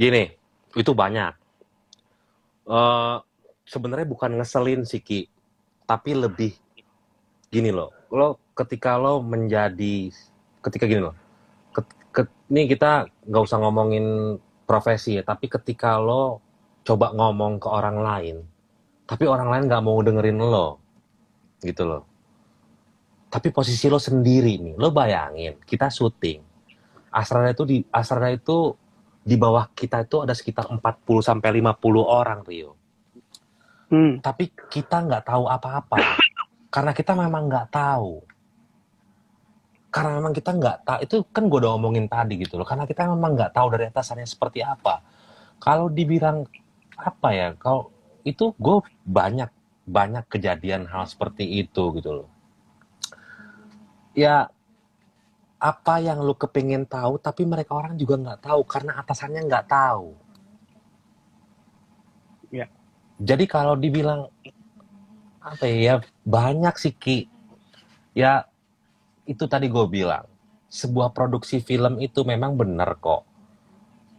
Gini, 0.02 0.34
itu 0.74 0.92
banyak. 0.98 1.38
Eh 2.68 3.18
sebenarnya 3.68 4.08
bukan 4.08 4.40
ngeselin 4.40 4.84
sih 4.88 5.00
Ki, 5.04 5.28
tapi 5.88 6.16
lebih 6.16 6.56
gini 7.48 7.72
loh. 7.72 7.92
Lo 8.12 8.40
ketika 8.56 9.00
lo 9.00 9.24
menjadi 9.24 10.12
ketika 10.64 10.84
gini 10.88 11.02
loh. 11.08 11.16
Ket, 11.72 11.88
ket- 12.12 12.38
ini 12.52 12.68
kita 12.68 13.08
nggak 13.28 13.44
usah 13.44 13.60
ngomongin 13.64 14.38
profesi 14.68 15.16
ya, 15.20 15.24
tapi 15.24 15.48
ketika 15.48 15.96
lo 16.00 16.44
coba 16.84 17.12
ngomong 17.16 17.60
ke 17.60 17.68
orang 17.68 17.98
lain, 18.00 18.38
tapi 19.08 19.28
orang 19.28 19.52
lain 19.52 19.64
nggak 19.68 19.84
mau 19.84 20.00
dengerin 20.00 20.40
lo, 20.40 20.80
gitu 21.64 21.84
loh. 21.88 22.04
Tapi 23.28 23.52
posisi 23.52 23.92
lo 23.92 24.00
sendiri 24.00 24.56
nih, 24.60 24.76
lo 24.80 24.92
bayangin 24.92 25.60
kita 25.64 25.92
syuting. 25.92 26.40
Asrada 27.12 27.52
itu 27.52 27.64
di 27.68 27.78
Asrada 27.92 28.32
itu 28.32 28.76
di 29.28 29.36
bawah 29.36 29.68
kita 29.76 30.08
itu 30.08 30.24
ada 30.24 30.32
sekitar 30.32 30.72
40 30.72 30.80
sampai 31.20 31.60
50 31.60 31.84
orang 32.00 32.40
Rio. 32.48 32.80
Hmm. 33.92 34.24
Tapi 34.24 34.56
kita 34.72 35.04
nggak 35.04 35.28
tahu 35.28 35.52
apa-apa. 35.52 36.00
Karena 36.72 36.96
kita 36.96 37.12
memang 37.12 37.52
nggak 37.52 37.68
tahu. 37.68 38.24
Karena 39.92 40.24
memang 40.24 40.32
kita 40.32 40.56
nggak 40.56 40.78
tahu. 40.88 41.00
Itu 41.04 41.16
kan 41.28 41.52
gue 41.52 41.60
udah 41.60 41.76
ngomongin 41.76 42.08
tadi 42.08 42.40
gitu 42.40 42.56
loh. 42.56 42.64
Karena 42.64 42.88
kita 42.88 43.04
memang 43.12 43.36
nggak 43.36 43.52
tahu 43.52 43.68
dari 43.76 43.92
atasannya 43.92 44.24
seperti 44.24 44.64
apa. 44.64 45.04
Kalau 45.60 45.92
dibilang 45.92 46.48
apa 46.96 47.30
ya? 47.36 47.52
Kalau 47.60 47.92
itu 48.24 48.56
gue 48.56 48.80
banyak 49.04 49.52
banyak 49.88 50.24
kejadian 50.32 50.88
hal 50.88 51.04
seperti 51.04 51.44
itu 51.44 51.84
gitu 52.00 52.24
loh. 52.24 52.30
Ya 54.16 54.48
apa 55.58 55.98
yang 55.98 56.22
lu 56.22 56.38
kepingin 56.38 56.86
tahu 56.86 57.18
tapi 57.18 57.42
mereka 57.42 57.74
orang 57.74 57.98
juga 57.98 58.18
nggak 58.18 58.46
tahu 58.46 58.62
karena 58.66 59.02
atasannya 59.02 59.42
nggak 59.50 59.66
tahu. 59.66 60.14
Ya. 62.54 62.70
Jadi 63.18 63.50
kalau 63.50 63.74
dibilang 63.74 64.30
apa 65.42 65.66
ya 65.66 66.00
banyak 66.22 66.76
sih 66.78 66.94
Ki. 66.94 67.26
Ya 68.14 68.46
itu 69.26 69.44
tadi 69.50 69.68
gue 69.68 69.86
bilang 69.90 70.30
sebuah 70.70 71.16
produksi 71.16 71.64
film 71.64 71.98
itu 71.98 72.22
memang 72.22 72.54
benar 72.54 72.96
kok. 73.02 73.26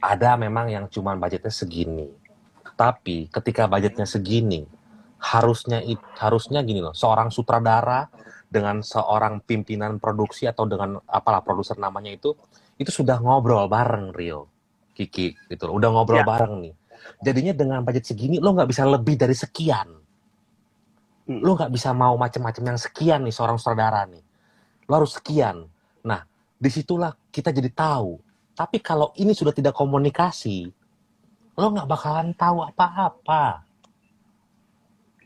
Ada 0.02 0.35
memang 0.39 0.70
yang 0.70 0.86
cuman 0.90 1.19
budgetnya 1.19 1.55
segini. 1.55 2.10
Tapi 2.78 3.27
ketika 3.31 3.66
budgetnya 3.66 4.06
segini, 4.06 4.62
harusnya 5.19 5.82
harusnya 6.15 6.62
gini 6.62 6.78
loh, 6.78 6.94
seorang 6.94 7.35
sutradara 7.35 8.06
dengan 8.48 8.80
seorang 8.80 9.44
pimpinan 9.44 10.00
produksi 10.00 10.48
atau 10.48 10.64
dengan 10.64 10.96
apalah 11.04 11.44
produser 11.44 11.76
namanya 11.76 12.16
itu 12.16 12.32
itu 12.80 12.88
sudah 12.88 13.20
ngobrol 13.20 13.68
bareng 13.68 14.14
Rio, 14.14 14.48
Kiki, 14.96 15.36
gitu 15.52 15.68
loh. 15.68 15.76
Udah 15.76 15.90
ngobrol 15.92 16.22
Ya. 16.22 16.26
bareng 16.26 16.54
nih. 16.64 16.74
Jadinya 17.22 17.52
dengan 17.54 17.78
budget 17.84 18.08
segini 18.08 18.38
lo 18.40 18.54
nggak 18.54 18.70
bisa 18.70 18.86
lebih 18.86 19.18
dari 19.18 19.34
sekian. 19.34 19.88
Hmm. 21.28 21.40
Lo 21.44 21.58
nggak 21.58 21.74
bisa 21.74 21.92
mau 21.92 22.16
macam-macam 22.16 22.74
yang 22.74 22.78
sekian 22.80 23.20
nih 23.26 23.34
seorang 23.34 23.58
saudara 23.60 24.06
nih. 24.08 24.22
Lo 24.88 25.02
harus 25.02 25.18
sekian. 25.18 25.66
Nah, 26.06 26.24
di 26.56 26.70
situlah 26.72 27.12
kita 27.28 27.52
jadi 27.52 27.68
tahu. 27.68 28.16
Tapi 28.54 28.82
kalau 28.82 29.12
ini 29.18 29.34
sudah 29.34 29.54
tidak 29.54 29.74
komunikasi, 29.76 30.70
lo 31.58 31.66
nggak 31.74 31.86
bakalan 31.86 32.30
tahu 32.34 32.62
apa-apa. 32.64 33.68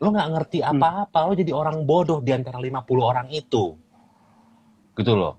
Lo 0.03 0.11
nggak 0.11 0.31
ngerti 0.35 0.59
Hmm. 0.61 0.77
apa-apa. 0.77 1.19
Lo 1.31 1.33
jadi 1.39 1.55
orang 1.55 1.87
bodoh 1.87 2.19
di 2.19 2.35
antara 2.35 2.59
50 2.59 3.07
orang 3.07 3.31
itu. 3.31 3.79
Gitu 4.99 5.13
loh. 5.15 5.39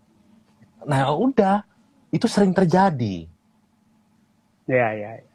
Nah, 0.88 1.12
udah. 1.12 1.68
Itu 2.14 2.32
sering 2.32 2.56
terjadi. 2.56 3.28
Ya, 4.70 4.96
ya. 4.96 5.12
ya. 5.20 5.34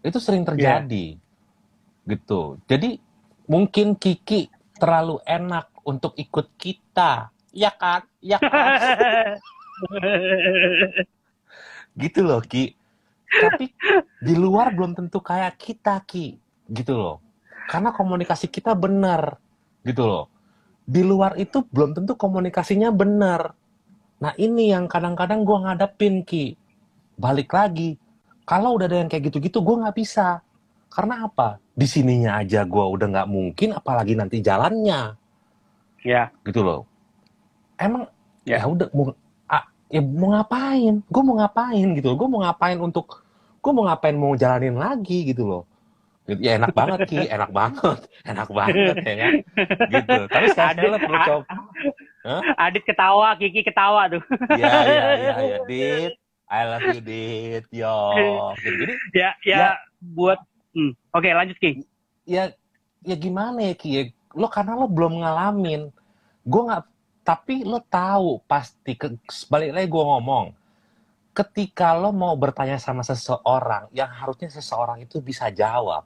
Itu 0.00 0.16
sering 0.16 0.48
terjadi. 0.48 1.20
Gitu. 2.08 2.40
Jadi, 2.64 2.96
mungkin 3.44 3.98
Kiki 3.98 4.48
terlalu 4.80 5.20
enak 5.28 5.68
untuk 5.84 6.16
ikut 6.16 6.48
kita. 6.56 7.28
Ya 7.52 7.74
kan? 7.74 8.06
Ya 8.24 8.38
kan? 8.40 9.36
gitu 12.00 12.20
loh 12.22 12.40
Ki 12.44 12.76
tapi 13.30 13.72
di 14.20 14.34
luar 14.36 14.74
belum 14.74 14.92
tentu 14.92 15.22
kayak 15.22 15.56
kita 15.56 16.00
Ki 16.04 16.36
gitu 16.70 16.94
loh 16.98 17.16
karena 17.70 17.94
komunikasi 17.94 18.50
kita 18.50 18.74
benar 18.74 19.38
gitu 19.86 20.02
loh. 20.02 20.26
Di 20.82 21.06
luar 21.06 21.38
itu 21.38 21.62
belum 21.70 21.94
tentu 21.94 22.18
komunikasinya 22.18 22.90
benar. 22.90 23.54
Nah 24.18 24.34
ini 24.34 24.74
yang 24.74 24.90
kadang-kadang 24.90 25.46
gue 25.46 25.54
ngadepin 25.54 26.26
Ki. 26.26 26.58
Balik 27.14 27.54
lagi 27.54 27.94
kalau 28.42 28.74
udah 28.74 28.90
ada 28.90 29.06
yang 29.06 29.08
kayak 29.08 29.30
gitu-gitu 29.30 29.62
gue 29.62 29.76
nggak 29.86 29.94
bisa. 29.94 30.42
Karena 30.90 31.30
apa? 31.30 31.62
Di 31.70 31.86
sininya 31.86 32.42
aja 32.42 32.66
gue 32.66 32.84
udah 32.84 33.06
nggak 33.06 33.28
mungkin 33.30 33.78
apalagi 33.78 34.18
nanti 34.18 34.42
jalannya. 34.42 35.14
Ya, 36.02 36.34
gitu 36.42 36.66
loh. 36.66 36.90
Emang 37.78 38.10
Ya. 38.42 38.64
ya, 38.64 38.72
udah 38.72 38.88
mau 38.90 39.14
ah, 39.46 39.68
ya 39.86 40.00
mau 40.02 40.34
ngapain? 40.34 41.04
Gue 41.06 41.22
mau 41.22 41.38
ngapain 41.38 41.86
gitu 41.94 42.18
gue 42.18 42.26
mau 42.26 42.42
ngapain 42.42 42.80
untuk 42.82 43.22
gue 43.62 43.70
mau 43.70 43.86
ngapain 43.86 44.16
mau 44.16 44.32
jalanin 44.34 44.74
lagi 44.74 45.28
gitu 45.30 45.46
loh 45.46 45.69
Gitu. 46.30 46.40
ya 46.46 46.52
enak 46.56 46.70
banget 46.70 46.98
ki 47.04 47.18
enak 47.36 47.50
banget 47.50 47.98
enak 48.22 48.48
banget 48.48 48.96
ya 49.02 49.14
kan 49.18 49.32
gitu 49.90 50.18
tapi 50.30 50.46
sekali 50.54 50.70
Adit- 50.70 51.02
perlu 51.02 51.18
coba 51.26 51.44
Adit 52.60 52.84
ketawa, 52.84 53.32
Kiki 53.34 53.64
ketawa 53.64 54.04
tuh. 54.06 54.20
ya 54.54 54.68
ya 54.84 55.04
ya 55.16 55.34
ya 55.40 55.58
dit 55.70 56.12
I 56.46 56.60
love 56.68 56.86
you 56.92 57.00
dit 57.00 57.64
yo 57.72 57.96
Gitu. 58.60 58.76
jadi 58.76 58.84
ya, 59.16 59.30
ya, 59.42 59.56
Ya. 59.58 59.70
buat 60.04 60.38
hmm. 60.76 60.92
Oke, 61.10 61.32
lanjut 61.32 61.56
King. 61.56 61.82
ya 62.22 62.52
ya 63.00 63.16
gimana 63.16 63.64
ya 63.64 63.74
ki 63.74 63.88
ya, 63.88 64.02
lo 64.36 64.46
karena 64.46 64.76
lo 64.76 64.86
belum 64.86 65.24
ngalamin 65.24 65.88
gue 66.44 66.62
nggak 66.68 66.84
tapi 67.22 67.64
lo 67.64 67.80
tahu 67.80 68.38
pasti 68.44 68.92
ke, 68.94 69.16
balik 69.48 69.72
lagi 69.72 69.88
gue 69.88 70.04
ngomong 70.04 70.52
ketika 71.30 71.94
lo 71.94 72.10
mau 72.10 72.34
bertanya 72.34 72.76
sama 72.76 73.00
seseorang 73.00 73.88
yang 73.94 74.10
harusnya 74.10 74.50
seseorang 74.50 75.00
itu 75.00 75.22
bisa 75.22 75.48
jawab 75.48 76.04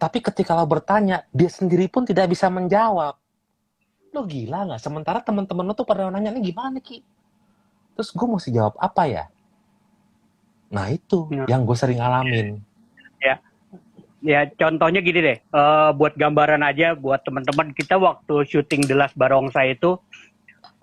tapi 0.00 0.18
ketika 0.18 0.56
lo 0.56 0.64
bertanya 0.64 1.28
dia 1.28 1.52
sendiri 1.52 1.84
pun 1.86 2.08
tidak 2.08 2.32
bisa 2.32 2.48
menjawab 2.48 3.20
lo 4.10 4.20
gila 4.24 4.64
nggak 4.66 4.80
sementara 4.80 5.20
teman-teman 5.20 5.68
lo 5.68 5.76
tuh 5.76 5.84
pada 5.84 6.08
nanya 6.08 6.32
ini 6.32 6.50
gimana 6.50 6.80
ki 6.80 7.04
terus 7.92 8.10
gue 8.10 8.24
mesti 8.24 8.50
jawab 8.50 8.74
apa 8.80 9.04
ya 9.04 9.24
nah 10.72 10.88
itu 10.88 11.28
Ya. 11.28 11.44
yang 11.46 11.62
gue 11.62 11.76
sering 11.76 12.00
alamin 12.00 12.64
Ya, 14.20 14.44
contohnya 14.52 15.00
gini 15.00 15.16
deh. 15.24 15.38
eh, 15.40 15.90
buat 15.96 16.12
gambaran 16.12 16.60
aja 16.60 16.92
buat 16.92 17.24
teman-teman 17.24 17.72
kita 17.72 17.96
waktu 17.96 18.44
syuting 18.44 18.84
The 18.84 18.92
Last 18.92 19.16
Barongsa 19.16 19.64
itu 19.64 19.96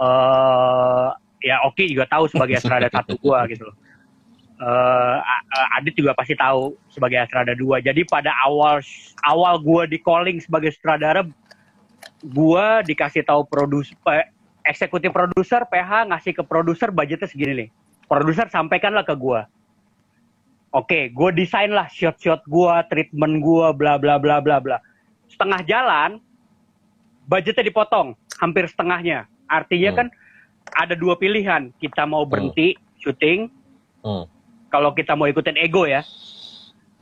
eh 0.02 1.10
ya 1.46 1.62
Oki 1.70 1.86
juga 1.94 2.10
tahu 2.10 2.26
sebagai 2.34 2.58
Astrada 2.58 2.90
satu 2.90 3.14
gua 3.22 3.46
gitu 3.46 3.70
loh. 3.70 3.78
Eh, 4.58 5.18
A- 5.22 5.70
Adit 5.78 5.94
juga 5.94 6.18
pasti 6.18 6.34
tahu 6.34 6.74
sebagai 6.90 7.22
Astrada 7.22 7.54
2. 7.54 7.78
Jadi 7.78 8.02
pada 8.10 8.34
awal 8.42 8.82
awal 9.22 9.62
gua 9.62 9.86
di 9.86 10.02
calling 10.02 10.42
sebagai 10.42 10.74
sutradara 10.74 11.22
gua 12.26 12.82
dikasih 12.82 13.22
tahu 13.22 13.46
produs 13.46 13.94
pe- 14.02 14.34
eksekutif 14.66 15.14
produser 15.14 15.62
PH 15.62 16.10
ngasih 16.10 16.34
ke 16.34 16.42
produser 16.42 16.90
budgetnya 16.90 17.30
segini 17.30 17.54
nih. 17.54 17.70
Produser 18.10 18.50
sampaikanlah 18.50 19.06
ke 19.06 19.14
gua. 19.14 19.46
Oke, 20.74 21.10
gue 21.10 21.30
desain 21.32 21.72
lah 21.72 21.88
shot-shot 21.88 22.44
gue, 22.44 22.74
treatment 22.92 23.40
gue, 23.40 23.68
bla 23.72 23.96
bla 23.96 24.20
bla 24.20 24.44
bla 24.44 24.60
bla. 24.60 24.78
Setengah 25.32 25.64
jalan, 25.64 26.20
budgetnya 27.24 27.64
dipotong, 27.64 28.14
hampir 28.38 28.68
setengahnya. 28.68 29.32
Artinya 29.48 29.90
Hmm. 29.90 29.98
kan 30.04 30.08
ada 30.76 30.94
dua 30.94 31.16
pilihan, 31.16 31.72
kita 31.80 32.04
mau 32.04 32.28
berhenti 32.28 32.76
syuting, 33.00 33.48
Hmm. 34.04 34.28
Kalau 34.68 34.92
kita 34.92 35.14
mau 35.14 35.26
ikutin 35.26 35.58
ego 35.58 35.84
ya. 35.84 36.04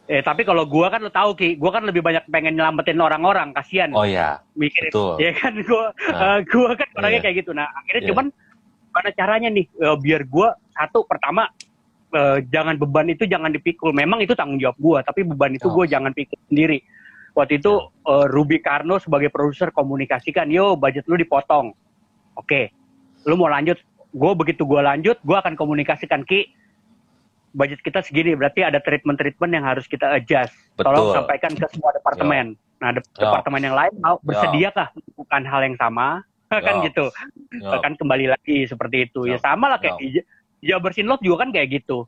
Eh 0.05 0.21
tapi 0.21 0.45
kalau 0.45 0.69
gue 0.69 0.85
kan 0.85 1.01
lo 1.01 1.09
tahu 1.09 1.33
ki, 1.33 1.57
gue 1.57 1.71
kan 1.73 1.81
lebih 1.81 2.05
banyak 2.05 2.29
pengen 2.29 2.53
nyelamatin 2.53 3.01
orang-orang, 3.01 3.49
kasihan 3.57 3.89
oh 3.89 4.05
ya 4.05 4.37
mikirin. 4.53 4.93
betul 4.93 5.17
Ya 5.17 5.33
kan 5.33 5.53
gue, 5.57 5.85
Nah. 6.13 6.39
gue 6.45 6.69
kan 6.77 6.87
orangnya 6.93 7.19
Iya. 7.19 7.25
kayak 7.25 7.35
gitu. 7.41 7.51
Nah 7.57 7.65
akhirnya 7.73 8.01
Iya. 8.05 8.09
cuman 8.13 8.25
gimana 8.85 9.09
caranya 9.17 9.49
nih 9.49 9.65
eh, 9.65 9.97
biar 9.97 10.21
gue 10.23 10.47
satu 10.71 11.09
pertama 11.09 11.49
eh, 12.13 12.37
jangan 12.47 12.77
beban 12.77 13.09
itu 13.09 13.25
jangan 13.25 13.49
dipikul. 13.49 13.91
Memang 13.91 14.21
itu 14.21 14.37
tanggung 14.37 14.61
jawab 14.61 14.77
gue, 14.77 14.99
tapi 15.01 15.25
beban 15.25 15.51
itu 15.51 15.67
Oh. 15.67 15.73
gue 15.73 15.89
jangan 15.89 16.13
pikul 16.13 16.37
sendiri. 16.47 16.77
Waktu 17.33 17.57
itu 17.57 17.73
eh, 18.05 18.25
Ruby 18.29 18.61
Karno 18.61 19.01
sebagai 19.01 19.33
produser 19.33 19.73
komunikasikan, 19.73 20.47
yo 20.47 20.77
budget 20.77 21.09
lu 21.09 21.17
dipotong. 21.17 21.73
Oke, 22.37 22.69
lu 23.25 23.33
mau 23.33 23.49
lanjut? 23.49 23.81
Gue 24.13 24.31
begitu 24.37 24.63
gue 24.63 24.79
lanjut, 24.79 25.17
gue 25.17 25.33
akan 25.33 25.57
komunikasikan 25.57 26.21
ki 26.23 26.45
budget 27.55 27.79
kita 27.79 28.03
segini, 28.03 28.35
berarti 28.35 28.61
ada 28.61 28.77
treatment-treatment 28.77 29.47
yang 29.49 29.63
harus 29.63 29.87
kita 29.87 30.11
adjust. 30.11 30.51
Tolong 30.75 31.07
Betul. 31.07 31.15
sampaikan 31.15 31.51
ke 31.51 31.65
semua 31.71 31.91
departemen. 31.91 32.45
Nah, 32.75 32.91
de- 32.91 33.07
Ya. 33.15 33.23
departemen 33.23 33.61
yang 33.63 33.73
lain 33.73 33.93
mau 33.97 34.19
bersediakah 34.21 34.91
melakukan 34.93 35.41
hal 35.47 35.61
yang 35.63 35.75
sama? 35.75 36.07
kan 36.51 36.75
Ya. 36.77 36.85
gitu. 36.85 37.05
Yup, 37.57 37.79
Kan 37.79 37.93
kembali 37.95 38.25
lagi 38.29 38.57
seperti 38.65 39.07
itu. 39.07 39.25
Ya 39.25 39.35
Ya. 39.35 39.37
sama 39.39 39.65
lah 39.67 39.79
kayak 39.79 39.95
Ya. 39.97 40.01
di 40.01 40.07
di 40.55 40.65
Jabar 40.65 40.91
Sinlot 40.91 41.19
juga 41.19 41.41
kan 41.41 41.49
kayak 41.49 41.67
gitu. 41.73 42.03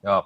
yup, 0.00 0.24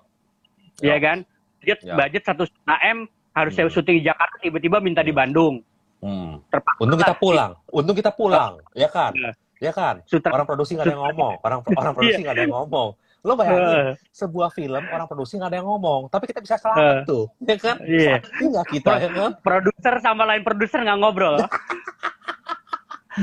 Iya 0.79 0.97
kan? 0.97 1.19
Budget 1.59 1.79
Ya. 1.81 1.95
budget 1.95 2.23
satu 2.25 2.43
M 2.67 3.07
harus 3.33 3.53
saya 3.53 3.67
Hmm. 3.67 3.75
syuting 3.75 3.97
di 3.99 4.05
Jakarta 4.05 4.37
tiba-tiba 4.39 4.79
minta 4.79 5.01
di 5.01 5.11
Hmm. 5.11 5.19
Bandung. 5.19 5.55
Hmm. 5.99 6.39
Terpaksa. 6.47 6.79
Untung 6.79 6.99
kita 6.99 7.15
pulang, 7.17 7.51
untung 7.67 7.97
kita 7.97 8.11
pulang, 8.11 8.53
ya 8.73 8.87
kan? 8.87 9.11
Iya. 9.13 9.31
Ya 9.61 9.73
kan? 9.73 10.03
Sutra- 10.05 10.31
Orang 10.31 10.45
produksi 10.45 10.75
nggak 10.75 10.85
ada 10.85 10.93
yang 10.93 11.03
ngomong, 11.09 11.35
orang 11.41 11.59
orang 11.81 11.93
produksi 11.95 12.21
nggak 12.21 12.35
ada 12.35 12.43
yang 12.45 12.55
ngomong. 12.55 12.89
Lo 13.25 13.33
bayangin 13.35 13.65
Eh, 13.65 13.93
sebuah 14.13 14.53
film 14.53 14.85
orang 14.85 15.09
produksi 15.09 15.41
nggak 15.41 15.49
ada 15.49 15.57
yang 15.57 15.65
ngomong, 15.67 16.13
tapi 16.13 16.29
kita 16.29 16.45
bisa 16.45 16.61
selamat 16.61 16.85
Eh. 16.85 17.03
tuh, 17.05 17.25
ya 17.41 17.57
kan? 17.57 17.77
Iya. 17.81 18.15
Sakti 18.21 18.45
nggak 18.47 18.67
kita, 18.69 18.91
ya 19.01 19.09
kan? 19.11 19.31
produser 19.41 19.95
sama 19.99 20.23
lain 20.25 20.45
produser 20.45 20.79
nggak 20.79 20.99
ngobrol. 21.01 21.37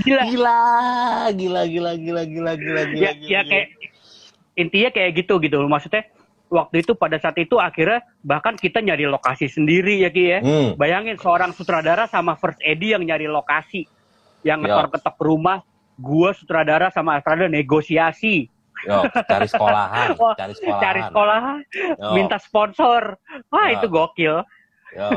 Gila. 0.02 0.24
Gila, 0.26 0.60
gila, 1.32 1.62
gila, 1.68 1.92
gila, 1.94 2.22
gila, 2.24 2.52
gila, 2.56 2.82
gila. 2.82 2.82
ya, 2.82 3.12
gila, 3.14 3.30
ya 3.30 3.42
gila. 3.42 3.42
kayak 3.46 3.68
intinya 4.54 4.90
kayak 4.90 5.12
gitu 5.16 5.34
gitu 5.38 5.58
maksudnya 5.64 6.04
waktu 6.48 6.84
itu 6.84 6.92
pada 6.92 7.16
saat 7.16 7.36
itu 7.38 7.56
akhirnya 7.56 8.00
bahkan 8.20 8.56
kita 8.56 8.80
nyari 8.80 9.04
lokasi 9.04 9.48
sendiri 9.48 10.00
ya 10.00 10.10
Ki 10.10 10.24
ya 10.28 10.40
Hmm. 10.40 10.76
bayangin 10.76 11.16
seorang 11.16 11.52
sutradara 11.52 12.08
sama 12.08 12.36
first 12.36 12.60
Edi 12.60 12.92
yang 12.92 13.04
nyari 13.04 13.28
lokasi 13.28 13.88
yang 14.42 14.60
Ya. 14.60 14.76
ngetor 14.82 14.96
ketok 14.96 15.16
rumah 15.20 15.64
gua 15.96 16.32
sutradara 16.34 16.88
sama 16.90 17.16
Astrada 17.16 17.48
negosiasi 17.48 18.48
Yo, 18.82 19.06
cari 19.24 19.46
sekolahan, 19.46 20.08
Wah, 20.22 20.34
cari 20.34 20.54
sekolahan. 20.54 20.82
cari 20.82 21.00
sekolah 21.06 21.40
Yo, 22.02 22.08
minta 22.14 22.38
sponsor 22.38 23.16
wah 23.48 23.66
Ya. 23.70 23.78
itu 23.78 23.86
gokil 23.88 24.36
yo. 24.92 25.08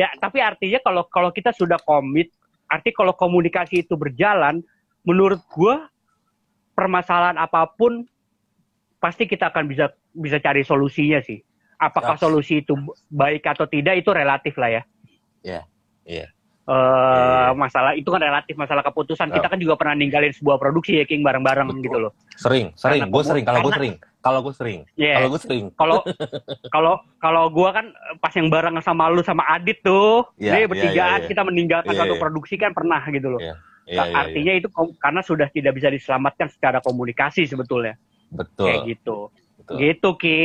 ya 0.00 0.08
tapi 0.16 0.38
artinya 0.40 0.78
kalau 0.80 1.02
kalau 1.06 1.30
kita 1.30 1.50
sudah 1.50 1.76
komit 1.78 2.30
arti 2.66 2.90
kalau 2.90 3.12
komunikasi 3.12 3.82
itu 3.82 3.94
berjalan 3.94 4.60
menurut 5.02 5.38
gua 5.48 5.86
permasalahan 6.72 7.34
apa 7.34 7.66
pun 7.70 8.04
pasti 8.98 9.24
kita 9.24 9.50
akan 9.50 9.66
bisa 9.66 9.90
bisa 10.10 10.36
cari 10.38 10.62
solusinya 10.62 11.18
sih 11.20 11.38
apakah 11.76 12.14
Ya. 12.14 12.20
solusi 12.20 12.60
itu 12.60 12.74
baik 13.08 13.44
atau 13.46 13.64
tidak 13.66 13.96
itu 13.96 14.10
relatif 14.10 14.54
lah 14.56 14.70
ya 14.70 14.82
Iya, 15.38 15.62
iya. 16.02 16.26
Eh, 16.26 16.28
Iya. 16.68 17.56
masalah 17.56 17.92
itu 17.92 18.04
kan 18.06 18.20
relatif 18.20 18.54
masalah 18.54 18.84
keputusan 18.84 19.32
kita 19.32 19.48
kan 19.48 19.56
juga 19.56 19.74
pernah 19.74 19.96
ninggalin 19.96 20.28
sebuah 20.30 20.60
produksi 20.60 21.00
ya 21.00 21.08
King 21.08 21.24
bareng-bareng 21.24 21.64
Betul. 21.72 21.84
gitu 21.84 21.98
loh 21.98 22.12
Sering, 22.36 22.70
sering. 22.76 23.08
Gue 23.08 23.24
sering. 23.24 23.42
Kalau 23.42 23.60
gue 23.60 23.72
sering. 23.72 23.94
Kalau 24.18 24.40
gue 24.44 24.52
sering. 24.52 24.80
Iya. 24.94 25.14
Kalau 25.16 25.28
gue 25.28 25.40
sering. 25.40 25.64
kalau 25.74 25.98
kalau 26.74 26.94
kalau 27.18 27.44
gua 27.48 27.72
kan 27.72 27.86
pas 28.20 28.30
yang 28.30 28.46
bareng 28.46 28.76
sama 28.78 29.08
lu 29.08 29.24
sama 29.24 29.42
Adit 29.48 29.80
tuh 29.80 30.28
Iya, 30.36 30.52
nih 30.52 30.60
iya, 30.60 30.68
bertigaan 30.68 31.08
iya, 31.10 31.24
iya. 31.24 31.28
kita 31.32 31.42
meninggalkan 31.42 31.94
Iya, 31.96 32.00
satu 32.04 32.14
iya. 32.14 32.20
produksi 32.20 32.54
kan 32.54 32.70
pernah 32.70 33.00
gitu 33.02 33.28
loh 33.32 33.40
Iya, 33.40 33.54
Iya, 33.88 34.02
iya, 34.04 34.14
artinya 34.14 34.52
itu 34.54 34.68
kom- 34.68 34.92
karena 35.00 35.24
sudah 35.24 35.48
tidak 35.48 35.72
bisa 35.72 35.88
diselamatkan 35.88 36.52
secara 36.52 36.78
komunikasi 36.78 37.48
sebetulnya 37.48 37.96
Betul. 38.28 38.68
Kayak 38.68 38.80
gitu. 38.92 39.18
Betul. 39.56 39.76
Gitu 39.80 40.08
Ki. 40.20 40.40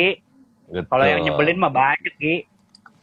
Kalau 0.88 1.04
yang 1.04 1.20
nyebelin 1.22 1.60
mah 1.60 1.68
banyak 1.70 2.16
Ki. 2.16 2.36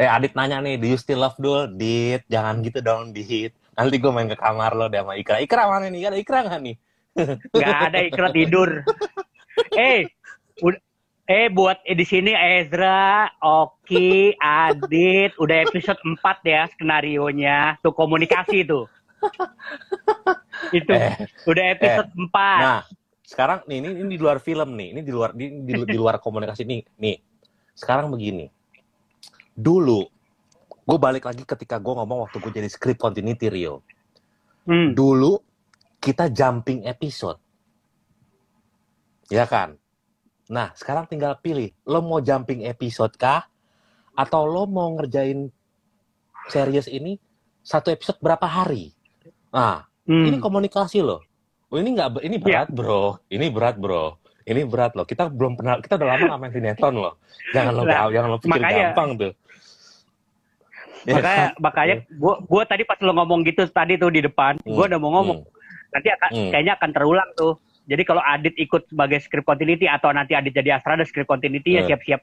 Eh 0.01 0.09
Adit 0.09 0.33
nanya 0.33 0.65
nih, 0.65 0.81
do 0.81 0.89
you 0.89 0.97
still 0.97 1.21
love 1.21 1.37
Dul? 1.37 1.69
Dit, 1.77 2.25
jangan 2.33 2.65
gitu 2.65 2.81
dong 2.81 3.13
Dit. 3.13 3.53
Nanti 3.77 4.01
gue 4.01 4.09
main 4.09 4.33
ke 4.33 4.37
kamar 4.41 4.73
lo 4.73 4.89
deh 4.89 5.05
sama 5.05 5.13
Ikra. 5.21 5.45
Ikra 5.45 5.69
mana 5.69 5.93
nih? 5.93 6.09
Ada 6.09 6.17
Ikra 6.17 6.39
nggak 6.49 6.61
nih? 6.65 6.77
Nggak 7.53 7.79
ada 7.91 7.99
Ikra 8.09 8.29
tidur. 8.33 8.71
eh, 9.77 10.09
eh 11.29 11.47
buat 11.53 11.85
eh, 11.85 11.97
di 11.99 12.07
sini 12.09 12.33
Ezra, 12.33 13.29
Oki, 13.45 14.33
Adit, 14.41 15.37
udah 15.37 15.69
episode 15.69 16.01
4 16.01 16.17
ya 16.49 16.65
skenario 16.73 17.29
nya 17.29 17.77
Tuh 17.85 17.93
komunikasi 17.93 18.65
tuh. 18.65 18.89
Itu 20.73 20.93
Eh, 20.97 21.29
udah 21.45 21.65
episode 21.77 22.11
4. 22.17 22.33
Nah, 22.33 22.81
sekarang 23.21 23.69
nih 23.69 23.77
ini, 23.85 23.89
ini 24.01 24.09
di 24.17 24.21
luar 24.23 24.41
film 24.41 24.81
nih, 24.81 24.89
ini 24.97 25.01
di 25.05 25.13
luar 25.13 25.37
di, 25.37 25.61
di, 25.61 25.73
di 25.77 25.97
luar 26.01 26.25
komunikasi 26.25 26.65
nih. 26.65 26.81
Nih, 26.97 27.21
sekarang 27.77 28.09
begini. 28.09 28.49
Dulu, 29.57 30.01
gue 30.67 30.99
balik 30.99 31.27
lagi 31.27 31.43
ketika 31.45 31.77
gue 31.79 31.95
ngomong 31.95 32.29
waktu 32.29 32.37
gue 32.39 32.53
jadi 32.63 32.69
script 32.71 33.01
continuity 33.01 33.51
Rio. 33.51 33.83
Hmm. 34.67 34.93
Dulu 34.95 35.41
kita 36.01 36.31
jumping 36.33 36.85
episode, 36.89 37.41
ya 39.29 39.45
kan? 39.45 39.77
Nah, 40.51 40.75
sekarang 40.75 41.07
tinggal 41.07 41.39
pilih, 41.39 41.71
lo 41.87 42.03
mau 42.03 42.19
jumping 42.19 42.67
episode 42.67 43.15
kah? 43.15 43.47
Atau 44.17 44.45
lo 44.45 44.67
mau 44.67 44.91
ngerjain 44.99 45.49
series 46.51 46.91
ini 46.91 47.17
satu 47.63 47.95
episode 47.95 48.19
berapa 48.19 48.45
hari? 48.45 48.93
Nah, 49.55 49.87
Hmm. 50.11 50.27
ini 50.27 50.37
komunikasi 50.43 51.05
loh. 51.05 51.23
Oh, 51.71 51.79
ini 51.79 51.95
nggak 51.95 52.27
ini 52.27 52.37
berat 52.43 52.69
bro. 52.75 53.23
Ini 53.31 53.47
berat 53.55 53.79
bro. 53.79 54.19
Ini 54.43 54.61
berat 54.65 54.93
loh. 54.95 55.05
Kita 55.05 55.29
belum 55.29 55.53
pernah 55.55 55.77
kita 55.79 55.95
udah 55.95 56.09
lama 56.09 56.23
nggak 56.27 56.41
main 56.41 56.53
sinetron 56.53 56.95
loh. 56.97 57.15
Jangan 57.51 57.73
lo 57.73 57.83
Nah, 57.83 58.09
jangan 58.09 58.29
lo 58.29 58.39
pikir 58.39 58.51
makanya- 58.57 58.85
gampang 58.91 59.11
tuh. 59.17 59.33
Ya 61.01 61.13
makanya 61.17 61.37
kan? 61.49 61.51
makanya 61.59 61.95
gua 62.13 62.35
gua 62.43 62.63
tadi 62.65 62.83
pas 62.85 62.99
lo 62.99 63.13
ngomong 63.15 63.41
gitu 63.43 63.65
tadi 63.67 63.97
tuh 63.97 64.09
di 64.09 64.21
depan, 64.21 64.61
Hmm, 64.61 64.69
gua 64.71 64.85
udah 64.87 64.99
mau 64.99 65.13
ngomong 65.15 65.39
nanti 65.91 66.09
akan 66.11 66.31
Hmm. 66.31 66.51
kayaknya 66.53 66.73
akan 66.77 66.91
terulang 66.91 67.31
tuh. 67.35 67.57
Jadi 67.83 68.03
kalau 68.05 68.23
Adit 68.23 68.55
ikut 68.55 68.87
sebagai 68.87 69.19
script 69.19 69.43
continuity 69.45 69.85
atau 69.85 70.09
nanti 70.11 70.33
Adit 70.33 70.53
jadi 70.53 70.77
Astra 70.77 70.95
ada 70.95 71.03
script 71.03 71.27
continuity 71.27 71.75
ya 71.75 71.83
Hmm. 71.83 71.89
siap-siap. 71.89 72.21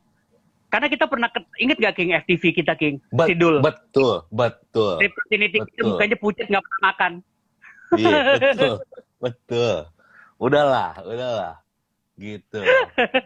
Karena 0.68 0.88
kita 0.88 1.06
pernah 1.06 1.27
ke- 1.27 1.48
inget 1.57 1.76
gak 1.76 1.95
King 1.95 2.11
FTV 2.14 2.44
kita 2.53 2.76
King 2.76 2.99
Bet- 3.10 3.27
Sidul. 3.30 3.60
betul, 3.60 4.27
betul. 4.30 4.94
Script 4.95 5.15
continuity 5.18 5.57
kita 5.60 5.73
betul. 5.73 5.89
mukanya 5.89 6.18
pucat 6.18 6.45
nggak 6.45 6.64
pernah 6.64 6.81
makan. 6.84 7.11
Iya, 7.89 8.19
betul. 8.38 8.76
Betul. 9.18 9.76
Udahlah, 10.38 10.91
udahlah. 11.02 11.53
Gitu. 12.18 12.60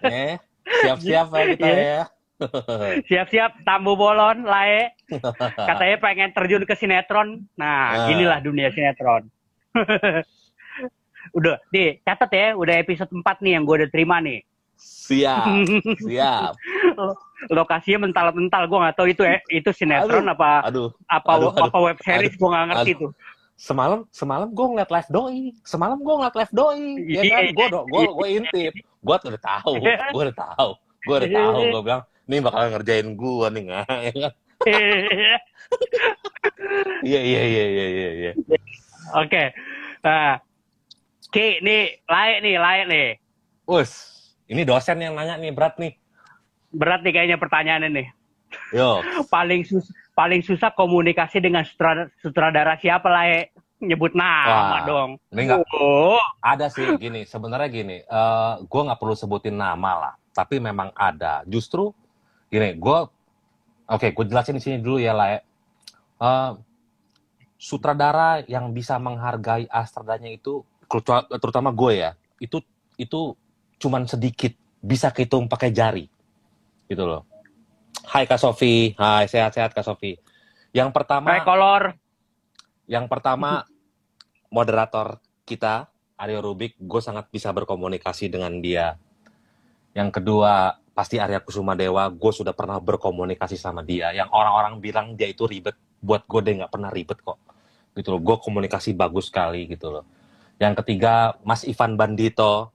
Eh, 0.03 0.35
siap-siap 0.84 1.27
ya 1.31 1.43
kita 1.55 1.68
Iya. 1.68 1.80
ya. 1.80 2.03
Siap-siap 3.07 3.51
tambu 3.63 3.95
bolon 3.95 4.43
lae. 4.43 4.91
Katanya 5.69 5.97
pengen 5.97 6.30
terjun 6.34 6.65
ke 6.65 6.76
sinetron. 6.76 7.47
Nah, 7.55 8.05
Ah. 8.05 8.11
inilah 8.11 8.41
dunia 8.41 8.68
sinetron. 8.69 9.30
udah, 11.38 11.55
nih, 11.72 12.01
catat 12.03 12.31
ya, 12.34 12.47
udah 12.57 12.76
episode 12.76 13.11
4 13.13 13.39
nih 13.39 13.51
yang 13.55 13.63
gue 13.63 13.76
udah 13.85 13.89
terima 13.89 14.19
nih. 14.19 14.41
Siap, 14.81 15.45
siap. 16.01 16.57
Lokasinya 17.53 18.09
mental-mental, 18.09 18.65
gue 18.65 18.80
nggak 18.81 18.95
tahu 18.97 19.07
itu 19.13 19.22
eh, 19.22 19.38
itu 19.53 19.69
sinetron 19.69 20.26
Aduh, 20.26 20.34
apa 20.34 20.51
Aduh, 20.65 20.89
apa 21.05 21.31
aduh, 21.38 21.49
apa 21.53 21.77
web 21.77 21.97
series 22.01 22.34
gue 22.34 22.49
nggak 22.49 22.65
ngerti 22.73 22.91
aduh. 22.97 23.01
tuh. 23.05 23.11
Semalam 23.62 24.10
semalam 24.10 24.50
gue 24.50 24.66
ngeliat 24.74 24.90
live 24.90 25.10
doi. 25.14 25.54
Semalam 25.62 26.02
gue 26.02 26.14
ngeliat 26.18 26.36
live 26.42 26.54
doi. 26.58 26.82
Ya 27.06 27.22
kan? 27.30 27.42
Gue 27.54 27.68
gue 27.70 28.02
gue 28.10 28.28
intip. 28.42 28.74
Gue 29.06 29.16
udah 29.22 29.42
tahu 29.42 29.74
gue 29.78 30.22
udah 30.26 30.38
tahu 30.38 30.70
gue 31.06 31.16
udah 31.22 31.30
tahu. 31.30 31.62
Gue 31.70 31.82
bilang 31.86 32.02
nih 32.26 32.40
bakal 32.42 32.60
ngerjain 32.74 33.08
gue 33.14 33.48
nih 33.54 33.62
nggak 33.70 33.86
ya 34.08 34.14
kan? 34.18 34.34
iya 37.02 37.22
iya 37.22 37.42
iya 37.42 37.66
iya 37.66 37.88
iya 37.90 38.10
iya. 38.14 38.32
Oke, 39.18 39.52
nah, 40.06 40.38
Ki, 41.34 41.60
nih 41.60 42.00
layak 42.06 42.40
nih, 42.46 42.56
layak 42.62 42.86
nih. 42.88 43.08
us 43.66 43.92
ini 44.46 44.62
dosen 44.68 45.02
yang 45.02 45.18
nanya 45.18 45.42
nih 45.42 45.52
berat 45.52 45.76
nih. 45.82 45.98
Berat 46.72 47.02
nih 47.02 47.12
kayaknya 47.16 47.38
pertanyaannya 47.42 47.90
nih. 47.90 48.08
yo. 48.76 49.02
Paling 49.34 49.66
sus 49.66 49.90
paling 50.22 50.45
susah 50.45 50.69
komunikasi 50.77 51.41
dengan 51.41 51.65
sutradara, 51.65 52.14
sutradara 52.22 52.73
siapa 52.77 53.10
layak? 53.10 53.57
Nyebut 53.81 54.14
nama 54.14 54.77
Wah, 54.77 54.81
dong. 54.85 55.10
ini 55.34 55.49
nggak 55.49 55.65
Oh, 55.73 56.22
ada 56.38 56.69
sih 56.69 56.85
gini 57.02 57.26
sebenarnya 57.26 57.65
gini 57.65 57.98
eh 58.06 58.53
gue 58.61 58.81
nggak 58.85 59.02
perlu 59.02 59.18
sebutin 59.18 59.57
nama 59.57 59.98
lah 59.98 60.14
tapi 60.38 60.61
memang 60.61 60.93
ada 60.93 61.41
justru 61.49 61.89
gini 62.53 62.77
gue 62.77 62.98
oke 63.89 64.07
gue 64.14 64.26
jelasin 64.30 64.53
di 64.53 64.61
sini 64.61 64.77
dulu 64.77 65.02
ya 65.02 65.18
lah 65.18 65.34
ya. 65.34 65.39
Eh, 66.22 66.52
sutradara 67.57 68.45
yang 68.45 68.69
bisa 68.69 69.02
menghargai 69.02 69.65
astradanya 69.65 70.30
itu 70.30 70.61
terutama 71.41 71.73
gue 71.73 72.06
ya 72.06 72.14
itu 72.38 72.61
itu 73.02 73.34
cuman 73.81 74.06
sedikit 74.06 74.53
bisa 74.77 75.10
kehitung 75.10 75.49
pakai 75.49 75.73
jari 75.73 76.06
gitu 76.85 77.02
loh 77.02 77.26
Hai 78.06 78.26
Kak 78.26 78.41
Sofi 78.41 78.94
Hai 78.95 79.26
sehat-sehat 79.28 79.73
Kak 79.73 79.86
Sofi 79.86 80.18
yang 80.72 80.95
pertama 80.95 81.36
kayak 81.36 81.44
kolor. 81.44 81.84
yang 82.88 83.11
pertama, 83.11 83.68
moderator 84.48 85.19
kita, 85.44 85.91
Aryo 86.15 86.40
Rubik, 86.40 86.80
gue 86.80 87.02
sangat 87.03 87.28
bisa 87.28 87.52
berkomunikasi 87.52 88.32
dengan 88.32 88.56
dia. 88.64 88.95
Yang 89.91 90.19
kedua, 90.19 90.76
pasti 90.95 91.19
Arya 91.19 91.44
Kusuma 91.44 91.76
Dewa, 91.76 92.07
gue 92.07 92.32
sudah 92.32 92.56
pernah 92.56 92.80
berkomunikasi 92.80 93.60
sama 93.60 93.84
dia. 93.84 94.15
Yang 94.15 94.32
orang-orang 94.32 94.80
bilang 94.80 95.07
dia 95.19 95.28
itu 95.28 95.44
ribet, 95.44 95.76
buat 95.99 96.23
gue 96.23 96.40
dia 96.40 96.53
nggak 96.64 96.72
pernah 96.72 96.88
ribet 96.88 97.19
kok. 97.19 97.40
Gitu 97.95 98.07
loh, 98.07 98.23
gue 98.23 98.36
komunikasi 98.40 98.95
bagus 98.95 99.28
sekali 99.28 99.68
gitu 99.68 99.91
loh. 99.91 100.07
Yang 100.56 100.84
ketiga, 100.84 101.36
Mas 101.44 101.68
Ivan 101.68 101.99
Bandito, 101.99 102.72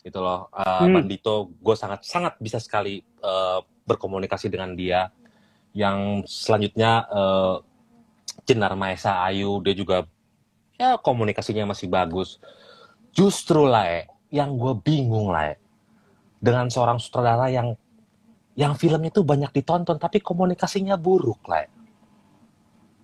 gitu 0.00 0.24
loh. 0.24 0.48
Eh, 0.56 0.64
Hmm. 0.88 0.96
Bandito, 0.96 1.52
gue 1.60 1.76
sangat 1.76 2.08
sangat 2.08 2.40
bisa 2.40 2.56
sekali 2.56 3.00
eh, 3.00 3.60
berkomunikasi 3.88 4.52
dengan 4.52 4.76
dia. 4.76 5.08
Yang 5.72 6.28
selanjutnya 6.28 7.08
eh, 7.08 7.56
Jenar 8.44 8.76
Maesa 8.76 9.24
Ayu 9.24 9.60
dia 9.64 9.72
juga 9.72 10.04
ya 10.76 11.00
komunikasinya 11.00 11.72
masih 11.72 11.88
bagus. 11.88 12.36
Justru 13.16 13.64
lah 13.64 13.88
eh, 13.88 14.04
yang 14.28 14.60
gue 14.60 14.76
bingung 14.84 15.32
lah 15.32 15.56
eh, 15.56 15.58
dengan 16.38 16.68
seorang 16.70 17.00
sutradara 17.00 17.50
yang 17.50 17.74
yang 18.58 18.74
filmnya 18.74 19.14
itu 19.14 19.22
banyak 19.22 19.54
ditonton 19.54 20.02
tapi 20.02 20.18
komunikasinya 20.18 20.98
buruk 20.98 21.46
lah. 21.46 21.62
eh. 21.62 21.70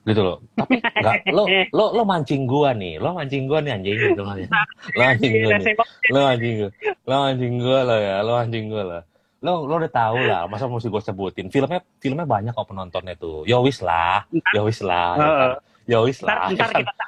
Gitu 0.05 0.21
loh. 0.21 0.43
Tapi 0.59 0.83
enggak 1.01 1.15
lo 1.31 1.45
lo 1.71 1.85
lo 1.95 2.03
mancing 2.03 2.45
gua 2.45 2.75
nih, 2.75 2.99
lo 2.99 3.15
mancing 3.15 3.47
gua 3.47 3.63
nih 3.63 3.73
anjing 3.79 3.97
gitu 3.97 4.21
lo. 4.21 4.35
Lo 4.35 5.01
mancing 5.01 5.33
gua 5.41 5.53
nih. 5.57 5.75
Lo 6.11 6.19
mancing 6.27 6.55
gua. 6.59 6.71
Lo 7.07 7.15
mancing 7.23 7.55
gua 7.63 7.79
lo 7.87 7.97
ya, 7.97 8.17
lo 8.21 8.31
mancing 8.37 8.65
gua 8.67 8.83
lah. 8.85 9.03
Lo 9.45 9.69
lo 9.69 9.77
udah 9.77 9.93
tahu 9.93 10.25
lah, 10.25 10.49
masa 10.49 10.65
mesti 10.65 10.89
gue 10.89 11.03
sebutin. 11.05 11.47
Filmnya 11.53 11.85
filmnya 12.01 12.25
banyak 12.25 12.57
kok 12.57 12.65
penontonnya 12.65 13.13
tuh. 13.13 13.45
Ya 13.45 13.61
wis 13.61 13.85
lah, 13.85 14.25
ya 14.51 14.65
wis 14.65 14.81
lah. 14.81 15.13
ya 15.15 15.29
kan? 15.29 15.51
Ya 15.85 15.99
wis 16.01 16.17
Ntar, 16.19 16.33
lah. 16.33 16.49
ntar 16.49 16.57
ya 16.57 16.65
kan? 16.65 16.81
kita 16.81 17.05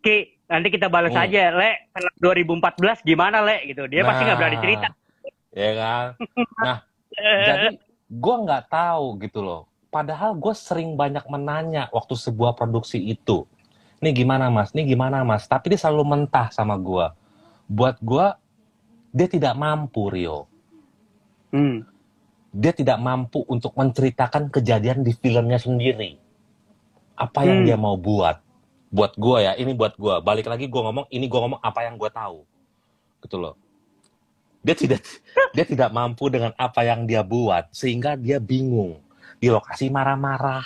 Ki, 0.00 0.16
nanti 0.46 0.68
kita 0.70 0.86
balas 0.88 1.12
Hmm. 1.12 1.20
aja, 1.20 1.52
Le. 1.52 1.92
Film 1.92 2.12
2014 2.16 3.02
gimana, 3.02 3.44
Le? 3.44 3.68
Gitu. 3.68 3.84
Dia 3.84 4.00
pasti 4.00 4.22
nggak 4.24 4.38
berani 4.38 4.58
cerita. 4.58 4.88
Ya 5.52 5.70
kan? 5.74 6.06
Nah, 6.66 6.78
jadi 7.16 7.68
gue 8.06 8.34
nggak 8.40 8.64
tahu 8.66 9.20
gitu 9.20 9.44
loh. 9.44 9.68
Padahal 9.88 10.32
gue 10.32 10.52
sering 10.52 10.96
banyak 10.96 11.24
menanya 11.26 11.88
waktu 11.90 12.16
sebuah 12.16 12.52
produksi 12.52 12.96
itu. 12.96 13.44
Ini 14.00 14.12
gimana 14.12 14.48
mas? 14.48 14.72
Ini 14.72 14.84
gimana 14.84 15.20
mas? 15.20 15.44
Tapi 15.44 15.72
dia 15.72 15.80
selalu 15.80 16.04
mentah 16.04 16.48
sama 16.48 16.76
gue. 16.76 17.06
Buat 17.66 18.00
gue, 18.00 18.26
dia 19.10 19.26
tidak 19.26 19.52
mampu 19.52 20.08
Rio. 20.08 20.44
Hmm. 21.56 21.88
Dia 22.52 22.72
tidak 22.76 23.00
mampu 23.00 23.44
untuk 23.48 23.72
menceritakan 23.72 24.52
kejadian 24.52 25.00
di 25.00 25.16
filmnya 25.16 25.56
sendiri. 25.56 26.20
Apa 27.16 27.48
yang 27.48 27.64
Hmm. 27.64 27.66
dia 27.68 27.76
mau 27.80 27.96
buat? 27.96 28.36
Buat 28.92 29.16
gue 29.16 29.38
ya, 29.44 29.52
ini 29.56 29.72
buat 29.72 29.96
gue. 29.96 30.14
Balik 30.20 30.52
lagi 30.52 30.68
gue 30.68 30.80
ngomong, 30.80 31.08
ini 31.08 31.24
gue 31.24 31.40
ngomong 31.40 31.60
apa 31.64 31.84
yang 31.88 31.96
gue 31.96 32.08
tahu. 32.12 32.44
Gitu 33.24 33.36
loh. 33.40 33.56
Dia 34.60 34.76
tidak 34.76 35.00
dia 35.56 35.64
tidak 35.64 35.88
mampu 35.92 36.28
dengan 36.28 36.52
apa 36.60 36.84
yang 36.84 37.08
dia 37.08 37.24
buat 37.24 37.72
sehingga 37.72 38.20
dia 38.20 38.36
bingung. 38.36 39.00
Di 39.40 39.48
lokasi 39.52 39.92
marah-marah, 39.92 40.64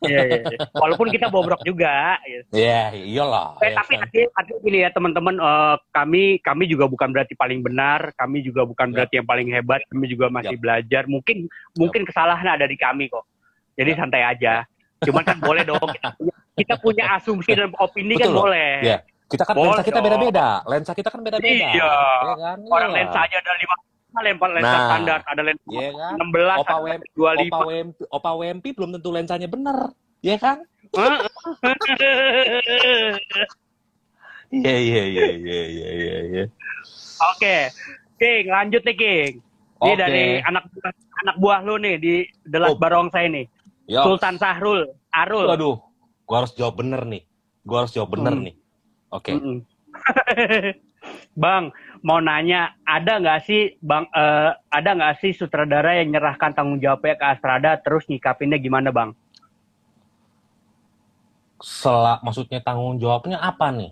Iya, 0.06 0.20
iya, 0.30 0.38
iya. 0.46 0.60
Walaupun 0.78 1.10
kita 1.10 1.28
bobrok 1.34 1.62
juga. 1.66 2.22
gitu. 2.22 2.46
Iya, 2.54 2.94
iyalah. 2.94 3.58
Eh, 3.60 3.74
ya 3.74 3.82
tapi 3.82 3.94
kan? 3.98 4.04
artinya, 4.06 4.28
artinya 4.38 4.60
gini 4.62 4.78
ya 4.86 4.90
teman-teman, 4.94 5.36
eh, 5.42 5.76
kami 5.90 6.24
kami 6.46 6.64
juga 6.70 6.86
bukan 6.86 7.10
berarti 7.10 7.34
paling 7.34 7.60
benar, 7.66 8.14
kami 8.14 8.46
juga 8.46 8.62
bukan 8.64 8.88
Yap. 8.90 8.94
berarti 8.94 9.14
yang 9.18 9.28
paling 9.28 9.48
hebat, 9.50 9.82
kami 9.90 10.06
juga 10.06 10.26
masih 10.30 10.54
Yap. 10.54 10.62
belajar. 10.62 11.04
Mungkin 11.10 11.38
mungkin 11.74 12.02
kesalahan 12.06 12.48
ada 12.48 12.66
di 12.70 12.78
kami 12.78 13.10
kok. 13.10 13.26
Jadi 13.74 13.92
Yap. 13.94 14.00
santai 14.00 14.22
aja. 14.22 14.54
Cuman 15.02 15.24
kan 15.26 15.38
boleh 15.42 15.62
dong 15.66 15.82
kita 15.82 16.10
punya, 16.18 16.36
kita 16.58 16.76
punya 16.82 17.04
asumsi 17.18 17.52
dan 17.54 17.70
opini 17.78 18.18
kan 18.18 18.30
Betul 18.30 18.36
loh. 18.38 18.44
boleh. 18.50 18.72
Iya. 18.86 18.98
Kita 19.28 19.44
kan 19.44 19.54
Boleh 19.60 19.76
lensa 19.76 19.84
kita 19.84 20.00
beda-beda. 20.00 20.48
Lensa 20.64 20.92
kita 20.96 21.10
kan 21.12 21.20
beda-beda. 21.20 21.68
Iya. 21.68 21.84
Ya 21.84 22.36
kan? 22.40 22.58
Orang 22.72 22.90
Iyalah. 22.96 23.04
lensa 23.12 23.20
aja 23.28 23.36
ada 23.44 23.52
lima 23.60 23.76
lempar 24.18 24.50
lensa 24.50 24.72
Nah. 24.72 24.86
standar, 24.90 25.20
ada 25.24 25.42
lensa 25.44 25.62
Iya 25.68 25.90
kan? 25.94 26.14
16, 26.18 26.62
Opa 26.64 26.76
Wem, 26.80 27.00
dua 27.14 27.32
Opa 27.32 27.42
lima. 27.44 27.60
Wempi, 27.64 28.04
Opa 28.10 28.32
Wempi 28.34 28.70
belum 28.72 28.90
tentu 28.94 29.10
lensanya 29.12 29.48
bener. 29.48 29.78
Iya 30.20 30.38
kan? 30.38 30.58
Iya 34.48 34.76
iya 34.80 35.04
iya 35.06 35.26
iya 35.36 35.62
iya 35.68 35.90
iya. 35.92 36.18
iya. 36.26 36.44
Oke, 37.28 37.68
King, 38.16 38.48
lanjut 38.48 38.82
nih 38.82 38.96
King. 38.96 39.32
Ini 39.78 39.92
Oke. 39.92 40.00
dari 40.00 40.40
anak 40.42 40.64
anak 41.22 41.36
buah 41.38 41.60
lu 41.62 41.76
nih 41.78 41.96
di 42.00 42.14
The 42.48 42.58
Last 42.58 42.74
Oh. 42.74 42.80
Barongsai 42.80 43.28
nih. 43.28 43.46
Yo. 43.86 44.02
Sultan 44.04 44.40
Sahrul, 44.40 44.88
Arul. 45.12 45.46
Waduh, 45.46 45.76
gua 46.24 46.38
harus 46.42 46.56
jawab 46.56 46.80
bener 46.80 47.04
nih. 47.04 47.28
Gua 47.62 47.84
harus 47.84 47.92
jawab 47.92 48.16
bener 48.16 48.34
Hmm. 48.34 48.44
nih. 48.48 48.56
Oke. 49.12 49.32
Mm-mm. 49.36 49.58
bang, 51.44 51.70
mau 52.02 52.20
nanya, 52.20 52.76
ada 52.84 53.18
nggak 53.18 53.40
sih, 53.44 53.76
bang, 53.80 54.06
eh, 54.10 54.50
ada 54.70 54.90
nggak 54.94 55.16
sih 55.20 55.32
sutradara 55.32 55.98
yang 55.98 56.12
nyerahkan 56.12 56.52
tanggung 56.52 56.78
jawabnya 56.78 57.16
ke 57.16 57.26
Astrada 57.26 57.78
terus 57.78 58.06
nyikapinnya 58.06 58.58
gimana, 58.58 58.90
bang? 58.90 59.12
Selak 61.58 62.22
maksudnya 62.22 62.62
tanggung 62.62 63.02
jawabnya 63.02 63.42
apa 63.42 63.74
nih? 63.74 63.92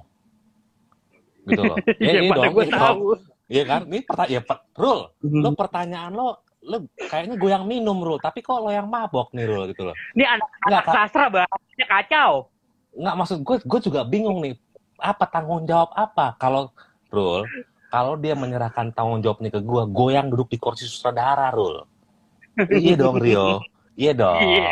Gitu 1.45 1.61
loh. 1.61 1.77
Ya, 2.02 2.11
Ya, 2.18 2.22
mana 2.30 2.45
dong, 2.45 2.53
gue 2.53 2.65
dong. 2.69 2.77
tahu. 2.77 2.99
Iya 3.45 3.64
kan? 3.65 3.82
Ini 3.86 3.99
pertanyaan, 4.06 4.34
ya, 4.34 4.41
per- 4.41 4.65
Rul, 4.73 4.99
Mhm. 5.22 5.41
lo 5.41 5.49
pertanyaan 5.53 6.11
lo, 6.14 6.27
lo 6.65 6.77
kayaknya 6.98 7.36
gue 7.38 7.49
yang 7.49 7.65
minum, 7.65 7.98
Rul. 8.02 8.18
Tapi 8.18 8.41
kok 8.41 8.57
lo 8.61 8.69
yang 8.73 8.90
mabok 8.90 9.34
nih, 9.34 9.45
Rul, 9.45 9.69
gitu 9.69 9.86
loh. 9.86 9.95
Ini 10.18 10.26
anak, 10.26 10.49
Nggak, 10.65 10.82
anak 10.82 10.86
sastra 10.94 11.26
bahasanya 11.30 11.88
kacau. 11.88 12.32
Nggak, 12.95 13.15
maksud 13.18 13.38
gue, 13.41 13.57
gue 13.61 13.80
juga 13.82 14.02
bingung 14.02 14.41
nih. 14.41 14.53
Apa 14.98 15.26
tanggung 15.30 15.65
jawab 15.65 15.94
apa? 15.94 16.34
Kalau, 16.41 16.73
Rul, 17.14 17.45
kalau 17.95 18.19
dia 18.19 18.35
menyerahkan 18.35 18.91
tanggung 18.91 19.23
jawabnya 19.23 19.55
ke 19.55 19.63
gue, 19.63 19.84
gue 19.88 20.09
yang 20.11 20.27
duduk 20.27 20.51
di 20.51 20.59
kursi 20.59 20.84
sutradara, 20.84 21.47
Rul. 21.55 21.80
iya 22.84 22.99
dong, 22.99 23.15
Rio. 23.23 23.63
Iya 23.95 24.11
dong. 24.11 24.41
Iya. 24.43 24.72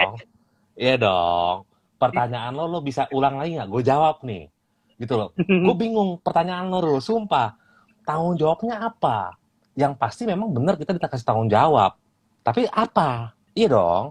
Iya 0.75 0.95
dong. 0.99 1.55
Pertanyaan 1.95 2.51
lo, 2.51 2.67
lo 2.67 2.83
bisa 2.83 3.07
ulang 3.15 3.39
lagi 3.39 3.55
nggak? 3.55 3.71
Gue 3.71 3.79
jawab 3.79 4.27
nih. 4.27 4.51
Gitu 4.99 5.15
loh. 5.15 5.31
Gue 5.39 5.75
bingung 5.79 6.19
pertanyaan 6.19 6.67
lo, 6.67 6.83
Rul. 6.83 6.99
Sumpah. 6.99 7.55
Tanggung 8.03 8.35
jawabnya 8.35 8.91
apa? 8.91 9.39
Yang 9.79 9.93
pasti 9.95 10.27
memang 10.27 10.51
benar 10.51 10.75
kita 10.75 10.91
dikasih 10.91 11.23
tanggung 11.23 11.47
jawab. 11.47 11.95
Tapi 12.43 12.67
apa? 12.75 13.31
Iya 13.55 13.71
dong. 13.71 14.05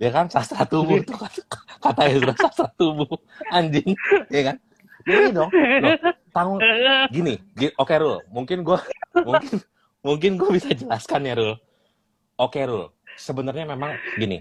Ya 0.00 0.08
kan? 0.08 0.32
Sastra 0.32 0.64
tubuh 0.64 0.96
itu 0.96 1.12
kan 1.12 1.28
katanya 1.76 2.24
sudah 2.24 2.36
sastra 2.40 2.68
tubuh. 2.72 3.20
Anjing. 3.52 3.92
Iya 4.32 4.42
kan? 4.48 4.56
Ya, 5.04 5.16
iya 5.28 5.30
dong. 5.36 5.50
Loh, 5.52 5.92
tanggung 6.32 6.58
gini, 7.12 7.34
gi- 7.52 7.76
oke 7.76 7.94
Rul, 7.94 8.24
mungkin 8.32 8.64
gue 8.64 8.78
mungkin 9.28 9.58
mungkin 10.02 10.30
gue 10.40 10.50
bisa 10.50 10.72
jelaskan 10.72 11.28
ya 11.28 11.34
Rul. 11.36 11.54
Oke 12.40 12.64
Rul, 12.64 12.88
sebenarnya 13.14 13.68
memang 13.68 14.00
gini, 14.16 14.40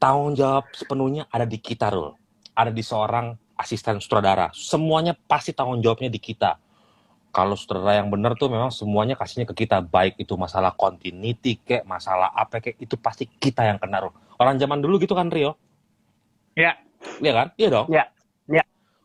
tanggung 0.00 0.34
jawab 0.34 0.72
sepenuhnya 0.72 1.28
ada 1.28 1.44
di 1.44 1.60
kita 1.60 1.92
Rul, 1.92 2.16
ada 2.56 2.72
di 2.72 2.82
seorang 2.82 3.36
asisten 3.54 4.02
sutradara. 4.02 4.50
Semuanya 4.56 5.14
pasti 5.14 5.54
tanggung 5.54 5.78
jawabnya 5.78 6.10
di 6.10 6.18
kita. 6.18 6.58
Kalau 7.32 7.56
sutradara 7.56 8.02
yang 8.02 8.12
benar 8.12 8.36
tuh 8.36 8.52
memang 8.52 8.68
semuanya 8.68 9.16
kasihnya 9.16 9.48
ke 9.48 9.64
kita, 9.64 9.80
baik 9.80 10.20
itu 10.20 10.36
masalah 10.36 10.74
continuity 10.74 11.56
kek, 11.62 11.86
masalah 11.88 12.28
apa 12.34 12.60
kek, 12.60 12.76
itu 12.76 12.98
pasti 13.00 13.24
kita 13.24 13.64
yang 13.64 13.78
kena 13.80 14.04
Rul. 14.04 14.12
Orang 14.36 14.58
zaman 14.58 14.82
dulu 14.82 15.00
gitu 15.00 15.16
kan 15.16 15.30
Rio? 15.32 15.56
Ya. 16.52 16.76
Iya 17.22 17.32
kan? 17.32 17.46
Iya 17.56 17.68
dong. 17.72 17.86
Ya. 17.88 18.04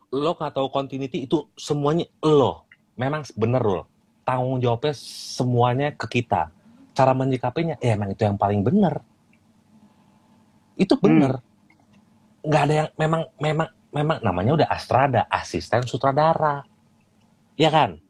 Lo 0.08 0.32
tahu 0.32 0.72
continuity 0.72 1.28
itu 1.28 1.44
semuanya 1.52 2.08
lo. 2.24 2.64
Memang 2.96 3.24
bener 3.36 3.62
lo. 3.62 3.82
Tanggung 4.24 4.60
jawabnya 4.60 4.92
semuanya 4.96 5.88
ke 5.92 6.20
kita. 6.20 6.48
Cara 6.96 7.12
menyikapinya, 7.14 7.78
ya 7.78 7.94
emang 7.94 8.12
itu 8.12 8.24
yang 8.24 8.40
paling 8.40 8.64
bener. 8.64 9.00
Itu 10.74 10.96
bener. 10.98 11.38
Nggak 12.42 12.62
ada 12.64 12.74
yang 12.74 12.88
memang 12.96 13.22
memang 13.38 13.68
memang 13.92 14.18
namanya 14.24 14.50
udah 14.64 14.68
Astrada, 14.68 15.22
asisten 15.28 15.84
sutradara. 15.84 16.64
Ya 17.58 17.68
kan? 17.68 18.00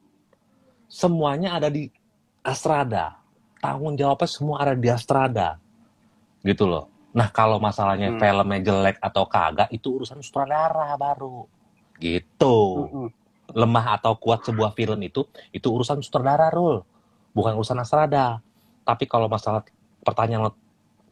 Semuanya 0.88 1.58
ada 1.58 1.68
di 1.68 1.90
Astrada. 2.42 3.18
Tanggung 3.58 3.98
jawabnya 3.98 4.28
semua 4.30 4.56
ada 4.62 4.72
di 4.72 4.88
Astrada. 4.88 5.58
Gitu 6.46 6.64
loh. 6.64 6.86
Nah, 7.10 7.28
kalau 7.34 7.58
masalahnya 7.58 8.14
Hmm. 8.14 8.20
filmnya 8.20 8.60
jelek 8.62 8.96
atau 9.02 9.24
kagak, 9.26 9.68
itu 9.74 9.98
urusan 9.98 10.22
sutradara 10.22 10.94
baru. 10.94 11.57
Gitu. 11.98 12.56
Lemah 13.48 13.96
atau 13.96 14.12
kuat 14.14 14.44
sebuah 14.44 14.72
film 14.72 15.00
itu, 15.00 15.24
itu 15.50 15.66
urusan 15.66 15.98
sutradara, 16.00 16.52
Rul. 16.52 16.84
Bukan 17.32 17.56
urusan 17.56 17.80
Astrada. 17.80 18.38
Tapi 18.84 19.04
kalau 19.04 19.26
masalah 19.26 19.64
pertanyaan 20.00 20.48
lo 20.48 20.52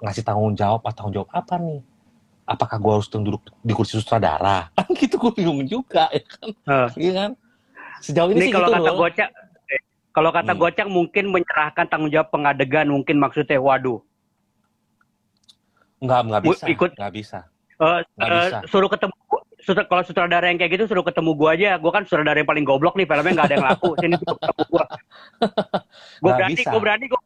ngasih 0.01 0.23
tanggung 0.23 0.53
jawab, 0.53 0.85
tanggung 0.93 1.15
jawab 1.17 1.31
apa 1.33 1.57
nih? 1.57 1.81
Apakah 2.47 2.79
gue 2.79 2.93
harus 3.01 3.09
duduk 3.09 3.41
di 3.59 3.73
kursi 3.75 3.99
sutradara? 3.99 4.69
Kan 4.77 4.93
gitu 4.95 5.17
gue 5.19 5.33
bingung 5.35 5.65
juga, 5.65 6.07
ya 6.13 6.23
kan? 6.23 6.49
Iya 6.95 7.13
kan? 7.13 7.31
Sejauh 8.05 8.31
ini 8.31 8.39
Ini 8.39 8.45
sih 8.47 8.53
kalau 8.53 8.69
gitu, 8.69 8.77
kata 8.77 8.91
Rul. 8.93 8.99
Gocak, 9.01 9.29
eh, 9.73 9.81
kalau 10.13 10.31
kata 10.31 10.53
Hmm. 10.53 10.61
Gocak 10.61 10.87
mungkin 10.87 11.25
menyerahkan 11.33 11.85
tanggung 11.89 12.13
jawab 12.13 12.29
pengadegan 12.29 12.87
mungkin 12.87 13.17
maksudnya 13.17 13.57
waduh. 13.57 13.99
Nggak, 15.97 16.21
nggak 16.29 16.41
Wu- 16.45 16.53
bisa. 16.53 16.65
ikut- 16.69 16.95
Nggak 16.95 17.13
bisa. 17.17 17.39
Nggak 17.77 18.29
eh, 18.29 18.37
bisa. 18.53 18.59
suruh 18.69 18.89
ketemu 18.89 19.17
sutra- 19.67 19.89
kalau 19.91 20.03
sutradara 20.07 20.47
yang 20.47 20.57
kayak 20.63 20.79
gitu 20.79 20.85
suruh 20.87 21.03
ketemu 21.03 21.35
gua 21.35 21.59
aja. 21.59 21.75
Gua 21.83 21.91
kan 21.91 22.07
sutradara 22.07 22.39
yang 22.39 22.47
paling 22.47 22.63
goblok 22.63 22.95
nih, 22.95 23.05
filmnya 23.05 23.35
nggak 23.35 23.47
ada 23.51 23.55
yang 23.59 23.67
laku. 23.67 23.91
Sini 23.99 24.15
suruh 24.23 24.39
ketemu 24.39 24.63
gua. 24.71 24.85
Gua 26.23 26.33
Nggak 26.33 26.39
berani, 26.39 26.55
bisa. 26.55 26.71
gua 26.71 26.81
berani, 26.81 27.05
gua 27.11 27.21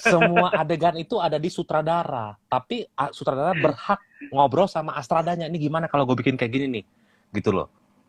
Semua 0.00 0.48
adegan 0.56 0.96
itu 0.96 1.20
ada 1.20 1.36
di 1.36 1.52
sutradara. 1.52 2.34
Tapi 2.48 2.88
sutradara 3.12 3.52
berhak 3.54 4.00
ngobrol 4.32 4.66
sama 4.66 4.96
Astradanya. 4.96 5.46
Ini 5.46 5.58
gimana 5.60 5.86
kalau 5.86 6.08
gue 6.08 6.16
bikin 6.18 6.34
kayak 6.34 6.50
gini 6.50 6.66
nih? 6.80 6.84
Gitu 7.30 7.54
loh. 7.54 7.68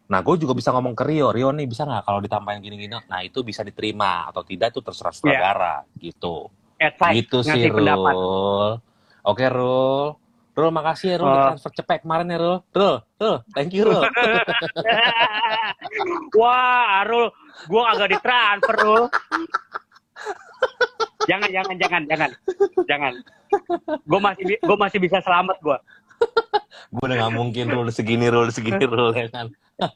Nah, 0.10 0.20
gue 0.26 0.36
juga 0.42 0.58
bisa 0.58 0.74
ngomong 0.74 0.98
ke 0.98 1.04
Rio. 1.06 1.30
Rio 1.30 1.54
nih 1.54 1.68
bisa 1.70 1.86
nggak 1.86 2.04
kalau 2.08 2.20
ditambahin 2.24 2.60
gini-gini? 2.64 2.98
Nah, 3.06 3.22
itu 3.22 3.46
bisa 3.46 3.62
diterima. 3.62 4.28
Atau 4.32 4.42
tidak, 4.48 4.74
itu 4.74 4.82
terserah 4.82 5.14
sutradara. 5.14 5.76
Gitu. 6.00 6.50
advice, 6.82 7.14
gitu 7.22 7.38
sih. 7.46 7.62
Rul. 7.70 8.82
Oke, 9.22 9.46
Rul. 9.46 10.18
Rul, 10.62 10.70
makasih 10.70 11.08
ya, 11.10 11.18
Rul. 11.18 11.26
Oh. 11.26 11.42
Transfer 11.50 11.74
cepet 11.74 12.06
kemarin 12.06 12.30
ya, 12.30 12.38
Rul. 12.38 12.58
Rul, 12.70 12.96
Rul. 13.18 13.38
Thank 13.58 13.74
you, 13.74 13.90
Rul. 13.90 14.06
Wah, 16.38 17.02
Arul, 17.02 17.34
gua 17.66 17.98
agak 17.98 18.14
ditransfer, 18.14 18.78
Rul. 18.78 19.04
jangan, 21.26 21.50
jangan, 21.50 21.76
jangan, 21.82 22.02
jangan, 22.06 22.30
jangan. 22.86 23.14
Gue 24.06 24.20
masih, 24.22 24.44
gua 24.62 24.78
masih 24.78 25.02
bisa 25.02 25.18
selamat 25.26 25.58
gua. 25.66 25.82
gue 26.94 27.02
udah 27.02 27.18
nggak 27.18 27.34
mungkin, 27.34 27.66
Rul. 27.74 27.90
Segini, 27.90 28.30
Rul. 28.30 28.54
Segini, 28.54 28.86
Rul. 28.86 29.18
Ya 29.18 29.26
kan? 29.34 29.50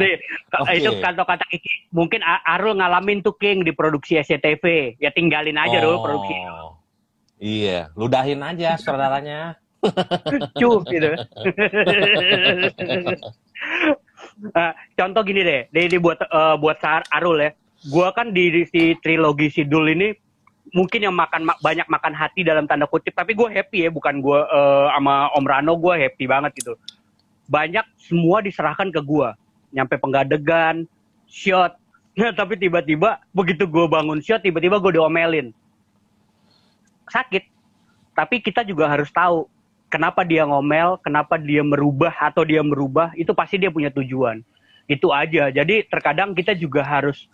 Nih, 0.00 0.16
ka- 0.48 0.64
Oke. 0.64 0.80
itu 0.80 0.88
kata-kata 1.04 1.44
Kiki. 1.52 1.92
Mungkin 1.92 2.24
Arul 2.24 2.80
ngalamin 2.80 3.20
tuh 3.20 3.36
King 3.36 3.60
di 3.60 3.76
produksi 3.76 4.16
SCTV. 4.16 4.96
Ya 4.96 5.12
tinggalin 5.12 5.60
aja, 5.60 5.84
Rul, 5.84 6.00
produksi. 6.00 6.32
Oh. 6.48 6.80
Iya, 7.38 7.94
ludahin 7.94 8.42
aja 8.42 8.74
saudaranya. 8.80 9.54
Cuh 10.58 10.82
gitu. 10.90 11.10
uh, 14.54 14.72
contoh 14.98 15.22
gini 15.22 15.40
deh, 15.46 15.60
ini 15.70 15.98
buat 16.02 16.18
uh, 16.28 16.58
buat 16.58 16.82
Sar 16.82 17.06
Arul 17.14 17.38
ya. 17.42 17.50
Gua 17.90 18.10
kan 18.10 18.34
di, 18.34 18.50
di 18.50 18.62
si 18.66 18.98
trilogi 18.98 19.54
Sidul 19.54 19.94
ini 19.94 20.10
mungkin 20.74 21.00
yang 21.00 21.16
makan 21.16 21.48
banyak 21.62 21.88
makan 21.88 22.12
hati 22.12 22.44
dalam 22.44 22.68
tanda 22.68 22.84
kutip, 22.84 23.16
tapi 23.16 23.32
gue 23.32 23.48
happy 23.48 23.88
ya, 23.88 23.90
bukan 23.92 24.20
gue 24.20 24.40
uh, 24.40 24.92
sama 24.92 25.32
Om 25.36 25.44
Rano 25.46 25.72
gue 25.80 25.94
happy 25.96 26.24
banget 26.28 26.52
gitu. 26.60 26.76
Banyak 27.48 27.84
semua 27.96 28.44
diserahkan 28.44 28.92
ke 28.92 29.00
gue, 29.00 29.28
nyampe 29.72 29.96
penggadegan, 29.96 30.84
shot. 31.24 31.76
Nah, 32.18 32.34
tapi 32.34 32.58
tiba-tiba 32.58 33.22
begitu 33.32 33.64
gue 33.64 33.86
bangun 33.88 34.20
shot, 34.20 34.44
tiba-tiba 34.44 34.82
gue 34.82 35.00
diomelin. 35.00 35.54
Sakit. 37.08 37.48
Tapi 38.12 38.42
kita 38.42 38.66
juga 38.66 38.90
harus 38.90 39.08
tahu 39.14 39.46
kenapa 39.88 40.22
dia 40.24 40.44
ngomel, 40.44 41.00
kenapa 41.00 41.40
dia 41.40 41.64
merubah 41.64 42.12
atau 42.12 42.44
dia 42.44 42.60
merubah, 42.60 43.12
itu 43.16 43.32
pasti 43.32 43.56
dia 43.56 43.72
punya 43.72 43.88
tujuan. 43.92 44.44
Itu 44.88 45.12
aja. 45.12 45.52
Jadi 45.52 45.84
terkadang 45.88 46.32
kita 46.32 46.56
juga 46.56 46.84
harus 46.84 47.28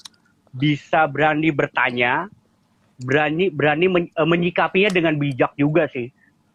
bisa 0.55 1.07
berani 1.11 1.51
bertanya, 1.51 2.31
berani 3.03 3.51
berani 3.51 3.87
men, 3.91 4.05
uh, 4.15 4.27
menyikapinya 4.27 4.91
dengan 4.91 5.15
bijak 5.19 5.55
juga 5.59 5.87
sih. 5.91 6.11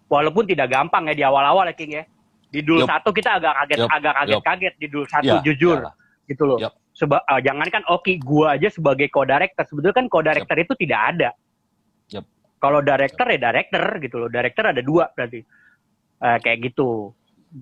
Walaupun 0.10 0.48
tidak 0.50 0.74
gampang 0.74 1.12
ya 1.12 1.16
di 1.16 1.24
awal-awal 1.24 1.70
ya 1.70 1.76
King 1.76 1.94
ya. 2.02 2.04
Di 2.50 2.66
dul 2.66 2.82
yep. 2.82 2.90
satu 2.90 3.14
kita 3.14 3.38
agak 3.38 3.54
kaget 3.62 3.80
yep. 3.86 3.90
agak 3.94 4.14
kaget-kaget 4.18 4.74
di 4.82 4.88
dul 4.90 5.06
satu 5.06 5.36
ya, 5.38 5.44
jujur. 5.46 5.78
Yalah. 5.86 5.94
Gitu 6.26 6.44
loh. 6.48 6.58
Yep. 6.58 6.74
Seba 6.98 7.22
uh, 7.22 7.40
jangan 7.40 7.68
kan 7.70 7.84
oke 7.88 8.12
gua 8.20 8.58
aja 8.58 8.68
sebagai 8.68 9.08
co-director 9.14 9.64
sebetulnya 9.64 9.96
kan 9.96 10.08
co-director 10.10 10.56
yep. 10.58 10.66
itu 10.66 10.74
tidak 10.84 11.00
ada. 11.14 11.30
Yep. 12.10 12.26
Kalau 12.60 12.80
director 12.82 13.26
ya 13.30 13.40
director 13.40 13.84
gitu 14.02 14.16
loh. 14.18 14.30
Director 14.34 14.64
ada 14.74 14.82
dua 14.82 15.06
berarti 15.14 15.40
uh, 16.22 16.38
kayak 16.40 16.72
gitu. 16.72 17.12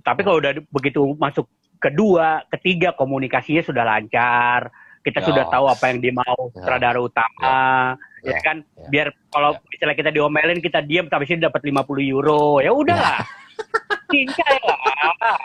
Tapi 0.04 0.22
kalau 0.26 0.44
udah 0.44 0.52
begitu 0.74 1.16
masuk 1.16 1.48
kedua, 1.80 2.44
ketiga 2.52 2.92
komunikasinya 2.98 3.64
sudah 3.64 3.84
lancar, 3.88 4.68
kita 5.06 5.24
Yo. 5.24 5.32
sudah 5.32 5.44
tahu 5.48 5.66
apa 5.72 5.84
yang 5.94 6.00
dimau 6.04 6.52
ya. 6.52 6.54
sutradara 6.60 7.00
utama, 7.00 7.96
ya, 8.26 8.36
ya 8.36 8.38
kan? 8.44 8.58
Ya. 8.76 8.88
Biar 8.92 9.08
kalau 9.32 9.56
ya. 9.56 9.62
misalnya 9.72 9.96
kita 9.96 10.12
diomelin, 10.12 10.60
kita 10.60 10.80
diam, 10.84 11.08
tapi 11.08 11.24
sih 11.30 11.40
dapat 11.40 11.64
50 11.64 12.04
euro, 12.04 12.60
ya 12.60 12.74
udahlah. 12.74 13.24
Lah. 13.24 13.26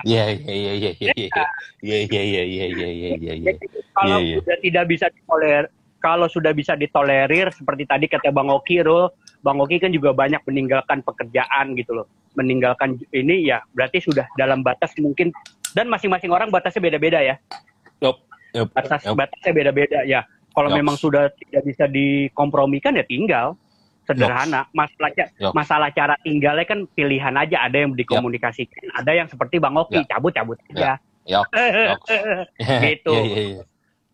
Iya, 0.06 0.39
iya, 0.39 0.55
iya, 0.55 0.72
iya, 0.78 0.93
iya, 1.01 1.40
iya, 1.82 1.98
iya, 2.06 2.22
iya, 2.22 2.43
iya, 2.47 2.66
iya, 2.70 3.10
iya, 3.18 3.32
iya. 3.34 3.52
Kalau 3.90 4.18
sudah 4.22 4.56
tidak 4.62 4.84
bisa 4.86 5.06
ditolerir, 5.10 5.66
kalau 5.98 6.26
sudah 6.30 6.52
bisa 6.55 6.72
ditolerir, 6.78 7.51
seperti 7.51 7.82
tadi 7.86 8.06
kata 8.06 8.30
Bang 8.30 8.51
Oki, 8.51 8.78
Bang 9.43 9.59
Oki 9.59 9.82
kan 9.82 9.90
juga 9.90 10.14
banyak 10.14 10.43
meninggalkan 10.47 11.02
pekerjaan 11.02 11.74
gitu 11.74 12.02
loh 12.02 12.06
meninggalkan 12.38 12.96
ini 13.12 13.48
ya 13.48 13.60
berarti 13.76 14.00
sudah 14.00 14.24
dalam 14.40 14.64
batas 14.64 14.92
mungkin 14.98 15.32
dan 15.72 15.88
masing-masing 15.88 16.32
orang 16.32 16.52
batasnya 16.52 16.84
beda-beda 16.84 17.20
ya. 17.20 17.36
Yep, 18.00 18.16
yep, 18.56 18.68
batas 18.72 19.00
yep. 19.04 19.16
batasnya 19.16 19.52
beda-beda 19.52 19.98
ya. 20.04 20.20
Kalau 20.52 20.68
yep. 20.68 20.76
memang 20.84 20.96
sudah 21.00 21.32
tidak 21.32 21.62
bisa 21.64 21.84
dikompromikan 21.88 22.96
ya 22.96 23.04
tinggal 23.09 23.56
sederhana. 24.04 24.68
Yep. 24.68 24.76
Masalah 24.76 25.10
yep. 25.16 25.52
masalah 25.56 25.88
cara 25.92 26.14
tinggalnya 26.20 26.66
kan 26.68 26.84
pilihan 26.92 27.34
aja. 27.36 27.64
Ada 27.64 27.88
yang 27.88 27.92
dikomunikasikan, 27.96 28.84
yep. 28.92 28.98
ada 29.00 29.12
yang 29.16 29.28
seperti 29.32 29.56
Bang 29.56 29.76
Oki 29.80 30.04
cabut-cabut 30.04 30.60
yep. 30.68 30.76
aja. 30.76 30.92
Yep. 31.22 31.44
gitu. 32.84 33.12
yeah, 33.14 33.24
yeah, 33.24 33.46
yeah. 33.60 33.66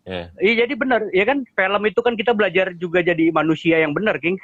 Yeah. 0.09 0.33
Iya 0.41 0.65
jadi 0.65 0.73
benar, 0.73 1.05
ya 1.13 1.29
kan 1.29 1.45
film 1.45 1.83
itu 1.85 2.01
kan 2.01 2.17
kita 2.17 2.33
belajar 2.33 2.73
juga 2.81 3.05
jadi 3.05 3.29
manusia 3.29 3.85
yang 3.85 3.93
benar, 3.93 4.17
King. 4.17 4.41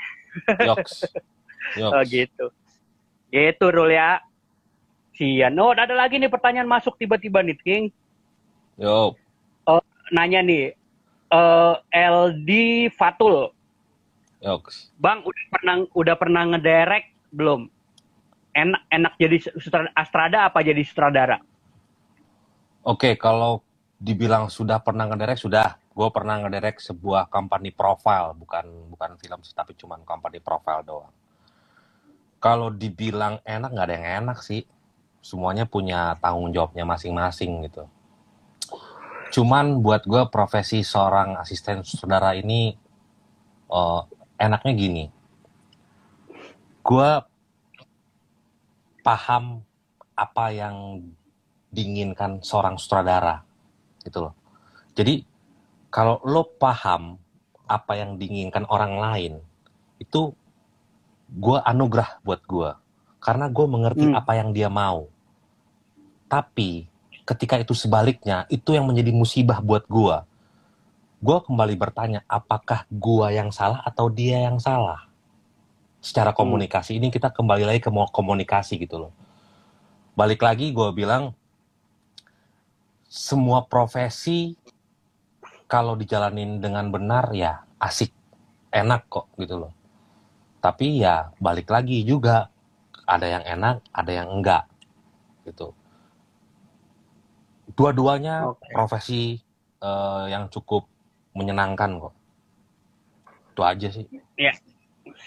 Yoks. 0.60 1.08
Yoks. 1.80 1.94
oh, 1.96 2.04
gitu. 2.04 2.46
Itu 3.34 3.74
Rul 3.74 3.90
ya. 3.90 4.22
Sian. 5.18 5.58
Oh, 5.58 5.74
ada 5.74 5.90
lagi 5.90 6.22
nih 6.22 6.30
pertanyaan 6.30 6.70
masuk 6.70 6.94
tiba-tiba 6.94 7.42
nih, 7.42 7.58
King. 7.58 7.84
Yo. 8.78 9.18
Uh, 9.66 9.82
nanya 10.14 10.38
nih. 10.38 10.70
Uh, 11.34 11.74
eh, 11.90 12.06
LD 12.06 12.50
Fatul. 12.94 13.50
Yoks. 14.38 14.94
Bang, 15.02 15.26
udah 15.26 15.46
pernah 15.50 15.74
udah 15.98 16.14
pernah 16.14 16.42
ngederek 16.54 17.10
belum? 17.34 17.66
Enak 18.54 18.82
enak 18.86 19.12
jadi 19.18 19.50
Astrada 19.98 20.46
apa 20.46 20.62
jadi 20.62 20.78
sutradara? 20.86 21.42
Oke, 22.86 23.18
kalau 23.18 23.66
dibilang 23.98 24.46
sudah 24.46 24.78
pernah 24.78 25.10
ngederek 25.10 25.42
sudah. 25.42 25.74
Gue 25.94 26.10
pernah 26.10 26.38
ngederek 26.42 26.78
sebuah 26.82 27.30
company 27.30 27.70
profile, 27.70 28.34
bukan 28.34 28.94
bukan 28.94 29.14
film 29.18 29.38
tapi 29.42 29.78
cuma 29.78 29.98
company 30.02 30.42
profile 30.42 30.82
doang 30.82 31.14
kalau 32.44 32.68
dibilang 32.68 33.40
enak 33.48 33.72
nggak 33.72 33.86
ada 33.88 33.96
yang 33.96 34.08
enak 34.28 34.44
sih. 34.44 34.68
Semuanya 35.24 35.64
punya 35.64 36.20
tanggung 36.20 36.52
jawabnya 36.52 36.84
masing-masing 36.84 37.64
gitu. 37.64 37.88
Cuman 39.32 39.80
buat 39.80 40.04
gue 40.04 40.28
profesi 40.28 40.84
seorang 40.84 41.40
asisten 41.40 41.80
saudara 41.80 42.36
ini 42.36 42.76
uh, 43.72 44.04
enaknya 44.36 44.72
gini. 44.76 45.04
Gue 46.84 47.24
paham 49.00 49.64
apa 50.12 50.52
yang 50.52 51.00
diinginkan 51.72 52.44
seorang 52.44 52.76
sutradara 52.76 53.40
gitu 54.04 54.28
loh. 54.28 54.36
Jadi 54.92 55.24
kalau 55.88 56.20
lo 56.28 56.44
paham 56.60 57.16
apa 57.64 57.96
yang 57.96 58.20
diinginkan 58.20 58.68
orang 58.68 59.00
lain 59.00 59.32
itu 59.96 60.36
gue 61.30 61.58
anugerah 61.64 62.20
buat 62.22 62.40
gue 62.44 62.70
karena 63.24 63.48
gue 63.48 63.66
mengerti 63.66 64.06
hmm. 64.12 64.20
apa 64.20 64.32
yang 64.36 64.52
dia 64.52 64.68
mau. 64.68 65.08
Tapi 66.28 66.84
ketika 67.24 67.56
itu 67.56 67.72
sebaliknya 67.72 68.44
itu 68.52 68.76
yang 68.76 68.84
menjadi 68.84 69.08
musibah 69.16 69.64
buat 69.64 69.88
gue 69.88 70.16
gue 71.24 71.38
kembali 71.40 71.74
bertanya 71.80 72.20
apakah 72.28 72.84
gue 72.92 73.26
yang 73.32 73.48
salah 73.48 73.80
atau 73.80 74.12
dia 74.12 74.44
yang 74.44 74.60
salah? 74.60 75.08
Secara 76.04 76.36
hmm. 76.36 76.38
komunikasi. 76.38 76.92
Hmm. 76.94 77.00
ini 77.00 77.08
kita 77.08 77.32
kembali 77.32 77.64
lagi 77.64 77.80
ke 77.80 77.88
komunikasi 77.88 78.76
gitu 78.76 79.08
loh. 79.08 79.12
Balik 80.12 80.44
lagi 80.44 80.68
gue 80.68 80.88
bilang 80.92 81.32
semua 83.08 83.64
profesi 83.64 84.52
kalau 85.64 85.96
dijalanin 85.96 86.60
dengan 86.60 86.92
benar 86.92 87.32
ya 87.32 87.64
asik. 87.80 88.12
Enak 88.74 89.06
kok 89.08 89.30
gitu 89.40 89.64
loh 89.64 89.73
tapi 90.64 91.04
ya 91.04 91.28
balik 91.36 91.68
lagi 91.68 92.00
juga. 92.08 92.48
Ada 93.04 93.36
yang 93.36 93.44
enak 93.44 93.84
ada 93.92 94.12
yang 94.16 94.28
enggak. 94.32 94.64
Gitu. 95.44 95.76
Dua-duanya 97.76 98.48
okay. 98.48 98.72
profesi 98.72 99.22
uh, 99.84 100.24
yang 100.24 100.48
cukup 100.48 100.88
menyenangkan 101.36 102.00
kok. 102.00 102.14
Itu 103.52 103.60
aja 103.60 103.88
sih. 103.92 104.08
Ya 104.40 104.56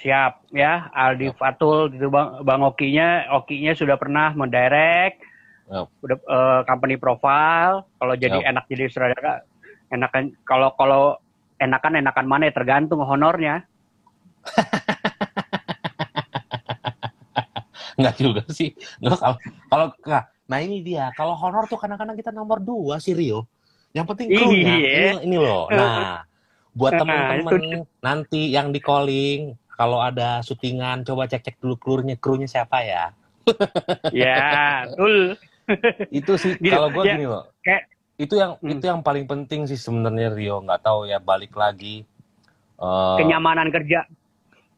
siap 0.02 0.42
ya. 0.50 0.90
Aldi 0.90 1.30
yep. 1.30 1.38
Fatul 1.38 1.94
gitu 1.94 2.10
bang 2.10 2.42
bang 2.42 2.62
Okinya. 2.66 3.10
Okinya 3.38 3.78
sudah 3.78 3.94
pernah 4.02 4.34
mendirect. 4.34 5.22
Yep. 5.68 5.86
udah 6.02 6.18
uh, 6.26 6.62
company 6.66 6.98
profile. 6.98 7.86
Kalau 8.02 8.18
jadi 8.18 8.42
yep. 8.42 8.50
enak 8.58 8.66
jadi 8.74 8.90
sutradara 8.90 9.46
enakan 9.94 10.34
kalau 10.50 10.74
kalau 10.74 11.22
enakan 11.62 12.02
enakan 12.02 12.26
mana 12.26 12.50
ya? 12.50 12.58
Tergantung 12.58 13.06
honornya 13.06 13.70
Enggak 17.98 18.16
juga 18.22 18.42
sih. 18.54 18.74
Nggak, 19.02 19.20
kalau 19.20 19.38
kalau 19.70 19.88
nah 20.48 20.60
ini 20.62 20.86
dia. 20.86 21.12
Kalau 21.18 21.34
honor 21.36 21.66
tuh 21.68 21.82
kadang-kadang 21.82 22.16
kita 22.16 22.32
nomor 22.32 22.62
dua 22.62 23.02
sih 23.02 23.18
Rio. 23.18 23.50
Yang 23.92 24.06
penting 24.14 24.28
krunya. 24.38 24.76
Ini, 24.78 25.26
ini 25.26 25.38
loh. 25.42 25.66
Nah, 25.74 26.24
buat 26.78 26.94
nah, 26.94 27.00
teman-teman 27.02 27.84
nanti 28.06 28.54
yang 28.54 28.70
di 28.70 28.78
calling 28.78 29.58
kalau 29.74 30.02
ada 30.02 30.42
syutingan 30.46 31.02
coba 31.02 31.26
cek-cek 31.26 31.58
dulu 31.58 31.76
krunya 31.78 32.18
krunya 32.18 32.46
siapa 32.46 32.86
ya. 32.86 33.06
ya, 34.12 34.84
betul. 34.92 35.40
itu 36.12 36.32
sih 36.36 36.54
kalau 36.60 36.92
gue 36.92 37.04
ya, 37.08 37.16
gini 37.16 37.26
loh. 37.28 37.48
Kayak, 37.64 37.88
itu 38.18 38.34
yang 38.34 38.58
hmm. 38.58 38.74
itu 38.74 38.86
yang 38.90 39.02
paling 39.06 39.30
penting 39.30 39.70
sih 39.70 39.78
sebenarnya 39.78 40.34
Rio 40.34 40.66
nggak 40.66 40.82
tahu 40.82 41.06
ya 41.06 41.22
balik 41.22 41.54
lagi 41.54 42.02
uh, 42.82 43.14
kenyamanan 43.22 43.70
kerja 43.70 44.10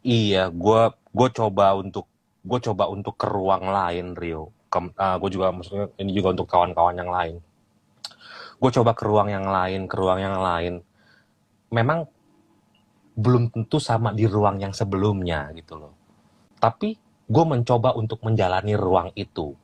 iya 0.03 0.51
gue 0.51 0.81
gue 0.91 1.29
coba 1.31 1.79
untuk 1.79 2.03
gue 2.44 2.60
coba 2.72 2.88
untuk 2.88 3.20
ke 3.20 3.28
ruang 3.28 3.68
lain 3.68 4.16
Rio. 4.16 4.56
Uh, 4.70 4.94
ah, 5.02 5.18
gue 5.18 5.30
juga 5.34 5.49
maksudnya 5.49 5.90
ini 5.98 6.14
juga 6.14 6.32
untuk 6.32 6.48
kawan-kawan 6.48 6.95
yang 6.95 7.11
lain. 7.11 7.36
Gue 8.60 8.72
coba 8.76 8.91
ke 8.94 9.03
ruang 9.07 9.32
yang 9.32 9.48
lain 9.48 9.88
ke 9.90 9.95
ruang 9.98 10.20
yang 10.20 10.38
lain. 10.40 10.84
Memang 11.74 12.06
belum 13.20 13.52
tentu 13.52 13.82
sama 13.82 14.16
di 14.16 14.30
ruang 14.30 14.61
yang 14.61 14.72
sebelumnya 14.72 15.52
gitu 15.57 15.76
loh. 15.76 15.94
Tapi 16.60 16.95
gue 17.28 17.45
mencoba 17.45 17.98
untuk 17.98 18.24
menjalani 18.24 18.74
ruang 18.78 19.10
itu. 19.18 19.56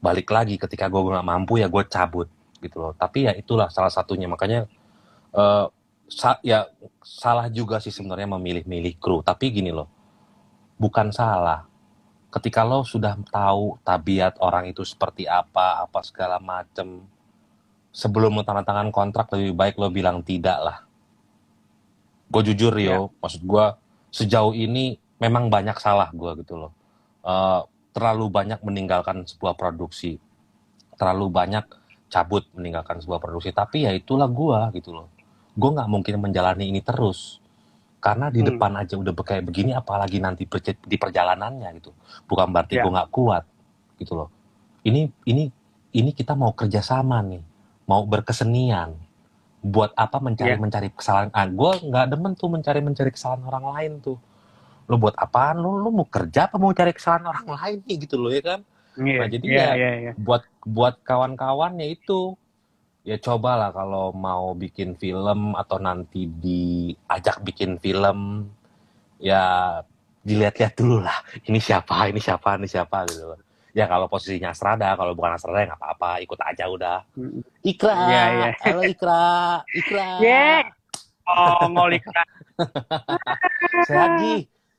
Balik 0.00 0.28
lagi 0.32 0.56
ketika 0.58 0.90
gue 0.90 1.00
nggak 1.00 1.26
mampu 1.26 1.62
ya 1.62 1.70
gue 1.70 1.82
cabut 1.86 2.28
gitu 2.58 2.80
loh. 2.80 2.92
Tapi 2.96 3.30
ya 3.30 3.32
itulah 3.36 3.70
salah 3.70 3.92
satunya. 3.92 4.26
Makanya 4.26 4.66
uh, 5.36 5.68
sa 6.08 6.36
ya 6.42 6.68
salah 7.00 7.46
juga 7.48 7.78
sih 7.78 7.94
sebenarnya 7.94 8.32
memilih-milih 8.34 8.96
kru. 8.96 9.20
Tapi 9.20 9.54
gini 9.54 9.70
loh 9.70 9.93
bukan 10.78 11.10
salah. 11.14 11.66
Ketika 12.30 12.66
lo 12.66 12.82
sudah 12.82 13.14
tahu 13.30 13.78
tabiat 13.86 14.42
orang 14.42 14.66
itu 14.66 14.82
seperti 14.82 15.22
apa, 15.22 15.86
apa 15.86 16.02
segala 16.02 16.42
macem, 16.42 17.06
sebelum 17.94 18.34
lo 18.34 18.42
tanda 18.42 18.66
tangan 18.66 18.90
kontrak 18.90 19.30
lebih 19.30 19.54
baik 19.54 19.78
lo 19.78 19.86
bilang 19.86 20.18
tidak 20.26 20.58
lah. 20.58 20.78
Gue 22.26 22.42
jujur 22.50 22.74
Rio, 22.74 22.90
ya. 22.90 22.98
maksud 23.22 23.42
gue 23.46 23.66
sejauh 24.10 24.50
ini 24.50 24.98
memang 25.22 25.46
banyak 25.46 25.78
salah 25.78 26.10
gue 26.10 26.42
gitu 26.42 26.58
loh. 26.58 26.72
Uh, 27.22 27.62
terlalu 27.94 28.26
banyak 28.26 28.58
meninggalkan 28.66 29.22
sebuah 29.22 29.54
produksi, 29.54 30.18
terlalu 30.98 31.30
banyak 31.30 31.62
cabut 32.10 32.50
meninggalkan 32.58 32.98
sebuah 32.98 33.22
produksi. 33.22 33.54
Tapi 33.54 33.86
ya 33.86 33.94
itulah 33.94 34.26
gue 34.26 34.82
gitu 34.82 34.90
loh. 34.90 35.06
Gue 35.54 35.70
nggak 35.70 35.86
mungkin 35.86 36.18
menjalani 36.18 36.74
ini 36.74 36.82
terus 36.82 37.38
karena 38.04 38.28
di 38.28 38.44
hmm. 38.44 38.48
depan 38.52 38.72
aja 38.76 39.00
udah 39.00 39.16
kayak 39.16 39.48
begini 39.48 39.72
apalagi 39.72 40.20
nanti 40.20 40.44
di 40.84 40.96
perjalanannya 41.00 41.72
gitu 41.80 41.96
bukan 42.28 42.52
berarti 42.52 42.76
yeah. 42.76 42.84
gue 42.84 42.92
nggak 42.92 43.10
kuat 43.10 43.44
gitu 43.96 44.12
loh 44.12 44.28
ini 44.84 45.08
ini 45.24 45.48
ini 45.96 46.10
kita 46.12 46.36
mau 46.36 46.52
kerjasama 46.52 47.24
nih 47.24 47.40
mau 47.88 48.04
berkesenian 48.04 48.92
buat 49.64 49.96
apa 49.96 50.20
mencari 50.20 50.52
yeah. 50.52 50.60
mencari 50.60 50.92
kesalahan 50.92 51.32
ah 51.32 51.48
gue 51.48 51.70
nggak 51.80 52.06
demen 52.12 52.36
tuh 52.36 52.52
mencari 52.52 52.84
mencari 52.84 53.08
kesalahan 53.08 53.40
orang 53.48 53.64
lain 53.72 53.92
tuh 54.04 54.20
lo 54.84 55.00
buat 55.00 55.16
apaan 55.16 55.64
lo 55.64 55.80
lo 55.80 55.88
mau 55.88 56.04
kerja 56.04 56.52
apa 56.52 56.60
mau 56.60 56.76
cari 56.76 56.92
kesalahan 56.92 57.32
orang 57.32 57.48
lain 57.56 57.78
nih 57.88 57.96
gitu 58.04 58.20
loh 58.20 58.28
ya 58.28 58.44
kan 58.44 58.60
yeah. 59.00 59.24
nah 59.24 59.28
jadi 59.32 59.46
yeah, 59.48 59.72
ya 59.72 59.80
yeah, 59.80 59.94
yeah. 60.12 60.14
buat 60.20 60.44
buat 60.68 61.00
kawan-kawannya 61.08 61.88
itu 61.88 62.36
ya 63.04 63.20
cobalah 63.20 63.68
kalau 63.68 64.16
mau 64.16 64.56
bikin 64.56 64.96
film 64.96 65.52
atau 65.52 65.76
nanti 65.76 66.24
diajak 66.24 67.44
bikin 67.44 67.76
film 67.76 68.48
ya 69.20 69.76
dilihat-lihat 70.24 70.72
dulu 70.72 71.04
lah 71.04 71.20
ini 71.44 71.60
siapa 71.60 72.08
ini 72.08 72.16
siapa 72.16 72.56
ini 72.56 72.64
siapa 72.64 73.04
gitu 73.12 73.36
ya 73.76 73.84
kalau 73.84 74.08
posisinya 74.08 74.56
Asrada 74.56 74.96
kalau 74.96 75.12
bukan 75.12 75.36
Asrada 75.36 75.60
ya 75.60 75.66
nggak 75.68 75.80
apa-apa 75.84 76.10
ikut 76.24 76.40
aja 76.40 76.64
udah. 76.70 76.98
Ikra 77.60 77.92
yeah, 78.08 78.26
yeah. 78.32 78.52
halo 78.64 78.82
Ikra 78.88 79.24
Ikra. 79.68 80.08
Yeah. 80.24 80.62
oh 81.28 81.68
ngol 81.68 81.92
Ikra. 81.98 82.22
Sehat 83.90 84.10
Ji. 84.22 84.34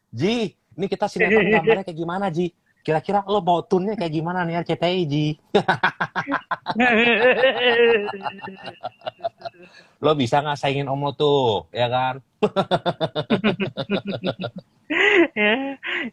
Ji 0.10 0.36
ini 0.56 0.86
kita 0.90 1.06
sinetron 1.06 1.46
gambarnya 1.46 1.84
kayak 1.86 2.00
gimana 2.00 2.32
Ji 2.34 2.56
kira-kira 2.86 3.26
lo 3.26 3.42
mau 3.42 3.66
tunnya 3.66 3.98
kayak 3.98 4.14
gimana 4.14 4.46
nih 4.46 4.62
RCTI 4.62 5.02
Ji? 5.10 5.34
lo 10.06 10.14
bisa 10.14 10.46
nggak 10.46 10.62
saingin 10.62 10.86
om 10.86 11.02
lo 11.02 11.18
tuh, 11.18 11.66
ya 11.74 11.90
kan? 11.90 12.22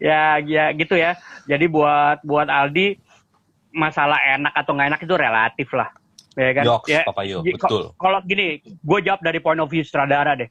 ya, 0.01 0.41
ya 0.41 0.73
gitu 0.73 0.97
ya. 0.97 1.13
Jadi 1.45 1.69
buat 1.69 2.25
buat 2.25 2.49
Aldi 2.49 2.97
masalah 3.77 4.17
enak 4.41 4.57
atau 4.57 4.73
nggak 4.73 4.97
enak 4.97 5.05
itu 5.05 5.13
relatif 5.13 5.69
lah, 5.77 5.93
ya 6.41 6.57
kan? 6.57 6.65
Yoks, 6.65 6.89
ya, 6.89 7.05
Papa 7.05 7.29
Yo, 7.29 7.45
betul. 7.45 7.93
Kalau 8.01 8.25
gini, 8.25 8.65
gue 8.65 8.99
jawab 9.05 9.21
dari 9.21 9.45
point 9.45 9.61
of 9.61 9.69
view 9.69 9.85
sutradara 9.85 10.41
deh. 10.41 10.49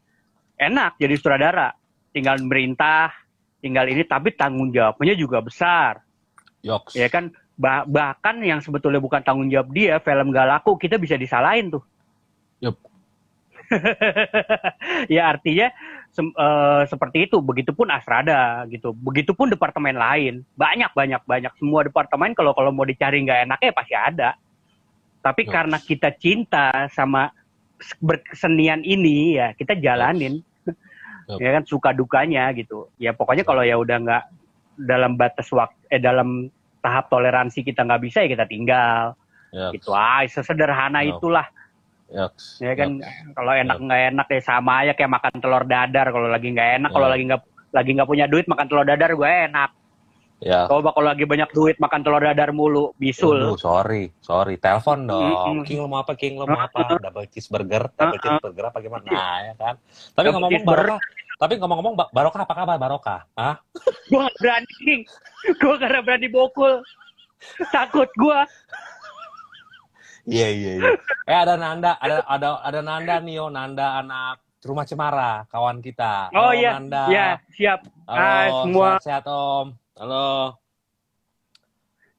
Enak 0.61 1.02
jadi 1.02 1.18
sutradara, 1.18 1.73
tinggal 2.14 2.38
merintah, 2.45 3.10
tinggal 3.57 3.89
ini, 3.89 4.06
tapi 4.06 4.38
tanggung 4.38 4.69
jawabnya 4.69 5.18
juga 5.18 5.41
besar 5.41 6.11
Yoks. 6.62 6.94
Ya 6.94 7.10
kan 7.10 7.34
bah 7.58 7.86
bahkan 7.86 8.42
yang 8.42 8.62
sebetulnya 8.62 8.98
bukan 8.98 9.22
tanggung 9.22 9.50
jawab 9.50 9.70
dia, 9.74 10.02
film 10.02 10.34
gak 10.34 10.50
laku 10.50 10.78
kita 10.78 10.98
bisa 10.98 11.18
disalahin 11.18 11.74
tuh. 11.74 11.84
Yup. 12.62 12.78
ya 15.16 15.32
artinya 15.32 15.72
se 16.12 16.22
uh, 16.22 16.84
seperti 16.86 17.30
itu. 17.30 17.42
Begitupun 17.42 17.90
Asrada 17.90 18.66
gitu. 18.70 18.94
Begitupun 18.94 19.50
departemen 19.50 19.98
lain. 19.98 20.46
Banyak 20.54 20.94
banyak 20.94 21.22
banyak 21.26 21.54
semua 21.58 21.86
departemen 21.88 22.38
kalau 22.38 22.54
kalau 22.54 22.70
mau 22.70 22.86
dicari 22.86 23.24
nggak 23.26 23.50
enaknya 23.50 23.72
pasti 23.74 23.96
ada. 23.98 24.30
Tapi 25.22 25.42
Yoks. 25.46 25.54
karena 25.54 25.78
kita 25.82 26.10
cinta 26.18 26.68
sama 26.94 27.34
berkesenian 27.98 28.86
ini 28.86 29.38
ya 29.42 29.58
kita 29.58 29.78
jalanin. 29.78 30.42
Yoks. 30.42 31.40
ya 31.40 31.50
kan 31.56 31.64
suka 31.64 31.90
dukanya 31.96 32.52
gitu. 32.54 32.92
Ya 33.00 33.16
pokoknya 33.16 33.48
kalau 33.48 33.64
ya 33.64 33.80
udah 33.80 33.98
nggak 34.04 34.24
dalam 34.77 35.19
batas 35.19 35.48
waktu 35.52 35.77
eh 35.91 36.02
dalam 36.02 36.48
tahap 36.81 37.07
toleransi 37.14 37.61
kita 37.61 37.85
nggak 37.85 38.02
bisa 38.02 38.26
ya 38.26 38.30
kita 38.34 38.45
tinggal 38.49 39.14
yep. 39.53 39.72
gitu 39.76 39.93
ah 39.93 40.26
sesederhana 40.26 41.06
yep. 41.06 41.18
itulah 41.18 41.48
yep. 42.10 42.31
ya 42.60 42.73
kan 42.73 42.99
yep. 42.99 43.35
kalau 43.38 43.53
enak 43.53 43.77
nggak 43.77 44.02
enak 44.15 44.27
ya 44.27 44.41
sama 44.41 44.73
aja 44.84 44.93
kayak 44.98 45.11
makan 45.11 45.35
telur 45.38 45.64
dadar 45.68 46.07
kalau 46.10 46.27
lagi 46.27 46.48
nggak 46.49 46.69
enak 46.81 46.89
yep. 46.89 46.95
kalau 46.98 47.07
lagi 47.07 47.23
nggak 47.30 47.41
lagi 47.72 47.89
nggak 47.95 48.10
punya 48.10 48.26
duit 48.27 48.45
makan 48.49 48.68
telur 48.68 48.85
dadar 48.88 49.11
gue 49.14 49.31
enak 49.52 49.72
Ya. 50.41 50.65
Coba 50.65 50.89
kalau 50.97 51.05
lagi 51.05 51.30
banyak 51.30 51.53
duit 51.53 51.77
makan 51.77 52.01
telur 52.01 52.18
dadar 52.18 52.49
mulu, 52.49 52.97
bisul. 52.97 53.53
Uh, 53.53 53.57
sorry, 53.61 54.09
sorry. 54.26 54.57
Telepon 54.57 55.05
dong. 55.05 55.22
Mm 55.22 55.38
-hmm. 55.38 55.65
King 55.69 55.77
lo 55.85 55.88
mau 55.88 56.01
apa? 56.01 56.18
King 56.18 56.41
lo 56.41 56.49
mau 56.49 56.65
apa? 56.65 56.97
Double 56.97 57.30
cheeseburger, 57.30 57.93
double 57.93 58.18
cheeseburger 58.18 58.65
apa 58.73 58.77
gimana? 58.81 59.05
Nah, 59.05 59.38
ya 59.45 59.53
kan. 59.53 59.76
Tapi 60.18 60.26
ngomong-ngomong 60.34 60.65
barokah, 60.65 60.99
tapi 61.38 61.53
ngomong-ngomong 61.61 61.93
Barokah 62.09 62.41
apa 62.41 62.53
kabar 62.57 62.77
Barokah? 62.81 63.22
Hah? 63.38 63.55
gua 64.09 64.30
gak 64.30 64.35
berani, 64.41 64.93
gua 65.61 65.73
gak 65.77 66.03
berani 66.09 66.27
bokul. 66.34 66.73
Takut 67.69 68.09
gua. 68.18 68.41
Iya 70.26 70.49
iya 70.53 70.72
iya. 70.77 70.91
Eh 71.26 71.38
ada 71.38 71.53
Nanda, 71.57 71.97
ada 72.01 72.22
ada 72.26 72.61
ada 72.65 72.80
Nanda 72.81 73.18
nih, 73.22 73.41
oh 73.41 73.49
Nanda 73.49 74.01
anak 74.01 74.41
rumah 74.61 74.85
Cemara, 74.85 75.45
kawan 75.49 75.81
kita. 75.81 76.30
Oh 76.34 76.53
iya. 76.53 76.77
Nanda. 76.77 77.03
Iya, 77.09 77.27
siap. 77.57 77.80
Halo, 78.05 78.22
Hai, 78.22 78.47
semua. 78.61 78.89
Sehat, 79.01 79.05
sehat 79.05 79.26
Om. 79.26 79.81
Halo. 79.99 80.55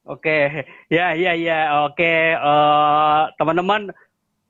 Oke, 0.04 0.68
ya 0.92 1.16
ya 1.16 1.32
ya. 1.32 1.88
Oke, 1.88 2.36
uh, 2.36 3.32
teman-teman, 3.40 3.88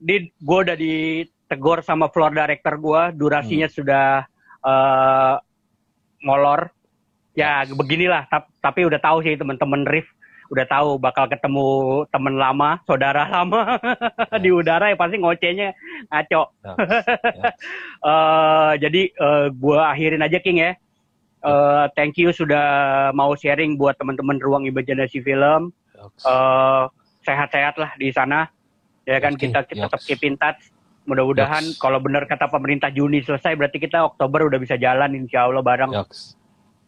di 0.02 0.26
gue 0.42 0.58
udah 0.66 0.74
ditegur 0.74 1.86
sama 1.86 2.10
floor 2.10 2.34
director 2.34 2.74
gue, 2.82 3.02
durasinya 3.14 3.70
hmm. 3.70 3.76
sudah 3.78 4.26
uh, 4.66 5.38
molor. 6.26 6.74
Ya 7.38 7.62
beginilah, 7.64 8.26
tapi 8.58 8.90
udah 8.90 8.98
tahu 8.98 9.22
sih 9.22 9.38
teman-teman 9.38 9.86
Rif 9.86 10.04
udah 10.52 10.68
tahu 10.68 11.00
bakal 11.00 11.24
ketemu 11.32 11.68
temen 12.12 12.36
lama, 12.36 12.76
saudara 12.84 13.24
lama 13.40 13.80
di 14.36 14.52
udara 14.52 14.92
ya 14.92 14.96
pasti 15.00 15.16
ngocehnya 15.16 15.72
ngaco. 16.12 16.42
Ya. 16.60 16.72
Ya. 17.24 17.50
uh, 18.04 18.72
jadi 18.76 19.02
uh, 19.16 19.46
gua 19.56 19.94
akhirin 19.94 20.20
aja 20.20 20.42
King 20.42 20.60
ya. 20.60 20.74
Uh, 21.42 21.90
thank 21.98 22.14
you 22.16 22.30
sudah 22.30 23.10
mau 23.12 23.34
sharing 23.34 23.74
buat 23.74 23.98
teman-teman 23.98 24.38
ruang 24.38 24.64
imajinasi 24.66 25.20
film. 25.22 25.74
Uh, 26.22 26.86
sehat-sehat 27.26 27.78
lah 27.78 27.90
di 27.98 28.14
sana. 28.14 28.46
Ya 29.02 29.18
kan 29.18 29.34
kita 29.34 29.66
kita 29.66 29.90
tetap 29.90 30.00
keep 30.06 30.22
in 30.22 30.38
touch 30.38 30.70
Mudah-mudahan 31.02 31.66
kalau 31.82 31.98
benar 31.98 32.30
kata 32.30 32.46
pemerintah 32.46 32.86
Juni 32.94 33.26
selesai 33.26 33.58
berarti 33.58 33.82
kita 33.82 34.06
Oktober 34.06 34.46
udah 34.46 34.58
bisa 34.62 34.78
jalan 34.78 35.18
insya 35.18 35.50
Allah 35.50 35.62
bareng. 35.64 35.90
Yoks. 35.90 36.38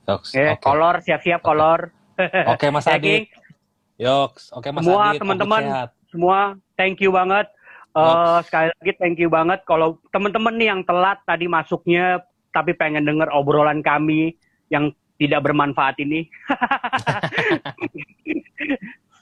Yoks. 0.06 0.28
Ya, 0.30 0.54
okay. 0.54 0.62
kolor 0.62 1.02
siap-siap 1.02 1.42
okay. 1.42 1.48
kolor. 1.50 1.80
Oke 2.54 2.54
okay, 2.54 2.68
Mas 2.70 2.86
Adi. 2.86 3.26
Yoks. 3.98 4.54
Oke 4.54 4.70
okay, 4.70 4.70
Mas 4.70 4.86
Semua 4.86 5.18
teman-teman 5.18 5.62
semua 6.14 6.38
thank 6.78 7.02
you 7.02 7.10
banget. 7.10 7.50
Uh, 7.94 8.42
sekali 8.46 8.70
lagi 8.70 8.92
thank 9.02 9.18
you 9.18 9.30
banget 9.30 9.62
kalau 9.66 9.98
teman-teman 10.14 10.54
nih 10.58 10.70
yang 10.70 10.82
telat 10.86 11.18
tadi 11.26 11.46
masuknya 11.50 12.22
tapi 12.54 12.74
pengen 12.74 13.06
denger 13.06 13.30
obrolan 13.34 13.82
kami 13.82 14.34
yang 14.68 14.94
tidak 15.18 15.40
bermanfaat 15.46 15.96
ini. 16.02 16.26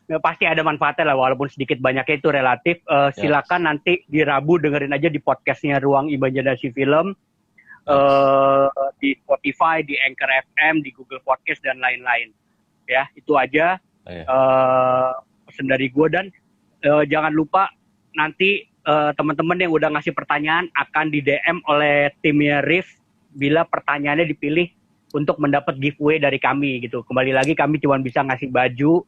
Ya, 0.08 0.18
pasti 0.26 0.44
ada 0.48 0.64
manfaatnya 0.64 1.12
lah 1.12 1.16
walaupun 1.16 1.48
sedikit 1.52 1.78
banyaknya 1.78 2.16
itu 2.18 2.28
relatif. 2.32 2.76
Uh, 2.88 3.12
silakan 3.14 3.62
yes. 3.62 3.66
nanti 3.68 3.92
di 4.08 4.20
Rabu 4.24 4.56
dengerin 4.56 4.96
aja 4.96 5.12
di 5.12 5.20
podcastnya 5.20 5.78
Ruang 5.82 6.08
Imajinasi 6.08 6.72
Film. 6.72 7.12
Uh, 7.82 8.70
di 9.02 9.18
Spotify, 9.18 9.82
di 9.82 9.98
Anchor 9.98 10.30
FM, 10.30 10.86
di 10.86 10.94
Google 10.94 11.18
Podcast 11.26 11.66
dan 11.66 11.82
lain-lain. 11.82 12.30
Ya, 12.86 13.10
itu 13.18 13.34
aja 13.34 13.82
oh, 14.06 14.10
yeah. 14.10 14.26
uh, 14.26 15.10
pesan 15.46 15.70
dari 15.70 15.90
gue 15.90 16.06
dan 16.10 16.30
uh, 16.86 17.02
jangan 17.06 17.34
lupa 17.34 17.70
nanti 18.14 18.66
uh, 18.86 19.10
teman-teman 19.14 19.58
yang 19.58 19.72
udah 19.74 19.88
ngasih 19.98 20.14
pertanyaan 20.14 20.68
akan 20.74 21.10
di 21.10 21.22
DM 21.22 21.62
oleh 21.66 22.10
timnya 22.22 22.62
Rif 22.62 22.86
bila 23.32 23.64
pertanyaannya 23.64 24.28
dipilih 24.28 24.68
untuk 25.12 25.36
mendapat 25.38 25.76
giveaway 25.76 26.18
dari 26.18 26.40
kami 26.40 26.82
gitu. 26.82 27.04
Kembali 27.04 27.32
lagi 27.36 27.52
kami 27.52 27.78
cuma 27.78 28.00
bisa 28.00 28.24
ngasih 28.24 28.48
baju 28.48 29.04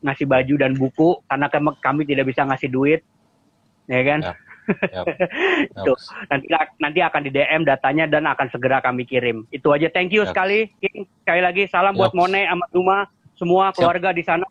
ngasih 0.00 0.26
baju 0.26 0.54
dan 0.56 0.72
buku 0.76 1.20
karena 1.28 1.46
kami 1.80 2.02
tidak 2.08 2.32
bisa 2.32 2.44
ngasih 2.48 2.68
duit, 2.72 3.00
ya 3.88 4.00
kan? 4.04 4.20
Ya. 4.24 4.34
Yep. 4.70 5.04
Yep. 5.82 5.98
nanti 6.30 6.46
nanti 6.78 7.00
akan 7.02 7.20
di 7.26 7.30
DM 7.34 7.66
datanya 7.66 8.06
dan 8.06 8.22
akan 8.28 8.48
segera 8.54 8.78
kami 8.78 9.02
kirim. 9.02 9.42
Itu 9.50 9.74
aja. 9.74 9.90
Thank 9.90 10.14
you 10.14 10.22
yep. 10.22 10.30
sekali, 10.30 10.70
Sekali 11.24 11.40
lagi 11.42 11.66
salam 11.66 11.96
yep. 11.96 12.00
buat 12.06 12.12
Mone, 12.14 12.46
sama 12.46 12.66
Duma, 12.70 12.98
semua 13.34 13.64
keluarga 13.74 14.14
yep. 14.14 14.16
di 14.16 14.24
sana. 14.24 14.46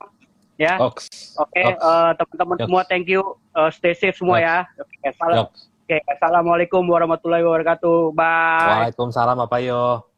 Ya. 0.59 0.75
Oke, 0.75 1.07
okay, 1.39 1.71
uh, 1.79 2.11
eh, 2.11 2.19
teman-teman 2.19 2.57
semua 2.59 2.81
thank 2.83 3.07
you. 3.07 3.23
Uh, 3.55 3.71
stay 3.71 3.95
safe 3.95 4.19
semua 4.19 4.43
ya. 4.43 4.67
Oke, 4.75 4.91
okay, 4.99 5.11
salam. 5.15 5.47
Oke, 5.47 5.55
okay, 5.87 5.99
assalamualaikum 6.11 6.83
warahmatullahi 6.83 7.47
wabarakatuh. 7.47 8.11
Bye. 8.11 8.91
Waalaikumsalam, 8.91 9.39
Pak 9.47 9.61
Yo. 9.63 10.08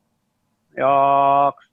Yok. 0.78 1.71